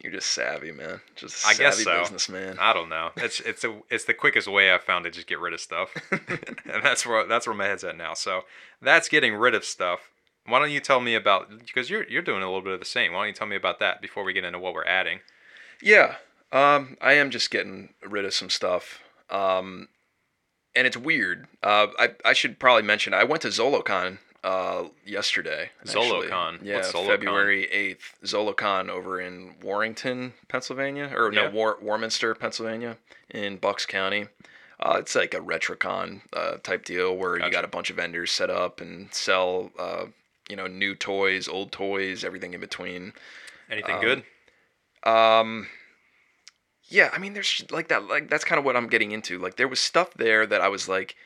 You're 0.00 0.12
just 0.12 0.30
savvy, 0.30 0.70
man. 0.70 1.00
Just 1.16 1.46
I 1.46 1.54
guess 1.54 1.82
so. 1.82 1.98
businessman. 2.00 2.56
I 2.60 2.72
don't 2.72 2.88
know. 2.88 3.10
It's 3.16 3.40
it's 3.40 3.64
a 3.64 3.80
it's 3.90 4.04
the 4.04 4.14
quickest 4.14 4.46
way 4.48 4.70
I've 4.70 4.84
found 4.84 5.04
to 5.04 5.10
just 5.10 5.26
get 5.26 5.40
rid 5.40 5.52
of 5.52 5.60
stuff, 5.60 5.94
and 6.10 6.82
that's 6.82 7.04
where 7.04 7.26
that's 7.26 7.46
where 7.46 7.56
my 7.56 7.66
head's 7.66 7.84
at 7.84 7.96
now. 7.96 8.14
So 8.14 8.42
that's 8.80 9.08
getting 9.08 9.34
rid 9.34 9.54
of 9.54 9.64
stuff. 9.64 10.10
Why 10.46 10.60
don't 10.60 10.70
you 10.70 10.80
tell 10.80 11.00
me 11.00 11.14
about 11.14 11.50
because 11.58 11.90
you're 11.90 12.04
you're 12.04 12.22
doing 12.22 12.42
a 12.42 12.46
little 12.46 12.62
bit 12.62 12.74
of 12.74 12.80
the 12.80 12.86
same. 12.86 13.12
Why 13.12 13.20
don't 13.20 13.28
you 13.28 13.34
tell 13.34 13.48
me 13.48 13.56
about 13.56 13.80
that 13.80 14.00
before 14.00 14.24
we 14.24 14.32
get 14.32 14.44
into 14.44 14.58
what 14.58 14.72
we're 14.72 14.84
adding? 14.84 15.20
Yeah, 15.82 16.16
um, 16.52 16.96
I 17.00 17.14
am 17.14 17.30
just 17.30 17.50
getting 17.50 17.90
rid 18.06 18.24
of 18.24 18.34
some 18.34 18.50
stuff. 18.50 19.00
Um, 19.30 19.88
and 20.74 20.86
it's 20.86 20.96
weird. 20.96 21.48
Uh, 21.62 21.88
I 21.98 22.10
I 22.24 22.32
should 22.32 22.58
probably 22.58 22.84
mention 22.84 23.14
I 23.14 23.24
went 23.24 23.42
to 23.42 23.48
ZoloCon 23.48 24.18
uh 24.44 24.84
yesterday. 25.04 25.70
actually. 25.80 26.28
ZoloCon? 26.28 26.58
Yeah, 26.62 26.76
What's 26.76 26.92
ZoloCon? 26.92 27.06
February 27.06 27.64
eighth. 27.70 28.16
ZoloCon 28.24 28.88
over 28.88 29.20
in 29.20 29.54
Warrington, 29.62 30.34
Pennsylvania, 30.48 31.10
or 31.14 31.32
Yeah. 31.32 31.42
no, 31.44 31.50
War- 31.50 31.78
Warminster, 31.80 32.34
Pennsylvania, 32.34 32.96
in 33.30 33.56
Bucks 33.56 33.84
County. 33.86 34.28
Uh, 34.80 34.96
it's 35.00 35.16
like 35.16 35.34
a 35.34 35.38
retrocon 35.40 36.20
uh, 36.32 36.58
type 36.62 36.84
deal 36.84 37.16
where 37.16 37.36
you 37.38 37.50
got 37.50 37.64
a 37.64 37.68
bunch 37.68 37.90
of 37.90 37.96
vendors 37.96 38.30
set 38.30 38.48
up 38.48 38.80
and 38.80 39.12
sell 39.12 39.72
uh, 39.78 40.06
you 40.48 40.54
know, 40.56 40.66
new 40.68 40.94
toys, 40.94 41.48
old 41.48 41.72
toys, 41.72 42.22
everything 42.24 42.54
in 42.54 42.60
between. 42.60 43.12
Anything 43.68 43.96
Um, 43.96 44.00
good? 44.00 44.22
Um, 45.02 45.66
yeah, 46.84 47.10
I 47.12 47.18
mean, 47.18 47.34
there's 47.34 47.64
like 47.70 47.88
that, 47.88 48.04
like 48.08 48.30
that's 48.30 48.44
kind 48.44 48.58
of 48.58 48.64
what 48.64 48.76
I'm 48.76 48.86
getting 48.86 49.12
into. 49.12 49.38
Like 49.38 49.56
there 49.56 49.68
was 49.68 49.80
stuff 49.80 50.14
there 50.14 50.46
that 50.46 50.60
I 50.60 50.68
was 50.68 50.88
like, 50.88 51.16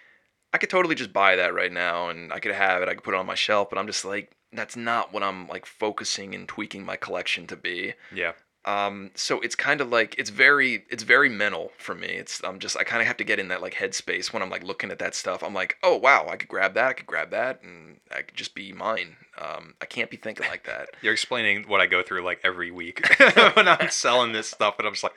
I 0.53 0.59
could 0.59 0.71
totally 0.71 0.95
just 0.95 1.13
buy 1.13 1.37
that 1.37 1.55
right 1.55 1.73
now, 1.73 2.09
and 2.09 2.33
I 2.33 2.39
could 2.39 2.53
have 2.53 2.83
it. 2.83 2.89
I 2.89 2.95
could 2.95 3.05
put 3.05 3.15
it 3.15 3.19
on 3.19 3.27
my 3.27 3.35
shelf, 3.35 3.71
but 3.71 3.79
I'm 3.79 3.87
just 3.87 4.05
like, 4.05 4.37
that's 4.53 4.77
not 4.77 5.13
what 5.13 5.23
I'm 5.23 5.49
like 5.49 5.65
focusing 5.67 6.35
and 6.35 6.47
tweaking 6.47 6.85
my 6.85 6.97
collection 6.97 7.47
to 7.47 7.57
be. 7.57 7.95
Yeah. 8.15 8.33
Um, 8.65 9.11
so 9.15 9.41
it's 9.41 9.57
kind 9.57 9.81
of 9.81 9.89
like 9.91 10.15
it's 10.19 10.31
very 10.31 10.85
it's 10.89 11.03
very 11.03 11.29
mental 11.29 11.73
for 11.79 11.95
me. 11.95 12.07
It's 12.07 12.43
I'm 12.45 12.61
just 12.61 12.77
I 12.77 12.85
kind 12.85 13.01
of 13.01 13.09
have 13.09 13.17
to 13.17 13.25
get 13.25 13.41
in 13.41 13.49
that 13.49 13.61
like 13.61 13.75
headspace 13.75 14.33
when 14.33 14.41
I'm 14.41 14.51
like 14.51 14.63
looking 14.63 14.93
at 14.93 15.01
that 15.01 15.17
stuff. 15.17 15.43
I'm 15.43 15.55
like, 15.55 15.79
oh 15.83 15.97
wow, 15.97 16.29
I 16.31 16.37
could 16.37 16.49
grab 16.49 16.75
that, 16.75 16.89
I 16.89 16.93
could 16.93 17.07
grab 17.07 17.31
that, 17.31 17.63
and 17.65 17.99
I 18.15 18.23
could 18.23 18.37
just 18.37 18.55
be 18.55 18.73
mine. 18.73 19.17
Um, 19.37 19.75
I 19.81 19.87
can't 19.87 20.11
be 20.11 20.17
thinking 20.17 20.47
like 20.47 20.65
that. 20.67 20.91
You're 21.03 21.13
explaining 21.13 21.65
what 21.67 21.81
I 21.81 21.87
go 21.87 22.03
through 22.03 22.23
like 22.23 22.41
every 22.45 22.71
week 22.71 23.05
when 23.55 23.67
I'm 23.67 23.91
selling 23.91 24.33
this 24.33 24.49
stuff, 24.49 24.77
and 24.79 24.87
I'm 24.87 24.93
just 24.93 25.03
like, 25.03 25.15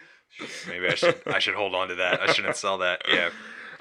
maybe 0.67 0.87
I 0.87 0.95
should 0.95 1.21
I 1.27 1.37
should 1.37 1.55
hold 1.55 1.75
on 1.75 1.89
to 1.89 1.95
that. 1.95 2.21
I 2.21 2.33
shouldn't 2.33 2.55
sell 2.55 2.79
that. 2.79 3.03
Yeah. 3.07 3.29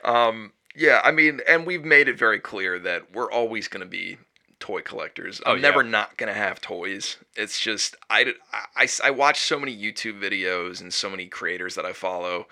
Um, 0.04 0.52
yeah, 0.74 1.00
I 1.04 1.10
mean, 1.10 1.40
and 1.48 1.66
we've 1.66 1.84
made 1.84 2.08
it 2.08 2.18
very 2.18 2.40
clear 2.40 2.78
that 2.80 3.14
we're 3.14 3.30
always 3.30 3.68
going 3.68 3.80
to 3.82 3.86
be 3.90 4.18
toy 4.60 4.80
collectors. 4.80 5.40
I'm 5.44 5.52
Oh, 5.52 5.54
yeah. 5.56 5.62
never 5.62 5.82
not 5.82 6.16
going 6.16 6.32
to 6.32 6.38
have 6.38 6.60
toys. 6.60 7.16
It's 7.36 7.60
just, 7.60 7.96
I, 8.08 8.34
I, 8.76 8.88
I 9.02 9.10
watch 9.10 9.40
so 9.40 9.58
many 9.58 9.76
YouTube 9.76 10.20
videos 10.20 10.80
and 10.80 10.92
so 10.92 11.10
many 11.10 11.26
creators 11.26 11.74
that 11.74 11.84
I 11.84 11.92
follow 11.92 12.46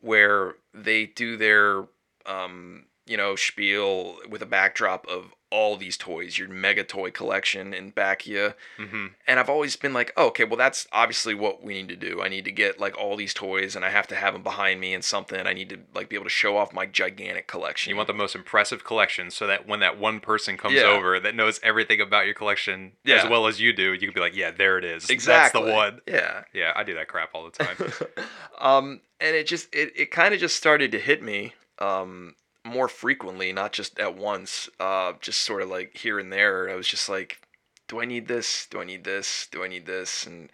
where 0.00 0.54
they 0.74 1.06
do 1.06 1.36
their, 1.36 1.84
um, 2.26 2.86
you 3.06 3.16
know, 3.16 3.36
spiel 3.36 4.16
with 4.28 4.42
a 4.42 4.46
backdrop 4.46 5.06
of 5.06 5.32
all 5.52 5.76
these 5.76 5.96
toys, 5.98 6.38
your 6.38 6.48
mega 6.48 6.82
toy 6.82 7.10
collection 7.10 7.74
in 7.74 7.90
back 7.90 8.26
you. 8.26 8.54
hmm 8.78 9.08
And 9.26 9.38
I've 9.38 9.50
always 9.50 9.76
been 9.76 9.92
like, 9.92 10.10
oh, 10.16 10.28
okay, 10.28 10.44
well, 10.44 10.56
that's 10.56 10.88
obviously 10.92 11.34
what 11.34 11.62
we 11.62 11.74
need 11.74 11.88
to 11.90 11.96
do. 11.96 12.22
I 12.22 12.28
need 12.28 12.46
to 12.46 12.50
get 12.52 12.80
like 12.80 12.96
all 12.98 13.16
these 13.16 13.34
toys, 13.34 13.76
and 13.76 13.84
I 13.84 13.90
have 13.90 14.06
to 14.08 14.14
have 14.16 14.32
them 14.32 14.42
behind 14.42 14.80
me 14.80 14.94
and 14.94 15.04
something. 15.04 15.46
I 15.46 15.52
need 15.52 15.68
to 15.68 15.78
like 15.94 16.08
be 16.08 16.16
able 16.16 16.24
to 16.24 16.30
show 16.30 16.56
off 16.56 16.72
my 16.72 16.86
gigantic 16.86 17.46
collection. 17.46 17.90
You 17.90 17.96
want 17.96 18.06
the 18.08 18.14
most 18.14 18.34
impressive 18.34 18.82
collection, 18.82 19.30
so 19.30 19.46
that 19.46 19.68
when 19.68 19.80
that 19.80 19.98
one 19.98 20.18
person 20.20 20.56
comes 20.56 20.74
Yeah. 20.74 20.84
over 20.84 21.20
that 21.20 21.34
knows 21.34 21.60
everything 21.62 22.00
about 22.00 22.24
your 22.24 22.34
collection 22.34 22.92
Yeah. 23.04 23.22
as 23.22 23.28
well 23.30 23.46
as 23.46 23.60
you 23.60 23.72
do, 23.74 23.92
you 23.92 23.98
can 24.00 24.12
be 24.14 24.20
like, 24.20 24.34
yeah, 24.34 24.50
there 24.50 24.78
it 24.78 24.84
is. 24.84 25.10
exactly 25.10 25.60
That's 25.60 25.70
the 25.70 25.74
one. 25.76 26.00
Yeah. 26.08 26.44
Yeah, 26.54 26.72
I 26.74 26.82
do 26.82 26.94
that 26.94 27.08
crap 27.08 27.30
all 27.34 27.44
the 27.44 27.64
time. 27.64 27.76
um, 28.58 29.00
and 29.20 29.36
it 29.36 29.46
just 29.46 29.72
it, 29.74 29.92
it 29.94 30.10
kind 30.10 30.32
of 30.34 30.40
just 30.40 30.56
started 30.56 30.92
to 30.92 30.98
hit 30.98 31.22
me 31.22 31.52
um 31.78 32.34
more 32.64 32.88
frequently, 32.88 33.52
not 33.52 33.72
just 33.72 33.98
at 33.98 34.16
once. 34.16 34.68
Uh, 34.78 35.14
just 35.20 35.40
sort 35.42 35.62
of 35.62 35.68
like 35.68 35.96
here 35.96 36.18
and 36.18 36.32
there. 36.32 36.68
I 36.68 36.74
was 36.76 36.88
just 36.88 37.08
like, 37.08 37.40
do 37.88 38.00
I 38.00 38.04
need 38.04 38.28
this? 38.28 38.66
Do 38.70 38.80
I 38.80 38.84
need 38.84 39.04
this? 39.04 39.48
Do 39.50 39.64
I 39.64 39.68
need 39.68 39.86
this? 39.86 40.26
And 40.26 40.50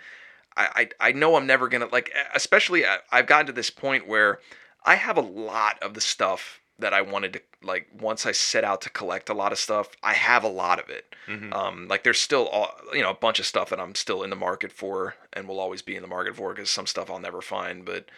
I 0.57 0.89
I, 1.01 1.09
I 1.09 1.13
know 1.13 1.37
I'm 1.37 1.47
never 1.47 1.69
gonna 1.69 1.87
like, 1.87 2.13
especially 2.35 2.87
I, 2.87 2.99
I've 3.13 3.27
gotten 3.27 3.47
to 3.47 3.53
this 3.53 3.71
point 3.71 4.09
where 4.09 4.41
I 4.85 4.95
have 4.95 5.17
a 5.17 5.23
lot 5.23 5.83
of 5.83 5.95
the 5.95 6.01
stuff 6.01 6.61
that 6.79 6.95
I 6.95 7.03
wanted 7.03 7.33
to 7.35 7.41
like. 7.63 7.89
Once 7.93 8.25
I 8.25 8.33
set 8.33 8.65
out 8.65 8.81
to 8.83 8.91
collect 8.91 9.29
a 9.29 9.35
lot 9.35 9.53
of 9.53 9.59
stuff, 9.59 9.91
I 10.03 10.15
have 10.15 10.45
a 10.45 10.49
lot 10.49 10.79
of 10.79 10.89
it. 10.89 11.15
Mhm. 11.27 11.53
Um, 11.53 11.89
like 11.89 12.05
there's 12.05 12.21
still 12.21 12.47
all, 12.49 12.75
you 12.95 13.03
know 13.03 13.11
a 13.11 13.15
bunch 13.15 13.39
of 13.39 13.47
stuff 13.47 13.71
that 13.71 13.81
I'm 13.81 13.95
still 13.95 14.23
in 14.23 14.31
the 14.31 14.37
market 14.37 14.73
for 14.73 15.15
and 15.33 15.47
will 15.47 15.61
always 15.61 15.83
be 15.83 15.97
in 15.97 16.03
the 16.03 16.09
market 16.09 16.37
for 16.37 16.55
because 16.55 16.71
some 16.71 16.87
stuff 16.87 17.11
I'll 17.11 17.19
never 17.19 17.43
find. 17.43 17.85
But 17.85 18.09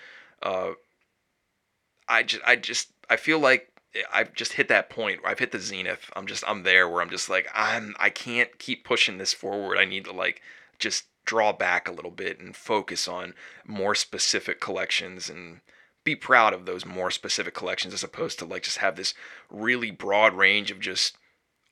uh, 0.43 0.73
I 2.09 2.23
just 2.23 2.43
I 2.47 2.57
just 2.57 2.89
I 3.09 3.17
feel 3.17 3.39
like 3.39 3.69
I've 4.13 4.35
just 4.35 4.53
hit 4.55 4.69
that 4.69 4.89
point. 4.91 5.23
Where 5.23 5.31
I've 5.33 5.39
hit 5.39 5.53
the 5.53 5.59
zenith. 5.59 6.11
I'm 6.15 6.27
just 6.27 6.45
I'm 6.47 6.63
there 6.63 6.89
where 6.89 7.03
I'm 7.03 7.11
just 7.11 7.29
like 7.29 7.49
I'm 7.55 7.95
I 7.99 8.11
can't 8.11 8.59
keep 8.59 8.85
pushing 8.85 9.19
this 9.19 9.33
forward. 9.33 9.79
I 9.79 9.85
need 9.85 10.05
to 10.05 10.13
like 10.13 10.43
just 10.79 11.05
draw 11.25 11.53
back 11.53 11.89
a 11.89 11.93
little 11.93 12.11
bit 12.11 12.41
and 12.41 12.57
focus 12.57 13.07
on 13.07 13.35
more 13.67 13.95
specific 13.95 14.61
collections 14.61 15.29
and 15.29 15.61
be 16.03 16.17
proud 16.17 16.53
of 16.55 16.65
those 16.67 16.87
more 16.87 17.11
specific 17.11 17.53
collections 17.55 17.93
as 17.93 18.03
opposed 18.03 18.39
to 18.39 18.45
like 18.45 18.63
just 18.63 18.79
have 18.79 18.97
this 18.97 19.13
really 19.51 19.91
broad 19.91 20.35
range 20.35 20.71
of 20.71 20.81
just 20.81 21.17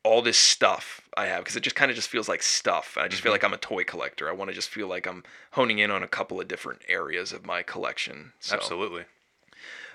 all 0.05 0.23
this 0.23 0.39
stuff 0.39 1.01
I 1.17 1.27
have 1.27 1.41
because 1.41 1.57
it 1.57 1.63
just 1.63 1.77
kind 1.77 1.91
of 1.91 1.97
just 1.97 2.09
feels 2.09 2.29
like 2.29 2.43
stuff. 2.43 2.97
I 2.99 3.09
just 3.09 3.23
feel 3.23 3.31
Mhm. 3.31 3.35
like 3.35 3.45
I'm 3.45 3.55
a 3.55 3.59
toy 3.59 3.85
collector. 3.85 4.29
I 4.29 4.33
want 4.33 4.49
to 4.51 4.55
just 4.55 4.69
feel 4.69 4.87
like 4.87 5.07
I'm 5.07 5.25
honing 5.53 5.79
in 5.79 5.91
on 5.91 6.03
a 6.03 6.09
couple 6.09 6.41
of 6.41 6.47
different 6.49 6.83
areas 6.89 7.33
of 7.33 7.45
my 7.47 7.63
collection. 7.63 8.33
So, 8.41 8.55
Absolutely. 8.55 9.05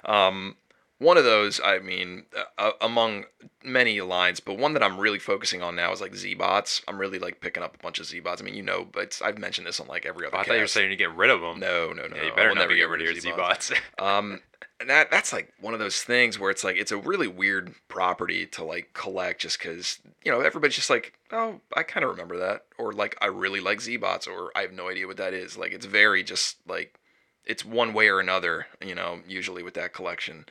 Um, 0.05 0.57
one 1.03 1.17
of 1.17 1.23
those, 1.23 1.59
I 1.63 1.79
mean, 1.79 2.25
uh, 2.57 2.71
among 2.81 3.25
many 3.63 4.01
lines, 4.01 4.39
but 4.39 4.57
one 4.57 4.73
that 4.73 4.83
I'm 4.83 4.99
really 4.99 5.19
focusing 5.19 5.61
on 5.61 5.75
now 5.75 5.91
is 5.91 6.01
like 6.01 6.15
Z-bots. 6.15 6.81
I'm 6.87 6.97
really 6.97 7.19
like 7.19 7.41
picking 7.41 7.63
up 7.63 7.75
a 7.75 7.83
bunch 7.83 7.99
of 7.99 8.05
Z-bots. 8.05 8.41
I 8.41 8.45
mean, 8.45 8.55
you 8.55 8.63
know, 8.63 8.87
but 8.91 9.19
I've 9.23 9.37
mentioned 9.37 9.67
this 9.67 9.79
on 9.79 9.87
like 9.87 10.05
every 10.05 10.25
other. 10.25 10.35
Oh, 10.35 10.39
I 10.39 10.43
thought 10.43 10.55
you 10.55 10.61
were 10.61 10.67
saying 10.67 10.89
to 10.89 10.95
get 10.95 11.15
rid 11.15 11.29
of 11.29 11.41
them. 11.41 11.59
no, 11.59 11.93
no, 11.93 12.07
no. 12.07 12.15
Yeah, 12.15 12.23
you 12.23 12.35
better 12.35 12.49
will 12.49 12.55
never 12.55 12.69
never 12.69 12.75
get 12.75 12.89
rid 12.89 13.01
of 13.01 13.07
your 13.07 13.19
Z-bots. 13.19 13.67
Z-bots. 13.67 13.81
Um, 13.99 14.41
and 14.79 14.89
that 14.89 15.11
that's 15.11 15.31
like 15.31 15.53
one 15.61 15.73
of 15.73 15.79
those 15.79 16.03
things 16.03 16.37
where 16.37 16.51
it's 16.51 16.63
like 16.63 16.75
it's 16.75 16.91
a 16.91 16.97
really 16.97 17.27
weird 17.27 17.73
property 17.87 18.45
to 18.47 18.63
like 18.63 18.91
collect 18.93 19.41
just 19.41 19.57
because 19.59 19.99
you 20.25 20.31
know 20.31 20.41
everybody's 20.41 20.75
just 20.75 20.89
like 20.89 21.13
oh 21.31 21.61
I 21.75 21.83
kind 21.83 22.03
of 22.03 22.09
remember 22.11 22.37
that 22.39 22.65
or 22.77 22.91
like 22.91 23.15
I 23.21 23.27
really 23.27 23.59
like 23.59 23.79
Z-bots 23.81 24.27
or 24.27 24.51
I 24.55 24.61
have 24.61 24.73
no 24.73 24.89
idea 24.89 25.07
what 25.07 25.17
that 25.17 25.33
is 25.33 25.57
like 25.57 25.71
it's 25.71 25.85
very 25.85 26.23
just 26.23 26.57
like 26.67 26.99
it's 27.45 27.63
one 27.63 27.93
way 27.93 28.09
or 28.09 28.19
another 28.19 28.67
you 28.81 28.95
know 28.95 29.19
usually 29.27 29.63
with 29.63 29.75
that 29.75 29.93
collection 29.93 30.45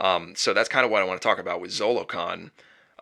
um, 0.00 0.34
so 0.36 0.52
that's 0.52 0.68
kind 0.68 0.84
of 0.84 0.90
what 0.90 1.02
I 1.02 1.04
want 1.04 1.20
to 1.20 1.26
talk 1.28 1.38
about 1.38 1.60
with 1.60 1.70
Zolocon 1.70 2.50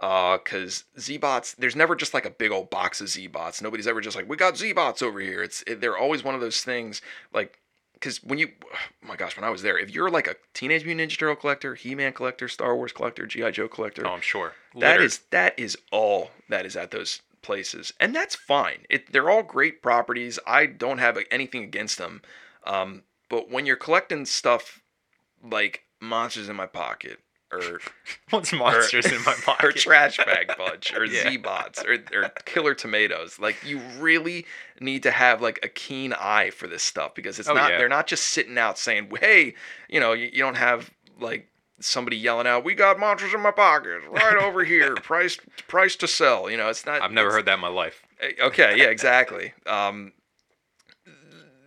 because 0.01 0.85
Z-bots 0.99 1.55
there's 1.55 1.75
never 1.75 1.97
just 1.97 2.15
like 2.15 2.25
a 2.25 2.31
big 2.31 2.53
old 2.53 2.71
box 2.71 3.01
of 3.01 3.09
Z-bots 3.09 3.61
nobody's 3.61 3.87
ever 3.89 4.01
just 4.01 4.15
like 4.17 4.29
we 4.29 4.37
got 4.37 4.57
Z-bots 4.57 5.03
over 5.03 5.19
here 5.19 5.43
it's 5.43 5.65
it, 5.67 5.81
they're 5.81 5.99
always 5.99 6.23
one 6.23 6.37
of 6.37 6.41
those 6.41 6.61
things 6.61 7.03
like 7.33 7.59
because 7.95 8.23
when 8.23 8.39
you, 8.39 8.49
oh 8.65 8.77
my 9.09 9.17
gosh, 9.17 9.37
when 9.37 9.45
I 9.45 9.51
was 9.51 9.63
there, 9.63 9.77
if 9.79 9.91
you're 9.91 10.11
like 10.11 10.29
a 10.29 10.37
Teenage 10.55 10.85
Mutant 10.85 11.11
Ninja 11.11 11.19
Turtle 11.19 11.37
collector, 11.37 11.75
He-Man 11.75 12.13
collector, 12.13 12.47
Star 12.49 12.77
Wars 12.77 12.93
collector, 12.93 13.27
GI 13.27 13.51
Joe 13.53 13.69
collector, 13.69 14.07
Oh, 14.07 14.11
I'm 14.11 14.21
sure. 14.21 14.53
that 14.77 15.01
is 15.01 15.21
that 15.31 15.59
is 15.59 15.77
all 15.91 16.31
that 16.49 16.65
is 16.65 16.77
at 16.77 16.91
those 16.91 17.23
places, 17.43 17.93
and 17.99 18.15
that's 18.15 18.35
fine. 18.35 18.87
It 18.89 19.13
they're 19.13 19.31
all 19.31 19.43
great 19.43 19.83
properties. 19.83 20.39
I 20.47 20.67
don't 20.67 20.99
have 20.99 21.19
anything 21.31 21.65
against 21.65 21.99
them, 21.99 22.23
um, 22.65 23.03
but 23.29 23.51
when 23.51 23.67
you're 23.67 23.77
collecting 23.77 24.27
stuff 24.27 24.81
like 25.43 25.85
Monsters 26.01 26.49
in 26.49 26.57
My 26.57 26.67
Pocket 26.67 27.19
or 27.51 27.81
What's 28.31 28.53
monsters 28.53 29.07
in 29.07 29.23
my 29.25 29.33
pocket 29.43 29.65
or 29.65 29.73
trash 29.73 30.19
bag 30.19 30.53
bunch 30.59 30.93
or 30.95 31.05
Yeah. 31.07 31.31
z-bots 31.31 31.83
or, 31.83 31.95
or 32.13 32.29
killer 32.45 32.75
tomatoes 32.75 33.39
like 33.39 33.57
you 33.65 33.81
really 33.99 34.45
need 34.81 35.03
to 35.05 35.11
have 35.11 35.41
like 35.41 35.59
a 35.63 35.69
keen 35.69 36.13
eye 36.13 36.51
for 36.51 36.67
this 36.67 36.83
stuff 36.83 37.15
because 37.15 37.39
it's 37.39 37.49
Oh, 37.49 37.55
not 37.55 37.71
yeah. 37.71 37.79
they're 37.79 37.89
not 37.89 38.07
just 38.07 38.25
sitting 38.27 38.59
out 38.59 38.79
saying 38.79 39.11
hey 39.21 39.55
you 39.89 39.99
know 39.99 40.13
you, 40.13 40.27
you 40.31 40.41
don't 40.41 40.57
have 40.59 40.91
like 41.19 41.49
somebody 41.81 42.19
yelling 42.19 42.47
out 42.47 42.65
we 42.65 42.75
got 42.75 42.99
monsters 42.99 43.33
in 43.33 43.41
my 43.41 43.51
pocket 43.51 44.03
right 44.11 44.37
over 44.37 44.63
here 44.63 44.95
price 44.97 45.39
price 45.69 45.97
to 45.97 46.07
sell 46.07 46.51
you 46.51 46.57
know 46.59 46.69
it's 46.69 46.85
not 46.85 47.01
I've 47.01 47.13
never 47.13 47.31
heard 47.33 47.47
that 47.47 47.55
in 47.55 47.61
my 47.61 47.69
life. 47.69 48.03
okay 48.43 48.75
yeah 48.77 48.89
exactly 48.91 49.55
um 49.65 50.13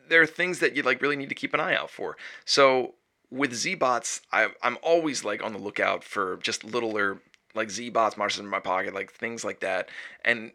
there 0.09 0.21
are 0.21 0.27
things 0.27 0.59
that 0.59 0.75
you 0.75 0.83
like 0.83 1.01
really 1.01 1.15
need 1.15 1.29
to 1.29 1.35
keep 1.35 1.55
an 1.55 1.59
eye 1.59 1.73
out 1.75 1.89
for 1.89 2.17
so 2.45 2.93
with 3.31 3.53
z-bots 3.53 4.21
I, 4.31 4.49
i'm 4.61 4.77
always 4.83 5.23
like 5.23 5.43
on 5.43 5.53
the 5.53 5.59
lookout 5.59 6.03
for 6.03 6.37
just 6.37 6.63
littler 6.63 7.21
like 7.55 7.69
z-bots 7.69 8.17
monsters 8.17 8.41
in 8.41 8.47
my 8.47 8.59
pocket 8.59 8.93
like 8.93 9.11
things 9.11 9.43
like 9.43 9.61
that. 9.61 9.89
And 10.23 10.51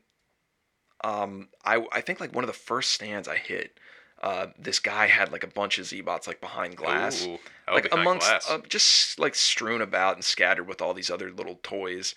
um 1.04 1.48
i 1.64 1.84
i 1.92 2.00
think 2.00 2.20
like 2.20 2.34
one 2.34 2.44
of 2.44 2.48
the 2.48 2.54
first 2.54 2.92
stands 2.92 3.28
i 3.28 3.36
hit 3.36 3.78
uh 4.22 4.46
this 4.58 4.78
guy 4.78 5.06
had 5.06 5.30
like 5.30 5.44
a 5.44 5.48
bunch 5.48 5.78
of 5.78 5.86
z-bots 5.86 6.26
like 6.26 6.40
behind 6.40 6.76
glass. 6.76 7.26
Ooh, 7.26 7.38
oh, 7.68 7.74
like 7.74 7.84
behind 7.84 8.00
amongst 8.00 8.28
glass. 8.28 8.50
uh, 8.50 8.58
just 8.68 9.18
like 9.18 9.34
strewn 9.34 9.82
about 9.82 10.14
and 10.14 10.24
scattered 10.24 10.66
with 10.66 10.80
all 10.80 10.94
these 10.94 11.10
other 11.10 11.30
little 11.30 11.58
toys. 11.62 12.14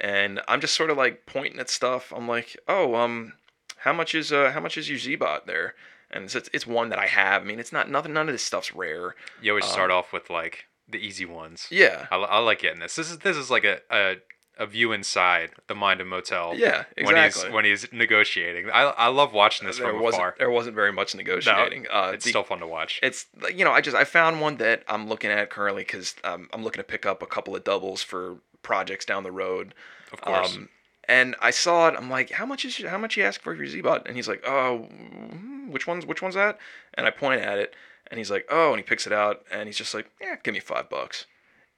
And 0.00 0.40
i'm 0.48 0.60
just 0.60 0.74
sort 0.74 0.90
of 0.90 0.96
like 0.96 1.26
pointing 1.26 1.58
at 1.58 1.70
stuff. 1.70 2.12
I'm 2.14 2.28
like 2.28 2.56
oh 2.68 2.94
um 2.94 3.32
how 3.78 3.92
much 3.92 4.14
is 4.14 4.32
uh 4.32 4.52
how 4.52 4.60
much 4.60 4.78
is 4.78 4.88
your 4.88 4.98
z-bot 4.98 5.46
there 5.46 5.74
and 6.10 6.24
it's, 6.24 6.34
it's 6.34 6.50
it's 6.52 6.66
one 6.66 6.88
that 6.90 6.98
i 6.98 7.06
have 7.06 7.42
i 7.42 7.44
mean 7.44 7.58
it's 7.60 7.72
not 7.72 7.90
nothing 7.90 8.12
none 8.12 8.28
of 8.28 8.34
this 8.34 8.42
stuff's 8.42 8.74
rare 8.74 9.14
you 9.40 9.52
always 9.52 9.64
um, 9.64 9.70
start 9.70 9.90
off 9.90 10.12
with 10.12 10.28
like 10.30 10.64
the 10.88 10.98
easy 10.98 11.24
ones. 11.24 11.68
yeah 11.70 12.06
I, 12.10 12.16
I 12.16 12.38
like 12.38 12.60
getting 12.62 12.80
this. 12.80 12.96
This 12.96 13.10
is 13.12 13.18
this 13.18 13.36
is 13.36 13.48
like 13.50 13.62
a, 13.64 13.78
a 13.90 14.16
a 14.58 14.66
view 14.66 14.90
inside 14.92 15.50
the 15.68 15.74
mind 15.74 16.00
of 16.00 16.06
Motown. 16.08 16.58
yeah 16.58 16.84
exactly. 16.96 17.04
When 17.04 17.64
he's 17.64 17.84
when 17.84 17.86
he's 17.86 17.92
negotiating, 17.92 18.70
I 18.70 18.82
I 18.82 19.06
love 19.06 19.32
watching 19.32 19.68
this 19.68 19.78
there 19.78 19.88
from 19.92 20.02
wasn't 20.02 20.22
afar. 20.22 20.34
there 20.38 20.50
wasn't 20.50 20.74
very 20.74 20.92
much 20.92 21.14
negotiating 21.14 21.86
uh 21.92 22.10
It's 22.14 22.24
the- 22.24 22.30
still 22.30 22.42
fun 22.42 22.58
to 22.58 22.66
watch. 22.66 22.98
it's 23.04 23.26
you 23.54 23.64
know 23.64 23.70
i 23.70 23.80
just 23.80 23.96
i 23.96 24.02
found 24.04 24.40
one 24.40 24.56
that 24.56 24.82
i'm 24.88 25.08
looking 25.08 25.30
at 25.30 25.48
currently 25.48 25.82
because 25.82 26.16
um, 26.24 26.48
i'm 26.52 26.64
looking 26.64 26.80
to 26.80 26.84
pick 26.84 27.06
up 27.06 27.22
a 27.22 27.26
couple 27.26 27.54
of 27.54 27.62
doubles 27.62 28.02
for 28.02 28.38
projects 28.62 29.04
down 29.04 29.22
the 29.22 29.32
road 29.32 29.74
Of 30.12 30.20
course. 30.20 30.56
Um, 30.56 30.68
and 31.10 31.34
I 31.40 31.50
saw 31.50 31.88
it. 31.88 31.96
I'm 31.98 32.08
like, 32.08 32.30
how 32.30 32.46
much 32.46 32.64
is 32.64 32.80
how 32.84 32.96
much 32.96 33.16
you 33.16 33.24
ask 33.24 33.40
for 33.40 33.52
your 33.52 33.66
Z-Bot? 33.66 34.06
And 34.06 34.14
he's 34.14 34.28
like, 34.28 34.44
oh, 34.46 34.86
mm, 34.94 35.68
which 35.68 35.84
one's 35.84 36.06
which 36.06 36.22
one's 36.22 36.36
that? 36.36 36.58
And 36.94 37.04
I 37.04 37.10
point 37.10 37.42
at 37.42 37.58
it, 37.58 37.74
and 38.06 38.16
he's 38.16 38.30
like, 38.30 38.46
oh, 38.48 38.70
and 38.70 38.78
he 38.78 38.84
picks 38.84 39.08
it 39.08 39.12
out, 39.12 39.44
and 39.50 39.66
he's 39.66 39.76
just 39.76 39.92
like, 39.92 40.08
yeah, 40.20 40.36
give 40.44 40.54
me 40.54 40.60
five 40.60 40.88
bucks. 40.88 41.26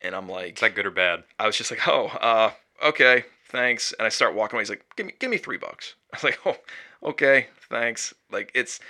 And 0.03 0.15
I'm 0.15 0.29
like, 0.29 0.57
is 0.57 0.61
that 0.61 0.75
good 0.75 0.85
or 0.85 0.91
bad? 0.91 1.25
I 1.39 1.47
was 1.47 1.57
just 1.57 1.71
like, 1.71 1.89
oh, 1.89 2.09
uh, 2.21 2.51
okay, 2.85 3.25
thanks. 3.49 3.95
And 3.99 4.05
I 4.05 4.11
start 4.11 4.35
walking 4.35 4.57
away. 4.57 4.63
He's 4.63 4.71
like, 4.71 4.85
give 4.97 5.07
me, 5.07 5.15
give 5.19 5.31
me 5.31 5.39
three 5.39 5.57
bucks. 5.57 5.95
I 6.13 6.17
was 6.17 6.25
like, 6.25 6.39
oh, 6.45 7.09
okay, 7.09 7.47
thanks. 7.71 8.13
Like 8.31 8.53
it's, 8.55 8.81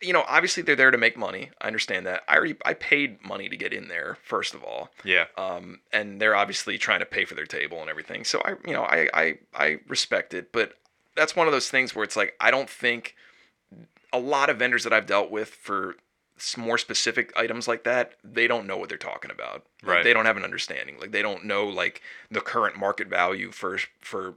you 0.00 0.12
know, 0.12 0.24
obviously 0.28 0.62
they're 0.62 0.76
there 0.76 0.90
to 0.90 0.98
make 0.98 1.16
money. 1.16 1.50
I 1.60 1.66
understand 1.66 2.06
that. 2.06 2.22
I 2.28 2.36
already, 2.36 2.56
I 2.64 2.74
paid 2.74 3.24
money 3.24 3.48
to 3.48 3.56
get 3.56 3.72
in 3.72 3.88
there, 3.88 4.18
first 4.22 4.54
of 4.54 4.62
all. 4.62 4.90
Yeah. 5.04 5.26
Um, 5.38 5.80
and 5.92 6.20
they're 6.20 6.36
obviously 6.36 6.78
trying 6.78 7.00
to 7.00 7.06
pay 7.06 7.24
for 7.24 7.34
their 7.34 7.46
table 7.46 7.80
and 7.80 7.88
everything. 7.88 8.24
So 8.24 8.42
I, 8.44 8.54
you 8.66 8.72
know, 8.74 8.82
I, 8.82 9.08
I, 9.14 9.38
I 9.54 9.78
respect 9.88 10.34
it, 10.34 10.52
but 10.52 10.74
that's 11.16 11.34
one 11.36 11.46
of 11.46 11.52
those 11.52 11.70
things 11.70 11.94
where 11.94 12.04
it's 12.04 12.16
like, 12.16 12.34
I 12.40 12.50
don't 12.50 12.68
think 12.68 13.14
a 14.12 14.18
lot 14.18 14.50
of 14.50 14.58
vendors 14.58 14.84
that 14.84 14.92
I've 14.92 15.06
dealt 15.06 15.30
with 15.30 15.48
for 15.50 15.96
more 16.56 16.78
specific 16.78 17.32
items 17.36 17.68
like 17.68 17.84
that, 17.84 18.14
they 18.24 18.46
don't 18.46 18.66
know 18.66 18.76
what 18.76 18.88
they're 18.88 18.98
talking 18.98 19.30
about. 19.30 19.64
Like, 19.82 19.96
Right. 19.96 20.04
They 20.04 20.12
don't 20.12 20.26
have 20.26 20.36
an 20.36 20.44
understanding. 20.44 20.98
Like 21.00 21.12
they 21.12 21.22
don't 21.22 21.44
know 21.44 21.66
like 21.66 22.02
the 22.30 22.40
current 22.40 22.76
market 22.76 23.08
value 23.08 23.52
for 23.52 23.78
for 24.00 24.34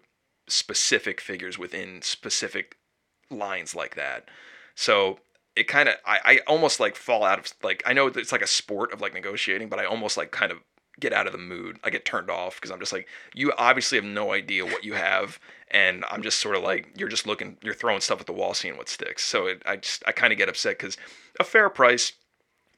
specific 0.48 1.20
figures 1.20 1.58
within 1.58 2.02
specific 2.02 2.78
lines 3.30 3.76
like 3.76 3.96
that. 3.96 4.30
So 4.76 5.20
it 5.58 5.68
kind 5.68 5.90
of 5.90 5.96
I, 6.06 6.20
I 6.24 6.40
almost 6.48 6.80
like 6.80 6.96
fall 6.96 7.24
out 7.24 7.40
of 7.40 7.54
like 7.64 7.82
I 7.86 7.94
know 7.94 8.08
it's 8.08 8.32
like 8.32 8.44
a 8.44 8.48
sport 8.48 8.94
of 8.94 9.02
like 9.02 9.14
negotiating, 9.14 9.70
but 9.70 9.80
I 9.80 9.86
almost 9.86 10.16
like 10.16 10.32
kind 10.32 10.52
of 10.52 10.60
get 11.00 11.14
out 11.14 11.26
of 11.26 11.32
the 11.32 11.40
mood. 11.40 11.80
I 11.84 11.90
get 11.90 12.06
turned 12.06 12.30
off 12.30 12.56
because 12.56 12.72
I'm 12.72 12.80
just 12.80 12.94
like 12.94 13.08
you 13.34 13.52
obviously 13.58 13.98
have 13.98 14.06
no 14.06 14.32
idea 14.32 14.66
what 14.66 14.84
you 14.84 14.94
have, 14.94 15.40
and 15.72 16.06
I'm 16.12 16.22
just 16.22 16.40
sort 16.40 16.56
of 16.56 16.64
like 16.64 16.90
you're 16.96 17.10
just 17.10 17.26
looking, 17.26 17.58
you're 17.64 17.74
throwing 17.74 18.02
stuff 18.02 18.20
at 18.20 18.28
the 18.28 18.34
wall, 18.34 18.54
seeing 18.54 18.78
what 18.78 18.88
sticks. 18.88 19.24
So 19.24 19.48
it, 19.48 19.64
I 19.66 19.78
just 19.78 20.04
I 20.06 20.12
kind 20.12 20.32
of 20.32 20.38
get 20.38 20.50
upset 20.50 20.78
because 20.78 20.96
a 21.40 21.44
fair 21.44 21.70
price 21.70 22.14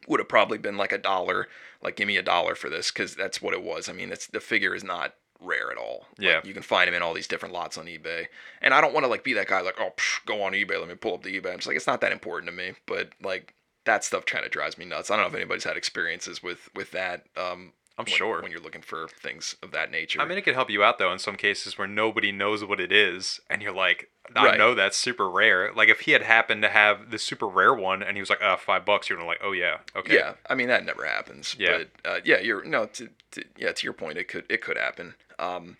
would 0.07 0.21
have 0.21 0.29
probably 0.29 0.57
been 0.57 0.77
like 0.77 0.93
a 0.93 0.97
dollar. 0.97 1.47
Like 1.81 1.97
give 1.97 2.07
me 2.07 2.17
a 2.17 2.23
dollar 2.23 2.55
for 2.55 2.69
this 2.69 2.91
because 2.91 3.15
that's 3.15 3.41
what 3.41 3.53
it 3.53 3.63
was. 3.63 3.89
I 3.89 3.93
mean, 3.93 4.11
it's 4.11 4.27
the 4.27 4.39
figure 4.39 4.73
is 4.73 4.83
not 4.83 5.15
rare 5.39 5.71
at 5.71 5.77
all. 5.77 6.05
Like, 6.17 6.25
Yeah. 6.27 6.41
you 6.43 6.53
can 6.53 6.63
find 6.63 6.87
them 6.87 6.95
in 6.95 7.01
all 7.01 7.13
these 7.13 7.27
different 7.27 7.53
lots 7.53 7.77
on 7.77 7.85
eBay, 7.85 8.27
and 8.61 8.73
I 8.73 8.81
don't 8.81 8.93
want 8.93 9.03
to 9.05 9.07
like 9.09 9.23
be 9.23 9.33
that 9.33 9.47
guy 9.47 9.61
like 9.61 9.79
oh 9.79 9.91
psh, 9.97 10.25
go 10.25 10.41
on 10.43 10.53
eBay, 10.53 10.79
let 10.79 10.87
me 10.89 10.95
pull 10.95 11.13
up 11.15 11.23
the 11.23 11.39
eBay. 11.39 11.51
I'm 11.51 11.57
just 11.57 11.67
like 11.67 11.77
it's 11.77 11.87
not 11.87 12.01
that 12.01 12.11
important 12.11 12.49
to 12.51 12.55
me, 12.55 12.73
but 12.85 13.09
like 13.21 13.53
that 13.85 14.03
stuff 14.03 14.25
kind 14.25 14.45
of 14.45 14.51
drives 14.51 14.77
me 14.77 14.85
nuts. 14.85 15.09
I 15.09 15.15
don't 15.15 15.23
know 15.23 15.29
if 15.29 15.35
anybody's 15.35 15.63
had 15.63 15.77
experiences 15.77 16.43
with 16.43 16.69
with 16.75 16.91
that. 16.91 17.25
Um, 17.37 17.73
I'm 17.99 18.05
when- 18.05 18.13
sure. 18.15 18.41
when 18.41 18.49
you're 18.51 18.61
looking 18.61 18.81
for 18.81 19.07
things 19.09 19.55
of 19.61 19.71
that 19.71 19.91
nature. 19.91 20.21
I 20.21 20.25
mean, 20.25 20.37
it 20.37 20.41
could 20.43 20.55
help 20.55 20.69
you 20.69 20.83
out 20.83 20.97
though 20.97 21.11
in 21.11 21.19
some 21.19 21.35
cases 21.35 21.77
where 21.77 21.87
nobody 21.87 22.31
knows 22.31 22.63
what 22.63 22.79
it 22.79 22.91
is, 22.91 23.39
and 23.49 23.61
you're 23.61 23.73
like, 23.73 24.09
I 24.35 24.45
Right. 24.45 24.57
know 24.57 24.73
that's 24.73 24.97
super 24.97 25.29
rare. 25.29 25.71
Like 25.73 25.89
if 25.89 26.01
he 26.01 26.11
had 26.13 26.21
happened 26.23 26.61
to 26.63 26.69
have 26.69 27.11
the 27.11 27.19
super 27.19 27.47
rare 27.47 27.73
one, 27.73 28.01
and 28.01 28.15
he 28.15 28.21
was 28.21 28.29
like, 28.29 28.41
uh, 28.41 28.57
five 28.57 28.85
bucks, 28.85 29.09
you're 29.09 29.21
like, 29.23 29.39
oh 29.43 29.51
yeah, 29.51 29.79
okay, 29.95 30.15
Yeah, 30.15 30.33
I 30.49 30.55
mean 30.55 30.69
that 30.69 30.85
never 30.85 31.05
happens. 31.05 31.55
Yeah. 31.59 31.79
But 32.03 32.09
uh, 32.09 32.19
yeah, 32.23 32.39
you're 32.39 32.63
no. 32.63 32.85
To, 32.85 33.09
to, 33.31 33.43
yeah, 33.57 33.71
to 33.73 33.83
your 33.85 33.93
point, 33.93 34.17
it 34.17 34.27
could 34.27 34.45
it 34.49 34.61
could 34.61 34.77
happen. 34.77 35.15
Um, 35.37 35.77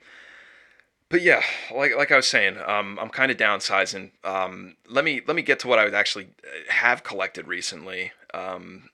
but 1.10 1.22
yeah, 1.22 1.42
like 1.74 1.96
like 1.96 2.12
I 2.12 2.16
was 2.18 2.28
saying, 2.28 2.58
um, 2.66 3.00
I'm 3.02 3.10
kind 3.10 3.32
of 3.32 3.38
downsizing. 3.38 4.12
Um, 4.24 4.76
let 4.88 5.04
me 5.04 5.22
let 5.26 5.36
me 5.36 5.42
get 5.42 5.60
to 5.60 5.68
what 5.68 5.80
I 5.80 5.86
would 5.86 5.96
actually 5.96 6.28
uh, 6.44 6.72
have 6.72 7.04
collected 7.04 7.48
recently. 7.48 8.12
Um, 8.34 8.90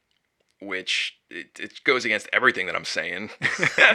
which 0.66 1.18
it, 1.30 1.59
it 1.59 1.84
goes 1.84 2.05
against 2.05 2.30
everything 2.34 2.66
that 2.68 2.76
I'm 2.76 2.86
saying. 2.86 3.30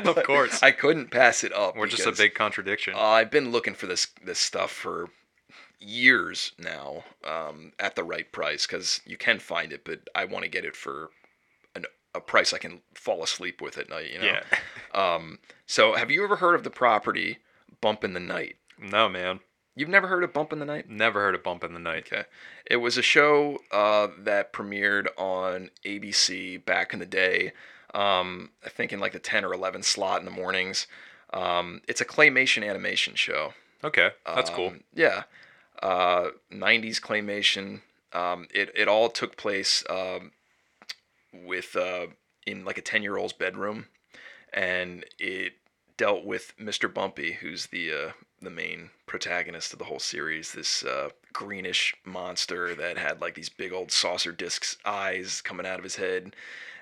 Of 0.04 0.22
course. 0.24 0.62
I 0.62 0.70
couldn't 0.72 1.10
pass 1.10 1.44
it 1.44 1.52
up. 1.52 1.76
We're 1.76 1.86
just 1.86 2.06
a 2.06 2.12
big 2.12 2.34
contradiction. 2.34 2.94
uh, 2.94 3.00
I've 3.00 3.30
been 3.30 3.50
looking 3.50 3.74
for 3.74 3.86
this 3.86 4.08
this 4.24 4.38
stuff 4.38 4.70
for 4.70 5.10
years 5.78 6.52
now 6.58 7.04
um, 7.26 7.72
at 7.78 7.96
the 7.96 8.04
right 8.04 8.30
price 8.32 8.66
because 8.66 9.00
you 9.06 9.16
can 9.16 9.38
find 9.38 9.72
it, 9.72 9.84
but 9.84 10.00
I 10.14 10.24
want 10.24 10.44
to 10.44 10.50
get 10.50 10.64
it 10.64 10.76
for 10.76 11.10
an, 11.74 11.86
a 12.14 12.20
price 12.20 12.52
I 12.52 12.58
can 12.58 12.80
fall 12.94 13.22
asleep 13.22 13.60
with 13.60 13.78
at 13.78 13.88
night. 13.88 14.10
You 14.12 14.18
know. 14.20 14.26
yeah. 14.26 14.42
Um, 14.92 15.38
so, 15.66 15.94
have 15.94 16.10
you 16.10 16.24
ever 16.24 16.34
heard 16.36 16.56
of 16.56 16.64
the 16.64 16.70
property 16.70 17.38
Bump 17.80 18.02
in 18.02 18.12
the 18.12 18.18
Night? 18.18 18.56
no, 18.76 19.08
man. 19.08 19.38
You've 19.80 19.88
never 19.88 20.08
heard 20.08 20.22
of 20.22 20.34
Bump 20.34 20.52
in 20.52 20.58
the 20.58 20.66
Night? 20.66 20.90
Never 20.90 21.20
heard 21.20 21.34
of 21.34 21.42
Bump 21.42 21.64
in 21.64 21.72
the 21.72 21.80
Night. 21.80 22.04
Okay. 22.06 22.24
It 22.66 22.76
was 22.76 22.98
a 22.98 23.02
show 23.02 23.62
uh, 23.72 24.08
that 24.18 24.52
premiered 24.52 25.06
on 25.16 25.70
ABC 25.86 26.62
back 26.62 26.92
in 26.92 26.98
the 26.98 27.06
day. 27.06 27.52
Um, 27.94 28.50
I 28.62 28.68
think 28.68 28.92
in 28.92 29.00
like 29.00 29.12
the 29.12 29.18
10 29.18 29.42
or 29.42 29.54
11 29.54 29.82
slot 29.82 30.18
in 30.18 30.26
the 30.26 30.30
mornings. 30.30 30.86
Um, 31.32 31.80
it's 31.88 32.02
a 32.02 32.04
claymation 32.04 32.62
animation 32.62 33.14
show. 33.14 33.54
Okay, 33.82 34.10
that's 34.26 34.50
cool. 34.50 34.68
Um, 34.68 34.84
Yeah. 34.94 35.22
Uh, 35.82 36.32
90s 36.52 37.00
claymation. 37.00 37.80
Um, 38.12 38.48
it, 38.52 38.70
it 38.76 38.86
all 38.86 39.08
took 39.08 39.38
place 39.38 39.82
um, 39.88 40.32
with 41.32 41.74
uh, 41.74 42.08
in 42.46 42.66
like 42.66 42.76
a 42.76 42.82
10 42.82 43.02
year 43.02 43.16
old's 43.16 43.32
bedroom. 43.32 43.86
And 44.52 45.06
it 45.18 45.54
dealt 45.96 46.26
with 46.26 46.52
Mr. 46.60 46.92
Bumpy, 46.92 47.32
who's 47.32 47.68
the 47.68 47.90
uh, 47.90 48.12
the 48.42 48.50
main 48.50 48.90
protagonist 49.06 49.72
of 49.72 49.78
the 49.78 49.84
whole 49.86 49.98
series. 49.98 50.52
This 50.52 50.82
uh, 50.84 51.10
greenish 51.32 51.94
monster 52.04 52.74
that 52.74 52.98
had 52.98 53.20
like 53.20 53.34
these 53.34 53.48
big 53.48 53.72
old 53.72 53.92
saucer 53.92 54.32
discs 54.32 54.76
eyes 54.84 55.40
coming 55.40 55.66
out 55.66 55.78
of 55.78 55.84
his 55.84 55.96
head, 55.96 56.34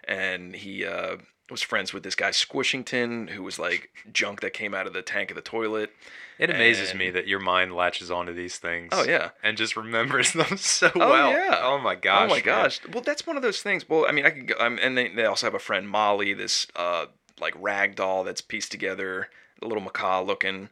and 0.04 0.54
he 0.54 0.84
uh, 0.84 1.16
was 1.50 1.62
friends 1.62 1.92
with 1.92 2.02
this 2.02 2.14
guy 2.14 2.30
Squishington, 2.30 3.30
who 3.30 3.42
was 3.42 3.59
like 3.59 3.90
junk 4.12 4.40
that 4.40 4.52
came 4.52 4.74
out 4.74 4.86
of 4.86 4.92
the 4.92 5.02
tank 5.02 5.30
of 5.30 5.34
the 5.34 5.42
toilet. 5.42 5.90
It 6.38 6.50
amazes 6.50 6.90
and- 6.90 6.98
me 7.00 7.11
that 7.11 7.26
your 7.26 7.40
mind 7.40 7.74
latches 7.74 8.11
onto 8.12 8.32
these 8.32 8.59
things. 8.59 8.90
Oh 8.92 9.02
yeah. 9.04 9.30
And 9.42 9.56
just 9.56 9.76
remembers 9.76 10.32
them 10.34 10.56
so 10.56 10.90
Oh, 10.94 10.98
well. 11.11 11.30
yeah. 11.32 11.61
Oh 11.62 11.78
my 11.78 11.96
gosh. 11.96 12.26
oh 12.26 12.28
my 12.28 12.34
man. 12.36 12.44
gosh. 12.44 12.80
Well, 12.92 13.02
that's 13.02 13.26
one 13.26 13.36
of 13.36 13.42
those 13.42 13.61
things. 13.61 13.88
Well, 13.88 14.06
I 14.09 14.12
mean, 14.12 14.24
I 14.24 14.30
could 14.30 14.46
go. 14.46 14.54
Um, 14.61 14.78
and 14.80 14.96
they, 14.96 15.09
they 15.09 15.24
also 15.24 15.46
have 15.46 15.54
a 15.54 15.59
friend 15.59 15.88
Molly, 15.88 16.34
this 16.34 16.66
uh 16.76 17.06
like 17.40 17.54
rag 17.61 17.94
doll 17.96 18.22
that's 18.24 18.40
pieced 18.40 18.70
together, 18.70 19.28
a 19.62 19.66
little 19.66 19.82
macaw 19.82 20.20
looking, 20.22 20.68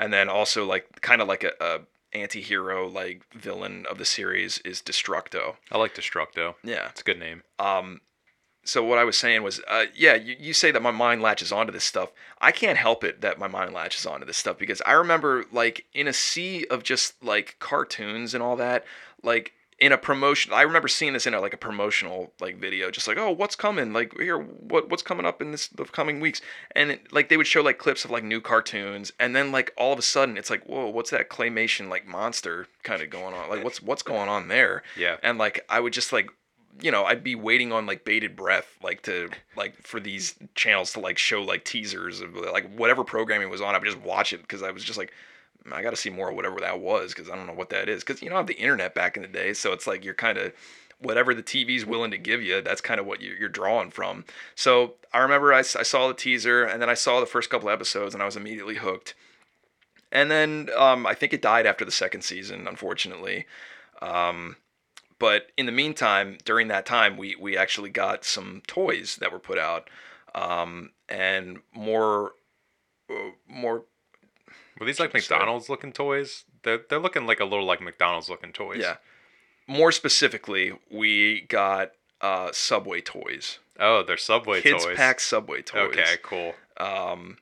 and 0.00 0.12
then 0.12 0.28
also 0.28 0.64
like 0.64 1.00
kind 1.02 1.20
of 1.22 1.28
like 1.28 1.44
a, 1.44 1.52
a 1.60 1.80
anti-hero 2.12 2.88
like 2.88 3.22
villain 3.34 3.86
of 3.88 3.98
the 3.98 4.04
series 4.04 4.58
is 4.64 4.82
Destructo. 4.82 5.56
I 5.70 5.78
like 5.78 5.94
Destructo. 5.94 6.54
Yeah. 6.64 6.88
It's 6.88 7.02
a 7.02 7.04
good 7.04 7.20
name. 7.20 7.44
Um, 7.60 8.00
so 8.64 8.82
what 8.84 8.98
I 8.98 9.04
was 9.04 9.16
saying 9.16 9.42
was, 9.42 9.60
uh, 9.68 9.86
yeah, 9.94 10.14
you, 10.14 10.36
you 10.38 10.52
say 10.52 10.70
that 10.70 10.82
my 10.82 10.90
mind 10.90 11.22
latches 11.22 11.52
onto 11.52 11.72
this 11.72 11.84
stuff. 11.84 12.10
I 12.40 12.50
can't 12.50 12.78
help 12.78 13.04
it 13.04 13.20
that 13.20 13.38
my 13.38 13.46
mind 13.46 13.72
latches 13.72 14.06
onto 14.06 14.26
this 14.26 14.38
stuff 14.38 14.58
because 14.58 14.82
I 14.84 14.92
remember 14.92 15.44
like 15.52 15.86
in 15.94 16.08
a 16.08 16.12
sea 16.12 16.66
of 16.66 16.82
just 16.82 17.22
like 17.22 17.56
cartoons 17.58 18.34
and 18.34 18.42
all 18.42 18.56
that, 18.56 18.84
like 19.22 19.52
in 19.80 19.92
a 19.92 19.98
promotion. 19.98 20.52
I 20.52 20.62
remember 20.62 20.88
seeing 20.88 21.14
this 21.14 21.26
in 21.26 21.32
a, 21.32 21.40
like 21.40 21.54
a 21.54 21.58
promotional 21.58 22.32
like 22.38 22.58
video, 22.58 22.90
just 22.90 23.08
like, 23.08 23.16
oh, 23.16 23.30
what's 23.30 23.56
coming? 23.56 23.92
Like 23.92 24.16
here, 24.18 24.38
what 24.38 24.90
what's 24.90 25.02
coming 25.02 25.24
up 25.24 25.40
in 25.40 25.52
this 25.52 25.68
the 25.68 25.84
coming 25.84 26.20
weeks? 26.20 26.42
And 26.76 26.92
it, 26.92 27.12
like 27.12 27.30
they 27.30 27.36
would 27.36 27.46
show 27.46 27.62
like 27.62 27.78
clips 27.78 28.04
of 28.04 28.10
like 28.10 28.22
new 28.22 28.40
cartoons, 28.40 29.12
and 29.18 29.34
then 29.34 29.50
like 29.50 29.72
all 29.76 29.92
of 29.92 29.98
a 29.98 30.02
sudden 30.02 30.36
it's 30.36 30.50
like, 30.50 30.64
whoa, 30.66 30.88
what's 30.88 31.10
that 31.10 31.30
claymation 31.30 31.88
like 31.88 32.06
monster 32.06 32.66
kind 32.82 33.02
of 33.02 33.10
going 33.10 33.34
on? 33.34 33.48
Like 33.48 33.64
what's 33.64 33.82
what's 33.82 34.02
going 34.02 34.28
on 34.28 34.48
there? 34.48 34.82
Yeah. 34.96 35.16
and 35.22 35.38
like 35.38 35.64
I 35.68 35.80
would 35.80 35.94
just 35.94 36.12
like 36.12 36.30
you 36.80 36.90
know 36.90 37.04
I'd 37.04 37.24
be 37.24 37.34
waiting 37.34 37.72
on 37.72 37.86
like 37.86 38.04
bated 38.04 38.36
breath 38.36 38.76
like 38.82 39.02
to 39.02 39.30
like 39.56 39.82
for 39.82 39.98
these 39.98 40.36
channels 40.54 40.92
to 40.92 41.00
like 41.00 41.18
show 41.18 41.42
like 41.42 41.64
teasers 41.64 42.20
of 42.20 42.34
like 42.34 42.72
whatever 42.74 43.02
programming 43.02 43.50
was 43.50 43.60
on 43.60 43.74
I 43.74 43.78
would 43.78 43.86
just 43.86 44.00
watch 44.00 44.32
it 44.32 44.40
because 44.42 44.62
I 44.62 44.70
was 44.70 44.84
just 44.84 44.98
like 44.98 45.12
I 45.72 45.82
got 45.82 45.90
to 45.90 45.96
see 45.96 46.10
more 46.10 46.30
of 46.30 46.36
whatever 46.36 46.60
that 46.60 46.80
was 46.80 47.12
because 47.14 47.30
I 47.30 47.36
don't 47.36 47.46
know 47.46 47.52
what 47.54 47.70
that 47.70 47.88
is 47.88 48.02
because 48.02 48.22
you 48.22 48.28
don't 48.28 48.38
have 48.38 48.46
the 48.46 48.54
internet 48.54 48.94
back 48.94 49.16
in 49.16 49.22
the 49.22 49.28
day 49.28 49.52
so 49.52 49.72
it's 49.72 49.86
like 49.86 50.04
you're 50.04 50.14
kind 50.14 50.38
of 50.38 50.52
whatever 50.98 51.34
the 51.34 51.42
TV's 51.42 51.86
willing 51.86 52.10
to 52.10 52.18
give 52.18 52.42
you 52.42 52.60
that's 52.60 52.80
kind 52.80 53.00
of 53.00 53.06
what 53.06 53.20
you- 53.20 53.36
you're 53.38 53.48
drawing 53.48 53.90
from 53.90 54.24
so 54.54 54.94
I 55.12 55.18
remember 55.18 55.52
I 55.52 55.62
saw 55.62 56.08
the 56.08 56.14
teaser 56.14 56.64
and 56.64 56.80
then 56.80 56.90
I 56.90 56.94
saw 56.94 57.20
the 57.20 57.26
first 57.26 57.50
couple 57.50 57.70
episodes 57.70 58.14
and 58.14 58.22
I 58.22 58.26
was 58.26 58.36
immediately 58.36 58.76
hooked 58.76 59.14
and 60.12 60.30
then 60.30 60.68
um, 60.76 61.06
I 61.06 61.14
think 61.14 61.32
it 61.32 61.42
died 61.42 61.66
after 61.66 61.84
the 61.84 61.90
second 61.90 62.22
season 62.22 62.66
unfortunately 62.66 63.46
um, 64.02 64.56
but 65.20 65.48
in 65.58 65.66
the 65.66 65.72
meantime, 65.72 66.38
during 66.44 66.68
that 66.68 66.86
time, 66.86 67.18
we 67.18 67.36
we 67.36 67.56
actually 67.56 67.90
got 67.90 68.24
some 68.24 68.62
toys 68.66 69.16
that 69.20 69.30
were 69.30 69.38
put 69.38 69.58
out, 69.58 69.90
um, 70.34 70.92
and 71.10 71.58
more, 71.74 72.32
uh, 73.10 73.32
more. 73.46 73.84
Were 74.80 74.86
these 74.86 74.98
like. 74.98 75.12
McDonald's 75.12 75.68
looking 75.68 75.92
toys? 75.92 76.44
They're, 76.62 76.80
they're 76.88 76.98
looking 76.98 77.26
like 77.26 77.38
a 77.38 77.44
little 77.44 77.66
like 77.66 77.82
McDonald's 77.82 78.30
looking 78.30 78.52
toys. 78.52 78.78
Yeah, 78.80 78.96
more 79.68 79.92
specifically, 79.92 80.72
we 80.90 81.42
got 81.42 81.92
uh, 82.20 82.50
Subway 82.52 83.02
toys. 83.02 83.58
Oh, 83.78 84.02
they're 84.02 84.16
Subway 84.16 84.62
Kids 84.62 84.84
toys. 84.84 84.96
pack 84.96 85.20
Subway 85.20 85.62
toys. 85.62 85.90
Okay, 85.90 86.16
cool. 86.22 86.54
Um, 86.78 87.36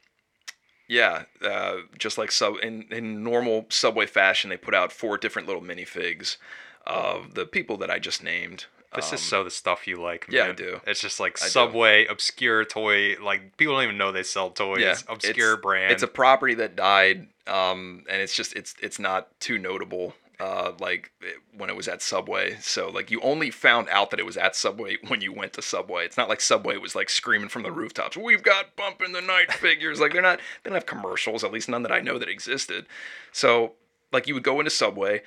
yeah, 0.88 1.24
uh, 1.42 1.76
just 1.96 2.18
like 2.18 2.32
sub 2.32 2.56
in, 2.62 2.86
in 2.90 3.22
normal 3.22 3.66
Subway 3.68 4.06
fashion, 4.06 4.50
they 4.50 4.56
put 4.56 4.74
out 4.74 4.90
four 4.92 5.16
different 5.16 5.46
little 5.46 5.62
minifigs 5.62 6.38
of 6.86 7.34
the 7.34 7.46
people 7.46 7.76
that 7.76 7.90
I 7.90 7.98
just 7.98 8.22
named. 8.22 8.66
This 8.98 9.10
Um, 9.10 9.14
is 9.14 9.22
so 9.22 9.44
the 9.44 9.50
stuff 9.50 9.86
you 9.86 9.96
like. 10.00 10.28
Man. 10.28 10.36
yeah, 10.36 10.48
I 10.48 10.52
do. 10.52 10.80
It's 10.86 11.00
just 11.00 11.20
like 11.20 11.40
I 11.40 11.44
do. 11.46 11.50
Subway, 11.50 12.06
obscure 12.06 12.64
toy. 12.64 13.16
Like 13.22 13.56
people 13.56 13.74
don't 13.74 13.84
even 13.84 13.96
know 13.98 14.10
they 14.12 14.22
sell 14.24 14.50
toys. 14.50 14.80
Yeah, 14.80 14.96
obscure 15.08 15.52
it's- 15.52 15.62
brand. 15.62 15.92
It's 15.92 16.02
a 16.02 16.08
property 16.08 16.54
that 16.54 16.74
died, 16.74 17.28
um, 17.46 18.04
and 18.10 18.20
it's 18.20 18.34
just 18.34 18.54
it's 18.54 18.74
it's 18.82 18.98
not 18.98 19.28
too 19.40 19.56
notable 19.58 20.14
uh, 20.40 20.72
like 20.78 21.10
it- 21.20 21.36
when 21.56 21.68
it 21.70 21.76
was 21.76 21.88
at 21.88 22.00
Subway. 22.02 22.56
So 22.60 22.88
like 22.90 23.10
you 23.10 23.20
only 23.22 23.50
found 23.50 23.88
out 23.88 24.10
that 24.10 24.20
it 24.20 24.26
was 24.26 24.36
at 24.36 24.54
Subway 24.56 24.96
when 25.08 25.20
you 25.20 25.32
went 25.32 25.52
to 25.54 25.62
Subway. 25.62 26.04
It's 26.04 26.16
not 26.16 26.28
like 26.28 26.40
Subway 26.40 26.76
was 26.76 26.94
like 26.94 27.08
screaming 27.10 27.48
from 27.48 27.62
the 27.62 27.72
rooftops, 27.72 28.16
"We've 28.16 28.42
got 28.42 28.74
bump 28.76 29.00
in 29.02 29.12
the 29.12 29.20
night 29.22 29.52
figures." 29.52 30.00
like 30.00 30.12
they're 30.12 30.22
not 30.22 30.40
they 30.62 30.70
don't 30.70 30.74
have 30.76 30.86
commercials, 30.86 31.44
at 31.44 31.52
least 31.52 31.68
none 31.68 31.82
that 31.84 31.92
I 31.92 32.00
know 32.00 32.18
that 32.18 32.28
existed. 32.28 32.86
So 33.32 33.74
like 34.12 34.26
you 34.26 34.34
would 34.34 34.42
go 34.44 34.58
into 34.58 34.70
Subway 34.70 35.22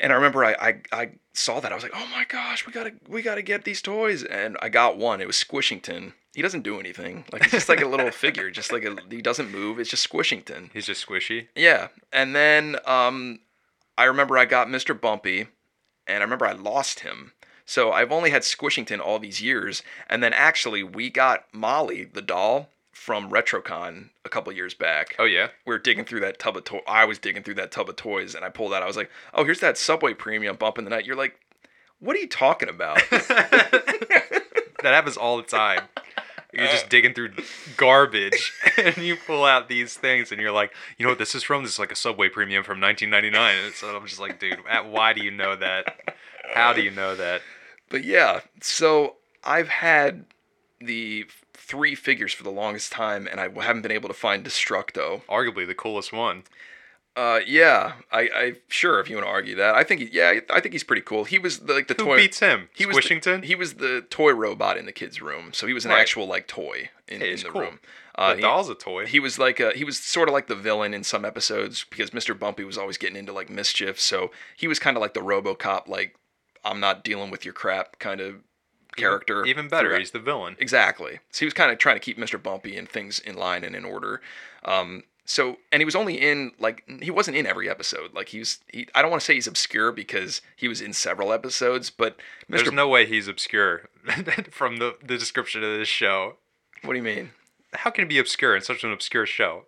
and 0.00 0.12
I 0.12 0.16
remember 0.16 0.44
I, 0.44 0.52
I, 0.52 0.80
I 0.92 1.10
saw 1.32 1.60
that 1.60 1.72
I 1.72 1.74
was 1.74 1.82
like, 1.84 1.92
oh 1.94 2.06
my 2.12 2.24
gosh, 2.24 2.66
we 2.66 2.72
gotta 2.72 2.92
we 3.08 3.22
gotta 3.22 3.42
get 3.42 3.64
these 3.64 3.82
toys, 3.82 4.24
and 4.24 4.56
I 4.60 4.68
got 4.68 4.96
one. 4.96 5.20
It 5.20 5.26
was 5.26 5.36
Squishington. 5.36 6.12
He 6.34 6.42
doesn't 6.42 6.62
do 6.62 6.78
anything. 6.78 7.24
Like 7.32 7.42
it's 7.42 7.52
just 7.52 7.68
like 7.68 7.80
a 7.80 7.86
little 7.86 8.10
figure, 8.12 8.50
just 8.50 8.72
like 8.72 8.84
a, 8.84 8.96
he 9.10 9.22
doesn't 9.22 9.50
move. 9.50 9.78
It's 9.78 9.90
just 9.90 10.08
Squishington. 10.08 10.70
He's 10.72 10.86
just 10.86 11.06
squishy. 11.06 11.48
Yeah, 11.54 11.88
and 12.12 12.34
then 12.34 12.76
um, 12.86 13.40
I 13.96 14.04
remember 14.04 14.38
I 14.38 14.44
got 14.44 14.68
Mr. 14.68 14.98
Bumpy, 14.98 15.48
and 16.06 16.18
I 16.18 16.24
remember 16.24 16.46
I 16.46 16.52
lost 16.52 17.00
him. 17.00 17.32
So 17.64 17.92
I've 17.92 18.12
only 18.12 18.30
had 18.30 18.42
Squishington 18.42 18.98
all 18.98 19.18
these 19.18 19.42
years, 19.42 19.82
and 20.08 20.22
then 20.22 20.32
actually 20.32 20.82
we 20.82 21.10
got 21.10 21.44
Molly 21.52 22.04
the 22.04 22.22
doll 22.22 22.70
from 22.98 23.30
RetroCon 23.30 24.10
a 24.24 24.28
couple 24.28 24.52
years 24.52 24.74
back 24.74 25.14
Oh 25.18 25.24
yeah. 25.24 25.48
we 25.66 25.72
were 25.72 25.78
digging 25.78 26.04
through 26.04 26.20
that 26.20 26.38
tub 26.38 26.56
of 26.56 26.64
toys. 26.64 26.82
I 26.86 27.04
was 27.04 27.18
digging 27.18 27.42
through 27.42 27.54
that 27.54 27.70
tub 27.70 27.88
of 27.88 27.96
toys, 27.96 28.34
and 28.34 28.44
I 28.44 28.48
pulled 28.48 28.74
out. 28.74 28.82
I 28.82 28.86
was 28.86 28.96
like, 28.96 29.10
"Oh, 29.32 29.44
here's 29.44 29.60
that 29.60 29.78
Subway 29.78 30.14
Premium 30.14 30.56
bump 30.56 30.78
in 30.78 30.84
the 30.84 30.90
night." 30.90 31.06
You're 31.06 31.16
like, 31.16 31.38
"What 32.00 32.16
are 32.16 32.20
you 32.20 32.28
talking 32.28 32.68
about?" 32.68 33.00
That 34.82 34.94
happens 34.94 35.16
all 35.16 35.36
the 35.36 35.42
time. 35.42 35.82
You're 36.52 36.66
just 36.66 36.86
uh. 36.86 36.88
digging 36.88 37.12
through 37.12 37.32
garbage 37.76 38.52
and 38.78 38.96
you 38.98 39.16
pull 39.16 39.44
out 39.44 39.68
these 39.68 39.94
things 39.94 40.32
and 40.32 40.40
you're 40.40 40.52
like, 40.52 40.72
you 40.96 41.04
know 41.04 41.10
what 41.10 41.18
this 41.18 41.34
is 41.34 41.42
from? 41.42 41.62
This 41.62 41.74
is 41.74 41.78
like 41.78 41.92
a 41.92 41.96
Subway 41.96 42.28
premium 42.28 42.64
from 42.64 42.80
1999. 42.80 43.64
And 43.64 43.74
so 43.74 43.94
I'm 43.94 44.06
just 44.06 44.20
like, 44.20 44.38
dude, 44.40 44.58
why 44.86 45.12
do 45.12 45.22
you 45.22 45.30
know 45.30 45.56
that? 45.56 46.14
How 46.54 46.72
do 46.72 46.82
you 46.82 46.90
know 46.90 47.14
that? 47.16 47.42
but 47.90 48.04
yeah, 48.04 48.40
so 48.60 49.16
I've 49.44 49.68
had 49.68 50.24
the 50.80 51.26
three 51.58 51.94
figures 51.94 52.32
for 52.32 52.44
the 52.44 52.50
longest 52.50 52.92
time, 52.92 53.26
and 53.30 53.38
I 53.40 53.48
haven't 53.62 53.82
been 53.82 53.92
able 53.92 54.08
to 54.08 54.14
find 54.14 54.44
Destructo. 54.44 55.22
Arguably 55.28 55.66
the 55.66 55.74
coolest 55.74 56.12
one. 56.12 56.44
Uh, 57.16 57.40
yeah, 57.46 57.94
I, 58.12 58.20
I 58.32 58.52
sure 58.68 59.00
if 59.00 59.10
you 59.10 59.16
want 59.16 59.26
to 59.26 59.30
argue 59.30 59.56
that, 59.56 59.74
I 59.74 59.82
think, 59.82 60.00
he, 60.02 60.08
yeah, 60.12 60.38
I 60.50 60.60
think 60.60 60.72
he's 60.72 60.84
pretty 60.84 61.02
cool. 61.02 61.24
He 61.24 61.38
was 61.40 61.58
the, 61.60 61.72
like 61.74 61.88
the 61.88 61.94
Who 61.94 62.04
toy. 62.04 62.16
beats 62.16 62.38
him? 62.38 62.68
He 62.76 62.86
was 62.86 62.96
the- 62.96 63.40
he 63.42 63.56
was 63.56 63.74
the 63.74 64.06
toy 64.08 64.30
robot 64.32 64.76
in 64.76 64.86
the 64.86 64.92
kids' 64.92 65.20
room, 65.20 65.52
so 65.52 65.66
he 65.66 65.72
was 65.72 65.84
an 65.84 65.90
Right. 65.90 66.00
actual 66.00 66.26
like 66.28 66.46
toy 66.46 66.90
in, 67.08 67.20
Hey, 67.20 67.32
in 67.32 67.40
the 67.40 67.48
cool. 67.48 67.60
room. 67.62 67.80
Uh, 68.14 68.30
the 68.30 68.36
he- 68.36 68.42
doll's 68.42 68.68
a 68.68 68.74
toy. 68.76 69.06
he 69.06 69.18
was 69.18 69.36
like 69.36 69.58
a, 69.58 69.72
he 69.72 69.82
was 69.82 69.98
sort 69.98 70.28
of 70.28 70.32
like 70.32 70.46
the 70.46 70.54
villain 70.54 70.94
in 70.94 71.02
some 71.02 71.24
episodes 71.24 71.84
because 71.90 72.10
Mr. 72.10 72.38
Bumpy 72.38 72.62
was 72.62 72.78
always 72.78 72.96
getting 72.98 73.16
into 73.16 73.32
like 73.32 73.50
mischief. 73.50 73.98
So 73.98 74.30
he 74.56 74.68
was 74.68 74.78
kind 74.78 74.96
of 74.96 75.00
like 75.00 75.14
the 75.14 75.20
RoboCop, 75.20 75.88
like 75.88 76.14
I'm 76.64 76.78
not 76.78 77.02
dealing 77.02 77.30
with 77.32 77.44
your 77.44 77.54
crap 77.54 77.98
kind 77.98 78.20
of 78.20 78.36
character. 79.00 79.44
Even 79.46 79.68
better, 79.68 79.88
throughout- 79.88 79.98
he's 80.00 80.10
the 80.10 80.18
villain. 80.18 80.56
exactly. 80.58 81.20
So 81.30 81.40
he 81.40 81.44
was 81.46 81.54
kind 81.54 81.70
of 81.70 81.78
trying 81.78 81.96
to 81.96 82.00
keep 82.00 82.18
Mr. 82.18 82.42
Bumpy 82.42 82.76
and 82.76 82.88
things 82.88 83.18
in 83.18 83.36
line 83.36 83.64
and 83.64 83.74
in 83.76 83.84
order. 83.84 84.20
Um, 84.64 85.04
so 85.24 85.58
and 85.70 85.80
he 85.80 85.84
was 85.84 85.94
only 85.94 86.14
in 86.14 86.52
like 86.58 86.84
he 87.02 87.10
wasn't 87.10 87.36
in 87.36 87.46
every 87.46 87.68
episode. 87.68 88.14
Like 88.14 88.28
he 88.30 88.38
was 88.38 88.60
he 88.72 88.88
I 88.94 89.02
don't 89.02 89.10
want 89.10 89.20
to 89.20 89.24
say 89.26 89.34
he's 89.34 89.46
obscure 89.46 89.92
because 89.92 90.40
he 90.56 90.68
was 90.68 90.80
in 90.80 90.92
several 90.94 91.32
episodes, 91.32 91.90
but 91.90 92.16
Mr. 92.50 92.56
There's 92.64 92.72
no 92.72 92.88
way 92.88 93.04
he's 93.06 93.28
obscure 93.28 93.88
from 94.50 94.78
the, 94.78 94.96
the 95.02 95.18
description 95.18 95.62
of 95.62 95.78
this 95.78 95.88
show. 95.88 96.36
what 96.82 96.92
do 96.94 96.98
you 96.98 97.02
mean? 97.04 97.30
How 97.74 97.90
can 97.90 98.04
it 98.04 98.08
be 98.08 98.18
obscure 98.18 98.56
in 98.56 98.62
such 98.62 98.82
an 98.84 98.92
obscure 98.92 99.26
show? 99.26 99.66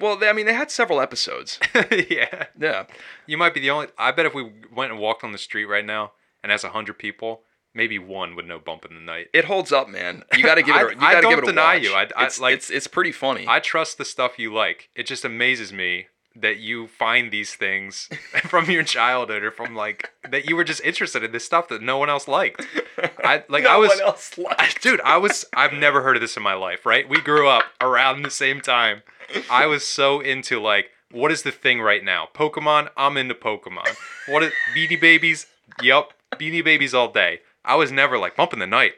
Well, 0.00 0.16
they, 0.16 0.28
I 0.30 0.32
mean 0.32 0.46
they 0.46 0.54
had 0.54 0.70
several 0.70 1.00
episodes. 1.00 1.58
yeah. 2.08 2.46
Yeah. 2.58 2.84
You 3.26 3.36
might 3.36 3.52
be 3.52 3.60
the 3.60 3.68
only. 3.70 3.88
I 3.98 4.12
bet 4.12 4.24
if 4.24 4.32
we 4.34 4.50
went 4.74 4.92
and 4.92 5.00
walked 5.00 5.22
on 5.24 5.32
the 5.32 5.38
street 5.38 5.66
right 5.66 5.84
now 5.84 6.12
and 6.42 6.50
asked 6.50 6.64
100 6.64 6.94
people, 6.98 7.42
maybe 7.74 7.98
one 7.98 8.34
with 8.36 8.46
no 8.46 8.58
Bump 8.58 8.84
in 8.84 8.94
the 8.94 9.00
Night. 9.00 9.28
It 9.32 9.44
holds 9.46 9.72
up, 9.72 9.88
man. 9.88 10.24
You 10.36 10.42
got 10.42 10.56
to 10.56 10.62
give 10.64 10.76
it. 10.76 10.80
A, 10.80 10.90
you 10.94 10.96
I 11.00 11.12
got 11.14 11.20
to 11.22 11.28
give 11.28 11.38
don't 11.38 11.38
it 11.38 11.44
a 11.44 11.52
deny 11.52 11.74
watch. 11.76 11.82
you. 11.84 11.92
I- 11.94 12.08
I- 12.16 12.26
it's, 12.26 12.40
like- 12.40 12.54
it's 12.54 12.70
it's 12.70 12.86
pretty 12.86 13.12
funny. 13.12 13.46
I 13.48 13.60
trust 13.60 13.98
the 13.98 14.04
stuff 14.04 14.38
you 14.38 14.52
like. 14.52 14.88
It 14.94 15.06
just 15.06 15.24
amazes 15.24 15.72
me 15.72 16.06
that 16.34 16.56
you 16.56 16.86
find 16.86 17.30
these 17.30 17.54
things 17.54 18.08
from 18.44 18.70
your 18.70 18.82
childhood 18.82 19.42
or 19.42 19.50
from 19.50 19.76
like 19.76 20.10
that 20.30 20.46
you 20.48 20.56
were 20.56 20.64
just 20.64 20.82
interested 20.82 21.22
in 21.22 21.30
this 21.30 21.44
stuff 21.44 21.68
that 21.68 21.82
no 21.82 21.98
one 21.98 22.08
else 22.08 22.26
liked. 22.26 22.64
I 23.22 23.44
like 23.50 23.64
no 23.64 23.70
I 23.70 23.76
was 23.76 23.90
one 23.90 24.00
else 24.00 24.38
liked. 24.38 24.82
dude, 24.82 25.00
I 25.02 25.18
was 25.18 25.44
I've 25.54 25.74
never 25.74 26.02
heard 26.02 26.16
of 26.16 26.22
this 26.22 26.36
in 26.36 26.42
my 26.42 26.54
life, 26.54 26.86
right? 26.86 27.06
We 27.06 27.20
grew 27.20 27.48
up 27.48 27.64
around 27.82 28.22
the 28.22 28.30
same 28.30 28.60
time. 28.62 29.02
I 29.50 29.66
was 29.66 29.86
so 29.86 30.20
into 30.20 30.58
like 30.58 30.90
what 31.10 31.30
is 31.30 31.42
the 31.42 31.52
thing 31.52 31.82
right 31.82 32.02
now? 32.02 32.28
Pokemon? 32.34 32.88
I'm 32.96 33.18
into 33.18 33.34
Pokemon. 33.34 33.94
What 34.26 34.42
is 34.42 34.52
Beanie 34.74 34.98
Babies? 34.98 35.44
Yup, 35.82 36.14
Beanie 36.36 36.64
Babies 36.64 36.94
all 36.94 37.12
day. 37.12 37.40
I 37.64 37.76
was 37.76 37.92
never 37.92 38.18
like 38.18 38.36
Bump 38.36 38.52
in 38.52 38.58
the 38.58 38.66
Night. 38.66 38.94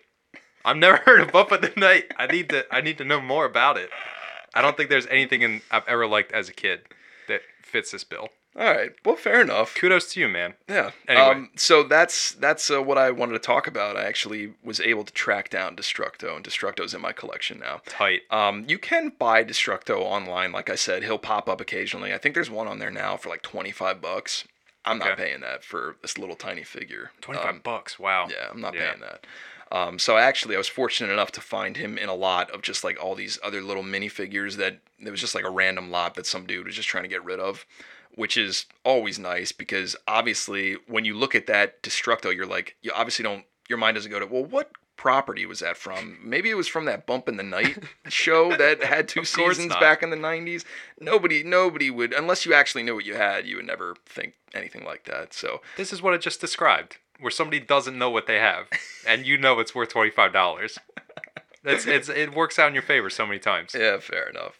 I've 0.65 0.77
never 0.77 0.97
heard 1.05 1.21
of 1.21 1.33
Bump 1.33 1.53
in 1.53 1.61
the 1.61 1.73
Night. 1.77 2.13
I 2.17 2.27
need 2.27 2.49
to 2.51 2.67
I 2.71 2.81
need 2.81 2.99
to 2.99 3.05
know 3.05 3.21
more 3.21 3.45
about 3.45 3.77
it. 3.77 3.91
I 4.55 4.63
don't 4.63 4.77
think 4.77 4.91
there's 4.91 5.07
anything 5.07 5.43
in 5.43 5.63
I've 5.71 5.87
ever 5.89 6.07
liked 6.07 6.33
as 6.33 6.49
a 6.49 6.53
kid 6.53 6.83
that 7.29 7.43
fits 7.63 7.91
this 7.91 8.05
bill. 8.05 8.29
All 8.57 8.73
right. 8.73 8.93
Well, 9.05 9.17
fair 9.17 9.41
enough. 9.41 9.75
Kudos 9.75 10.13
to 10.13 10.21
you, 10.21 10.29
man. 10.29 10.55
Yeah. 10.69 10.93
Anyway. 11.09 11.27
Um, 11.27 11.51
so 11.57 11.83
that's 11.83 12.33
that's 12.35 12.71
uh, 12.71 12.81
what 12.81 12.97
I 12.97 13.11
wanted 13.11 13.33
to 13.33 13.41
talk 13.41 13.67
about. 13.67 13.97
I 13.97 14.05
actually 14.05 14.55
was 14.63 14.81
able 14.81 15.03
to 15.03 15.13
track 15.13 15.51
down 15.51 15.75
Destructo, 15.75 16.37
and 16.37 16.45
Destructo's 16.45 16.95
in 16.95 17.01
my 17.01 17.13
collection 17.13 17.59
now. 17.59 17.81
Tight. 17.87 18.21
Um, 18.31 18.65
you 18.69 18.79
can 18.79 19.13
buy 19.19 19.43
Destructo 19.43 19.99
online. 19.99 20.53
Like 20.53 20.71
I 20.71 20.77
said, 20.77 21.03
he'll 21.03 21.19
pop 21.19 21.49
up 21.49 21.61
occasionally. 21.61 22.15
I 22.15 22.19
think 22.19 22.37
there's 22.37 22.51
one 22.51 22.69
on 22.69 22.79
there 22.79 22.93
now 22.93 23.17
for 23.17 23.29
like 23.29 23.43
25 23.43 24.01
bucks. 24.01 24.45
I'm 24.85 24.99
not 24.99 25.17
paying 25.17 25.41
that 25.41 25.65
for 25.65 25.97
this 26.03 26.19
little 26.19 26.37
tiny 26.37 26.63
figure. 26.63 27.11
25 27.21 27.49
Um, 27.49 27.61
bucks. 27.61 27.99
Wow. 27.99 28.29
Yeah, 28.31 28.49
I'm 28.51 28.61
not 28.61 28.75
Yeah. 28.75 28.89
paying 28.91 29.01
that. 29.01 29.27
Um, 29.73 29.99
so 29.99 30.17
actually, 30.19 30.55
I 30.55 30.59
was 30.59 30.69
fortunate 30.69 31.13
enough 31.13 31.33
to 31.33 31.41
find 31.41 31.77
him 31.77 31.99
in 31.99 32.09
a 32.09 32.15
lot 32.15 32.51
of 32.51 32.63
just 32.63 32.85
like 32.85 33.03
all 33.03 33.15
these 33.15 33.39
other 33.43 33.61
little 33.61 33.83
minifigures 33.83 34.57
that 34.57 34.79
it 35.01 35.11
was 35.11 35.21
just 35.21 35.35
like 35.35 35.45
a 35.45 35.51
random 35.51 35.91
lot 35.91 36.15
that 36.15 36.27
some 36.27 36.47
dude 36.47 36.67
was 36.67 36.77
just 36.77 36.89
trying 36.89 37.05
to 37.05 37.09
get 37.09 37.25
rid 37.25 37.41
of, 37.41 37.67
which 38.15 38.37
is 38.37 38.67
always 38.85 39.19
nice 39.19 39.51
because 39.53 39.97
obviously 40.07 40.75
when 40.87 41.05
you 41.05 41.15
look 41.15 41.35
at 41.35 41.47
that 41.47 41.83
Destructo, 41.83 42.35
you're 42.35 42.47
like, 42.47 42.77
you 42.83 42.93
obviously 42.95 43.23
don't, 43.25 43.45
your 43.69 43.79
mind 43.79 43.97
doesn't 43.97 44.11
go 44.13 44.21
to, 44.21 44.27
well, 44.27 44.45
what 44.45 44.71
property 44.97 45.47
was 45.47 45.61
that 45.61 45.77
from? 45.77 46.19
Maybe 46.23 46.51
it 46.51 46.55
was 46.55 46.69
from 46.69 46.85
that 46.87 47.07
Bump 47.07 47.29
in 47.29 47.37
the 47.37 47.43
Night 47.43 47.79
show 48.09 48.57
that 48.57 48.83
had 48.83 49.09
two 49.09 49.25
seasons 49.25 49.69
not. 49.69 49.81
back 49.81 50.03
in 50.03 50.11
the 50.11 50.17
90s. 50.17 50.65
Nobody, 51.01 51.43
nobody 51.43 51.91
would, 51.91 52.13
unless 52.13 52.47
you 52.47 52.55
actually 52.55 52.83
knew 52.83 52.95
what 52.95 53.05
you 53.05 53.15
had, 53.15 53.47
you 53.47 53.57
would 53.57 53.67
never 53.67 53.97
think 54.07 54.35
anything 54.55 54.85
like 54.85 55.05
that. 55.05 55.35
So 55.35 55.61
This 55.77 55.93
is 55.93 56.01
what 56.03 56.15
I 56.15 56.19
just 56.19 56.41
described, 56.41 56.99
where 57.21 57.31
somebody 57.31 57.61
doesn't 57.61 57.99
know 57.99 58.11
what 58.11 58.27
they 58.27 58.39
have, 58.39 58.67
and 59.07 59.27
you 59.27 59.37
know 59.39 59.61
it's 59.61 59.75
worth 59.75 59.91
twenty 59.91 60.11
five 60.11 60.33
dollars. 60.33 60.79
It's 61.65 61.87
it's 61.87 62.09
it 62.11 62.35
works 62.35 62.59
out 62.59 62.69
in 62.69 62.75
your 62.75 62.83
favor 62.83 63.09
so 63.09 63.25
many 63.27 63.39
times. 63.39 63.75
Yeah, 63.75 63.99
fair 63.99 64.29
enough. 64.29 64.59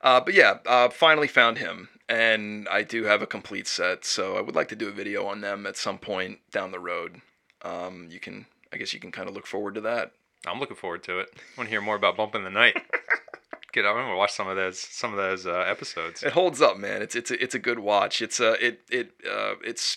Uh, 0.00 0.20
but 0.20 0.34
yeah, 0.34 0.58
uh, 0.66 0.88
finally 0.88 1.26
found 1.26 1.58
him, 1.58 1.88
and 2.08 2.68
I 2.68 2.82
do 2.82 3.04
have 3.04 3.22
a 3.22 3.26
complete 3.26 3.66
set, 3.66 4.04
so 4.04 4.36
I 4.36 4.40
would 4.40 4.54
like 4.54 4.68
to 4.68 4.76
do 4.76 4.88
a 4.88 4.92
video 4.92 5.26
on 5.26 5.40
them 5.40 5.66
at 5.66 5.76
some 5.76 5.98
point 5.98 6.38
down 6.52 6.70
the 6.70 6.78
road. 6.78 7.22
Um, 7.62 8.08
you 8.10 8.20
can, 8.20 8.46
I 8.74 8.76
guess, 8.76 8.92
you 8.92 9.00
can 9.00 9.12
kind 9.12 9.28
of 9.28 9.34
look 9.34 9.46
forward 9.46 9.74
to 9.76 9.80
that. 9.82 10.12
I'm 10.46 10.60
looking 10.60 10.76
forward 10.76 11.02
to 11.04 11.20
it. 11.20 11.28
I 11.36 11.40
want 11.56 11.68
to 11.68 11.70
hear 11.70 11.80
more 11.80 11.96
about 11.96 12.16
Bump 12.16 12.34
in 12.34 12.44
the 12.44 12.50
Night. 12.50 12.76
Get, 13.72 13.84
I'm 13.86 13.94
gonna 13.96 14.16
watch 14.16 14.32
some 14.32 14.46
of 14.46 14.54
those 14.54 14.78
some 14.78 15.10
of 15.10 15.16
those 15.16 15.46
uh, 15.46 15.64
episodes. 15.66 16.22
It 16.22 16.32
holds 16.32 16.62
up, 16.62 16.78
man. 16.78 17.02
It's 17.02 17.16
it's 17.16 17.32
a, 17.32 17.42
it's 17.42 17.56
a 17.56 17.58
good 17.58 17.80
watch. 17.80 18.22
It's 18.22 18.38
uh 18.38 18.54
it 18.60 18.82
it 18.88 19.10
uh 19.28 19.54
it's 19.64 19.96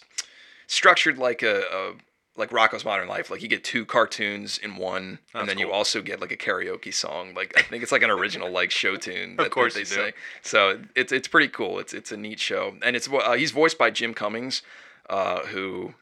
structured 0.65 1.19
like 1.19 1.43
a, 1.43 1.61
a 1.61 1.93
like 2.37 2.49
Rocko's 2.49 2.83
Modern 2.83 3.07
Life. 3.07 3.29
Like 3.29 3.43
you 3.43 3.47
get 3.47 3.63
two 3.63 3.85
cartoons 3.85 4.57
in 4.57 4.77
one, 4.77 5.19
That's 5.31 5.41
and 5.41 5.49
then 5.49 5.59
you 5.59 5.71
also 5.71 6.01
get 6.01 6.21
like 6.21 6.31
a 6.31 6.37
karaoke 6.37 6.91
song. 6.91 7.35
Like 7.35 7.53
I 7.55 7.61
think 7.61 7.83
it's 7.83 7.91
like 7.91 8.01
an 8.01 8.09
original 8.09 8.49
like 8.49 8.71
show 8.71 8.95
tune. 9.07 9.35
That, 9.35 9.43
that 9.43 9.51
course 9.51 9.75
they 9.75 9.81
you 9.81 9.85
do. 9.85 9.93
say. 9.93 10.13
So 10.41 10.79
it's 10.95 11.11
it's 11.11 11.27
pretty 11.27 11.49
cool. 11.49 11.77
It's 11.77 11.93
it's 11.93 12.11
a 12.11 12.17
neat 12.17 12.39
show, 12.39 12.77
and 12.81 12.95
it's 12.95 13.07
uh, 13.07 13.33
he's 13.33 13.51
voiced 13.51 13.77
by 13.77 13.91
Jim 13.91 14.13
Cummings, 14.15 14.63
uh, 15.09 15.41
who. 15.47 15.93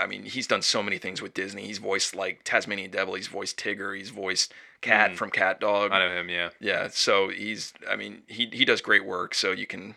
I 0.00 0.06
mean, 0.06 0.24
he's 0.24 0.46
done 0.46 0.62
so 0.62 0.82
many 0.82 0.98
things 0.98 1.20
with 1.22 1.34
Disney. 1.34 1.66
He's 1.66 1.78
voiced 1.78 2.14
like 2.16 2.40
Tasmanian 2.44 2.90
Devil. 2.90 3.14
He's 3.14 3.28
voiced 3.28 3.58
Tigger. 3.58 3.96
He's 3.96 4.10
voiced 4.10 4.52
Cat 4.80 5.12
Mm. 5.12 5.16
from 5.16 5.30
Cat 5.30 5.60
Dog. 5.60 5.92
I 5.92 5.98
know 5.98 6.14
him, 6.14 6.28
yeah. 6.28 6.50
Yeah, 6.60 6.88
so 6.88 7.28
he's 7.28 7.72
I 7.88 7.96
mean, 7.96 8.22
he 8.26 8.48
he 8.52 8.64
does 8.64 8.80
great 8.80 9.04
work, 9.04 9.34
so 9.34 9.52
you 9.52 9.66
can 9.66 9.94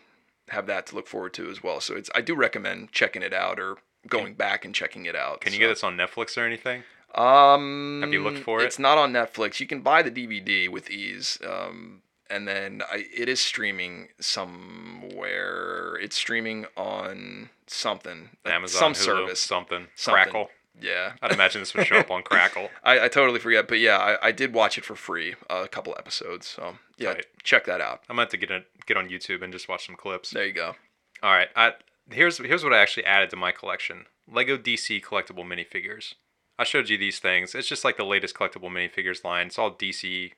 have 0.48 0.66
that 0.66 0.86
to 0.86 0.94
look 0.94 1.06
forward 1.08 1.32
to 1.34 1.48
as 1.50 1.62
well. 1.62 1.80
So 1.80 1.94
it's 1.96 2.10
I 2.14 2.20
do 2.20 2.34
recommend 2.34 2.92
checking 2.92 3.22
it 3.22 3.32
out 3.32 3.58
or 3.58 3.78
going 4.06 4.34
back 4.34 4.64
and 4.66 4.74
checking 4.74 5.06
it 5.06 5.16
out. 5.16 5.40
Can 5.40 5.52
you 5.54 5.58
get 5.58 5.68
this 5.68 5.82
on 5.82 5.96
Netflix 5.96 6.36
or 6.36 6.44
anything? 6.46 6.82
Um 7.14 8.00
Have 8.02 8.12
you 8.12 8.22
looked 8.22 8.40
for 8.44 8.60
it? 8.60 8.64
It's 8.66 8.78
not 8.78 8.98
on 8.98 9.12
Netflix. 9.12 9.58
You 9.60 9.66
can 9.66 9.80
buy 9.80 10.02
the 10.02 10.10
DVD 10.10 10.68
with 10.68 10.90
ease. 10.90 11.38
Um 11.46 12.02
and 12.30 12.46
then 12.48 12.82
I, 12.90 13.04
it 13.16 13.28
is 13.28 13.40
streaming 13.40 14.08
somewhere. 14.20 15.96
It's 16.00 16.16
streaming 16.16 16.66
on 16.76 17.50
something. 17.66 18.30
Amazon, 18.44 18.78
some 18.78 18.92
Hulu, 18.92 19.04
service. 19.04 19.40
something, 19.40 19.86
Something. 19.94 20.22
Crackle. 20.22 20.50
Yeah. 20.80 21.12
I'd 21.22 21.32
imagine 21.32 21.60
this 21.62 21.72
would 21.74 21.86
show 21.86 21.98
up 21.98 22.10
on 22.10 22.22
Crackle. 22.24 22.68
I, 22.82 23.04
I 23.04 23.08
totally 23.08 23.38
forget, 23.38 23.68
but 23.68 23.78
yeah, 23.78 23.96
I, 23.96 24.28
I 24.28 24.32
did 24.32 24.52
watch 24.52 24.76
it 24.76 24.84
for 24.84 24.96
free, 24.96 25.34
uh, 25.48 25.62
a 25.64 25.68
couple 25.68 25.94
episodes. 25.98 26.46
So 26.46 26.74
yeah, 26.98 27.14
Tight. 27.14 27.26
check 27.42 27.64
that 27.66 27.80
out. 27.80 28.02
I'm 28.08 28.16
gonna 28.16 28.28
to 28.28 28.36
get 28.36 28.50
a, 28.50 28.64
get 28.86 28.96
on 28.96 29.08
YouTube 29.08 29.42
and 29.42 29.52
just 29.52 29.68
watch 29.68 29.86
some 29.86 29.94
clips. 29.96 30.30
There 30.30 30.44
you 30.44 30.52
go. 30.52 30.74
All 31.22 31.32
right, 31.32 31.48
I 31.54 31.74
here's 32.10 32.38
here's 32.38 32.64
what 32.64 32.72
I 32.72 32.78
actually 32.78 33.04
added 33.06 33.30
to 33.30 33.36
my 33.36 33.52
collection: 33.52 34.06
Lego 34.30 34.56
DC 34.58 35.02
collectible 35.02 35.44
minifigures. 35.44 36.14
I 36.58 36.64
showed 36.64 36.88
you 36.88 36.98
these 36.98 37.18
things. 37.18 37.54
It's 37.54 37.68
just 37.68 37.84
like 37.84 37.96
the 37.96 38.04
latest 38.04 38.34
collectible 38.34 38.70
minifigures 38.70 39.24
line. 39.24 39.48
It's 39.48 39.58
all 39.58 39.72
DC 39.72 40.32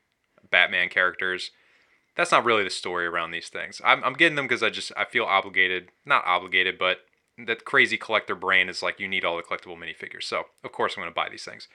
Batman 0.51 0.89
characters. 0.89 1.51
That's 2.17 2.33
not 2.33 2.45
really 2.45 2.65
the 2.65 2.71
story 2.71 3.07
around 3.07 3.31
these 3.31 3.49
things. 3.49 3.81
I'm, 3.85 4.03
I'm 4.03 4.15
getting 4.15 4.37
them 4.37 4.47
because 4.47 4.63
I 4.63 4.71
just 4.71 4.91
I 4.97 5.05
feel 5.05 5.25
obligated, 5.25 5.91
not 6.05 6.25
obligated, 6.27 6.79
but 6.79 7.01
that 7.39 7.65
crazy 7.65 7.99
collector 7.99 8.35
brain 8.35 8.69
is 8.69 8.83
like 8.83 8.99
you 8.99 9.07
need 9.07 9.25
all 9.25 9.37
the 9.37 9.43
collectible 9.43 9.77
minifigures. 9.77 10.25
So 10.25 10.45
of 10.65 10.73
course 10.73 10.97
I'm 10.97 11.03
going 11.03 11.13
to 11.13 11.15
buy 11.15 11.29
these 11.29 11.45
things. 11.45 11.69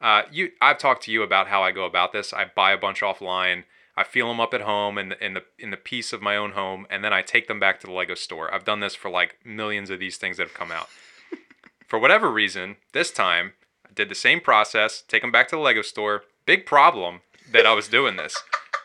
Uh, 0.00 0.22
you, 0.30 0.50
I've 0.62 0.78
talked 0.78 1.02
to 1.04 1.12
you 1.12 1.24
about 1.24 1.48
how 1.48 1.62
I 1.62 1.72
go 1.72 1.84
about 1.84 2.12
this. 2.12 2.32
I 2.32 2.44
buy 2.54 2.72
a 2.72 2.78
bunch 2.78 3.00
offline. 3.00 3.64
I 3.96 4.04
feel 4.04 4.28
them 4.28 4.38
up 4.38 4.54
at 4.54 4.60
home 4.60 4.96
in 4.96 5.12
in 5.20 5.34
the 5.34 5.42
in 5.58 5.70
the 5.70 5.76
peace 5.76 6.12
of 6.12 6.22
my 6.22 6.36
own 6.36 6.52
home, 6.52 6.86
and 6.88 7.04
then 7.04 7.12
I 7.12 7.20
take 7.20 7.48
them 7.48 7.58
back 7.58 7.80
to 7.80 7.88
the 7.88 7.92
Lego 7.92 8.14
store. 8.14 8.54
I've 8.54 8.64
done 8.64 8.78
this 8.78 8.94
for 8.94 9.10
like 9.10 9.38
millions 9.44 9.90
of 9.90 9.98
these 9.98 10.16
things 10.16 10.36
that 10.36 10.46
have 10.46 10.56
come 10.56 10.70
out. 10.70 10.88
for 11.88 11.98
whatever 11.98 12.30
reason, 12.30 12.76
this 12.92 13.10
time 13.10 13.54
I 13.84 13.92
did 13.92 14.08
the 14.08 14.14
same 14.14 14.40
process. 14.40 15.02
Take 15.08 15.22
them 15.22 15.32
back 15.32 15.48
to 15.48 15.56
the 15.56 15.62
Lego 15.62 15.82
store. 15.82 16.22
Big 16.46 16.64
problem 16.64 17.22
that 17.50 17.66
I 17.66 17.74
was 17.74 17.88
doing 17.88 18.14
this. 18.14 18.36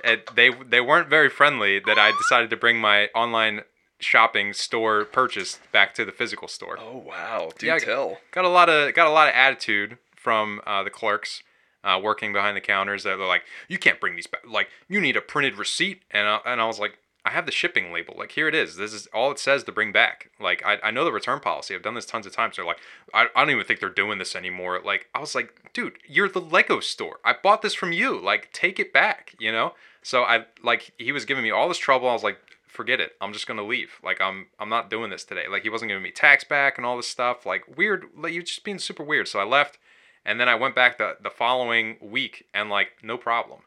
It, 0.04 0.36
they 0.36 0.50
they 0.52 0.82
weren't 0.82 1.10
very 1.10 1.30
friendly. 1.30 1.80
That 1.80 1.98
I 1.98 2.12
decided 2.12 2.50
to 2.50 2.58
bring 2.58 2.80
my 2.80 3.08
online 3.16 3.62
shopping 4.00 4.54
store 4.54 5.06
purchase 5.06 5.60
back 5.72 5.94
to 5.96 6.06
the 6.06 6.12
physical 6.12 6.48
store. 6.48 6.78
Oh 6.80 6.98
wow, 6.98 7.52
do 7.58 7.66
Yeah, 7.66 7.78
tell. 7.78 8.18
Got 8.32 8.46
a 8.46 8.50
lot 8.50 8.70
of 8.70 8.94
got 8.94 9.08
a 9.08 9.12
lot 9.12 9.28
of 9.28 9.34
attitude 9.34 9.98
from 10.16 10.62
uh, 10.68 10.84
the 10.84 10.90
clerks 10.90 11.44
uh, 11.84 12.00
working 12.02 12.34
behind 12.34 12.56
the 12.56 12.62
counters. 12.62 13.04
They're 13.04 13.18
like, 13.18 13.44
"You 13.68 13.78
can't 13.78 14.00
bring 14.00 14.16
these 14.16 14.28
back. 14.28 14.42
Like, 14.48 14.70
you 14.88 15.00
need 15.02 15.16
a 15.16 15.22
printed 15.22 15.58
receipt." 15.58 16.02
And 16.12 16.28
I, 16.28 16.40
and 16.46 16.62
I 16.62 16.66
was 16.66 16.80
like, 16.80 16.98
"I 17.26 17.32
have 17.32 17.46
the 17.46 17.52
shipping 17.52 17.92
label. 17.92 18.16
Like, 18.18 18.32
here 18.32 18.48
it 18.48 18.56
is. 18.56 18.76
This 18.76 18.94
is 18.94 19.08
all 19.14 19.32
it 19.32 19.40
says 19.40 19.64
to 19.64 19.72
bring 19.72 19.92
back. 19.92 20.30
Like, 20.40 20.64
I, 20.66 20.78
I 20.84 20.92
know 20.92 21.06
the 21.06 21.12
return 21.12 21.40
policy. 21.40 21.74
I've 21.74 21.82
done 21.84 21.96
this 21.96 22.06
tons 22.06 22.26
of 22.26 22.34
times." 22.34 22.56
They're 22.56 22.66
like, 22.66 22.80
I, 23.14 23.28
"I 23.36 23.42
don't 23.42 23.52
even 23.52 23.66
think 23.66 23.80
they're 23.80 23.90
doing 23.90 24.20
this 24.20 24.36
anymore." 24.36 24.82
Like, 24.84 25.10
I 25.14 25.20
was 25.20 25.36
like, 25.36 25.72
"Dude, 25.74 25.98
you're 26.08 26.30
the 26.30 26.42
Lego 26.42 26.80
store. 26.80 27.20
I 27.24 27.34
bought 27.34 27.62
this 27.62 27.74
from 27.74 27.92
you. 27.92 28.20
Like, 28.20 28.52
take 28.52 28.80
it 28.80 28.94
back." 28.94 29.36
You 29.40 29.52
know. 29.52 29.74
So 30.02 30.24
I 30.24 30.46
like 30.62 30.92
he 30.98 31.12
was 31.12 31.26
giving 31.26 31.44
me 31.44 31.52
all 31.52 31.68
this 31.70 31.78
trouble. 31.78 32.10
I 32.10 32.14
was 32.14 32.24
like, 32.24 32.38
forget 32.74 33.00
it. 33.00 33.16
I'm 33.22 33.32
just 33.32 33.48
gonna 33.48 33.64
leave. 33.64 34.00
Like 34.04 34.20
I'm 34.20 34.48
I'm 34.60 34.70
not 34.70 34.90
doing 34.90 35.10
this 35.10 35.24
today. 35.24 35.48
Like 35.48 35.64
he 35.64 35.70
wasn't 35.70 35.90
giving 35.90 36.04
me 36.04 36.12
tax 36.12 36.44
back 36.44 36.78
and 36.78 36.86
all 36.86 36.98
this 36.98 37.08
stuff. 37.08 37.46
Like 37.46 37.78
weird. 37.78 38.06
Like 38.18 38.34
you're 38.34 38.44
just 38.44 38.64
being 38.64 38.80
super 38.80 39.04
weird. 39.04 39.28
So 39.28 39.40
I 39.40 39.46
left, 39.46 39.78
and 40.26 40.40
then 40.40 40.50
I 40.50 40.56
went 40.56 40.76
back 40.76 40.98
the 40.98 41.18
the 41.22 41.30
following 41.30 41.98
week 42.02 42.48
and 42.54 42.70
like 42.70 42.92
no 43.02 43.18
problem. 43.18 43.62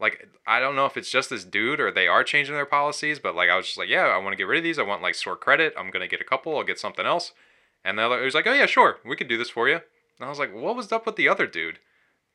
Like 0.00 0.28
I 0.46 0.60
don't 0.60 0.76
know 0.76 0.86
if 0.86 0.96
it's 0.96 1.10
just 1.10 1.30
this 1.30 1.44
dude 1.44 1.80
or 1.80 1.90
they 1.90 2.08
are 2.08 2.24
changing 2.24 2.54
their 2.54 2.66
policies, 2.66 3.18
but 3.18 3.34
like 3.34 3.48
I 3.48 3.56
was 3.56 3.66
just 3.66 3.78
like, 3.78 3.88
yeah, 3.88 4.06
I 4.06 4.18
want 4.18 4.32
to 4.32 4.36
get 4.36 4.46
rid 4.46 4.58
of 4.58 4.64
these. 4.64 4.78
I 4.78 4.82
want 4.82 5.02
like 5.02 5.14
store 5.14 5.36
credit. 5.36 5.74
I'm 5.78 5.90
gonna 5.90 6.08
get 6.08 6.20
a 6.20 6.24
couple. 6.24 6.56
I'll 6.56 6.64
get 6.64 6.78
something 6.78 7.06
else. 7.06 7.32
And 7.84 7.98
the 7.98 8.02
other, 8.02 8.22
it 8.22 8.24
was 8.24 8.34
like, 8.34 8.46
oh 8.46 8.52
yeah, 8.52 8.66
sure, 8.66 8.98
we 9.04 9.16
could 9.16 9.28
do 9.28 9.36
this 9.36 9.50
for 9.50 9.68
you. 9.68 9.74
And 10.18 10.26
I 10.26 10.28
was 10.28 10.38
like, 10.38 10.54
what 10.54 10.76
was 10.76 10.90
up 10.90 11.06
with 11.06 11.16
the 11.16 11.28
other 11.28 11.46
dude? 11.46 11.78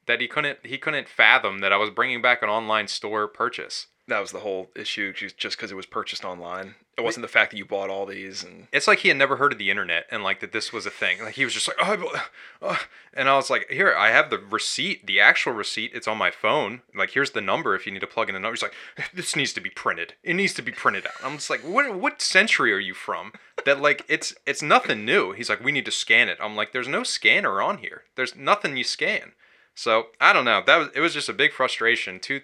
That 0.05 0.21
he 0.21 0.27
couldn't 0.27 0.59
he 0.65 0.77
couldn't 0.77 1.09
fathom 1.09 1.59
that 1.59 1.73
I 1.73 1.77
was 1.77 1.89
bringing 1.89 2.21
back 2.21 2.41
an 2.41 2.49
online 2.49 2.87
store 2.87 3.27
purchase. 3.27 3.87
That 4.09 4.21
was 4.21 4.31
the 4.31 4.39
whole 4.39 4.69
issue, 4.75 5.13
just 5.13 5.57
because 5.57 5.71
it 5.71 5.75
was 5.75 5.85
purchased 5.85 6.25
online. 6.25 6.75
It 6.97 7.03
wasn't 7.03 7.21
the 7.21 7.29
fact 7.29 7.51
that 7.51 7.57
you 7.57 7.63
bought 7.63 7.89
all 7.89 8.05
these 8.05 8.43
and 8.43 8.67
it's 8.73 8.85
like 8.85 8.99
he 8.99 9.07
had 9.07 9.15
never 9.15 9.37
heard 9.37 9.53
of 9.53 9.57
the 9.57 9.69
internet 9.69 10.05
and 10.11 10.21
like 10.21 10.41
that 10.41 10.51
this 10.51 10.73
was 10.73 10.85
a 10.85 10.89
thing. 10.89 11.23
Like 11.23 11.35
he 11.35 11.45
was 11.45 11.53
just 11.53 11.69
like, 11.69 11.77
oh, 11.81 12.25
oh," 12.61 12.79
and 13.13 13.29
I 13.29 13.37
was 13.37 13.49
like, 13.49 13.69
here, 13.69 13.95
I 13.95 14.09
have 14.09 14.29
the 14.29 14.37
receipt, 14.37 15.07
the 15.07 15.17
actual 15.17 15.53
receipt. 15.53 15.91
It's 15.93 16.09
on 16.09 16.17
my 16.17 16.29
phone. 16.29 16.81
Like 16.93 17.11
here's 17.11 17.31
the 17.31 17.39
number 17.39 17.73
if 17.73 17.85
you 17.85 17.93
need 17.93 18.01
to 18.01 18.07
plug 18.07 18.27
in 18.27 18.33
the 18.33 18.39
number. 18.39 18.53
He's 18.53 18.63
like, 18.63 18.73
eh, 18.97 19.03
this 19.13 19.33
needs 19.35 19.53
to 19.53 19.61
be 19.61 19.69
printed. 19.69 20.15
It 20.23 20.33
needs 20.33 20.53
to 20.55 20.61
be 20.61 20.73
printed 20.73 21.05
out. 21.05 21.13
I'm 21.23 21.35
just 21.37 21.49
like, 21.49 21.61
what 21.61 21.95
what 21.95 22.21
century 22.21 22.73
are 22.73 22.79
you 22.79 22.93
from? 22.93 23.31
That 23.63 23.79
like 23.79 24.03
it's 24.09 24.33
it's 24.45 24.61
nothing 24.61 25.05
new. 25.05 25.31
He's 25.31 25.49
like, 25.49 25.63
we 25.63 25.71
need 25.71 25.85
to 25.85 25.91
scan 25.91 26.27
it. 26.27 26.37
I'm 26.41 26.57
like, 26.57 26.73
there's 26.73 26.87
no 26.89 27.03
scanner 27.03 27.61
on 27.61 27.77
here. 27.77 28.03
There's 28.15 28.35
nothing 28.35 28.75
you 28.75 28.83
scan. 28.83 29.31
So 29.73 30.07
I 30.19 30.33
don't 30.33 30.43
know. 30.43 30.61
That 30.65 30.75
was 30.75 30.87
it 30.93 30.99
was 30.99 31.13
just 31.13 31.29
a 31.29 31.33
big 31.33 31.53
frustration. 31.53 32.19
Two 32.19 32.41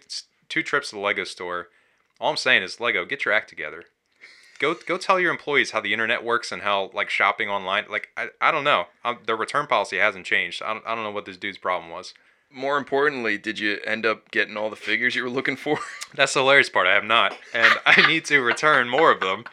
two 0.50 0.64
trips 0.64 0.90
to 0.90 0.96
the 0.96 1.02
Lego 1.02 1.24
store. 1.24 1.70
All 2.20 2.32
I'm 2.32 2.38
saying 2.38 2.64
is 2.64 2.80
Lego, 2.80 3.06
get 3.06 3.26
your 3.26 3.34
act 3.34 3.50
together. 3.50 3.86
Go 4.60 4.74
go 4.74 4.98
tell 4.98 5.20
your 5.20 5.32
employees 5.32 5.72
how 5.72 5.82
the 5.82 5.92
internet 5.92 6.24
works 6.24 6.52
and 6.52 6.62
how 6.62 6.90
like 6.94 7.10
shopping 7.10 7.50
online 7.50 7.86
like 7.90 8.10
i, 8.16 8.30
I 8.40 8.52
don't 8.52 8.64
know. 8.64 8.86
Um, 9.04 9.20
their 9.26 9.36
return 9.36 9.68
policy 9.68 9.98
hasn't 9.98 10.26
changed. 10.26 10.62
I 10.62 10.74
don't, 10.74 10.88
I 10.88 10.96
don't 10.96 11.04
know 11.04 11.12
what 11.12 11.26
this 11.26 11.38
dude's 11.38 11.58
problem 11.58 11.92
was. 11.92 12.14
More 12.50 12.78
importantly, 12.78 13.38
did 13.38 13.60
you 13.60 13.80
end 13.86 14.06
up 14.06 14.32
getting 14.32 14.56
all 14.56 14.70
the 14.70 14.78
figures 14.78 15.14
you 15.14 15.24
were 15.24 15.30
looking 15.30 15.58
for? 15.58 15.80
that's 16.16 16.34
the 16.34 16.40
hilarious 16.40 16.70
part. 16.70 16.88
I 16.88 16.94
have 16.94 17.04
not. 17.04 17.38
And 17.54 17.74
i 17.86 18.08
need 18.08 18.24
to 18.26 18.40
return 18.40 18.88
more 18.88 19.12
of 19.12 19.20
them 19.20 19.44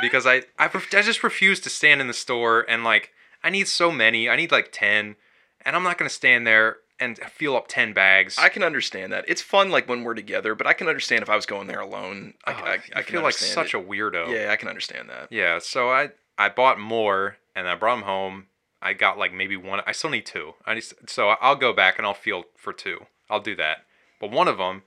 because 0.00 0.26
i 0.26 0.42
I, 0.58 0.70
I 0.70 1.02
just 1.02 1.24
refuse 1.24 1.58
to 1.60 1.70
stand 1.70 2.00
in 2.00 2.06
the 2.06 2.14
store 2.14 2.64
and 2.68 2.84
like 2.84 3.10
i 3.42 3.50
need 3.50 3.66
so 3.66 3.90
many. 3.90 4.28
I 4.28 4.36
need 4.36 4.52
like 4.52 4.70
10 4.70 5.16
and 5.64 5.74
i'm 5.74 5.82
not 5.82 5.98
going 5.98 6.08
to 6.08 6.14
stand 6.14 6.46
there 6.46 6.76
and 7.00 7.18
fill 7.18 7.56
up 7.56 7.66
10 7.68 7.92
bags 7.92 8.38
I 8.38 8.48
can 8.48 8.62
understand 8.62 9.12
that. 9.12 9.24
It's 9.26 9.42
fun 9.42 9.70
like 9.70 9.88
when 9.88 10.04
we're 10.04 10.14
together, 10.14 10.54
but 10.54 10.66
I 10.66 10.72
can 10.72 10.88
understand 10.88 11.22
if 11.22 11.30
I 11.30 11.36
was 11.36 11.46
going 11.46 11.66
there 11.66 11.80
alone. 11.80 12.34
I, 12.44 12.52
Ugh, 12.52 12.62
I, 12.64 12.72
I, 12.74 13.02
can 13.02 13.14
feel 13.14 13.22
like 13.22 13.34
such 13.34 13.74
it. 13.74 13.78
a 13.78 13.80
weirdo 13.80 14.28
Yeah, 14.32 14.50
I 14.50 14.56
can 14.56 14.68
understand 14.68 15.08
that. 15.08 15.28
Yeah, 15.30 15.58
so 15.58 15.90
I 15.90 16.10
I 16.38 16.48
bought 16.48 16.78
more 16.78 17.36
and 17.54 17.68
I 17.68 17.74
brought 17.74 17.96
them 17.96 18.04
home. 18.04 18.46
I 18.80 18.92
got 18.92 19.18
like 19.18 19.32
maybe 19.32 19.56
one. 19.56 19.80
I 19.86 19.92
still 19.92 20.10
need 20.10 20.26
two. 20.26 20.54
I 20.66 20.74
need, 20.74 20.84
so 21.06 21.30
I'll 21.40 21.56
go 21.56 21.72
back 21.72 21.98
and 21.98 22.06
I'll 22.06 22.14
feel 22.14 22.44
for 22.56 22.72
two. 22.72 23.06
I'll 23.30 23.40
do 23.40 23.56
that. 23.56 23.78
But 24.20 24.30
one 24.30 24.46
of 24.46 24.58
them, 24.58 24.82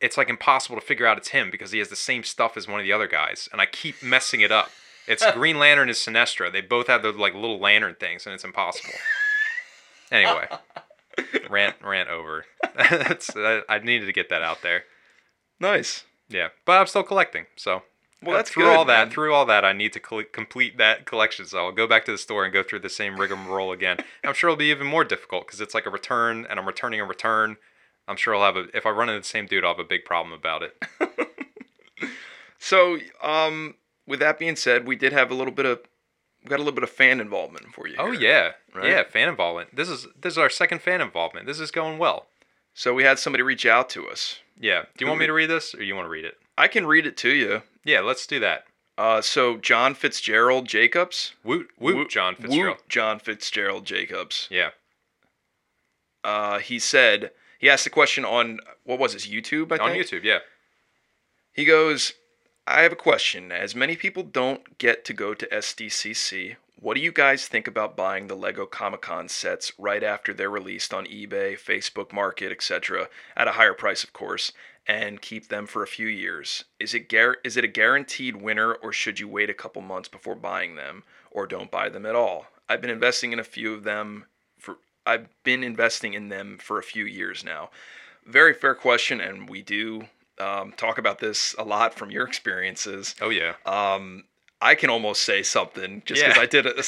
it's 0.00 0.16
like 0.16 0.28
impossible 0.28 0.76
to 0.76 0.86
figure 0.86 1.06
out 1.06 1.18
it's 1.18 1.28
him 1.28 1.50
because 1.50 1.72
he 1.72 1.78
has 1.80 1.88
the 1.88 1.96
same 1.96 2.22
stuff 2.22 2.56
as 2.56 2.68
one 2.68 2.78
of 2.78 2.84
the 2.84 2.92
other 2.92 3.08
guys, 3.08 3.48
and 3.50 3.60
I 3.60 3.66
keep 3.66 4.02
messing 4.02 4.40
it 4.40 4.52
up. 4.52 4.70
It's 5.08 5.28
Green 5.32 5.58
Lantern 5.58 5.88
is 5.88 5.98
Sinestro. 5.98 6.52
They 6.52 6.60
both 6.60 6.86
have 6.86 7.02
the 7.02 7.12
like 7.12 7.34
little 7.34 7.58
lantern 7.58 7.96
things, 7.98 8.26
and 8.26 8.34
it's 8.34 8.44
impossible. 8.44 8.94
Anyway, 10.12 10.46
rant 11.50 11.76
rant 11.82 12.08
over. 12.08 12.44
That's 12.90 13.30
I, 13.36 13.62
I 13.68 13.78
needed 13.78 14.06
to 14.06 14.12
get 14.12 14.28
that 14.28 14.42
out 14.42 14.62
there. 14.62 14.84
Nice. 15.60 16.04
Yeah, 16.28 16.48
but 16.64 16.78
I'm 16.80 16.86
still 16.86 17.02
collecting. 17.04 17.46
So 17.56 17.82
Well, 18.22 18.36
that's 18.36 18.50
through 18.50 18.64
good, 18.64 18.76
all 18.76 18.84
that. 18.86 19.04
man. 19.06 19.10
Through 19.10 19.32
all 19.32 19.46
that, 19.46 19.64
I 19.64 19.72
need 19.72 19.92
to 19.92 20.00
col- 20.00 20.24
complete 20.32 20.76
that 20.78 21.06
collection. 21.06 21.46
So 21.46 21.58
I'll 21.66 21.72
go 21.72 21.86
back 21.86 22.04
to 22.06 22.12
the 22.12 22.18
store 22.18 22.44
and 22.44 22.52
go 22.52 22.62
through 22.62 22.80
the 22.80 22.88
same 22.90 23.18
rigmarole 23.18 23.72
again. 23.72 23.98
I'm 24.24 24.34
sure 24.34 24.50
it'll 24.50 24.58
be 24.58 24.70
even 24.70 24.86
more 24.88 25.04
difficult 25.04 25.46
because 25.46 25.60
it's 25.60 25.72
like 25.74 25.86
a 25.86 25.90
return, 25.90 26.46
and 26.50 26.58
I'm 26.58 26.66
returning 26.66 27.00
a 27.00 27.04
return. 27.04 27.56
I'm 28.08 28.16
sure 28.16 28.34
I'll 28.34 28.44
have 28.44 28.56
a. 28.56 28.66
If 28.76 28.84
I 28.86 28.90
run 28.90 29.08
into 29.08 29.20
the 29.20 29.26
same 29.26 29.46
dude, 29.46 29.64
I'll 29.64 29.72
have 29.74 29.78
a 29.78 29.88
big 29.88 30.04
problem 30.04 30.32
about 30.32 30.62
it. 30.62 30.82
So, 32.58 32.98
um, 33.22 33.74
with 34.06 34.20
that 34.20 34.38
being 34.38 34.56
said, 34.56 34.86
we 34.86 34.96
did 34.96 35.12
have 35.12 35.30
a 35.30 35.34
little 35.34 35.52
bit 35.52 35.66
of 35.66 35.80
we 36.46 36.50
got 36.50 36.56
a 36.56 36.62
little 36.62 36.72
bit 36.72 36.84
of 36.84 36.90
fan 36.90 37.20
involvement 37.20 37.66
for 37.74 37.86
you. 37.88 37.96
Oh 37.98 38.12
here. 38.12 38.20
yeah, 38.20 38.52
Right. 38.80 38.88
yeah. 38.90 39.02
Fan 39.04 39.28
involvement. 39.28 39.74
This 39.74 39.88
is 39.88 40.06
this 40.20 40.32
is 40.34 40.38
our 40.38 40.48
second 40.50 40.80
fan 40.80 41.00
involvement. 41.00 41.46
This 41.46 41.60
is 41.60 41.70
going 41.70 41.98
well. 41.98 42.26
So 42.74 42.94
we 42.94 43.02
had 43.04 43.18
somebody 43.18 43.42
reach 43.42 43.66
out 43.66 43.88
to 43.90 44.08
us. 44.08 44.38
Yeah. 44.58 44.82
Do 44.96 45.04
you 45.04 45.06
Who 45.06 45.10
want 45.10 45.20
me 45.20 45.26
to 45.26 45.32
read 45.32 45.50
this, 45.50 45.74
or 45.74 45.82
you 45.82 45.94
want 45.96 46.06
to 46.06 46.10
read 46.10 46.24
it? 46.24 46.36
I 46.56 46.68
can 46.68 46.86
read 46.86 47.06
it 47.06 47.16
to 47.18 47.30
you. 47.30 47.62
Yeah, 47.84 48.00
let's 48.00 48.26
do 48.26 48.38
that. 48.40 48.64
Uh, 48.98 49.20
so 49.20 49.56
John 49.58 49.94
Fitzgerald 49.94 50.66
Jacobs. 50.68 51.34
Woot 51.44 51.68
woot, 51.78 51.96
Woot- 51.96 52.10
John 52.10 52.34
Fitzgerald. 52.36 52.78
Woot 52.78 52.88
John 52.88 53.18
Fitzgerald 53.18 53.84
Jacobs. 53.84 54.46
Yeah. 54.50 54.70
Uh, 56.24 56.58
he 56.58 56.78
said 56.78 57.30
he 57.58 57.68
asked 57.70 57.84
the 57.84 57.90
question 57.90 58.24
on 58.24 58.60
what 58.84 58.98
was 58.98 59.12
his 59.12 59.26
YouTube? 59.26 59.66
I 59.66 59.76
think 59.76 59.80
On 59.82 59.92
think? 59.92 60.06
YouTube. 60.06 60.24
Yeah. 60.24 60.38
He 61.52 61.64
goes, 61.64 62.12
I 62.68 62.82
have 62.82 62.92
a 62.92 62.96
question. 62.96 63.52
As 63.52 63.76
many 63.76 63.94
people 63.94 64.24
don't 64.24 64.76
get 64.78 65.04
to 65.04 65.12
go 65.12 65.34
to 65.34 65.46
SDCC, 65.46 66.56
what 66.80 66.94
do 66.94 67.00
you 67.00 67.12
guys 67.12 67.46
think 67.46 67.68
about 67.68 67.96
buying 67.96 68.26
the 68.26 68.34
Lego 68.34 68.66
Comic 68.66 69.02
Con 69.02 69.28
sets 69.28 69.72
right 69.78 70.02
after 70.02 70.34
they're 70.34 70.50
released 70.50 70.92
on 70.92 71.06
eBay, 71.06 71.54
Facebook 71.54 72.12
Market, 72.12 72.50
etc., 72.50 73.08
at 73.36 73.46
a 73.46 73.52
higher 73.52 73.72
price, 73.72 74.02
of 74.02 74.12
course, 74.12 74.52
and 74.84 75.22
keep 75.22 75.46
them 75.46 75.68
for 75.68 75.84
a 75.84 75.88
few 75.88 76.08
years? 76.08 76.64
Is 76.80 76.92
it 76.92 77.08
gar- 77.08 77.38
is 77.44 77.56
it 77.56 77.62
a 77.62 77.68
guaranteed 77.68 78.34
winner, 78.34 78.74
or 78.74 78.92
should 78.92 79.20
you 79.20 79.28
wait 79.28 79.48
a 79.48 79.54
couple 79.54 79.80
months 79.80 80.08
before 80.08 80.34
buying 80.34 80.74
them, 80.74 81.04
or 81.30 81.46
don't 81.46 81.70
buy 81.70 81.88
them 81.88 82.04
at 82.04 82.16
all? 82.16 82.46
I've 82.68 82.80
been 82.80 82.90
investing 82.90 83.32
in 83.32 83.38
a 83.38 83.44
few 83.44 83.74
of 83.74 83.84
them 83.84 84.26
for 84.58 84.78
I've 85.06 85.28
been 85.44 85.62
investing 85.62 86.14
in 86.14 86.30
them 86.30 86.58
for 86.58 86.80
a 86.80 86.82
few 86.82 87.04
years 87.04 87.44
now. 87.44 87.70
Very 88.26 88.52
fair 88.52 88.74
question, 88.74 89.20
and 89.20 89.48
we 89.48 89.62
do 89.62 90.08
um, 90.40 90.72
talk 90.72 90.98
about 90.98 91.18
this 91.18 91.54
a 91.58 91.64
lot 91.64 91.94
from 91.94 92.10
your 92.10 92.26
experiences. 92.26 93.14
Oh 93.20 93.30
yeah. 93.30 93.54
Um, 93.64 94.24
I 94.58 94.74
can 94.74 94.88
almost 94.88 95.22
say 95.24 95.42
something 95.42 96.00
just 96.06 96.22
because 96.22 96.36
Yeah. 96.36 96.42
I 96.42 96.46
did 96.46 96.66
a 96.78 96.82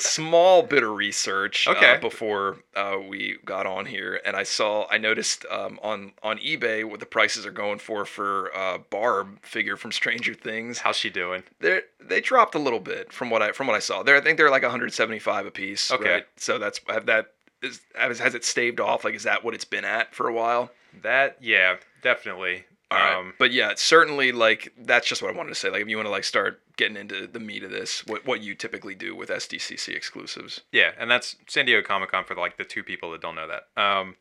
small 0.00 0.62
bit 0.62 0.82
of 0.82 0.90
research 0.90 1.66
Okay. 1.66 1.94
uh, 1.94 1.98
before 2.00 2.58
uh, 2.76 2.98
we 3.08 3.38
got 3.46 3.64
on 3.66 3.86
here, 3.86 4.20
and 4.26 4.36
I 4.36 4.42
saw 4.42 4.86
I 4.90 4.98
noticed 4.98 5.46
um, 5.50 5.80
on 5.82 6.12
on 6.22 6.36
eBay 6.38 6.84
what 6.84 7.00
the 7.00 7.06
prices 7.06 7.46
are 7.46 7.50
going 7.50 7.78
for 7.78 8.04
for 8.04 8.54
uh, 8.54 8.78
Barb 8.90 9.42
figure 9.42 9.76
from 9.78 9.90
Stranger 9.90 10.34
Things. 10.34 10.80
How's 10.80 10.96
she 10.96 11.08
doing? 11.08 11.44
They 11.60 11.80
they 11.98 12.20
dropped 12.20 12.54
a 12.54 12.58
little 12.58 12.80
bit 12.80 13.10
from 13.10 13.30
what 13.30 13.40
I 13.40 13.52
from 13.52 13.66
what 13.68 13.76
I 13.76 13.80
saw. 13.80 14.02
There 14.02 14.16
I 14.16 14.20
think 14.20 14.36
they're 14.36 14.50
like 14.50 14.62
175 14.62 15.46
a 15.46 15.50
piece. 15.50 15.90
Okay. 15.90 16.10
right? 16.12 16.26
So 16.36 16.58
that's 16.58 16.78
have 16.90 17.06
that 17.06 17.32
is 17.62 17.80
has, 17.96 18.18
has 18.18 18.34
it 18.34 18.44
staved 18.44 18.80
off? 18.80 19.02
Like 19.04 19.14
is 19.14 19.22
that 19.22 19.42
what 19.44 19.54
it's 19.54 19.64
been 19.64 19.86
at 19.86 20.14
for 20.14 20.28
a 20.28 20.32
while? 20.34 20.70
That 21.02 21.38
yeah, 21.40 21.76
definitely. 22.02 22.64
All 22.90 22.98
right. 22.98 23.16
Um, 23.16 23.34
but 23.38 23.52
yeah, 23.52 23.72
certainly 23.76 24.32
like 24.32 24.72
that's 24.78 25.06
just 25.06 25.20
what 25.20 25.32
I 25.32 25.36
wanted 25.36 25.50
to 25.50 25.54
say. 25.54 25.68
Like 25.68 25.82
if 25.82 25.88
you 25.88 25.96
want 25.96 26.06
to 26.06 26.10
like 26.10 26.24
start 26.24 26.62
getting 26.76 26.96
into 26.96 27.26
the 27.26 27.40
meat 27.40 27.62
of 27.62 27.70
this, 27.70 28.06
what 28.06 28.26
what 28.26 28.40
you 28.40 28.54
typically 28.54 28.94
do 28.94 29.14
with 29.14 29.28
SDCC 29.28 29.94
exclusives. 29.94 30.62
Yeah, 30.72 30.92
and 30.98 31.10
that's 31.10 31.36
San 31.48 31.66
Diego 31.66 31.86
Comic 31.86 32.12
Con 32.12 32.24
for 32.24 32.34
like 32.34 32.56
the 32.56 32.64
two 32.64 32.82
people 32.82 33.12
that 33.12 33.20
don't 33.20 33.34
know 33.34 33.48
that. 33.48 33.80
Um, 33.80 34.16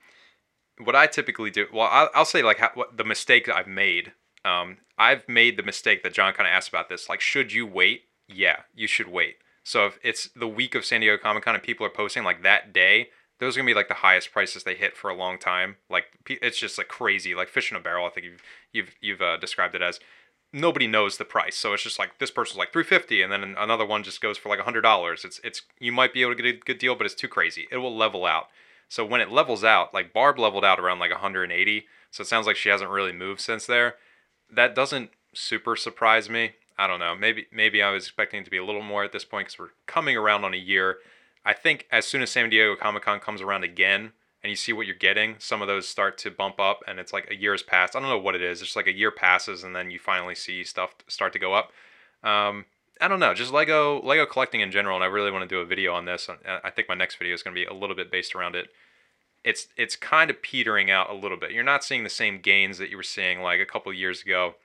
what 0.83 0.95
I 0.95 1.07
typically 1.07 1.49
do, 1.49 1.67
well, 1.73 1.87
I'll, 1.89 2.09
I'll 2.13 2.25
say 2.25 2.43
like 2.43 2.59
how, 2.59 2.71
what 2.73 2.97
the 2.97 3.05
mistake 3.05 3.49
I've 3.49 3.67
made. 3.67 4.13
Um, 4.43 4.77
I've 4.97 5.27
made 5.27 5.57
the 5.57 5.63
mistake 5.63 6.03
that 6.03 6.13
John 6.13 6.33
kind 6.33 6.47
of 6.47 6.51
asked 6.51 6.69
about 6.69 6.89
this. 6.89 7.09
Like, 7.09 7.21
should 7.21 7.53
you 7.53 7.65
wait? 7.65 8.03
Yeah, 8.27 8.61
you 8.75 8.87
should 8.87 9.07
wait. 9.07 9.37
So 9.63 9.85
if 9.85 9.99
it's 10.03 10.29
the 10.35 10.47
week 10.47 10.75
of 10.75 10.85
San 10.85 11.01
Diego 11.01 11.21
Comic 11.21 11.43
Con 11.43 11.55
and 11.55 11.63
people 11.63 11.85
are 11.85 11.89
posting 11.89 12.23
like 12.23 12.43
that 12.43 12.73
day, 12.73 13.09
those 13.39 13.55
are 13.55 13.59
gonna 13.59 13.69
be 13.69 13.73
like 13.73 13.87
the 13.87 13.95
highest 13.95 14.31
prices 14.31 14.63
they 14.63 14.75
hit 14.75 14.95
for 14.95 15.09
a 15.09 15.15
long 15.15 15.37
time. 15.37 15.77
Like 15.89 16.05
it's 16.27 16.59
just 16.59 16.77
like 16.77 16.87
crazy, 16.87 17.35
like 17.35 17.49
fish 17.49 17.71
in 17.71 17.77
a 17.77 17.81
barrel. 17.81 18.07
I 18.07 18.09
think 18.09 18.25
you've 18.25 18.41
you've 18.73 18.95
you've 19.01 19.21
uh, 19.21 19.37
described 19.37 19.75
it 19.75 19.81
as. 19.81 19.99
Nobody 20.53 20.87
knows 20.87 21.17
the 21.17 21.25
price, 21.25 21.57
so 21.57 21.73
it's 21.73 21.83
just 21.83 21.99
like 21.99 22.19
this 22.19 22.31
person's 22.31 22.57
like 22.57 22.71
three 22.71 22.83
fifty, 22.83 23.21
and 23.21 23.31
then 23.31 23.55
another 23.57 23.85
one 23.85 24.01
just 24.01 24.21
goes 24.21 24.37
for 24.37 24.47
like 24.47 24.59
hundred 24.59 24.81
dollars. 24.81 25.25
It's 25.25 25.41
it's 25.43 25.61
you 25.79 25.91
might 25.91 26.13
be 26.13 26.21
able 26.21 26.35
to 26.35 26.41
get 26.41 26.55
a 26.55 26.59
good 26.59 26.77
deal, 26.77 26.95
but 26.95 27.05
it's 27.05 27.15
too 27.15 27.27
crazy. 27.27 27.67
It 27.69 27.77
will 27.77 27.95
level 27.95 28.25
out. 28.25 28.47
So 28.89 29.05
when 29.05 29.21
it 29.21 29.29
levels 29.29 29.63
out, 29.63 29.93
like 29.93 30.13
Barb 30.13 30.39
leveled 30.39 30.63
out 30.63 30.79
around 30.79 30.99
like 30.99 31.11
180, 31.11 31.85
so 32.09 32.21
it 32.21 32.27
sounds 32.27 32.47
like 32.47 32.55
she 32.55 32.69
hasn't 32.69 32.89
really 32.89 33.11
moved 33.11 33.41
since 33.41 33.65
there. 33.65 33.95
That 34.49 34.73
doesn't 34.75 35.11
super 35.33 35.75
surprise 35.75 36.29
me. 36.29 36.51
I 36.77 36.87
don't 36.87 36.99
know. 36.99 37.15
Maybe 37.15 37.47
maybe 37.51 37.81
I 37.81 37.91
was 37.91 38.05
expecting 38.05 38.43
to 38.43 38.51
be 38.51 38.57
a 38.57 38.65
little 38.65 38.81
more 38.83 39.03
at 39.03 39.11
this 39.11 39.25
point 39.25 39.47
because 39.47 39.59
we're 39.59 39.75
coming 39.85 40.15
around 40.15 40.45
on 40.45 40.53
a 40.53 40.57
year. 40.57 40.97
I 41.47 41.53
think 41.53 41.87
as 41.89 42.05
soon 42.05 42.21
as 42.21 42.29
San 42.29 42.49
Diego 42.49 42.75
Comic 42.75 43.03
Con 43.03 43.21
comes 43.21 43.41
around 43.41 43.63
again 43.63 44.11
and 44.43 44.49
you 44.49 44.57
see 44.57 44.73
what 44.73 44.85
you're 44.85 44.97
getting, 44.97 45.35
some 45.39 45.61
of 45.61 45.69
those 45.69 45.87
start 45.87 46.17
to 46.19 46.29
bump 46.29 46.59
up 46.59 46.81
and 46.85 46.99
it's 46.99 47.13
like 47.13 47.31
a 47.31 47.35
year 47.35 47.53
has 47.53 47.63
passed. 47.63 47.95
I 47.95 48.01
don't 48.01 48.09
know 48.09 48.17
what 48.17 48.35
it 48.35 48.41
is. 48.41 48.61
It's 48.61 48.75
like 48.75 48.85
a 48.85 48.93
year 48.93 49.11
passes 49.11 49.63
and 49.63 49.73
then 49.73 49.89
you 49.89 49.97
finally 49.97 50.35
see 50.35 50.65
stuff 50.65 50.93
start 51.07 51.31
to 51.31 51.39
go 51.39 51.53
up. 51.53 51.71
Um, 52.21 52.65
I 52.99 53.07
don't 53.07 53.21
know, 53.21 53.33
just 53.33 53.53
Lego 53.53 54.01
Lego 54.01 54.25
collecting 54.25 54.59
in 54.59 54.71
general, 54.71 54.97
and 54.97 55.03
I 55.03 55.07
really 55.07 55.31
want 55.31 55.47
to 55.47 55.55
do 55.55 55.61
a 55.61 55.65
video 55.65 55.93
on 55.93 56.03
this. 56.03 56.29
I 56.45 56.69
think 56.69 56.89
my 56.89 56.95
next 56.95 57.17
video 57.17 57.33
is 57.33 57.43
going 57.43 57.55
to 57.55 57.61
be 57.61 57.65
a 57.65 57.73
little 57.73 57.95
bit 57.95 58.11
based 58.11 58.35
around 58.35 58.55
it. 58.55 58.67
It's 59.43 59.67
it's 59.77 59.95
kind 59.95 60.29
of 60.29 60.41
petering 60.41 60.91
out 60.91 61.09
a 61.09 61.13
little 61.13 61.37
bit. 61.37 61.51
You're 61.51 61.63
not 61.63 61.83
seeing 61.83 62.03
the 62.03 62.09
same 62.09 62.41
gains 62.41 62.77
that 62.79 62.89
you 62.89 62.97
were 62.97 63.03
seeing 63.03 63.41
like 63.41 63.61
a 63.61 63.65
couple 63.65 63.93
years 63.93 64.23
ago. 64.23 64.55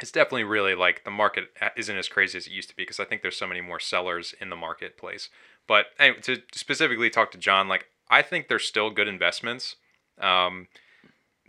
It's 0.00 0.12
definitely 0.12 0.44
really 0.44 0.74
like 0.74 1.04
the 1.04 1.10
market 1.10 1.44
isn't 1.76 1.96
as 1.96 2.08
crazy 2.08 2.38
as 2.38 2.46
it 2.46 2.52
used 2.52 2.68
to 2.68 2.76
be 2.76 2.82
because 2.82 3.00
I 3.00 3.04
think 3.04 3.22
there's 3.22 3.36
so 3.36 3.46
many 3.46 3.60
more 3.60 3.80
sellers 3.80 4.34
in 4.40 4.50
the 4.50 4.56
marketplace. 4.56 5.28
But 5.72 5.86
anyway, 5.98 6.20
to 6.24 6.42
specifically 6.52 7.08
talk 7.08 7.30
to 7.30 7.38
John, 7.38 7.66
like 7.66 7.86
I 8.10 8.20
think 8.20 8.48
they're 8.48 8.58
still 8.58 8.90
good 8.90 9.08
investments. 9.08 9.76
Um, 10.20 10.68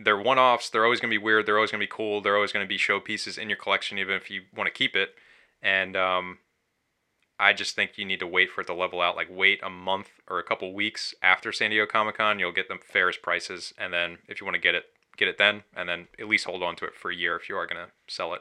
they're 0.00 0.16
one-offs. 0.16 0.70
They're 0.70 0.84
always 0.84 0.98
going 0.98 1.10
to 1.10 1.18
be 1.18 1.22
weird. 1.22 1.44
They're 1.44 1.58
always 1.58 1.70
going 1.70 1.80
to 1.82 1.86
be 1.86 1.92
cool. 1.94 2.22
They're 2.22 2.34
always 2.34 2.50
going 2.50 2.64
to 2.64 2.66
be 2.68 2.78
showpieces 2.78 3.36
in 3.36 3.50
your 3.50 3.58
collection, 3.58 3.98
even 3.98 4.14
if 4.14 4.30
you 4.30 4.44
want 4.56 4.66
to 4.66 4.72
keep 4.72 4.96
it. 4.96 5.10
And 5.60 5.94
um, 5.94 6.38
I 7.38 7.52
just 7.52 7.76
think 7.76 7.98
you 7.98 8.06
need 8.06 8.18
to 8.20 8.26
wait 8.26 8.50
for 8.50 8.62
it 8.62 8.66
to 8.68 8.72
level 8.72 9.02
out. 9.02 9.14
Like 9.14 9.28
wait 9.30 9.60
a 9.62 9.68
month 9.68 10.08
or 10.26 10.38
a 10.38 10.42
couple 10.42 10.72
weeks 10.72 11.14
after 11.22 11.52
San 11.52 11.68
Diego 11.68 11.84
Comic 11.84 12.16
Con, 12.16 12.38
you'll 12.38 12.50
get 12.50 12.68
the 12.68 12.78
fairest 12.82 13.20
prices. 13.20 13.74
And 13.76 13.92
then 13.92 14.16
if 14.26 14.40
you 14.40 14.46
want 14.46 14.54
to 14.54 14.58
get 14.58 14.74
it, 14.74 14.86
get 15.18 15.28
it 15.28 15.36
then. 15.36 15.64
And 15.76 15.86
then 15.86 16.08
at 16.18 16.28
least 16.28 16.46
hold 16.46 16.62
on 16.62 16.76
to 16.76 16.86
it 16.86 16.94
for 16.94 17.10
a 17.10 17.14
year 17.14 17.36
if 17.36 17.50
you 17.50 17.56
are 17.56 17.66
going 17.66 17.84
to 17.84 17.92
sell 18.08 18.32
it. 18.32 18.40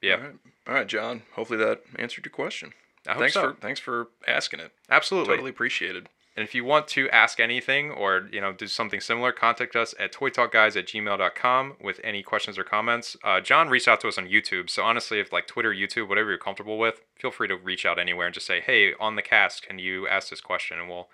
Yeah. 0.00 0.14
All 0.14 0.20
right. 0.20 0.34
All 0.68 0.74
right, 0.74 0.86
John. 0.86 1.22
Hopefully 1.34 1.58
that 1.58 1.82
answered 1.98 2.24
your 2.24 2.32
question. 2.32 2.72
I 3.08 3.12
hope 3.12 3.20
thanks 3.20 3.34
so. 3.34 3.40
for 3.40 3.60
thanks 3.60 3.80
for 3.80 4.08
asking 4.26 4.60
it. 4.60 4.72
Absolutely. 4.90 5.32
Totally 5.32 5.50
appreciated. 5.50 6.08
And 6.36 6.44
if 6.44 6.54
you 6.54 6.62
want 6.64 6.86
to 6.88 7.10
ask 7.10 7.40
anything 7.40 7.90
or 7.90 8.28
you 8.30 8.40
know 8.40 8.52
do 8.52 8.68
something 8.68 9.00
similar, 9.00 9.32
contact 9.32 9.74
us 9.74 9.92
at 9.98 10.12
toytalkguys 10.12 10.76
at 10.76 10.86
gmail.com 10.86 11.76
with 11.82 12.00
any 12.04 12.22
questions 12.22 12.56
or 12.56 12.62
comments. 12.62 13.16
Uh, 13.24 13.40
John 13.40 13.68
reached 13.68 13.88
out 13.88 14.00
to 14.02 14.08
us 14.08 14.18
on 14.18 14.28
YouTube, 14.28 14.70
so 14.70 14.84
honestly, 14.84 15.18
if 15.18 15.32
like 15.32 15.48
Twitter, 15.48 15.72
YouTube, 15.74 16.08
whatever 16.08 16.28
you're 16.28 16.38
comfortable 16.38 16.78
with, 16.78 17.00
feel 17.18 17.32
free 17.32 17.48
to 17.48 17.56
reach 17.56 17.84
out 17.84 17.98
anywhere 17.98 18.26
and 18.26 18.34
just 18.34 18.46
say, 18.46 18.60
"Hey, 18.60 18.92
on 19.00 19.16
the 19.16 19.22
cast, 19.22 19.66
can 19.66 19.80
you 19.80 20.06
ask 20.06 20.30
this 20.30 20.40
question?" 20.40 20.78
and 20.78 20.88
we'll 20.88 21.08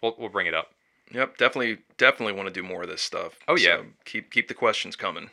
we'll, 0.00 0.14
we'll 0.16 0.28
bring 0.28 0.46
it 0.46 0.54
up. 0.54 0.68
Yep, 1.12 1.38
definitely 1.38 1.78
definitely 1.96 2.34
want 2.34 2.46
to 2.46 2.54
do 2.54 2.62
more 2.62 2.82
of 2.82 2.88
this 2.88 3.02
stuff. 3.02 3.38
Oh, 3.48 3.56
yeah. 3.56 3.78
So 3.78 3.86
keep 4.04 4.30
keep 4.30 4.48
the 4.48 4.54
questions 4.54 4.94
coming. 4.94 5.30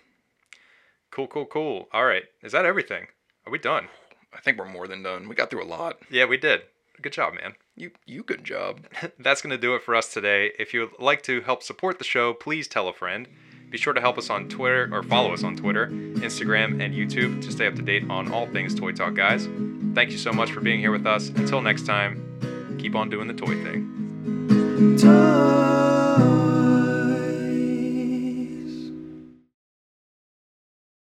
Cool, 1.12 1.28
cool, 1.28 1.46
cool. 1.46 1.88
All 1.94 2.06
right, 2.06 2.24
is 2.42 2.52
that 2.52 2.66
everything? 2.66 3.08
Are 3.46 3.52
we 3.52 3.60
done? 3.60 3.90
I 4.36 4.42
think 4.42 4.58
we're 4.58 4.66
more 4.66 4.88
than 4.88 5.04
done. 5.04 5.28
We 5.28 5.36
got 5.36 5.50
through 5.50 5.64
a 5.64 5.66
lot. 5.66 6.00
Yeah, 6.10 6.26
we 6.26 6.38
did. 6.38 6.62
Good 7.02 7.14
job, 7.14 7.34
man. 7.34 7.56
You 7.76 7.92
you 8.06 8.24
good 8.24 8.44
job. 8.44 8.82
That's 9.20 9.42
going 9.42 9.52
to 9.52 9.58
do 9.58 9.76
it 9.76 9.84
for 9.84 9.96
us 9.96 10.14
today. 10.14 10.52
If 10.58 10.74
you 10.74 10.82
would 10.82 11.00
like 11.00 11.22
to 11.24 11.42
help 11.42 11.64
support 11.64 11.98
the 11.98 12.06
show, 12.06 12.34
please 12.34 12.68
tell 12.68 12.88
a 12.88 12.94
friend. 12.94 13.28
Be 13.70 13.78
sure 13.78 13.94
to 13.94 14.00
help 14.00 14.18
us 14.18 14.30
on 14.30 14.48
Twitter 14.48 14.90
or 14.92 15.04
follow 15.04 15.34
us 15.34 15.44
on 15.44 15.56
Twitter, 15.56 15.88
Instagram, 15.88 16.82
and 16.82 16.94
YouTube 16.94 17.42
to 17.44 17.52
stay 17.52 17.68
up 17.68 17.76
to 17.76 17.82
date 17.82 18.10
on 18.10 18.32
all 18.32 18.48
things 18.48 18.76
Toy 18.76 18.92
Talk, 18.92 19.16
guys. 19.16 19.50
Thank 19.94 20.12
you 20.12 20.18
so 20.18 20.32
much 20.32 20.52
for 20.52 20.62
being 20.62 20.80
here 20.80 20.92
with 20.92 21.06
us. 21.06 21.30
Until 21.30 21.62
next 21.62 21.86
time, 21.86 22.78
keep 22.80 22.96
on 22.96 23.10
doing 23.10 23.28
the 23.28 23.34
toy 23.34 23.62
thing. 23.64 24.98
Toy 24.98 25.85